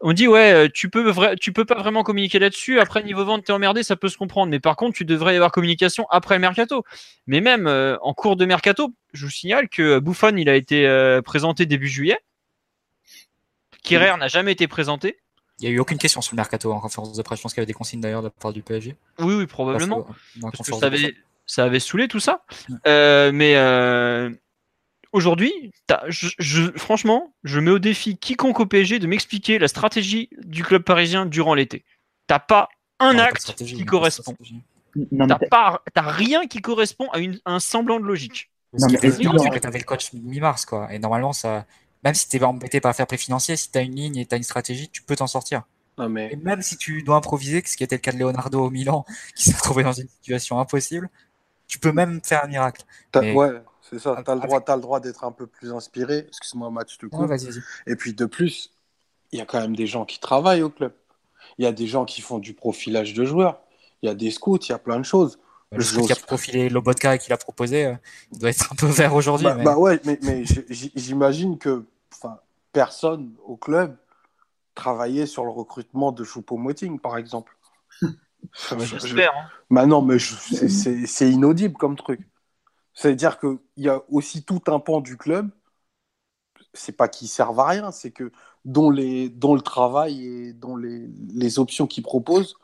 [0.00, 2.80] on dit ouais, euh, tu peux tu peux pas vraiment communiquer là-dessus.
[2.80, 4.50] Après niveau vente, t'es emmerdé, ça peut se comprendre.
[4.50, 6.84] Mais par contre, tu devrais y avoir communication après le mercato.
[7.26, 10.86] Mais même euh, en cours de mercato, je vous signale que Buffon, il a été
[10.86, 12.18] euh, présenté début juillet.
[13.82, 15.18] Kerrer n'a jamais été présenté.
[15.58, 17.38] Il n'y a eu aucune question sur le mercato en conférence de presse.
[17.38, 18.96] Je pense qu'il y avait des consignes d'ailleurs de la part du PSG.
[19.18, 20.06] Oui, oui, probablement.
[20.40, 21.14] Parce que, ça, avait,
[21.44, 22.42] ça avait saoulé tout ça.
[22.86, 23.56] mais
[25.12, 25.72] aujourd'hui,
[26.08, 30.82] je, franchement, je mets au défi quiconque au PSG de m'expliquer la stratégie du club
[30.82, 31.84] parisien durant l'été.
[32.26, 32.68] T'as pas
[32.98, 34.36] un acte qui correspond.
[35.28, 38.50] T'as pas, rien qui correspond à, un semblant de logique.
[38.78, 40.92] Non, mais c'est que t'avais le coach mi-mars, quoi.
[40.92, 41.66] Et normalement, ça,
[42.04, 44.42] même si t'es embêté par faire pré financier, si t'as une ligne et t'as une
[44.42, 45.62] stratégie, tu peux t'en sortir.
[45.98, 46.32] mais...
[46.32, 49.04] Et même si tu dois improviser, ce qui était le cas de Leonardo au Milan,
[49.34, 51.10] qui s'est retrouvé dans une situation impossible,
[51.66, 52.82] tu peux même faire un miracle.
[53.14, 56.26] Ouais, c'est ça, tu as le droit, as le droit d'être un peu plus inspiré.
[56.28, 57.26] Excuse-moi, Match, de coup.
[57.86, 58.70] Et puis de plus,
[59.32, 60.92] il y a quand même des gens qui travaillent au club.
[61.58, 63.60] Il y a des gens qui font du profilage de joueurs.
[64.02, 65.38] Il y a des scouts, il y a plein de choses.
[65.72, 67.94] Le scout qui a profilé Lobotka et qui l'a proposé, euh,
[68.32, 69.46] il doit être un peu vert aujourd'hui.
[69.46, 71.84] Bah, bah, ouais, mais, mais j'imagine que
[72.72, 73.96] personne au club
[74.74, 77.56] travaillait sur le recrutement de Choupo-Moting, par exemple.
[78.78, 79.32] J'espère.
[79.36, 79.48] Hein.
[79.70, 82.20] Bah non, mais c'est inaudible comme truc.
[82.94, 85.50] C'est-à-dire qu'il y a aussi tout un pan du club,
[86.74, 88.32] c'est pas qu'ils servent à rien, c'est que
[88.64, 92.54] dont, les, dont le travail et dont les, les options qu'ils proposent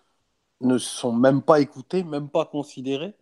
[0.62, 3.14] ne sont même pas écoutées, même pas considérées.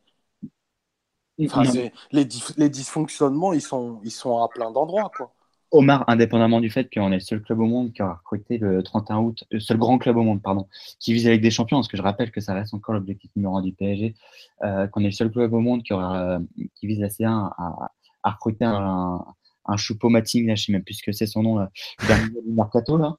[2.12, 2.24] les,
[2.56, 5.10] les, dysfonctionnements, ils sont, ils sont à plein d'endroits.
[5.16, 5.32] quoi.
[5.74, 8.82] Omar, indépendamment du fait qu'on est le seul club au monde qui a recruté le
[8.82, 10.66] 31 août, le seul grand club au monde, pardon,
[11.00, 13.56] qui vise avec des champions, parce que je rappelle que ça reste encore l'objectif numéro
[13.56, 14.14] un du PSG,
[14.62, 16.38] euh, qu'on est le seul club au monde qui, aura,
[16.74, 19.24] qui vise la C1 à, recruter un,
[19.66, 21.66] un Choupo-Mating, là, je sais même plus que c'est son nom,
[22.06, 23.16] dernier du là.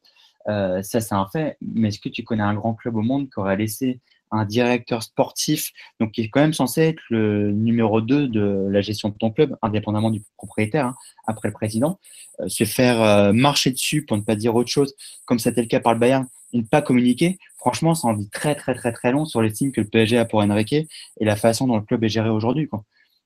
[0.47, 1.57] Euh, ça, c'est un fait.
[1.61, 3.99] Mais est-ce que tu connais un grand club au monde qui aurait laissé
[4.35, 8.81] un directeur sportif, donc qui est quand même censé être le numéro 2 de la
[8.81, 10.95] gestion de ton club, indépendamment du propriétaire, hein,
[11.27, 11.99] après le président,
[12.39, 14.95] euh, se faire euh, marcher dessus, pour ne pas dire autre chose,
[15.25, 18.29] comme c'était le cas par le Bayern, et ne pas communiquer, franchement, ça en dit
[18.29, 20.87] très très très très long sur l'estime que le PSG a pour Enrique et
[21.19, 22.69] la façon dont le club est géré aujourd'hui.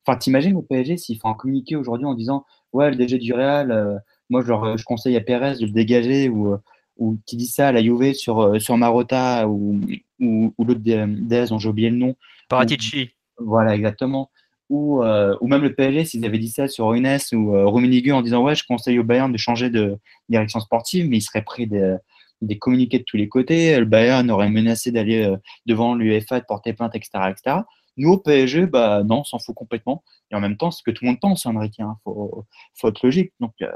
[0.06, 3.34] Enfin, t'imagines le PSG s'il faut en communiquer aujourd'hui en disant ouais le DG du
[3.34, 3.98] Real, euh,
[4.30, 6.58] moi je, je conseille à Pérez de le dégager ou
[6.98, 9.80] ou qui dit ça à la Juve sur, sur Marotta ou,
[10.20, 12.16] ou, ou l'autre DS dont j'ai oublié le nom.
[12.50, 13.12] Paratici.
[13.38, 14.32] Voilà, exactement.
[14.70, 18.22] ou, euh, ou même le PSG, s'ils avaient dit ça sur Runes ou euh, en
[18.22, 19.98] disant ouais, je conseille au Bayern de changer de
[20.28, 21.96] direction sportive, mais il serait pris des,
[22.42, 23.78] des communiqués de tous les côtés.
[23.78, 27.58] Le Bayern aurait menacé d'aller euh, devant l'UEFA, de porter plainte, etc., etc.
[27.98, 30.04] Nous, au PSG, bah, non, on s'en fout complètement.
[30.32, 32.88] Et en même temps, ce que tout le monde pense, Enrique, il hein, faut, faut
[32.88, 33.34] être logique.
[33.40, 33.68] Donc, euh,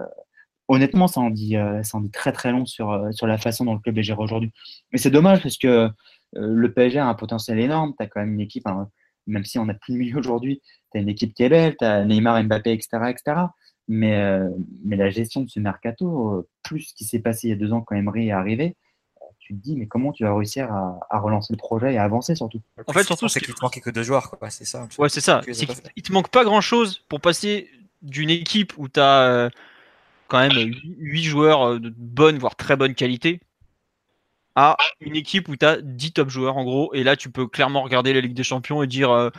[0.73, 3.37] honnêtement, ça en, dit, euh, ça en dit très très long sur, euh, sur la
[3.37, 4.51] façon dont le club est géré aujourd'hui.
[4.91, 5.89] Mais c'est dommage parce que euh,
[6.33, 7.93] le PSG a un potentiel énorme.
[7.97, 8.89] Tu as quand même une équipe, hein,
[9.27, 11.75] même si on n'a plus de milieu aujourd'hui, tu as une équipe qui est belle,
[11.77, 13.09] tu as Neymar, Mbappé, etc.
[13.09, 13.35] etc.
[13.87, 14.49] Mais, euh,
[14.83, 17.57] mais la gestion de ce mercato, euh, plus ce qui s'est passé il y a
[17.57, 18.77] deux ans quand Emery est arrivé,
[19.21, 21.97] euh, tu te dis, mais comment tu vas réussir à, à relancer le projet et
[21.97, 22.61] à avancer surtout?
[22.87, 24.49] En fait, surtout, c'est ce qu'il te manquait que deux joueurs, quoi.
[24.49, 24.87] C'est ça.
[24.97, 25.41] Ouais, c'est ça.
[25.95, 27.69] Il te manque pas grand chose pour passer
[28.01, 29.49] d'une équipe où tu as
[30.33, 33.39] quand même 8 joueurs euh, de bonne, voire très bonne qualité,
[34.55, 36.91] à une équipe où tu as 10 top joueurs en gros.
[36.95, 39.29] Et là, tu peux clairement regarder la Ligue des Champions et dire euh,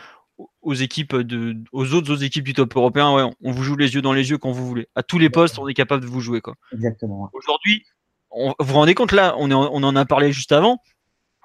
[0.62, 3.94] aux équipes de, aux autres, autres équipes du top européen, ouais, on vous joue les
[3.94, 4.86] yeux dans les yeux quand vous voulez.
[4.94, 6.40] À tous les postes, on est capable de vous jouer.
[6.40, 6.54] Quoi.
[6.72, 7.28] Exactement.
[7.32, 7.84] Aujourd'hui,
[8.30, 10.78] on- vous vous rendez compte là, on, est en- on en a parlé juste avant.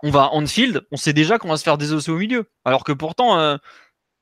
[0.04, 2.50] On va en field, on sait déjà qu'on va se faire désosser au milieu.
[2.66, 3.58] Alors que pourtant, euh,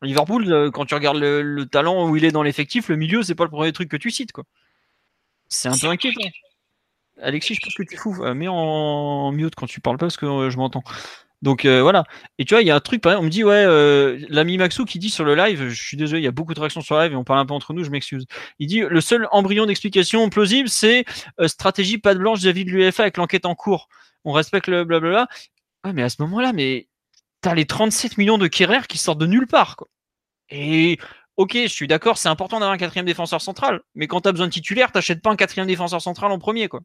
[0.01, 3.35] Liverpool, quand tu regardes le, le talent où il est dans l'effectif, le milieu, c'est
[3.35, 4.31] pas le premier truc que tu cites.
[4.31, 4.43] quoi.
[5.49, 6.30] C'est un peu inquiétant.
[7.22, 8.24] Alexis, je pense que tu fous.
[8.24, 10.84] Euh, mets en mute quand tu parles pas parce que euh, je m'entends.
[11.41, 12.03] Donc euh, voilà.
[12.38, 14.57] Et tu vois, il y a un truc, par exemple, on me dit, ouais, l'ami
[14.57, 16.82] Maxou qui dit sur le live, je suis désolé, il y a beaucoup de réactions
[16.82, 18.26] sur le live et on parle un peu entre nous, je m'excuse.
[18.60, 21.06] Il dit, le seul embryon d'explication plausible, c'est
[21.45, 23.88] stratégie patte blanche vis-à-vis de l'UEFA avec l'enquête en cours.
[24.26, 25.28] On respecte le blablabla.
[25.86, 26.88] Ouais, mais à ce moment-là, mais
[27.41, 29.76] t'as les 37 millions de Kerrer qui sortent de nulle part.
[29.76, 29.88] Quoi.
[30.49, 30.98] Et
[31.38, 34.47] ok, je suis d'accord, c'est important d'avoir un quatrième défenseur central, mais quand t'as besoin
[34.47, 36.68] de titulaire, t'achètes pas un quatrième défenseur central en premier.
[36.68, 36.81] Quoi.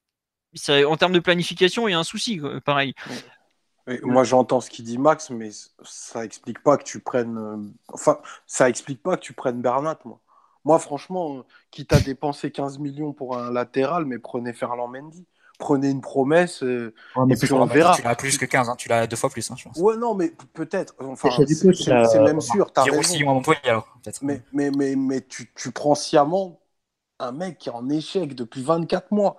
[0.87, 2.95] En termes de planification, il y a un souci, pareil.
[4.05, 5.51] Moi, j'entends ce qu'il dit Max, mais
[5.85, 7.37] ça explique pas que tu prennes.
[7.37, 7.57] euh,
[7.89, 10.21] Enfin, ça explique pas que tu prennes Bernat, moi.
[10.65, 11.43] Moi, franchement, euh,
[11.73, 15.27] quitte à dépenser 15 millions pour un latéral, mais prenez Ferland Mendy.
[15.59, 16.63] Prenez une promesse.
[16.63, 17.95] euh, Ouais, Et puis on verra.
[17.97, 18.77] Tu l'as plus que 15, hein.
[18.77, 19.79] tu l'as deux fois plus, hein, je pense.
[19.79, 20.95] Ouais, non, mais peut-être.
[21.01, 22.73] Enfin, C'est même sûr.
[22.73, 23.89] T'as aussi, moi, Montpellier, alors.
[24.23, 26.61] Mais, mais, mais, mais tu, tu prends sciemment
[27.19, 29.37] un mec qui est en échec depuis 24 mois.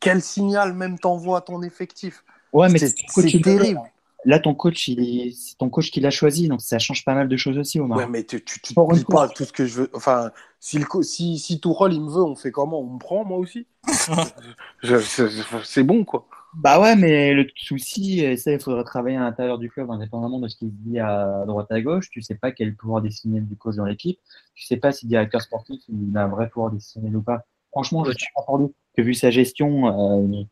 [0.00, 2.24] Quel signal même t'envoie à ton effectif?
[2.52, 3.80] Ouais, mais C'est terrible.
[4.26, 7.36] Là, ton coach, c'est ton coach qui l'a choisi, donc ça change pas mal de
[7.36, 7.98] choses aussi, Omar.
[7.98, 9.90] Ouais, mais tu, tu, tu tout ce que je veux.
[9.94, 12.80] Enfin, si, le si, il me veut, on fait comment?
[12.80, 13.66] On me prend, moi aussi?
[14.82, 16.26] Je- je- je- C'est bon, quoi.
[16.54, 20.38] Bah ouais, mais le souci, et ça, il faudrait travailler à l'intérieur du club, indépendamment
[20.38, 22.08] de ce qui se dit à droite à gauche.
[22.10, 24.18] Tu sais pas quel pouvoir décisionnaire du coach dans l'équipe.
[24.54, 27.44] Tu sais pas si le directeur sportif il a un vrai pouvoir décisionnaire ou pas.
[27.72, 28.72] Franchement, je suis pas lui.
[28.96, 29.86] Que vu sa gestion,
[30.22, 30.44] euh,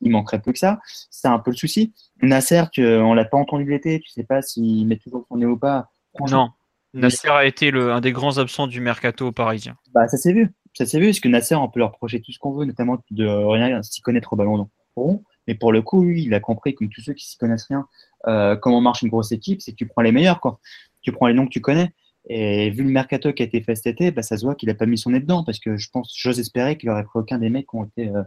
[0.00, 0.80] il manquerait plus que ça.
[1.10, 1.92] C'est un peu le souci.
[2.22, 4.00] Nasser, tu, on l'a pas entendu l'été.
[4.00, 5.90] Tu sais pas s'il met toujours son nez ou pas.
[6.30, 6.50] Non.
[6.94, 9.76] Nasser a été le, un des grands absents du mercato parisien.
[9.92, 10.50] Bah, ça s'est vu.
[10.74, 12.98] Ça s'est vu, parce que Nasser, on peut leur reprocher tout ce qu'on veut, notamment
[13.10, 15.24] de rien s'y connaître au ballon rond.
[15.46, 17.86] Mais pour le coup, lui, il a compris, comme tous ceux qui s'y connaissent rien,
[18.26, 20.60] euh, comment marche une grosse équipe, c'est que tu prends les meilleurs, quoi.
[21.00, 21.90] Tu prends les noms que tu connais.
[22.28, 24.68] Et vu le mercato qui a été fait cet été, bah, ça se voit qu'il
[24.70, 27.18] a pas mis son nez dedans, parce que je pense, j'ose espérer qu'il aurait pris
[27.18, 28.22] aucun des mecs qui ont été, euh,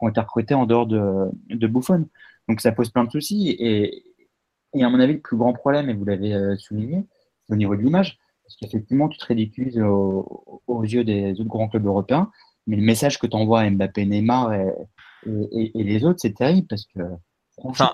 [0.00, 2.08] qui ont été recrutés en dehors de, de Buffon.
[2.48, 3.50] Donc ça pose plein de soucis.
[3.60, 4.02] Et,
[4.74, 7.04] et à mon avis, le plus grand problème, et vous l'avez euh, souligné,
[7.46, 8.18] c'est au niveau de l'image.
[8.44, 12.32] Parce qu'effectivement, tu te ridiculises aux, aux yeux des autres grands clubs européens,
[12.66, 14.66] mais le message que t'envoies à Mbappé, Neymar et,
[15.26, 17.00] et, et- les autres, c'est terrible parce que
[17.58, 17.92] Enfin,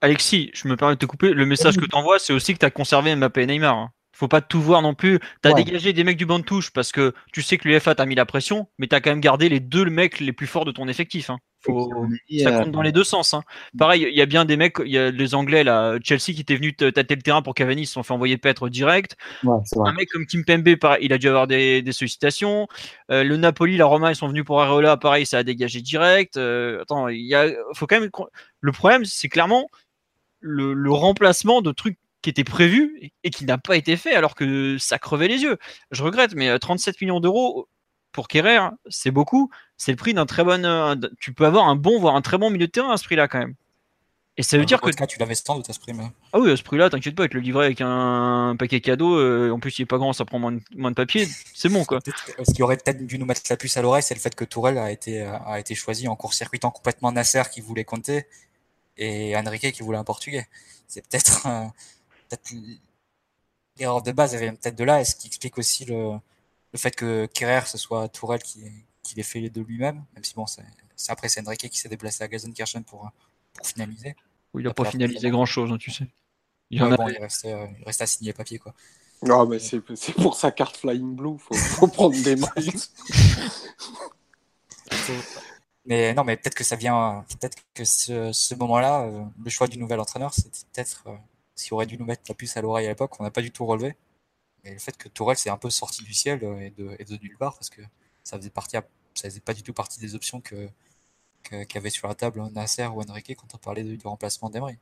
[0.00, 1.32] Alexis, je me permets de te couper.
[1.32, 3.90] Le message que tu envoies, c'est aussi que tu as conservé Mbappé et Neymar.
[4.18, 5.20] Faut pas tout voir non plus.
[5.20, 5.62] Tu as Ouais.
[5.62, 8.16] dégagé des mecs du banc de touche parce que tu sais que l'UFA t'a mis
[8.16, 10.72] la pression, mais tu as quand même gardé les deux mecs les plus forts de
[10.72, 11.30] ton effectif.
[11.30, 11.38] hein.
[11.60, 11.88] Faut...
[12.42, 13.32] Ça euh, compte dans les deux sens.
[13.34, 13.44] hein.
[13.78, 16.40] Pareil, il y a bien des mecs, il y a les Anglais là, Chelsea qui
[16.40, 19.16] étaient venus te tâter le terrain pour Cavani, ils se sont fait envoyer paître direct.
[19.44, 19.58] ouais.
[19.84, 22.66] Un mec comme Kim Pembe, pareil, il a dû avoir des, des sollicitations.
[23.12, 26.36] Euh, le Napoli, la Roma, ils sont venus pour Areola, pareil, ça a dégagé direct.
[26.38, 28.10] Euh, attends, il y a, faut quand même.
[28.60, 29.68] Le problème, c'est clairement
[30.40, 34.34] le, le remplacement de trucs qui étaient prévus et, qui n'a pas été fait alors
[34.34, 35.56] que ça crevait les yeux.
[35.90, 37.68] Je regrette, mais euh, 37 millions d'euros
[38.12, 38.58] pour Kerrer,
[38.88, 39.50] c'est beaucoup.
[39.76, 40.64] C'est le prix d'un très bon.
[40.64, 43.04] euh, tu peux avoir un bon, voire un très bon milieu de terrain à ce
[43.04, 43.54] prix-là quand même.
[44.36, 46.04] Et ça veut dire que cas, tu l'avais sans doute à ce prix, mais.
[46.32, 49.50] ah oui, à ce prix-là, t'inquiète pas, avec le livret avec un paquet cadeau, euh,
[49.50, 51.84] en plus il est pas grand, ça prend moins de, moins de papier, c'est bon
[51.84, 51.98] quoi.
[52.46, 54.44] Ce qui aurait peut-être dû nous mettre la puce à l'oreille, c'est le fait que
[54.44, 58.26] Tourelle a été, a été choisi en court-circuitant complètement Nasser qui voulait compter
[58.96, 60.46] et Enrique qui voulait un Portugais.
[60.86, 61.64] C'est peut-être euh,
[62.28, 62.50] peut-être
[63.78, 66.12] l'erreur de base, elle vient peut-être de là, et ce qui explique aussi le,
[66.72, 68.64] le fait que Kerrer, ce soit Tourelle qui,
[69.02, 70.64] qui l'ait fait de lui-même, même si bon, c'est
[71.08, 73.10] après c'est Enrique qui s'est déplacé à Gelsenkirchen pour,
[73.54, 74.16] pour finaliser.
[74.54, 76.06] Oui, il a Après, pas finalisé grand chose, tu sais.
[76.70, 78.58] Il y en Ouais, a, bon, il restait, euh, il restait à signer les papiers,
[78.58, 78.74] quoi.
[79.22, 82.80] Non, mais c'est c'est pour sa carte Flying Blue, faut, faut prendre des miles.
[85.84, 89.66] Mais non, mais peut-être que ça vient, peut-être que ce, ce moment-là, euh, le choix
[89.68, 91.16] du nouvel entraîneur, c'était peut-être, euh,
[91.58, 93.50] s'il aurait dû nous mettre la puce à l'oreille à l'époque, on n'a pas du
[93.50, 93.96] tout relevé.
[94.64, 97.18] Mais le fait que Tourelle s'est un peu sorti du ciel euh, et, de, et
[97.22, 97.82] nulle part, parce que
[98.24, 98.76] ça faisait partie,
[99.14, 100.68] ça faisait pas du tout partie des options que
[101.68, 104.76] qu'avait sur la table Nasser ou Enrique quand on parlait de- du remplacement d'Emery.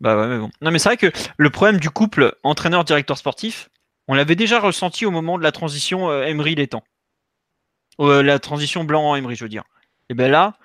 [0.00, 0.50] Bah ouais, mais bon.
[0.62, 3.68] Non, mais c'est vrai que le problème du couple entraîneur-directeur sportif,
[4.06, 6.82] on l'avait déjà ressenti au moment de la transition euh, Emery-Létang.
[8.00, 9.64] Euh, la transition Blanc-Emery, je veux dire.
[10.08, 10.56] Et ben là,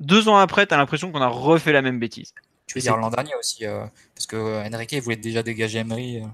[0.00, 2.32] deux ans après, t'as l'impression qu'on a refait la même bêtise.
[2.66, 3.84] Tu veux dire l'an dernier aussi, euh,
[4.14, 6.20] parce que euh, Enrique voulait déjà dégager Emery.
[6.20, 6.26] euh,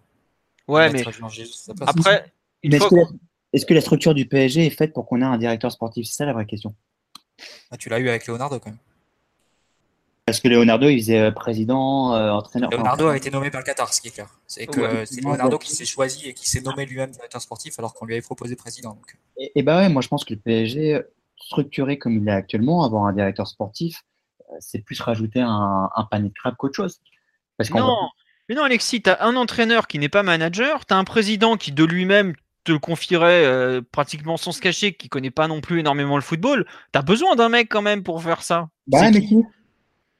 [0.68, 1.02] Ouais, mais
[1.86, 2.30] après,
[2.62, 2.88] est-ce
[3.64, 6.06] que, la, que structure du PSG est faite pour qu'on ait un directeur sportif?
[6.06, 6.74] C'est ça la vraie question.
[7.70, 8.78] Ah, tu l'as eu avec Leonardo quand même.
[10.26, 12.68] Parce que Leonardo, il faisait président, euh, entraîneur.
[12.68, 14.28] enfin, Leonardo a été nommé par le Qatar, ce qui est clair.
[14.46, 15.06] C'est que Ouais.
[15.06, 18.12] c'est Leonardo qui s'est choisi et qui s'est nommé lui-même directeur sportif alors qu'on lui
[18.12, 18.90] avait proposé président.
[18.90, 21.00] Donc, Et, et bah ouais, moi je pense que le PSG,
[21.40, 24.04] structuré comme il est actuellement, avoir un directeur sportif,
[24.60, 27.00] c'est plus rajouter un, un panier de qu'autre chose.
[27.56, 28.08] Parce qu'on Non,
[28.48, 31.84] mais non, Alexis, t'as un entraîneur qui n'est pas manager, t'as un président qui de
[31.84, 32.34] lui-même
[32.64, 36.22] te le confierait euh, pratiquement sans se cacher, qui connaît pas non plus énormément le
[36.22, 36.66] football.
[36.92, 38.68] T'as besoin d'un mec quand même pour faire ça.
[38.86, 39.36] Bah mais qui qui?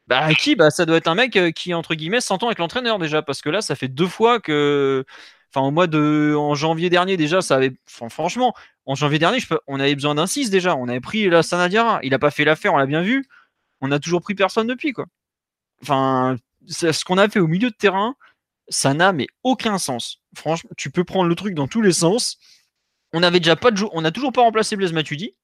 [0.07, 0.57] Bah qui?
[0.57, 3.43] Bah ça doit être un mec euh, qui entre guillemets s'entend avec l'entraîneur déjà, parce
[3.43, 5.05] que là ça fait deux fois que,
[5.53, 8.55] enfin au mois de, en janvier dernier déjà, ça avait, enfin, franchement,
[8.87, 10.77] en janvier dernier, je peux- on avait besoin d'un 6 déjà.
[10.77, 13.27] On avait pris la Sanadiara, il a pas fait l'affaire, on l'a bien vu.
[13.81, 15.07] On a toujours pris personne depuis quoi.
[15.83, 16.37] Enfin,
[16.67, 18.17] ce qu'on a fait au milieu de terrain,
[18.69, 20.21] ça n'a mais aucun sens.
[20.35, 22.39] Franchement, tu peux prendre le truc dans tous les sens.
[23.13, 25.35] On avait déjà pas de on a toujours pas remplacé Blaise Matuidi.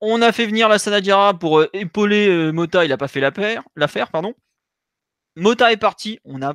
[0.00, 3.20] On a fait venir la Sanadiara pour euh, épauler euh, Mota, il a pas fait
[3.20, 4.34] l'affaire, pardon.
[5.36, 6.54] Mota est parti, on a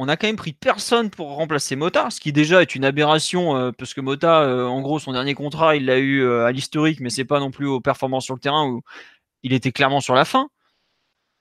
[0.00, 3.56] on a quand même pris personne pour remplacer Mota, ce qui déjà est une aberration
[3.56, 7.10] euh, parce que Mota, en gros, son dernier contrat, il l'a eu à l'historique, mais
[7.10, 8.80] c'est pas non plus aux performances sur le terrain
[9.42, 10.48] il était clairement sur la fin.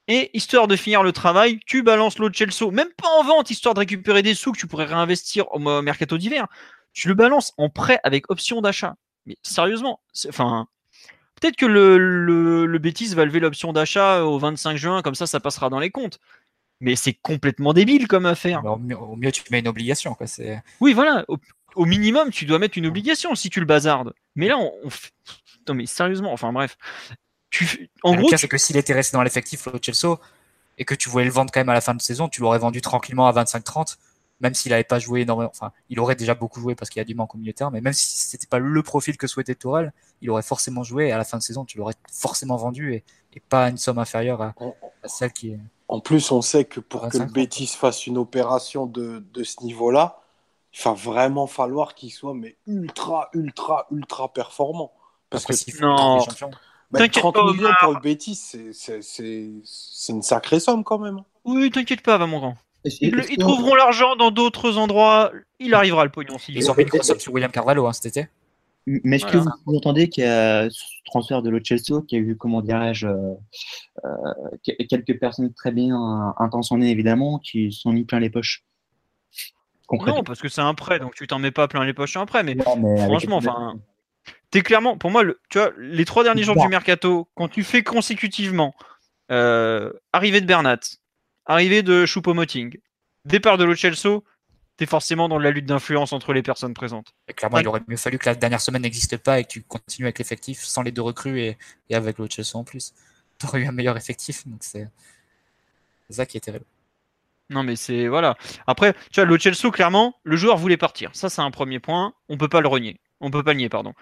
[0.09, 3.73] Et histoire de finir le travail, tu balances l'autre Chelsea, même pas en vente, histoire
[3.73, 6.47] de récupérer des sous que tu pourrais réinvestir au mercato d'hiver.
[6.93, 8.95] Tu le balances en prêt avec option d'achat.
[9.25, 9.99] Mais sérieusement,
[10.29, 10.67] enfin,
[11.41, 15.27] peut-être que le, le, le Betis va lever l'option d'achat au 25 juin, comme ça,
[15.27, 16.19] ça passera dans les comptes.
[16.79, 18.63] Mais c'est complètement débile comme affaire.
[18.63, 20.13] au, mieux, au mieux, tu mets une obligation.
[20.13, 20.27] Quoi.
[20.79, 21.25] Oui, voilà.
[21.27, 21.37] Au,
[21.75, 24.13] au minimum, tu dois mettre une obligation si tu le bazardes.
[24.35, 25.11] Mais là, on, on fait-
[25.67, 26.77] Non, mais sérieusement, enfin bref.
[27.49, 27.89] Tu...
[28.03, 30.15] En gros, le cas, tu- c'est que s'il était resté dans l'effectif, le Chelsea,
[30.77, 32.59] et que tu voulais le vendre quand même à la fin de saison, tu l'aurais
[32.59, 33.97] vendu tranquillement à 25-30,
[34.41, 35.49] même s'il n'avait pas joué énormément.
[35.49, 37.57] Enfin, il aurait déjà beaucoup joué parce qu'il y a du manque au milieu de
[37.57, 41.07] terrain, mais même si c'était pas le profil que souhaitait Tourelle, il aurait forcément joué
[41.07, 43.03] et à la fin de saison, tu l'aurais forcément vendu et,
[43.33, 44.53] et pas à une somme inférieure à,
[45.05, 45.59] celle qui est.
[45.87, 47.33] en plus, on sait que pour que le 25 ans.
[47.33, 50.21] Betis fasse une opération de, de ce niveau-là,
[50.73, 54.91] il va vraiment falloir qu'il soit mais ultra, ultra, ultra performant.
[55.29, 56.19] Parce que faut Non.
[56.91, 57.77] Bah, T'inquiète 30 pas, millions Omar.
[57.81, 61.19] pour le Betis, c'est- une sacrée somme quand même.
[61.45, 62.55] Oui, t'inquiète pas, va mon grand.
[63.01, 65.31] Ils, trouveront l'argent dans d'autres endroits.
[65.59, 67.93] Il arrivera le pognon s'il Ils ont mis une grosse somme sur William Carvalho hein,
[67.93, 68.29] cet été.
[68.85, 69.41] Mais est-ce Voilà.
[69.41, 73.07] que vous entendez qu'il y a ce transfert de Chelsea, qui a eu, comment dirais-je,
[73.07, 73.33] euh,
[74.05, 74.09] euh,
[74.65, 78.63] que- quelques personnes très bien intentionnées évidemment, qui se sont mis plein les poches?
[79.91, 82.43] Non, parce que c'est un prêt, donc tu t'en mets pas plein les poches après.
[82.43, 83.75] Mais Non, mais franchement, enfin,
[84.51, 87.63] t'es clairement, pour moi, le, tu vois, les trois derniers jours du mercato, quand tu
[87.63, 88.75] fais consécutivement
[89.31, 90.79] euh, arrivée de Bernat,
[91.45, 92.79] arrivée de Choupo-Moting,
[93.25, 94.23] départ de Lo Celso,
[94.77, 97.13] t'es forcément dans la lutte d'influence entre les personnes présentes.
[97.27, 97.63] Et clairement, Ouais.
[97.63, 100.19] il aurait mieux fallu que la dernière semaine n'existe pas et que tu continues avec
[100.19, 101.57] l'effectif sans les deux recrues et,
[101.89, 102.93] et avec Chelsea en plus.
[103.39, 104.87] Tu aurais eu un meilleur effectif, donc c'est
[106.09, 106.65] ça qui est terrible.
[107.51, 108.35] Non, mais c'est voilà.
[108.65, 111.11] Après, tu vois, Lo Celso, clairement, le joueur voulait partir.
[111.13, 112.13] Ça, c'est un premier point.
[112.29, 112.99] On peut pas le renier.
[113.19, 113.93] On peut pas nier, pardon.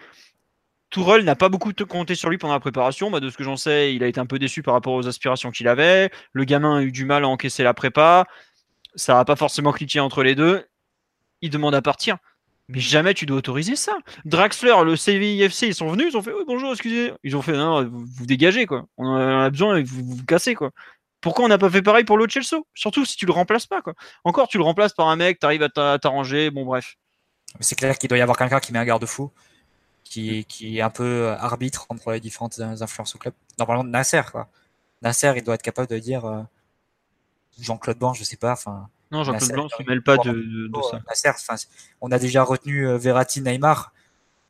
[0.90, 3.12] Tourelle n'a pas beaucoup compté sur lui pendant la préparation.
[3.12, 5.52] De ce que j'en sais, il a été un peu déçu par rapport aux aspirations
[5.52, 6.10] qu'il avait.
[6.32, 8.26] Le gamin a eu du mal à encaisser la prépa.
[8.96, 10.66] Ça n'a pas forcément cliqué entre les deux.
[11.42, 12.18] Il demande à partir.
[12.68, 13.96] Mais jamais tu dois autoriser ça.
[14.24, 17.14] Draxler, le CVIFC, ils sont venus, ils ont fait oui, bonjour, excusez.
[17.24, 18.86] Ils ont fait non, vous, dégagez quoi.
[18.98, 20.72] On en a besoin, vous vous, vous cassez quoi.
[21.22, 22.60] Pourquoi on n'a pas fait pareil pour l'autre Chelsea?
[22.74, 23.94] Surtout si tu le remplaces pas quoi.
[24.24, 26.96] Encore, tu le remplaces par un mec, t'arrives à t'a- à t'arranger, bon bref.
[27.60, 29.32] C'est clair qu'il doit y avoir quelqu'un qui met un garde-fou,
[30.04, 33.34] qui, qui est un peu arbitre entre les différentes euh, influences au club.
[33.58, 34.48] Normalement, Nasser, quoi.
[35.02, 36.42] Nasser, il doit être capable de dire euh,
[37.60, 38.90] Jean-Claude Ban, je sais pas, enfin.
[39.12, 41.00] Non, Jean-Claude Blanc il se mêle pas de, doit- de- de ça.
[41.08, 41.68] Nasser,
[42.02, 43.94] on a déjà retenu euh, Verratti, Neymar.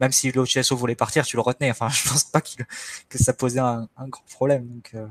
[0.02, 1.72] Même si le CSO voulait partir, tu le retenais.
[1.72, 4.68] Enfin, je pense pas que ça posait un, un grand problème.
[4.68, 5.08] Donc, euh,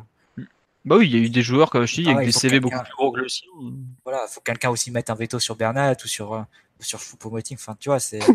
[0.85, 2.61] Bah oui, il y a eu des joueurs, comme je dis, Ah avec des CV
[2.61, 3.49] beaucoup plus gros que le sien.
[4.05, 6.43] Voilà, faut que quelqu'un aussi mette un veto sur Bernat ou sur, euh,
[6.85, 7.57] sur Choupo-Moting.
[7.57, 8.21] Enfin, tu vois, c'est.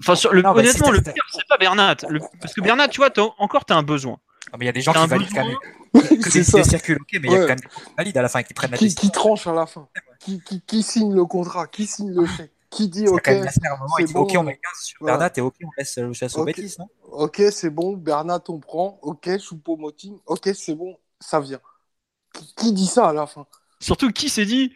[0.00, 1.96] Enfin, sur le, Non, honnêtement, le pire, c'est pas Bernat.
[2.08, 4.18] Le- parce que Bernat, tu vois, t'as- encore, t'as un besoin.
[4.52, 5.56] Mais il y a des gens qui valident quand même.
[6.22, 6.62] C'est des ça.
[6.64, 8.40] circulent, ok, mais il y a quand même des gens qui valident à la fin
[8.40, 9.08] et qui prennent la Qui, décision.
[9.08, 9.88] qui tranche à la fin
[10.20, 14.04] qui, qui, qui signe le contrat Qui signe le chèque Qui dit ok, moment, il
[14.06, 15.16] dit bon, ok, on met 15 sur voilà.
[15.18, 16.46] Bernat et ok, on laisse le chasse aux Ok.
[16.46, 16.88] bêtises, non?
[17.10, 21.60] Ok, c'est bon, Bernat on prend, ok, Choupo-Moting, ok, c'est bon, ça vient.
[22.34, 23.46] Qui, qui dit ça à la fin?
[23.80, 24.74] Surtout, qui s'est dit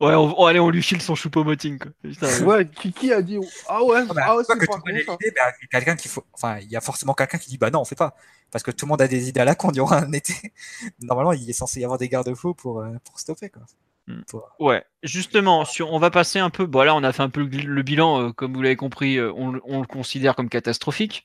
[0.00, 1.78] Ouais, on- oh, allez, on lui file son choupo-moting.
[1.78, 1.90] quoi.
[2.02, 4.78] Putain, Ouais, qui, qui a dit ah ouais, Ah bah, ah ouais, c'est que pas
[4.86, 6.24] l'idée, bah, il y a quelqu'un qu'il faut.
[6.32, 8.14] Enfin, il y a forcément quelqu'un qui dit bah non, on fait pas.
[8.52, 10.34] Parce que tout le monde a des idées à la con durant un été.
[11.00, 13.50] Normalement, il est censé y avoir des garde-fous pour, euh, pour stopper.
[13.50, 13.62] Quoi.
[14.06, 14.22] Hmm.
[14.28, 16.64] Pour- Ouais, justement, sur, on va passer un peu.
[16.66, 19.16] Bon, là, on a fait un peu le, le bilan, euh, comme vous l'avez compris,
[19.18, 21.24] euh, on, le- on le considère comme catastrophique.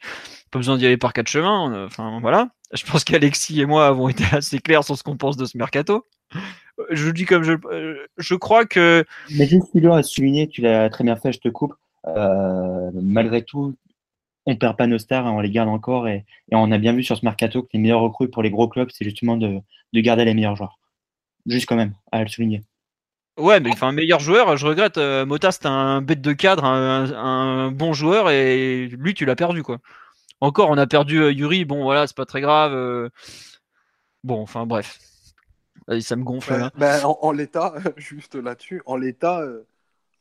[0.51, 1.85] Pas besoin d'y aller par quatre chemins.
[1.85, 2.49] Enfin, voilà.
[2.73, 5.57] Je pense qu'Alexis et moi avons été assez clairs sur ce qu'on pense de ce
[5.59, 6.07] mercato.
[6.79, 10.61] Euh, Je dis comme je, euh, je crois que Mais juste Philo à souligner, tu
[10.61, 11.73] l'as très bien fait, je te coupe.
[12.07, 13.75] Euh, malgré tout,
[14.45, 16.07] on perd pas nos stars, hein, on les garde encore.
[16.07, 18.51] Et, et on a bien vu sur ce mercato que les meilleurs recrues pour les
[18.51, 19.59] gros clubs, c'est justement de,
[19.93, 20.79] de garder les meilleurs joueurs.
[21.45, 22.63] Juste quand même, à le souligner.
[23.37, 24.97] Ouais, mais enfin, meilleur joueur, je regrette.
[24.97, 29.35] euh, Mota, c'était un bête de cadre, un, un bon joueur, et lui, tu l'as
[29.35, 29.79] perdu, quoi.
[30.39, 33.09] Encore, on a perdu euh, Yuri, bon, voilà, c'est pas très grave.
[34.23, 34.99] Bon, enfin, bref.
[35.87, 36.71] Vas-y, ça me gonfle, Ouais, là.
[36.75, 39.65] ben, en, en l'état, juste là-dessus, en l'état, euh,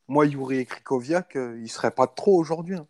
[0.09, 2.77] moi, Yuri et Krikoviak, euh, ils seraient pas trop aujourd'hui.
[2.77, 2.87] hein.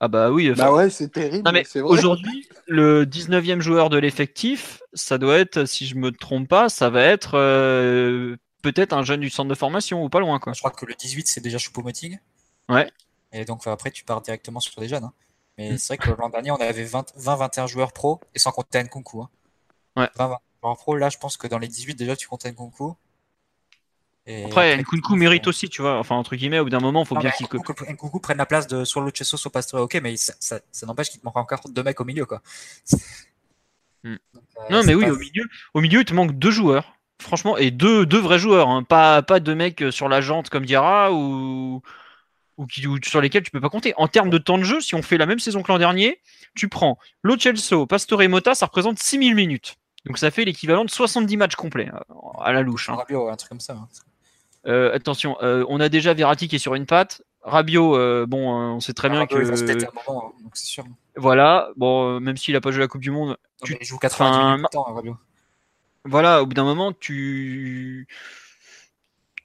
[0.00, 0.50] Ah bah oui.
[0.50, 1.48] enfin, Bah ouais, c'est terrible,
[1.84, 6.90] aujourd'hui, le 19e joueur de l'effectif, ça doit être, si je me trompe pas, ça
[6.90, 10.54] va être euh, peut-être un jeune du centre de formation, ou pas loin, quoi.
[10.54, 12.18] Je crois que le 18, c'est déjà Choupo-Moting.
[12.68, 12.90] Ouais.
[13.32, 15.04] Et donc après, tu pars directement sur des jeunes.
[15.04, 15.12] hein.
[15.56, 15.78] Mais Mm.
[15.78, 19.20] c'est vrai que l'an dernier, on avait 20-21 joueurs pro, et sans compter Nkunku.
[19.20, 19.28] Hein.
[19.96, 20.08] Ouais.
[20.16, 22.94] 20 joueurs pro, là, je pense que dans les 18, déjà, tu comptes Nkunku.
[24.26, 25.98] Et Après, après, Nkunku mérite aussi, tu vois.
[25.98, 27.46] Enfin, entre guillemets, au bout d'un moment, il faut Non, bien qu'il.
[27.46, 30.60] Nkunku, que Nkunku prenne la place de soit Luchesso, soit Pastore, ok, mais ça, ça,
[30.70, 32.40] ça n'empêche qu'il te manque encore deux mecs au milieu, quoi.
[34.04, 34.16] Hmm.
[34.34, 36.94] Donc, euh, Non, mais oui, pas- au milieu, au milieu, il te manque deux joueurs.
[37.20, 38.82] Franchement, et deux, deux vrais joueurs, hein.
[38.82, 41.80] pas, pas deux mecs sur la jante comme Diarra ou,
[42.56, 43.94] ou, qui, ou sur lesquels tu peux pas compter.
[43.96, 46.20] En termes de temps de jeu, si on fait la même saison que l'an dernier,
[46.56, 49.76] tu prends Lo Celso, Pastore et Mota, ça représente 6000 minutes.
[50.06, 52.88] Donc ça fait l'équivalent de 70 matchs complets euh, à la louche.
[52.88, 52.94] hein.
[52.96, 53.74] Rabiot, un truc comme ça.
[53.74, 53.88] hein.
[54.66, 57.22] Euh, attention, euh, on a déjà Verratti qui est sur une patte.
[57.42, 60.32] Rabiot, euh, bon, on sait très bien Rabiot, il va se que un moment, hein,
[60.44, 60.84] donc c'est sûr.
[61.16, 64.36] Voilà, bon, même s'il a pas joué la Coupe du Monde, Tu- il joue 90
[64.36, 65.16] enfin, minutes de temps, hein, Rabiot.
[66.04, 68.06] voilà, au bout d'un moment, tu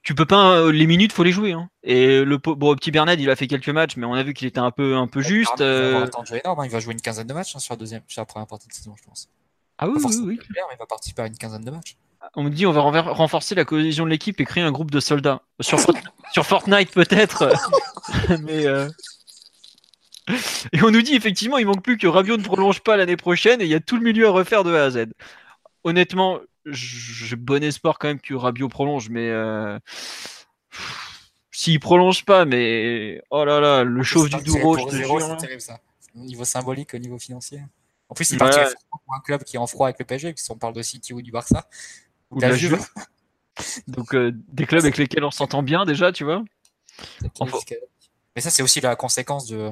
[0.03, 1.52] tu peux pas les minutes, faut les jouer.
[1.52, 1.69] Hein.
[1.84, 4.48] Et le bon, petit Bernard, il a fait quelques matchs, mais on a vu qu'il
[4.48, 5.52] était un peu un peu juste.
[5.58, 7.58] Il va avoir un temps de jeu énorme, il va jouer une quinzaine de matchs
[7.58, 9.30] sur, la deuxième, sur la première partie de saison, je pense.
[9.80, 10.40] Ah oui, oui, oui.
[10.50, 11.98] il va participer à une quinzaine de matchs.
[12.36, 14.90] On me dit on va renver- renforcer la cohésion de l'équipe et créer un groupe
[14.92, 15.42] de soldats.
[15.62, 15.96] Sur, Fort-
[16.34, 17.48] sur Fortnite peut-être,
[18.42, 18.90] mais euh,
[20.74, 23.62] et on nous dit effectivement il manque plus que Rabiot ne prolonge pas l'année prochaine
[23.62, 25.06] et il y a tout le milieu à refaire de A à Z.
[25.84, 29.80] Honnêtement, j'ai bon espoir quand même que Rabiot prolonge, mais euh,
[31.52, 35.38] s'il prolonge pas, mais oh là là, le chauve du C'est- Douro, je te jure.
[35.38, 35.80] Terrible ça.
[36.16, 37.62] Au niveau symbolique, au niveau financier.
[38.10, 38.40] En plus, il Ouais.
[38.50, 40.82] partirait pour un club qui est en froid avec le PSG, si on parle de
[40.82, 41.68] City ou du Barça.
[42.32, 42.77] Ou de la Juve.
[43.88, 46.44] Donc euh, des clubs avec lesquels on s'entend bien déjà, tu vois.
[47.40, 47.58] Enfin-
[48.36, 49.72] Mais ça, c'est aussi la conséquence de,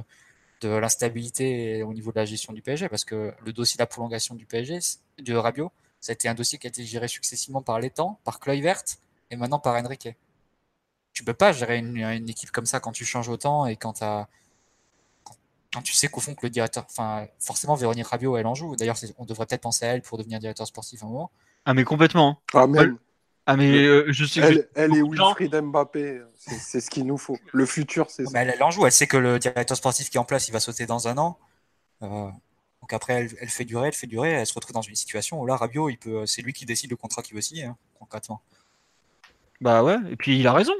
[0.62, 3.88] de l'instabilité au niveau de la gestion du PSG, parce que le dossier de la
[3.88, 4.80] prolongation du PSG,
[5.20, 8.40] de Rabiot, ça a été un dossier qui a été géré successivement par l'étang, par
[8.40, 8.82] Kluivert
[9.32, 10.10] et maintenant par Enrique.
[11.14, 14.00] Tu peux pas gérer une, une équipe comme ça quand tu changes autant et quand,
[14.00, 14.28] quand, quand
[15.82, 18.76] tu sais qu'au fond que le directeur, enfin forcément Véronique Rabiot, elle en joue.
[18.76, 21.32] D'ailleurs, on devrait peut-être penser à elle pour devenir directeur sportif à un moment.
[21.66, 22.40] Ah mais complètement.
[22.54, 22.60] hein.
[22.62, 22.98] Amen.
[23.48, 26.82] Ah mais euh, je sais que Elle, elle et beaucoup de gens- Wilfried Mbappé, c'est
[26.82, 27.38] ce qu'il nous faut.
[27.54, 28.42] Le futur, c'est Mais ça.
[28.42, 30.52] elle, elle en joue, elle sait que le directeur sportif qui est en place, il
[30.52, 31.38] va sauter dans un an.
[32.02, 32.08] Euh,
[32.82, 35.40] donc après, elle, elle fait durer, elle fait durer, elle se retrouve dans une situation
[35.40, 37.78] où là, Rabiot, il peut, c'est lui qui décide le contrat qu'il veut signer, hein,
[38.00, 38.42] concrètement.
[39.62, 40.74] Bah ouais, et puis il a raison.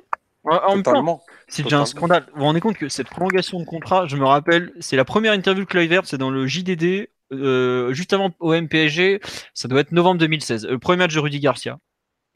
[0.46, 1.24] En- Totalement.
[1.48, 2.26] c'est déjà un scandale.
[2.34, 5.34] Vous vous rendez compte que cette prolongation de contrat, je me rappelle, c'est la première
[5.34, 9.20] interview de Kluivert, c'est dans le JDD, euh, juste avant OM PSG,
[9.54, 11.80] ça doit être novembre 2016, le premier match de Rudy Garcia.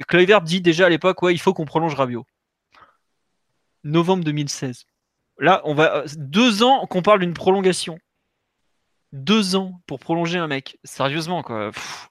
[0.08, 2.26] Kluivert dit déjà à l'époque, ouais, il faut qu'on prolonge Rabiot.
[3.84, 4.86] Novembre 2016.
[5.40, 7.98] Là, on va deux ans qu'on parle d'une prolongation.
[9.14, 10.78] Deux ans pour prolonger un mec.
[10.84, 11.72] Sérieusement, quoi.
[11.72, 12.10] Pff,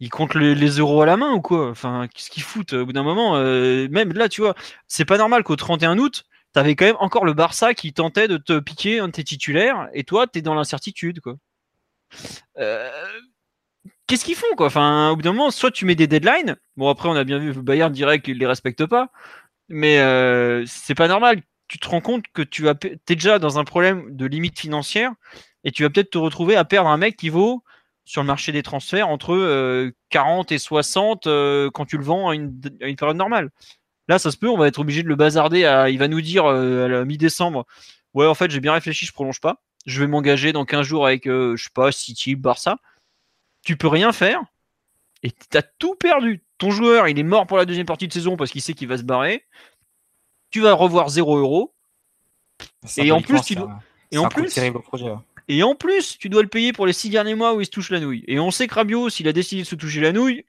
[0.00, 1.74] ils comptent les, euros à la main ou quoi?
[1.74, 4.54] Qu'est-ce qu'ils foutent Au bout d'un moment, euh, même là, tu vois,
[4.88, 8.38] c'est pas normal qu'au 31 août, t'avais quand même encore le Barça qui tentait de
[8.38, 11.36] te piquer un de tes titulaires, et toi, t'es dans l'incertitude, quoi.
[12.58, 12.90] Euh,
[14.06, 14.66] qu'est-ce qu'ils font quoi?
[14.66, 16.56] Enfin, au bout d'un moment, soit tu mets des deadlines.
[16.76, 19.10] Bon, après, on a bien vu Bayern direct qu'il les respecte pas,
[19.68, 21.42] mais euh, c'est pas normal.
[21.68, 22.74] Tu te rends compte que tu es
[23.06, 25.12] déjà dans un problème de limite financière
[25.62, 27.62] et tu vas peut-être te retrouver à perdre un mec qui vaut
[28.10, 32.30] sur le marché des transferts entre 40 euh, et 60 euh, quand tu le vends
[32.30, 32.60] à une,
[32.96, 33.50] période normale.
[34.08, 35.64] Là, ça se peut, on va être obligé de le bazarder.
[35.64, 37.66] À, il va nous dire à la mi-décembre,
[38.14, 39.62] ouais, en fait, j'ai bien réfléchi, je prolonge pas.
[39.86, 42.76] Je vais m'engager dans 15 jours avec, je sais pas, City, Barça
[43.62, 44.42] tu peux rien faire
[45.22, 46.42] et tu as tout perdu.
[46.58, 48.88] Ton joueur, il est mort pour la deuxième partie de saison parce qu'il sait qu'il
[48.88, 49.44] va se barrer.
[50.50, 51.74] Tu vas revoir 0 euros.
[52.96, 53.78] Et en plus, tu dois...
[54.10, 54.58] et en plus,
[55.48, 57.70] et en plus, tu dois le payer pour les six derniers mois où il se
[57.70, 58.24] touche la nouille.
[58.26, 60.44] Et on sait que Rabiot, s'il a décidé de se toucher la nouille,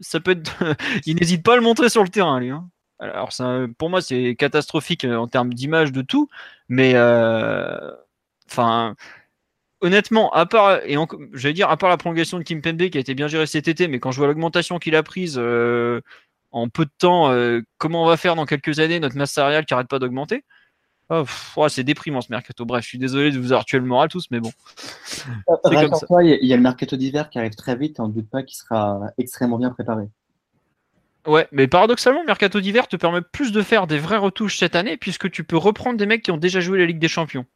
[0.00, 0.56] ça peut être.
[1.06, 2.50] il n'hésite pas à le montrer sur le terrain, lui.
[2.50, 2.68] Hein.
[2.98, 3.30] Alors,
[3.78, 6.28] pour moi, c'est catastrophique euh, en termes d'image de tout,
[6.68, 7.92] mais euh,
[9.80, 10.96] honnêtement, à part, et
[11.34, 13.68] j'allais dire, à part la prolongation de Kim Pembe qui a été bien gérée cet
[13.68, 16.00] été, mais quand je vois l'augmentation qu'il a prise euh,
[16.52, 17.34] en peu de temps,
[17.76, 20.44] comment on va faire dans quelques années notre masse salariale qui arrête pas d'augmenter
[21.10, 22.64] oh, C'est déprimant ce mercato.
[22.64, 24.52] Bref, je suis désolé de vous avoir tué le moral tous, mais bon.
[25.70, 25.74] Il
[26.42, 28.56] y, a le mercato d'hiver qui arrive très vite et on ne doute pas qu'il
[28.56, 30.04] sera extrêmement bien préparé.
[31.26, 34.76] Ouais, mais paradoxalement, le mercato d'hiver te permet plus de faire des vraies retouches cette
[34.76, 37.46] année puisque tu peux reprendre des mecs qui ont déjà joué la Ligue des Champions.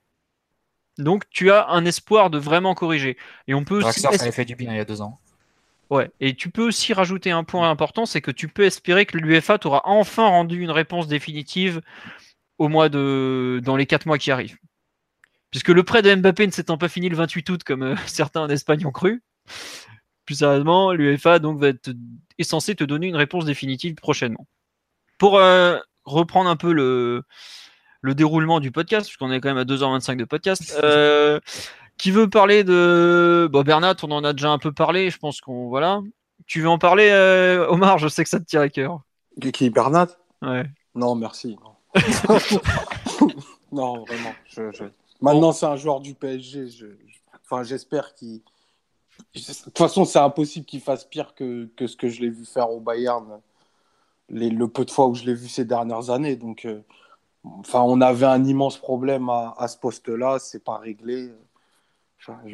[0.99, 3.17] Donc tu as un espoir de vraiment corriger.
[3.47, 4.01] Et on peut aussi.
[4.01, 5.19] Ça avait fait du bien il y a deux ans.
[5.89, 9.19] Ouais, et tu peux aussi rajouter un point important, c'est que tu peux espérer que
[9.19, 11.81] l'UEFA t'aura enfin rendu une réponse définitive
[12.61, 14.59] au mois de dans les quatre mois qui arrivent.
[15.51, 18.43] Puisque le prêt de Mbappé ne s'étant pas fini le 28 août comme euh, certains
[18.43, 19.23] en Espagne ont cru,
[20.27, 21.91] plus sérieusement, l'UEFA donc va être
[22.39, 24.47] est censé te donner une réponse définitive prochainement.
[25.19, 27.25] Pour euh, reprendre un peu le
[28.03, 30.79] le déroulement du podcast, puisqu'on est quand même à 2h25 de podcast.
[30.85, 31.41] Euh,
[31.99, 35.11] qui veut parler de bon, Bernat On en a déjà un peu parlé.
[35.11, 36.01] Je pense qu'on voilà.
[36.47, 37.99] Tu veux en parler, euh, Omar?
[37.99, 39.03] Je sais que ça te tire à cœur.
[39.53, 40.09] Qui Bernat?
[40.41, 40.65] Ouais.
[40.95, 41.59] Non, merci.
[43.73, 44.35] Non, vraiment.
[45.21, 46.67] Maintenant, c'est un joueur du PSG.
[47.45, 48.41] Enfin, j'espère qu'il.
[49.35, 51.69] De toute façon, c'est impossible qu'il fasse pire que...
[51.79, 53.41] ce que je l'ai vu faire au Bayern
[54.29, 56.37] le peu de fois où je l'ai vu ces dernières années.
[56.37, 56.83] Donc, euh,
[57.45, 61.33] Enfin, on avait un immense problème à, ce poste-là, c'est pas réglé.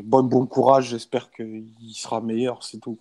[0.05, 2.99] bon, bon courage, j'espère qu'il sera meilleur, c'est tout.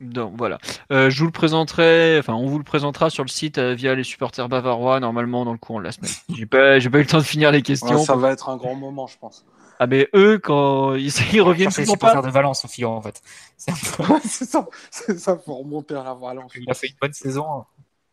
[0.00, 0.58] Donc voilà.
[0.92, 3.94] Euh, je vous le présenterai, enfin on vous le présentera sur le site euh, via
[3.94, 6.10] les supporters bavarois, normalement dans le courant de la semaine.
[6.36, 7.98] J'ai pas, j'ai pas eu le temps de finir les questions.
[7.98, 9.44] ça va être un grand moment, je pense.
[9.80, 13.22] Ah mais eux, quand ils, ils reviennent c'est les supporters de Valence, au en fait.
[13.58, 16.52] C'est ça, c'est ça, faut remonter à Valence.
[16.54, 17.64] Il a fait une bonne saison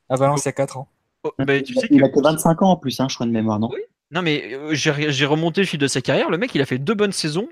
[0.09, 0.87] à Valence il y a 4 ans.
[1.23, 3.31] Oh, bah, tu sais il a que 25 ans en plus, hein, je crois de
[3.31, 3.69] mémoire, non?
[4.11, 6.29] Non, mais euh, j'ai remonté le fil de sa carrière.
[6.29, 7.47] Le mec, il a fait deux bonnes saisons.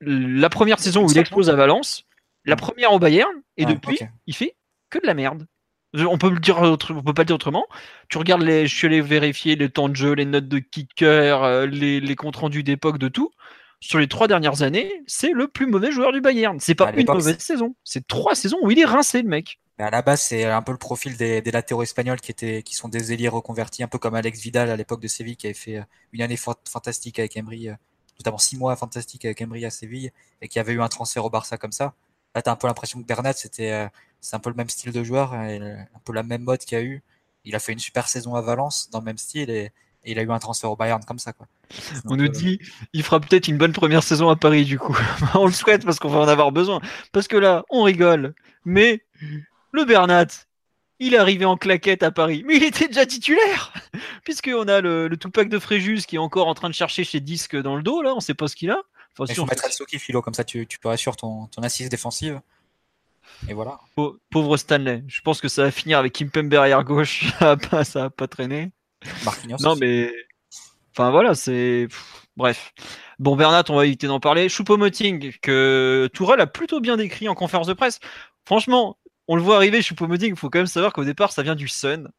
[0.00, 2.06] La première saison où il explose à Valence,
[2.44, 4.56] la première au Bayern, et depuis, il fait
[4.88, 5.46] que de la merde.
[5.94, 7.66] On peut le dire, on peut pas le dire autrement.
[8.08, 11.42] Tu regardes les, je suis allé vérifier les temps de jeu, les notes de kicker,
[11.42, 13.30] euh, les, les comptes rendus d'époque de tout.
[13.80, 16.60] Sur les trois dernières années, c'est le plus mauvais joueur du Bayern.
[16.60, 19.90] C'est pas une mauvaise saison, c'est trois saisons où il est rincé le mec à
[19.90, 23.12] la base, c'est un peu le profil des, latéraux espagnols qui, étaient, qui sont des
[23.12, 25.84] ailiers reconvertis, un peu comme Alex Vidal à l'époque de Séville, qui avait fait euh,
[26.12, 27.74] une année fantastique avec Emery, euh,
[28.18, 30.12] notamment six mois fantastiques avec Emery à Séville,
[30.42, 31.94] et qui avait eu un transfert au Barça comme ça.
[32.34, 33.88] Là, tu as un peu l'impression que Bernat, c'était euh,
[34.20, 36.82] c'est un peu le même style de joueur, un peu la même mode qu'il a
[36.82, 37.02] eu.
[37.44, 39.72] Il a fait une super saison à Valence dans le même style et,
[40.04, 41.34] il a eu un transfert au Bayern comme ça.
[41.34, 41.46] Quoi.
[42.06, 42.58] On nous dit,
[42.94, 44.96] il fera peut-être une bonne première saison à Paris du coup.
[45.34, 46.80] on le souhaite parce qu'on va en avoir besoin.
[47.12, 48.34] Parce que là, on rigole.
[48.64, 49.04] Mais
[49.72, 50.46] le Bernat,
[51.00, 53.74] il est arrivé en claquette à Paris, mais il était déjà titulaire,
[54.24, 57.20] puisqu'on a le, le Tupac de Fréjus qui est encore en train de chercher ses
[57.20, 58.80] disques dans le dos, là, on sait pas ce qu'il a.
[59.18, 61.88] Enfin, il faut mettre Soki Philo, comme ça tu, tu peux assurer ton, ton assise
[61.88, 62.40] défensive.
[63.48, 63.78] Et voilà.
[64.30, 67.56] Pauvre Stanley, je pense que ça va finir avec Kimpembe arrière gauche, ça
[67.94, 68.72] va pas, traîner.
[69.60, 70.12] Non, mais.
[70.92, 71.88] Enfin voilà, c'est.
[72.36, 72.72] Bref.
[73.18, 74.48] Bon, Bernat, on va éviter d'en parler.
[74.48, 78.00] Choupo-Moting, que Tourelle a plutôt bien décrit en conférence de presse.
[78.46, 78.98] Franchement,
[79.28, 81.68] on le voit arriver, Choupo-Moting, il faut quand même savoir qu'au départ, ça vient du
[81.68, 82.10] Sun.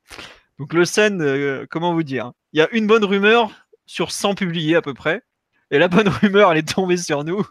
[0.60, 2.32] Donc le Sun, euh, comment vous dire?
[2.54, 3.52] Il y a une bonne rumeur
[3.86, 5.24] sur 100 publiés à peu près.
[5.72, 7.46] Et la bonne rumeur, elle est tombée sur nous.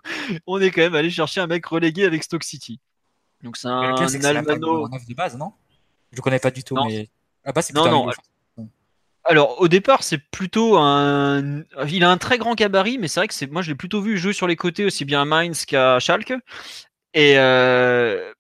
[0.47, 2.79] On est quand même allé chercher un mec relégué avec Stock City.
[3.43, 4.89] Donc c'est un, Almano.
[4.89, 5.53] de base, non?
[6.13, 7.09] Je le connais pas du tout, mais
[7.63, 8.11] c'est non, non.
[9.25, 11.63] Alors au départ, c'est plutôt un.
[11.89, 13.51] Il a un très grand gabarit, mais c'est vrai que c'est.
[13.51, 16.35] Moi, je l'ai plutôt vu jouer sur les côtés aussi bien à Mainz qu'à Schalke.
[17.15, 18.33] Et euh,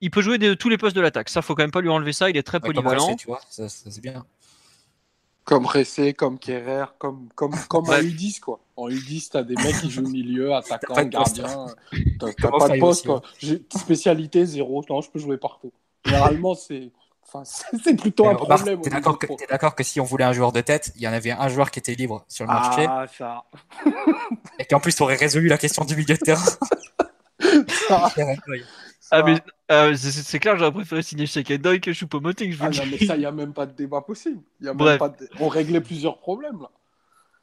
[0.00, 1.28] il peut jouer de tous les postes de l'attaque.
[1.28, 2.30] Ça, faut quand même pas lui enlever ça.
[2.30, 3.16] Il est très polyvalent.
[3.16, 4.24] tu vois, c'est bien.
[5.46, 8.58] Comme Ressé, comme Kerrer, comme, comme, comme en U10, quoi.
[8.76, 11.66] En U10, t'as des mecs qui jouent milieu, attaquant, gardien.
[12.18, 13.22] T'as pas de poste, quoi.
[13.38, 14.84] J'ai- Spécialité, zéro.
[14.90, 15.72] Non, je peux jouer partout.
[16.04, 16.90] Généralement, c'est
[17.22, 17.42] enfin,
[17.84, 18.80] c'est plutôt Mais un remarque, problème.
[18.82, 19.36] T'es d'accord que, pro.
[19.36, 21.48] t'es d'accord que si on voulait un joueur de tête, il y en avait un
[21.48, 23.44] joueur qui était libre sur le marché Ah, ça.
[24.58, 26.44] et qu'en plus aurait résolu la question du milieu de terrain.
[27.88, 28.12] ça.
[29.12, 32.98] Ah, mais ah, c'est- clair, j'aurais préféré signer chez Kendoy que Choupo-Moting, Ah, non, mais
[32.98, 34.40] ça, il n'y a même pas de débat possible.
[34.60, 34.98] Y a même Bref.
[34.98, 36.70] pas de- On réglait plusieurs problèmes, là.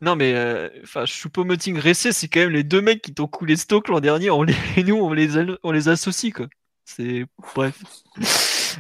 [0.02, 3.56] Non, mais euh, enfin, Choupo-Moting, Ressé, c'est quand même les deux mecs qui t'ont coulé
[3.56, 4.30] stock l'an dernier.
[4.32, 6.48] On les, et nous, on les, a- on les associe, quoi.
[6.86, 7.26] C'est.
[7.56, 7.82] Bref.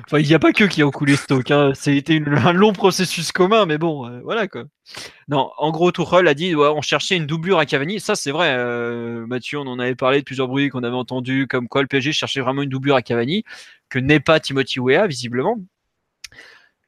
[0.05, 1.51] Enfin, il n'y a pas que qui ont coulé stock.
[1.51, 1.71] Hein.
[1.75, 4.63] C'était un long processus commun, mais bon, euh, voilà, quoi.
[5.27, 7.99] Non, en gros, Tuchel a dit ouais, on cherchait une doublure à Cavani.
[7.99, 11.47] Ça, c'est vrai, euh, Mathieu, on en avait parlé de plusieurs bruits qu'on avait entendus,
[11.47, 13.43] comme quoi le PSG cherchait vraiment une doublure à Cavani,
[13.89, 15.59] que n'est pas Timothy Weah, visiblement.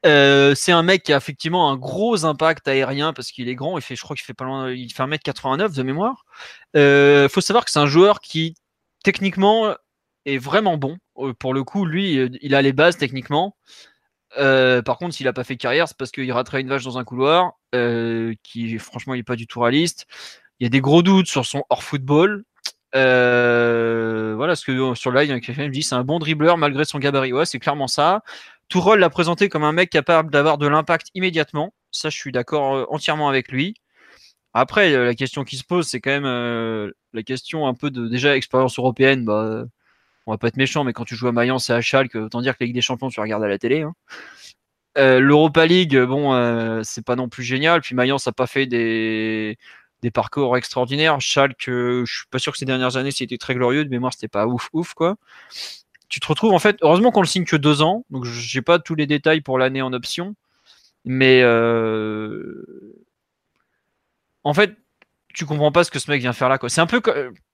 [0.04, 3.76] Euh, c'est un mec qui a effectivement un gros impact aérien parce qu'il est grand.
[3.78, 6.24] Il fait, je crois qu'il fait pas loin, il fait 1m89 de mémoire.
[6.76, 8.54] Euh, faut savoir que c'est un joueur qui,
[9.02, 9.74] techniquement,
[10.26, 10.98] est vraiment bon.
[11.18, 13.56] Euh, Pour le coup, lui, euh, il a les bases techniquement.
[14.38, 16.98] Euh, par contre, s'il a pas fait carrière, c'est parce qu'il raterait une vache dans
[16.98, 17.52] un couloir,
[18.42, 20.06] qui franchement, il est pas du tout réaliste.
[20.60, 22.44] Il y a des gros doutes sur son hors football.
[22.92, 27.32] Voilà, ce que sur live, quelqu'un me dit, c'est un bon dribbleur malgré son gabarit.
[27.32, 28.22] Ouais, c'est clairement ça.
[28.68, 31.72] Tourol l'a présenté comme un mec capable d'avoir de l'impact immédiatement.
[31.90, 33.74] Ça, je suis d'accord entièrement avec lui.
[34.54, 38.36] Après, la question qui se pose, c'est quand même la question un peu de déjà
[38.36, 39.24] expérience européenne.
[39.24, 39.64] Bah,
[40.26, 42.40] on va pas être méchant, mais quand tu joues à Mayence et à Schalke, autant
[42.40, 43.82] dire que la Ligue des Champions, tu regardes à la télé.
[43.82, 43.94] hein.
[44.98, 47.80] Euh, L'Europa League, bon, euh, c'est pas non plus génial.
[47.82, 49.58] Puis Mayence a pas fait des,
[50.14, 51.20] parcours extraordinaires.
[51.20, 53.84] Schalke, euh, je suis pas sûr que ces dernières années c'était très glorieux.
[53.84, 55.16] De mémoire, c'était pas ouf, ouf quoi.
[56.08, 58.78] Tu te retrouves en fait, heureusement qu'on le signe que deux ans, donc j'ai pas
[58.78, 60.36] tous les détails pour l'année en option,
[61.04, 62.64] mais euh,
[64.44, 64.76] en fait,
[65.34, 66.58] tu comprends pas ce que ce mec vient faire là.
[66.58, 66.68] quoi.
[66.68, 67.00] C'est un peu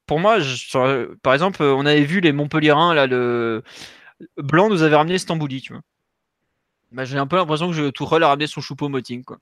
[0.07, 3.63] pour moi, je- par exemple, on avait vu les Montpellierins là, le
[4.37, 5.83] Blanc nous avait ramené Stambouli, tu vois.
[6.93, 9.39] Bah, j'ai un peu l'impression que Tourelle a ramené son choupeau-moting, quoi.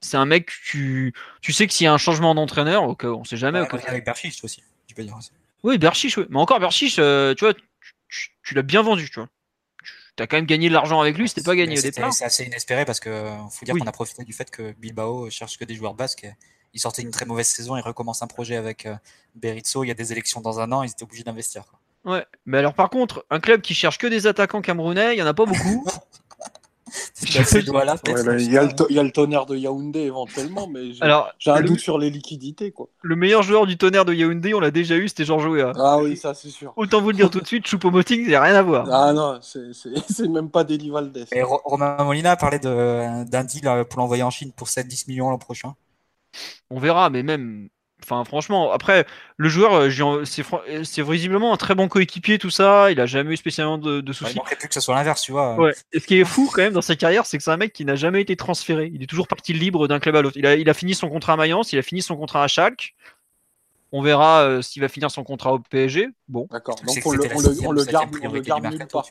[0.00, 3.14] C'est un mec, tu, tu sais que s'il y a un changement d'entraîneur, cas où,
[3.16, 3.66] on sait jamais.
[3.66, 5.30] cas où- avec Berchiche aussi, tu peux dire aussi.
[5.64, 6.24] oui, Berchiche, oui.
[6.30, 7.62] mais encore Berchiche, euh, tu vois, tu,
[8.08, 9.28] tu- tu l'as bien vendu, tu vois.
[10.16, 12.12] Tu as quand même gagné de l'argent avec lui, c'était pas gagné au départ.
[12.12, 13.80] C'est assez inespéré parce que euh, faut dire Oui.
[13.80, 16.24] qu'on a profité du fait que Bilbao cherche que des joueurs basques.
[16.24, 16.32] et
[16.74, 18.94] Ils sortaient une très mauvaise saison, ils recommencent un projet avec euh,
[19.34, 21.64] Berizzo, il y a des élections dans un an, ils étaient obligés d'investir.
[21.66, 22.12] quoi.
[22.14, 22.26] Ouais.
[22.46, 25.26] Mais alors, par contre, un club qui cherche que des attaquants camerounais, il y en
[25.26, 25.84] a pas beaucoup.
[27.20, 27.96] Ouais, là,
[28.38, 31.02] Il y, a le to- il y a le tonnerre de Yaoundé éventuellement, mais j'ai
[31.02, 32.70] Alors, j'ai un le, doute sur les liquidités.
[32.72, 32.88] Quoi.
[33.02, 35.72] le meilleur joueur du tonnerre de Yaoundé, on l'a déjà eu, c'était Georges Weah.
[35.76, 36.72] Ah oui, ça c'est sûr.
[36.76, 38.88] Autant vous le dire tout de suite, Choupo-Moting, il n'y a rien à voir.
[38.90, 41.26] Ah non, c'est- c'est c'est même pas Deli Valdez.
[41.32, 44.68] Et Ro- Romain Molina a parlé de- d'un deal euh, pour l'envoyer en Chine pour
[44.68, 45.74] 7-10 millions l'an prochain.
[46.70, 47.68] On verra, mais même.
[48.04, 52.48] Enfin, franchement, après, le joueur, euh, c'est euh, c'est visiblement un très bon coéquipier, tout
[52.48, 52.92] ça.
[52.92, 54.32] Il a jamais eu spécialement de, de soucis.
[54.34, 55.56] il manquerait plus que ce soit l'inverse, tu vois.
[55.56, 55.72] Ouais.
[55.92, 57.72] Et ce qui est fou quand même dans sa carrière, c'est que c'est un mec
[57.72, 58.90] qui n'a jamais été transféré.
[58.94, 60.36] Il est toujours parti libre d'un club à l'autre.
[60.36, 62.48] Il a, il a fini son contrat à Mayence, il a fini son contrat à
[62.48, 62.94] Schalke.
[63.90, 66.08] On verra euh, s'il va finir son contrat au PSG.
[66.28, 66.46] Bon.
[66.50, 69.06] D'accord, donc on le, on on garde, on le garde nulle part.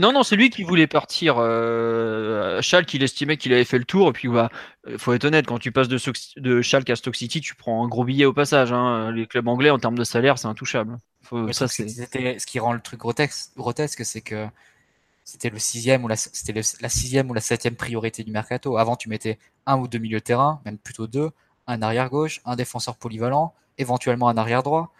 [0.00, 2.94] Non, non, c'est lui qui voulait partir euh, Schalke.
[2.94, 4.08] Il estimait qu'il avait fait le tour.
[4.08, 4.50] Et puis, bah,
[4.88, 7.54] euh, faut être honnête, quand tu passes de, Sox- de Schalke à Stoke City, tu
[7.54, 8.72] prends un gros billet au passage.
[8.72, 9.12] hein.
[9.12, 10.96] Les clubs anglais, en termes de salaire, c'est intouchable.
[11.22, 14.46] Faut- ça, ce qui rend le truc grotesque, grotesque c'est que
[15.24, 18.76] c'était le sixième ou la, c'était la sixième ou la septième priorité du mercato.
[18.78, 21.30] Avant, tu mettais un ou deux milieux de terrain, même plutôt deux,
[21.66, 24.92] un arrière gauche, un défenseur polyvalent, éventuellement un arrière droit.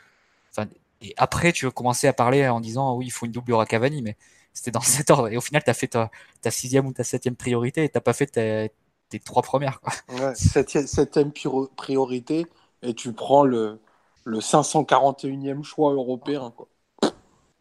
[0.50, 0.68] Enfin,
[1.00, 4.02] et après, tu commençais à parler en disant oui, il faut une doublure à Cavani,
[4.02, 4.16] mais
[4.52, 5.28] c'était dans cet ordre.
[5.28, 8.00] Et au final, tu as fait ta, ta sixième ou ta septième priorité et t'as
[8.00, 8.70] pas fait tes,
[9.08, 9.80] tes trois premières.
[9.80, 9.92] Quoi.
[10.08, 11.32] Ouais, septième,
[11.76, 12.46] priorité,
[12.82, 13.80] et tu prends le,
[14.24, 16.52] le 541e choix européen.
[16.56, 16.68] Quoi.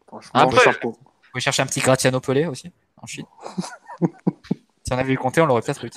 [0.06, 0.92] Franchement, chapeau.
[0.92, 3.26] Vous pouvez chercher un petit Gratiano Pelé aussi, en Chine.
[4.00, 5.90] si on avait eu compté, on l'aurait peut-être eu.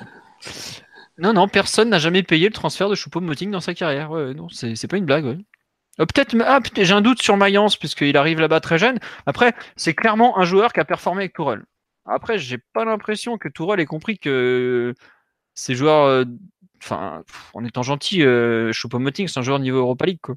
[1.17, 4.11] Non, non, personne n'a jamais payé le transfert de Choupo-Moting dans sa carrière.
[4.11, 5.25] Ouais, non, c'est c'est pas une blague.
[5.25, 5.37] ouais.
[5.99, 8.99] Euh, Peut-être, ah, j'ai un doute sur Mayence, puisqu'il arrive là-bas très jeune.
[9.25, 11.63] Après, c'est clairement un joueur qui a performé avec Tourelle.
[12.05, 14.93] Après, j'ai pas l'impression que Tourelle ait compris que
[15.53, 16.25] ces joueurs, euh,
[16.83, 20.35] enfin, en étant gentil, euh, Choupo-Moting, c'est un joueur niveau Europa League, quoi.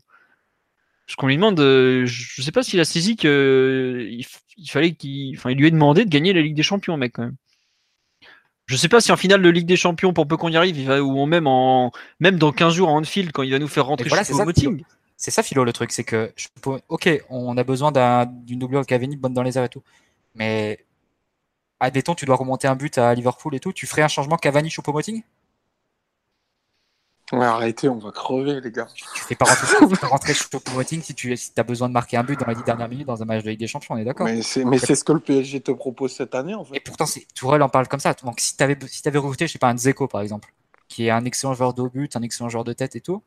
[1.06, 4.40] Parce qu'on lui demande, euh, je sais pas s'il a saisi que euh, il, f-
[4.58, 7.12] il fallait qu'il, enfin, il lui ait demandé de gagner la Ligue des Champions, mec,
[7.14, 7.36] quand même.
[8.66, 10.78] Je sais pas si en finale de Ligue des Champions, pour peu qu'on y arrive,
[10.78, 13.68] il va, ou même en, même dans 15 jours en Anfield, quand il va nous
[13.68, 14.84] faire rentrer voilà, Choupo-Moting.
[15.18, 15.92] C'est ça, Philo, le truc.
[15.92, 19.42] C'est que, je peux- ok, on a besoin d'un- d'une doublure de Cavani bonne dans
[19.42, 19.82] les airs et tout.
[20.36, 20.84] Mais
[21.80, 24.70] admettons, tu dois remonter un but à Liverpool et tout, tu ferais un changement Cavani
[24.70, 25.22] Choupo-Moting?
[27.32, 28.86] Ouais, arrêtez, on va crever, les gars.
[28.94, 32.46] Tu fais pas rentrer, Choupo-Moting si tu si as besoin de marquer un but dans
[32.46, 34.42] les 10 dernières minutes dans un match de Ligue des Champions, on est d'accord Mais
[34.42, 36.80] c'est ce que le PSG te propose cette année, en Et fait.
[36.80, 38.14] pourtant, c'est- Tourelle en parle comme ça.
[38.14, 40.52] Donc, si tu avais, si avais recruté, je sais pas, un Zeko, par exemple,
[40.88, 43.22] qui est un excellent joueur de but, un excellent joueur de tête et tout,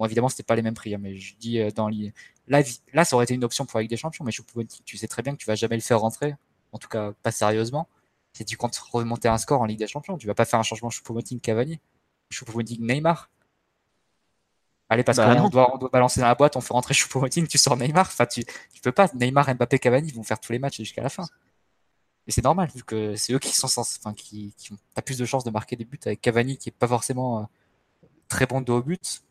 [0.00, 2.12] bon, évidemment, c'était pas les mêmes prix, hein, mais je dis euh, dans les...
[2.48, 2.62] là,
[2.94, 5.06] là, ça aurait été une option pour la Ligue des Champions, mais Choupo-Moting, tu sais
[5.06, 6.34] très bien que tu vas jamais le faire rentrer,
[6.72, 7.86] en tout cas, pas sérieusement.
[8.32, 10.62] Si tu comptes remonter un score en Ligue des Champions, tu vas pas faire un
[10.62, 11.80] changement Choupo-Moting-Cavani,
[12.32, 13.28] Choupo-Moting-Neymar.
[14.88, 17.46] Allez, parce Bah qu'on doit, on doit balancer dans la boîte, on fait rentrer Choupo-Moting,
[17.46, 18.06] tu sors Neymar.
[18.06, 19.08] Enfin, tu, tu peux pas.
[19.14, 21.26] Neymar, Mbappé, Cavani ils vont faire tous les matchs jusqu'à la fin.
[22.26, 25.18] Et c'est normal, vu que c'est eux qui sont enfin, qui, qui ont t'as plus
[25.18, 27.44] de chances de marquer des buts avec Cavani, qui est pas forcément euh,
[28.28, 29.22] très bon de haut but,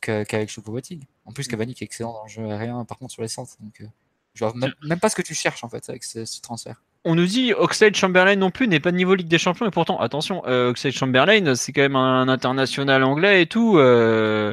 [0.00, 1.02] qu'avec Choupo-Moting.
[1.24, 3.52] En plus, Cavani qui est excellent dans le jeu aérien, par contre, sur les centres.
[3.60, 3.86] Donc, euh,
[4.34, 6.82] je vois même, même pas ce que tu cherches, en fait, avec ce, ce transfert.
[7.04, 9.70] On nous dit Oxlade Chamberlain non plus n'est pas de niveau Ligue des Champions et
[9.70, 14.52] pourtant attention euh, Oxlade Chamberlain c'est quand même un international anglais et tout euh,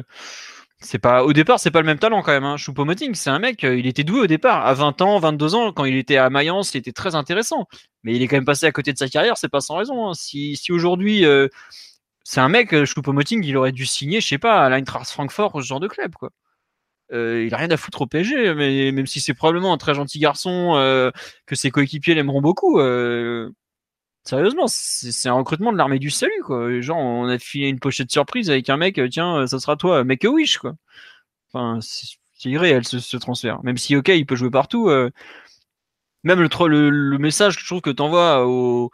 [0.80, 2.56] c'est pas au départ c'est pas le même talent quand même hein.
[2.56, 5.72] Choupo-Moting c'est un mec euh, il était doué au départ à 20 ans 22 ans
[5.72, 7.66] quand il était à Mayence il était très intéressant
[8.02, 10.08] mais il est quand même passé à côté de sa carrière c'est pas sans raison
[10.08, 10.14] hein.
[10.14, 11.48] si, si aujourd'hui euh,
[12.30, 15.52] c'est un mec euh, Choupo-Moting il aurait dû signer je sais pas à l'Eintracht Francfort
[15.62, 16.30] ce genre de club quoi
[17.12, 19.94] euh, il a rien à foutre au PSG, mais même si c'est probablement un très
[19.94, 21.10] gentil garçon euh,
[21.46, 22.80] que ses coéquipiers l'aimeront beaucoup.
[22.80, 23.50] euh,
[24.24, 26.80] sérieusement, c'est un recrutement de l'armée du salut, quoi.
[26.80, 29.76] Genre, on a filé une pochette surprise avec un mec, euh, tiens, euh, ça sera
[29.76, 30.74] toi, make a wish, quoi.
[31.52, 33.62] Enfin, c'est irréel ce, transfert.
[33.64, 34.88] Même si, ok, il peut jouer partout.
[34.90, 35.10] euh,
[36.24, 38.90] même le, le, le message que je trouve que t'envoies aux,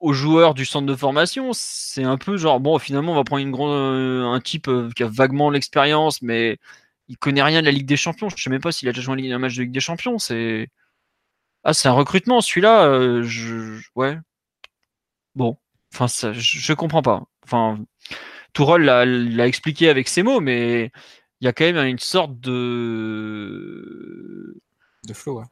[0.00, 3.42] aux joueurs du centre de formation, c'est un peu genre, bon, finalement, on va prendre
[3.42, 6.58] une grande, euh, un type euh, qui a vaguement l'expérience, mais
[7.08, 8.28] il connaît rien de la Ligue des Champions.
[8.30, 10.18] Je sais même pas s'il a déjà joué un match de Ligue des Champions.
[10.18, 10.68] C'est
[11.64, 12.40] ah, c'est un recrutement.
[12.40, 13.80] Celui-là, euh, je...
[13.94, 14.18] ouais.
[15.34, 15.58] Bon,
[15.92, 17.24] enfin, ça, je, comprends pas.
[17.44, 17.78] Enfin,
[18.52, 20.90] Tourelle l'a expliqué avec ses mots, mais
[21.40, 24.60] il y a quand même une sorte de
[25.06, 25.42] De flow,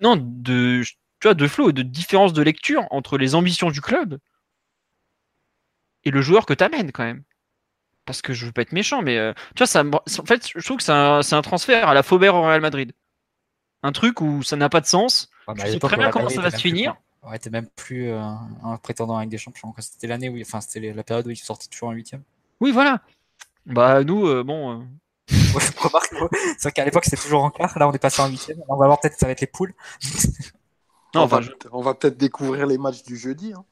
[0.00, 0.82] non de
[1.22, 4.18] tu vois de flow et de différence de lecture entre les ambitions du club
[6.04, 7.22] et le joueur que t'amènes quand même
[8.04, 10.48] parce que je veux pas être méchant mais euh, tu vois ça me- en fait
[10.54, 12.92] je trouve que c'est un, un transfert à la Faubert au Real Madrid
[13.84, 16.28] un truc où ça n'a pas de sens Ouais, mais Je sais très bien comment
[16.28, 16.94] ça va se plus- finir.
[17.24, 18.20] Ouais, t'es même plus euh,
[18.64, 19.74] un prétendant avec des champions.
[19.78, 22.22] C'était l'année où, enfin, c'était la période où ils sortaient toujours en huitième.
[22.60, 23.00] oui voilà
[23.66, 24.86] bah nous euh, bon
[25.30, 26.28] Ouais, remarque, ouais.
[26.56, 27.76] c'est vrai qu'à l'époque c'était toujours en quart.
[27.78, 28.58] Là, on est passé en huitième.
[28.68, 29.72] On va voir peut-être ça va être les poules.
[31.14, 33.52] non on, enfin va, je- on va peut-être découvrir les matchs du jeudi.
[33.54, 33.64] hein.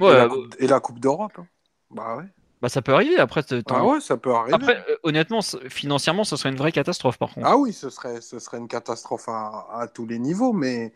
[0.00, 1.32] ouais, et, la euh, coupe, et la Coupe d'Europe.
[1.38, 1.46] hein.
[1.90, 2.24] Bah ouais.
[2.62, 4.54] bah ça peut arriver après Ah ouais, ça peut arriver.
[4.54, 8.20] après euh, honnêtement financièrement ça serait une vraie catastrophe par contre Ah oui, ce serait,
[8.20, 10.92] ce serait une catastrophe à, à tous les niveaux, mais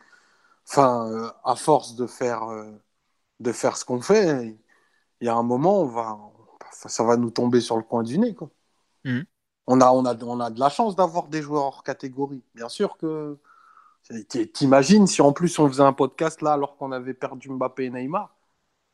[0.69, 2.49] enfin, euh, à force de faire,
[3.41, 4.57] de faire ce qu'on fait,
[5.23, 6.19] il y a un moment, on va,
[6.73, 8.35] ça va nous tomber sur le coin du nez.
[8.35, 8.51] Quoi.
[9.05, 9.27] Mhm.
[9.67, 12.43] On, a, on, a, on a de la chance d'avoir des joueurs hors catégorie.
[12.55, 13.39] Bien sûr que.
[14.53, 17.91] T'imagines si en plus on faisait un podcast là alors qu'on avait perdu Mbappé et
[17.91, 18.35] Neymar?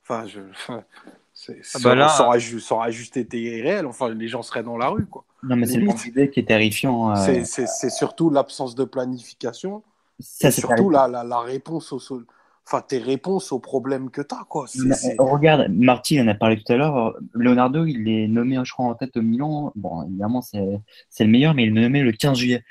[0.03, 0.41] Enfin, je.
[1.35, 3.87] c'est- Ah bah ça, là- ça aurait, ju- ça aurait juste été réel.
[3.87, 5.07] Enfin, les gens seraient dans la rue.
[5.07, 5.25] Quoi.
[5.43, 7.11] Non, mais c'est le candidat qui est terrifiant.
[7.11, 9.83] euh, C'est- C'est c'est surtout l'absence de planification
[10.21, 12.25] c'est surtout la, la, la réponse sol-
[12.67, 14.67] enfin tes réponses aux problèmes que tu as quoi.
[14.79, 17.15] Euh, Regarde, Marty en a parlé tout à l'heure.
[17.33, 19.73] Leonardo, il est nommé, je crois, en tête au Milan.
[19.77, 20.63] Bon, évidemment, c'est
[21.11, 22.63] c'est le meilleur, mais il est nommé le 15 juillet.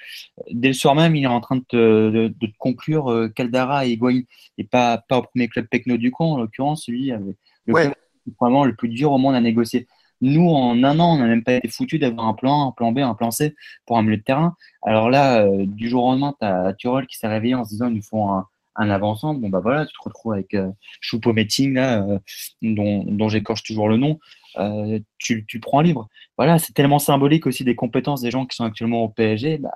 [0.52, 1.76] Dès le soir même, il est en train de te,
[2.10, 4.22] de, de te conclure euh, Caldara et Higuain.
[4.58, 7.84] Et pas, pas au premier club Pecno du camp, en l'occurrence, celui avec le Ouais.
[7.84, 7.96] club
[8.40, 9.88] vraiment le plus dur au monde à négocier.
[10.22, 12.72] Nous, en un an, on n'a même pas été foutu d'avoir un plan A, un
[12.72, 13.56] plan B, un plan C
[13.86, 14.56] pour un milieu de terrain.
[14.82, 17.70] Alors là, euh, du jour au lendemain, tu as Turol qui s'est réveillé en se
[17.72, 19.40] disant ils nous font un, un avant-centre.
[19.40, 20.70] Bon, bah voilà, tu te retrouves avec euh,
[21.02, 22.20] Choupo-Moting, là, euh,
[22.62, 24.20] dont, dont j'écorche toujours le nom.
[24.58, 26.10] Euh, tu, tu prends libre.
[26.38, 29.58] Voilà, c'est tellement symbolique aussi des compétences des gens qui sont actuellement au PSG.
[29.58, 29.72] Bah,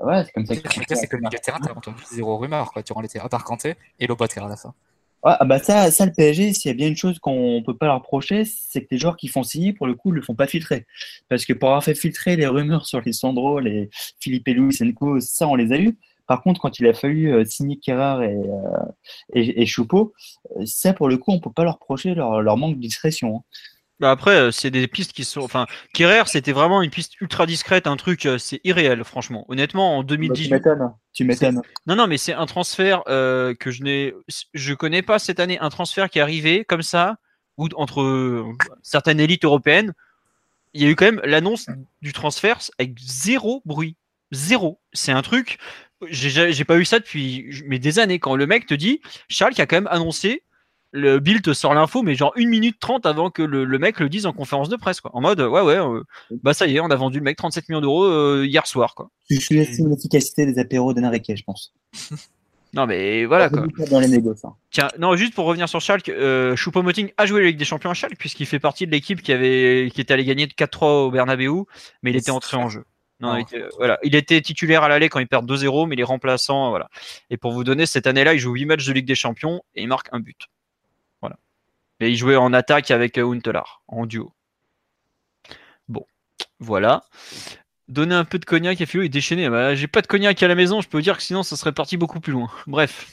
[0.00, 2.82] voilà, c'est comme ça c'est le milieu terrain, t'as entendu zéro rumeur, quoi.
[2.82, 4.74] Durant l'été, à part Kanté et Lobotka à la fin.
[5.24, 7.76] Ouais, ah bah ça, ça, le PSG, s'il y a bien une chose qu'on peut
[7.76, 10.22] pas leur reprocher, c'est que les joueurs qui font signer, pour le coup, ne le
[10.22, 10.86] font pas filtrer.
[11.28, 13.88] Parce que pour avoir fait filtrer les rumeurs sur les Sandro, les
[14.20, 15.98] Philippe Louis, Enco, ça, on les a eu.
[16.26, 18.84] Par contre, quand il a fallu euh, signer Kerrer et, euh,
[19.34, 20.12] et, et Choupeau,
[20.56, 23.36] euh, ça, pour le coup, on peut pas leur reprocher leur, leur manque de discrétion.
[23.36, 23.40] hein.
[23.98, 25.40] Bah après, c'est des pistes qui sont.
[25.40, 29.46] Enfin, Kerrer, c'était vraiment une piste ultra discrète, un truc, c'est irréel, franchement.
[29.48, 30.50] Honnêtement, en Bah, tu 2018.
[30.50, 30.92] m'étonnes.
[31.14, 31.62] Tu m'étonnes.
[31.86, 34.12] Non, non, mais c'est un transfert euh, que je n'ai.
[34.52, 37.16] Je connais pas cette année un transfert qui est arrivé comme ça,
[37.56, 38.44] ou entre
[38.82, 39.94] certaines élites européennes.
[40.74, 41.68] Il y a eu quand même l'annonce
[42.02, 43.96] du transfert avec zéro bruit.
[44.30, 44.78] Zéro.
[44.92, 45.56] C'est un truc.
[46.08, 48.18] J'ai pas eu ça depuis mais des années.
[48.18, 50.42] Quand le mec te dit, Charles qui a quand même annoncé,
[50.92, 54.00] le Bill te sort l'info, mais genre une minute trente avant que le, le mec
[54.00, 55.00] le dise en conférence de presse.
[55.00, 55.10] Quoi.
[55.14, 56.02] En mode, ouais, ouais, euh,
[56.42, 58.94] bah ça y est, on a vendu le mec 37 millions d'euros euh, hier soir.
[58.94, 59.10] Quoi.
[59.30, 61.74] Je sous-estime l'efficacité des apéros d'Enrique, je pense.
[62.74, 63.66] Non, mais voilà quoi.
[63.90, 64.54] Dans les négos, hein.
[64.70, 67.88] Tiens, non, juste pour revenir sur Schalke, euh, Choupo-Moting a joué la Ligue des Champions
[67.88, 71.06] à Schalke puisqu'il fait partie de l'équipe qui avait qui était allé gagner de 4-3
[71.06, 71.64] au Bernabeu,
[72.02, 72.84] mais il était entré en jeu.
[73.20, 73.98] Non, il, était, voilà.
[74.02, 76.68] il était titulaire à l'aller quand il perd 2-0, mais il est remplaçant.
[76.70, 76.88] Voilà.
[77.30, 79.82] Et pour vous donner, cette année-là, il joue 8 matchs de Ligue des Champions et
[79.82, 80.48] il marque un but.
[81.22, 81.36] Voilà.
[82.00, 84.34] Et il jouait en attaque avec euh, Huntelaar, en duo.
[85.88, 86.04] Bon,
[86.58, 87.04] voilà.
[87.88, 89.48] Donner un peu de cognac à Philo et déchaîner.
[89.48, 91.56] Bah, J'ai pas de cognac à la maison, je peux vous dire que sinon ça
[91.56, 92.50] serait parti beaucoup plus loin.
[92.66, 93.06] Bref.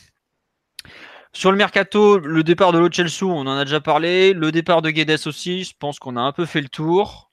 [1.32, 4.34] Sur le mercato, le départ de Lo Celso, on en a déjà parlé.
[4.34, 7.32] Le départ de Guedes aussi, je pense qu'on a un peu fait le tour.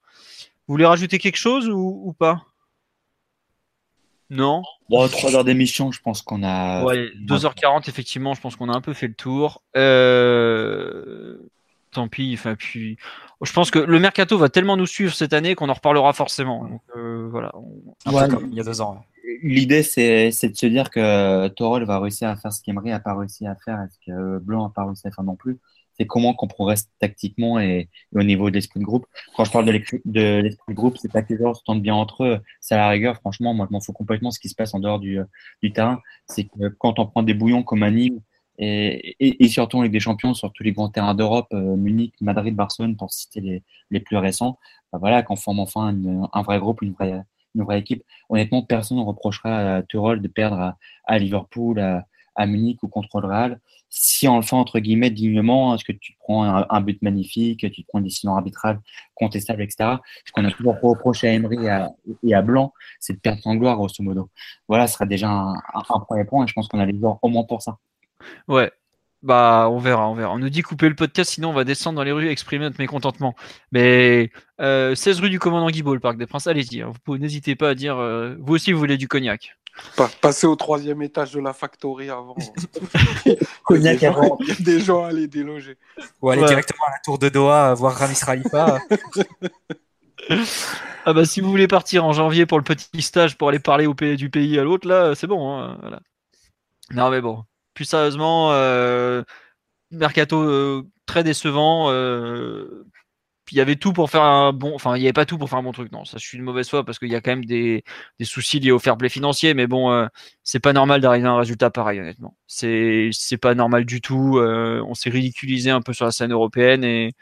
[0.67, 2.50] Vous voulez rajouter quelque chose ou, ou pas?
[4.31, 6.85] Non Bon, 3 heures d'émission, je pense qu'on a.
[6.85, 9.63] Ouais, 2h40, effectivement, je pense qu'on a un peu fait le tour.
[9.77, 11.37] Euh,
[11.93, 12.97] Tant pis, enfin, puis.
[13.43, 16.65] Je pense que le mercato va tellement nous suivre cette année qu'on en reparlera forcément.
[16.65, 17.51] Donc, euh, voilà.
[17.57, 18.29] On- Ouais.
[18.29, 18.95] peu comme il y a deux ans.
[19.25, 19.39] ouais.
[19.43, 23.01] L'idée, c'est c'est de se dire que Torol va réussir à faire ce qu'Emery n'a
[23.01, 25.59] pas réussi à faire et ce que Blanc n'a pas réussi à faire non plus.
[26.01, 29.05] C'est comment qu'on progresse tactiquement et, au niveau de l'esprit de groupe.
[29.37, 31.95] Quand je parle de l'esprit de groupe, c'est pas que les joueurs se tendent bien
[31.95, 32.41] entre eux.
[32.59, 34.81] C'est à la rigueur, franchement, moi, je m'en fous complètement ce qui se passe en
[34.81, 35.21] dehors du,
[35.63, 36.01] du terrain.
[36.27, 38.21] C'est que quand on prend des bouillons comme à Nîmes
[38.57, 42.55] et, et, surtout Ligue des Champions, sur tous les grands terrains d'Europe, euh, Munich, Madrid,
[42.55, 44.59] Barcelone, pour citer les, les plus récents,
[44.93, 45.95] bah voilà, qu'on forme enfin
[46.33, 47.23] un vrai groupe, une vraie,
[47.55, 48.03] une vraie équipe.
[48.29, 52.89] Honnêtement, personne ne reprochera à Tuchel de perdre à, à Liverpool, à, à Munich ou
[52.89, 53.61] contre le Real.
[53.89, 57.83] Si on le fait entre guillemets dignement, est-ce que tu prends un, but magnifique, tu
[57.89, 58.81] prends une décision arbitrale
[59.15, 59.97] contestable, etc.
[60.25, 61.67] Ce qu'on a toujours reproché à Emery
[62.23, 64.31] et à, Blanc, c'est de perdre sans gloire, grosso modo.
[64.69, 67.29] Voilà, ce sera déjà un, premier point et je pense qu'on a les joueurs au
[67.29, 67.79] moins pour ça.
[68.47, 68.71] Ouais.
[69.23, 70.33] Bah, on verra, on verra.
[70.33, 72.65] On nous dit couper le podcast, sinon on va descendre dans les rues et exprimer
[72.65, 73.35] notre mécontentement.
[73.71, 76.81] Mais euh, 16 rue du commandant Guibault, le Parc des Princes, allez-y.
[76.81, 76.93] hein.
[77.07, 79.57] N'hésitez pas à dire, euh, vous aussi vous voulez du cognac.
[79.97, 82.35] Pa- passer au troisième étage de la factory avant.
[83.65, 84.39] Cognac Il y a des gens- avant.
[84.41, 85.79] Il y a des gens à les déloger.
[86.23, 86.49] Ou aller Ouais.
[86.49, 88.79] directement à la tour de Doha, euh, voir Ramis Khalifa.
[91.07, 93.87] Ah bah si vous voulez partir en janvier pour le petit stage pour aller parler
[93.87, 95.59] au pays, du pays à l'autre, là, c'est bon.
[95.59, 96.01] hein, voilà.
[96.93, 99.23] Non mais bon, plus sérieusement, euh,
[99.91, 101.87] mercato euh, très décevant.
[101.91, 102.85] euh,
[103.53, 105.49] il y avait tout pour faire un bon, enfin il y avait pas tout pour
[105.49, 105.93] faire un bon truc.
[105.93, 107.85] Non, ça je suis une mauvaise foi parce qu'il y a quand même des,
[108.19, 110.07] des soucis liés au fair play financier, mais bon, euh,
[110.45, 112.37] c'est pas normal d'arriver à un résultat pareil honnêtement.
[112.47, 114.39] C'est pas normal du tout.
[114.39, 117.15] euh, on s'est ridiculisé un peu sur la scène européenne et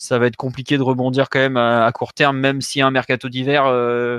[0.00, 3.28] ça va être compliqué de rebondir quand même à, court terme, même si un mercato
[3.28, 4.18] d'hiver, euh,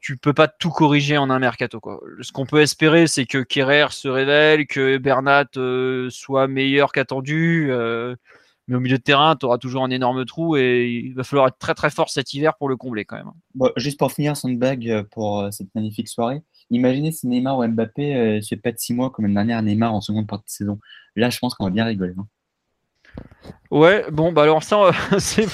[0.00, 1.80] tu peux pas tout corriger en un mercato.
[2.20, 7.68] Ce qu'on peut espérer, c'est que Kerrer se révèle, que Bernat euh, soit meilleur qu'attendu,
[7.70, 8.16] euh,
[8.68, 11.48] mais au milieu de terrain, tu auras toujours un énorme trou et il va falloir
[11.48, 13.30] être très très fort cet hiver pour le combler quand même.
[13.54, 16.42] Bon, juste pour finir, Sandbag, euh, pour euh, cette magnifique soirée.
[16.70, 20.00] Imaginez si Neymar ou Mbappé euh, se pètent six mois comme l'année dernière Neymar en
[20.00, 20.78] seconde partie de saison.
[21.16, 22.14] Là, je pense qu'on va bien rigoler.
[22.18, 22.26] hein.
[23.70, 25.46] Ouais, bon, bah alors ça, euh, c'est-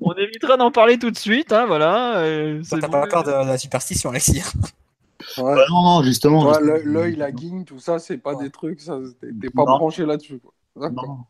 [0.00, 1.52] on évitera d'en parler tout de suite.
[1.52, 2.92] Hein, voilà, euh, c'est T'as bon.
[3.00, 4.42] pas peur de la superstition, Alexis
[5.38, 5.54] Ouais.
[5.54, 6.46] Bah non, non, justement.
[6.46, 6.78] Ouais, justement.
[6.84, 9.76] l'œil- la guigne, tout ça, c'est pas des trucs, ça, t'es t'es pas Non.
[9.78, 10.38] branché là-dessus.
[10.38, 10.52] quoi.
[10.88, 11.24] D'accord.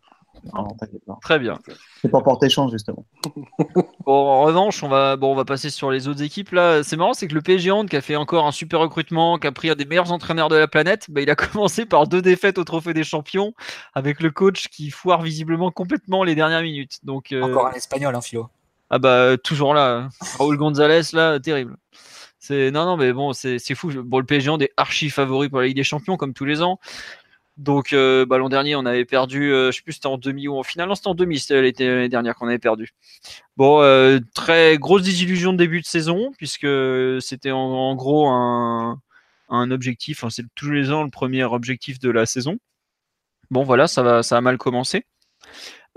[0.55, 1.19] Non, t'inquiète pas.
[1.23, 1.59] Très bien.
[2.01, 3.05] C'est pour porter chance, justement.
[4.07, 6.51] Bon, en revanche, on va, bon, on va passer sur les autres équipes.
[6.53, 9.39] Là, c'est marrant, c'est que le PSG Hand, qui a fait encore un super recrutement,
[9.39, 12.09] qui a pris un des meilleurs entraîneurs de la planète, bah, il a commencé par
[12.09, 13.53] deux défaites au Trophée des Champions,
[13.95, 16.99] avec le coach qui foire visiblement complètement les dernières minutes.
[17.05, 18.49] Donc, euh, Encore un espagnol, hein, Philo.
[18.89, 21.77] ah bah toujours là, Raúl González là, terrible.
[22.43, 23.93] C'est non non mais bon c'est c'est fou.
[24.03, 26.63] Bon le PSG Hand est archi favori pour la Ligue des Champions comme tous les
[26.63, 26.81] ans.
[27.61, 30.49] Donc euh, bah, l'an dernier on avait perdu, euh, je sais plus c'était en demi
[30.49, 32.95] ou en finale, c'était en demi, c'était l'année dernière qu'on avait perdu.
[33.59, 36.67] Bon euh, très grosse désillusion de début de saison puisque
[37.21, 42.57] c'était en, gros un objectif, c'est tous les ans le premier objectif de la saison.
[43.51, 45.05] Bon voilà ça a mal commencé.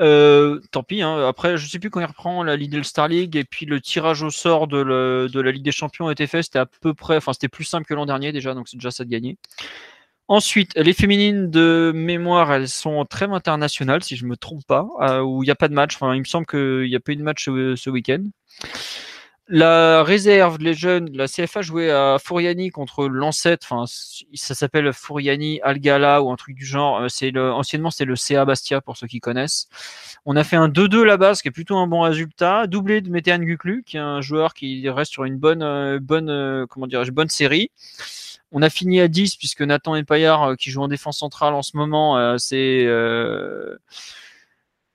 [0.01, 1.01] Euh, tant pis.
[1.01, 1.27] hein.
[1.27, 4.23] Après, je sais plus quand il reprend la Lidl Star League et puis le tirage
[4.23, 6.43] au sort de la Ligue des Champions a été fait.
[6.43, 8.91] C'était à peu près, enfin c'était plus simple que l'an dernier déjà, donc c'est déjà
[8.91, 9.37] ça de gagner.
[10.27, 14.87] Ensuite, les féminines de mémoire, elles sont en trêve internationale, si je me trompe pas,
[15.01, 15.95] euh, où il n'y a pas de match.
[15.95, 18.23] Enfin, il me semble qu'il n'y a pas eu de match ce, ce week-end.
[19.49, 23.67] La réserve, les jeunes, la CFA jouait à Fouriani contre l'ancêtre.
[23.69, 23.83] Enfin,
[24.33, 27.01] ça s'appelle Fouriani Algala ou un truc du genre.
[27.01, 29.67] Euh, c'est anciennement, c'est le CA Bastia pour ceux qui connaissent.
[30.25, 32.67] On a fait un 2-2 là-bas, ce qui est plutôt un bon résultat.
[32.67, 36.29] Doublé de Météan Guklu, qui est un joueur qui reste sur une bonne, euh, bonne,
[36.29, 37.69] euh, comment dirais-je, bonne série.
[38.53, 41.75] On a fini à 10 puisque Nathan Empayard, qui joue en défense centrale en ce
[41.75, 42.85] moment, c'est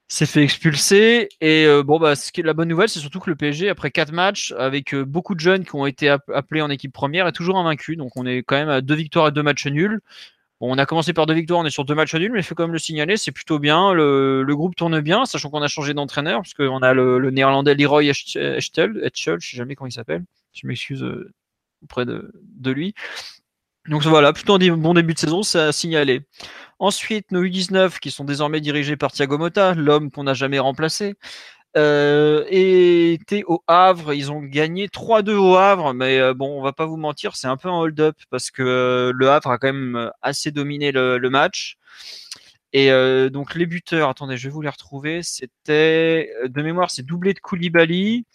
[0.08, 1.28] s'est fait expulser.
[1.40, 4.52] Et euh, bon, bah, la bonne nouvelle, c'est surtout que le PSG, après quatre matchs,
[4.58, 7.96] avec euh, beaucoup de jeunes qui ont été appelés en équipe première, est toujours invaincu.
[7.96, 10.00] Donc on est quand même à deux victoires et deux matchs nuls.
[10.60, 12.56] On a commencé par deux victoires, on est sur deux matchs nuls, mais il faut
[12.56, 13.92] quand même le signaler, c'est plutôt bien.
[13.92, 18.06] Le, groupe tourne bien, sachant qu'on a changé d'entraîneur, parce qu'on a le, néerlandais Leroy
[18.06, 20.24] Echtel, je sais jamais comment il s'appelle.
[20.52, 21.32] Je m'excuse euh,
[21.84, 22.94] auprès de lui.
[23.88, 26.22] Donc voilà, plutôt un bon début de saison, c'est à signaler.
[26.78, 31.14] Ensuite, nos U19 qui sont désormais dirigés par Thiago Motta, l'homme qu'on n'a jamais remplacé,
[31.76, 34.12] euh, étaient au Havre.
[34.12, 37.46] Ils ont gagné 3-2 au Havre, mais euh, bon, on va pas vous mentir, c'est
[37.46, 41.18] un peu un hold-up parce que euh, le Havre a quand même assez dominé le,
[41.30, 41.78] match.
[42.74, 42.90] Et
[43.30, 45.22] donc les buteurs, attendez, je vais vous les retrouver.
[45.22, 48.26] C'était de mémoire, c'est doublé de Koulibaly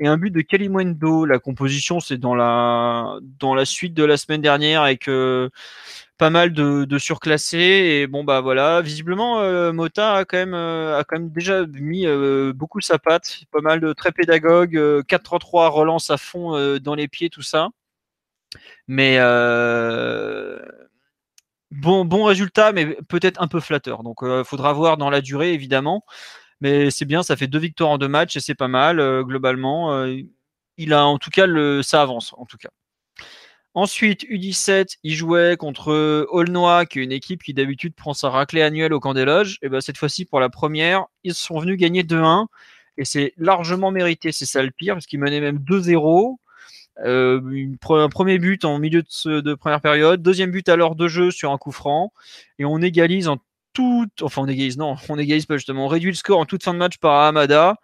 [0.00, 1.24] et un but de Kalimwendo.
[1.24, 5.50] La composition, c'est dans la dans la suite de la semaine dernière avec euh,
[6.18, 7.58] pas mal de, surclassés.
[7.58, 11.66] Et bon bah voilà, visiblement euh, Mota a quand même euh, a quand même déjà
[11.66, 12.06] mis
[12.54, 14.76] beaucoup sa patte, pas mal de très pédagogue,
[15.08, 17.68] 4-3-3 relance à fond dans les pieds, tout ça.
[18.88, 19.18] Mais
[21.70, 24.02] bon bon résultat, mais peut-être un peu flatteur.
[24.02, 26.04] Donc il faudra voir dans la durée évidemment.
[26.64, 29.22] Mais c'est bien, ça fait deux victoires en deux matchs et c'est pas mal euh,
[29.22, 29.92] globalement.
[29.92, 30.16] Euh,
[30.78, 32.70] il a en tout cas le, ça avance en tout cas.
[33.74, 38.62] Ensuite, U17, il jouait contre Aulnois, qui est une équipe qui d'habitude prend sa raclée
[38.62, 39.58] annuelle au camp des loges.
[39.60, 42.46] Et ben cette fois-ci, pour la première, ils sont venus gagner 2-1.
[42.96, 46.36] Et c'est largement mérité, c'est ça le pire, parce qu'ils menaient même 2-0.
[47.04, 51.08] Euh, un premier but en milieu de, de, première période, deuxième but à l'heure de
[51.08, 52.10] jeu sur un coup franc,
[52.58, 53.36] et on égalise en
[54.22, 56.72] enfin on égalise, non, on égalise pas justement, on réduit le score en toute fin
[56.74, 57.76] de match par Hamada.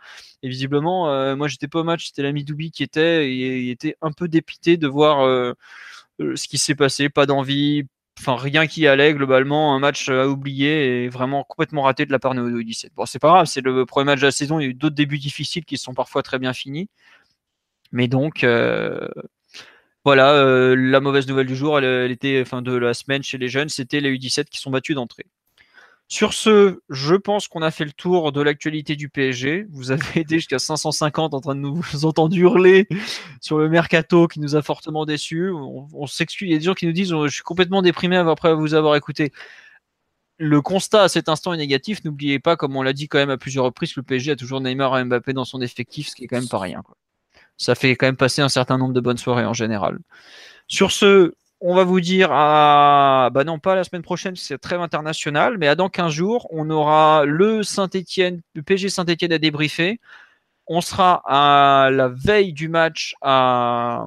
[0.43, 3.71] Et visiblement, euh, moi j'étais pas au match, c'était l'ami Doubi qui était, et il
[3.71, 5.53] était un peu dépité de voir euh,
[6.21, 7.85] euh, ce qui s'est passé, pas d'envie,
[8.19, 12.19] enfin rien qui allait globalement, un match à oublier et vraiment complètement raté de la
[12.19, 12.93] part de 17.
[12.95, 14.75] Bon, c'est pas grave, c'est le premier match de la saison, il y a eu
[14.75, 16.89] d'autres débuts difficiles qui sont parfois très bien finis.
[17.93, 18.45] Mais donc,
[20.05, 23.49] voilà, la mauvaise nouvelle du jour, elle, elle, était, enfin de la semaine chez les
[23.49, 25.27] jeunes, c'était les U17 qui sont battus d'entrée.
[26.13, 29.67] Sur ce, je pense qu'on a fait le tour de l'actualité du PSG.
[29.71, 32.89] Vous avez été jusqu'à 550 en train de nous entendre hurler
[33.41, 35.53] sur le mercato qui nous a fortement déçus.
[35.53, 36.49] On, s'excuse.
[36.49, 38.97] Il y a des gens qui nous disent je suis complètement déprimé après vous avoir
[38.97, 39.33] écouté.
[40.37, 42.03] Le constat à cet instant est négatif.
[42.05, 44.37] N'oubliez pas, comme on l'a dit quand même à plusieurs reprises, que le PSG a
[44.37, 46.83] toujours Neymar et Mbappé dans son effectif, ce qui est quand même pas rien.
[47.57, 50.01] Ça fait quand même passer un certain nombre de bonnes soirées en général.
[50.67, 54.77] Sur ce, on va vous dire à, bah non, pas la semaine prochaine, c'est très
[54.77, 60.01] international, mais à dans 15 jours, on aura le Saint-Etienne, le PG Saint-Etienne à débriefer.
[60.67, 64.07] On sera à la veille du match à,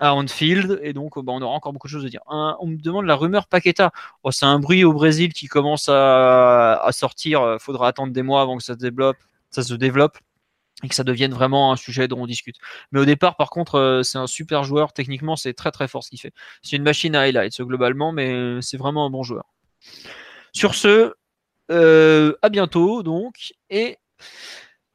[0.00, 2.22] à Anfield, et donc bah, on aura encore beaucoup de choses à dire.
[2.28, 3.92] on me demande la rumeur Paqueta.
[4.22, 7.56] Oh, c'est un bruit au Brésil qui commence à, à sortir.
[7.60, 9.18] Faudra attendre des mois avant que ça se développe.
[9.50, 10.18] Ça se développe
[10.82, 12.56] et que ça devienne vraiment un sujet dont on discute.
[12.92, 14.92] Mais au départ, par contre, euh, c'est un super joueur.
[14.92, 16.32] Techniquement, c'est très très fort ce qu'il fait.
[16.62, 19.44] C'est une machine à highlights globalement, mais c'est vraiment un bon joueur.
[20.52, 21.14] Sur ce,
[21.70, 23.98] euh, à bientôt donc et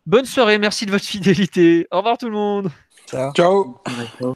[0.06, 0.58] bonne soirée.
[0.58, 1.88] Merci de votre fidélité.
[1.92, 2.72] Au revoir tout le monde.
[3.08, 3.34] Ciao.
[3.34, 4.35] Ciao.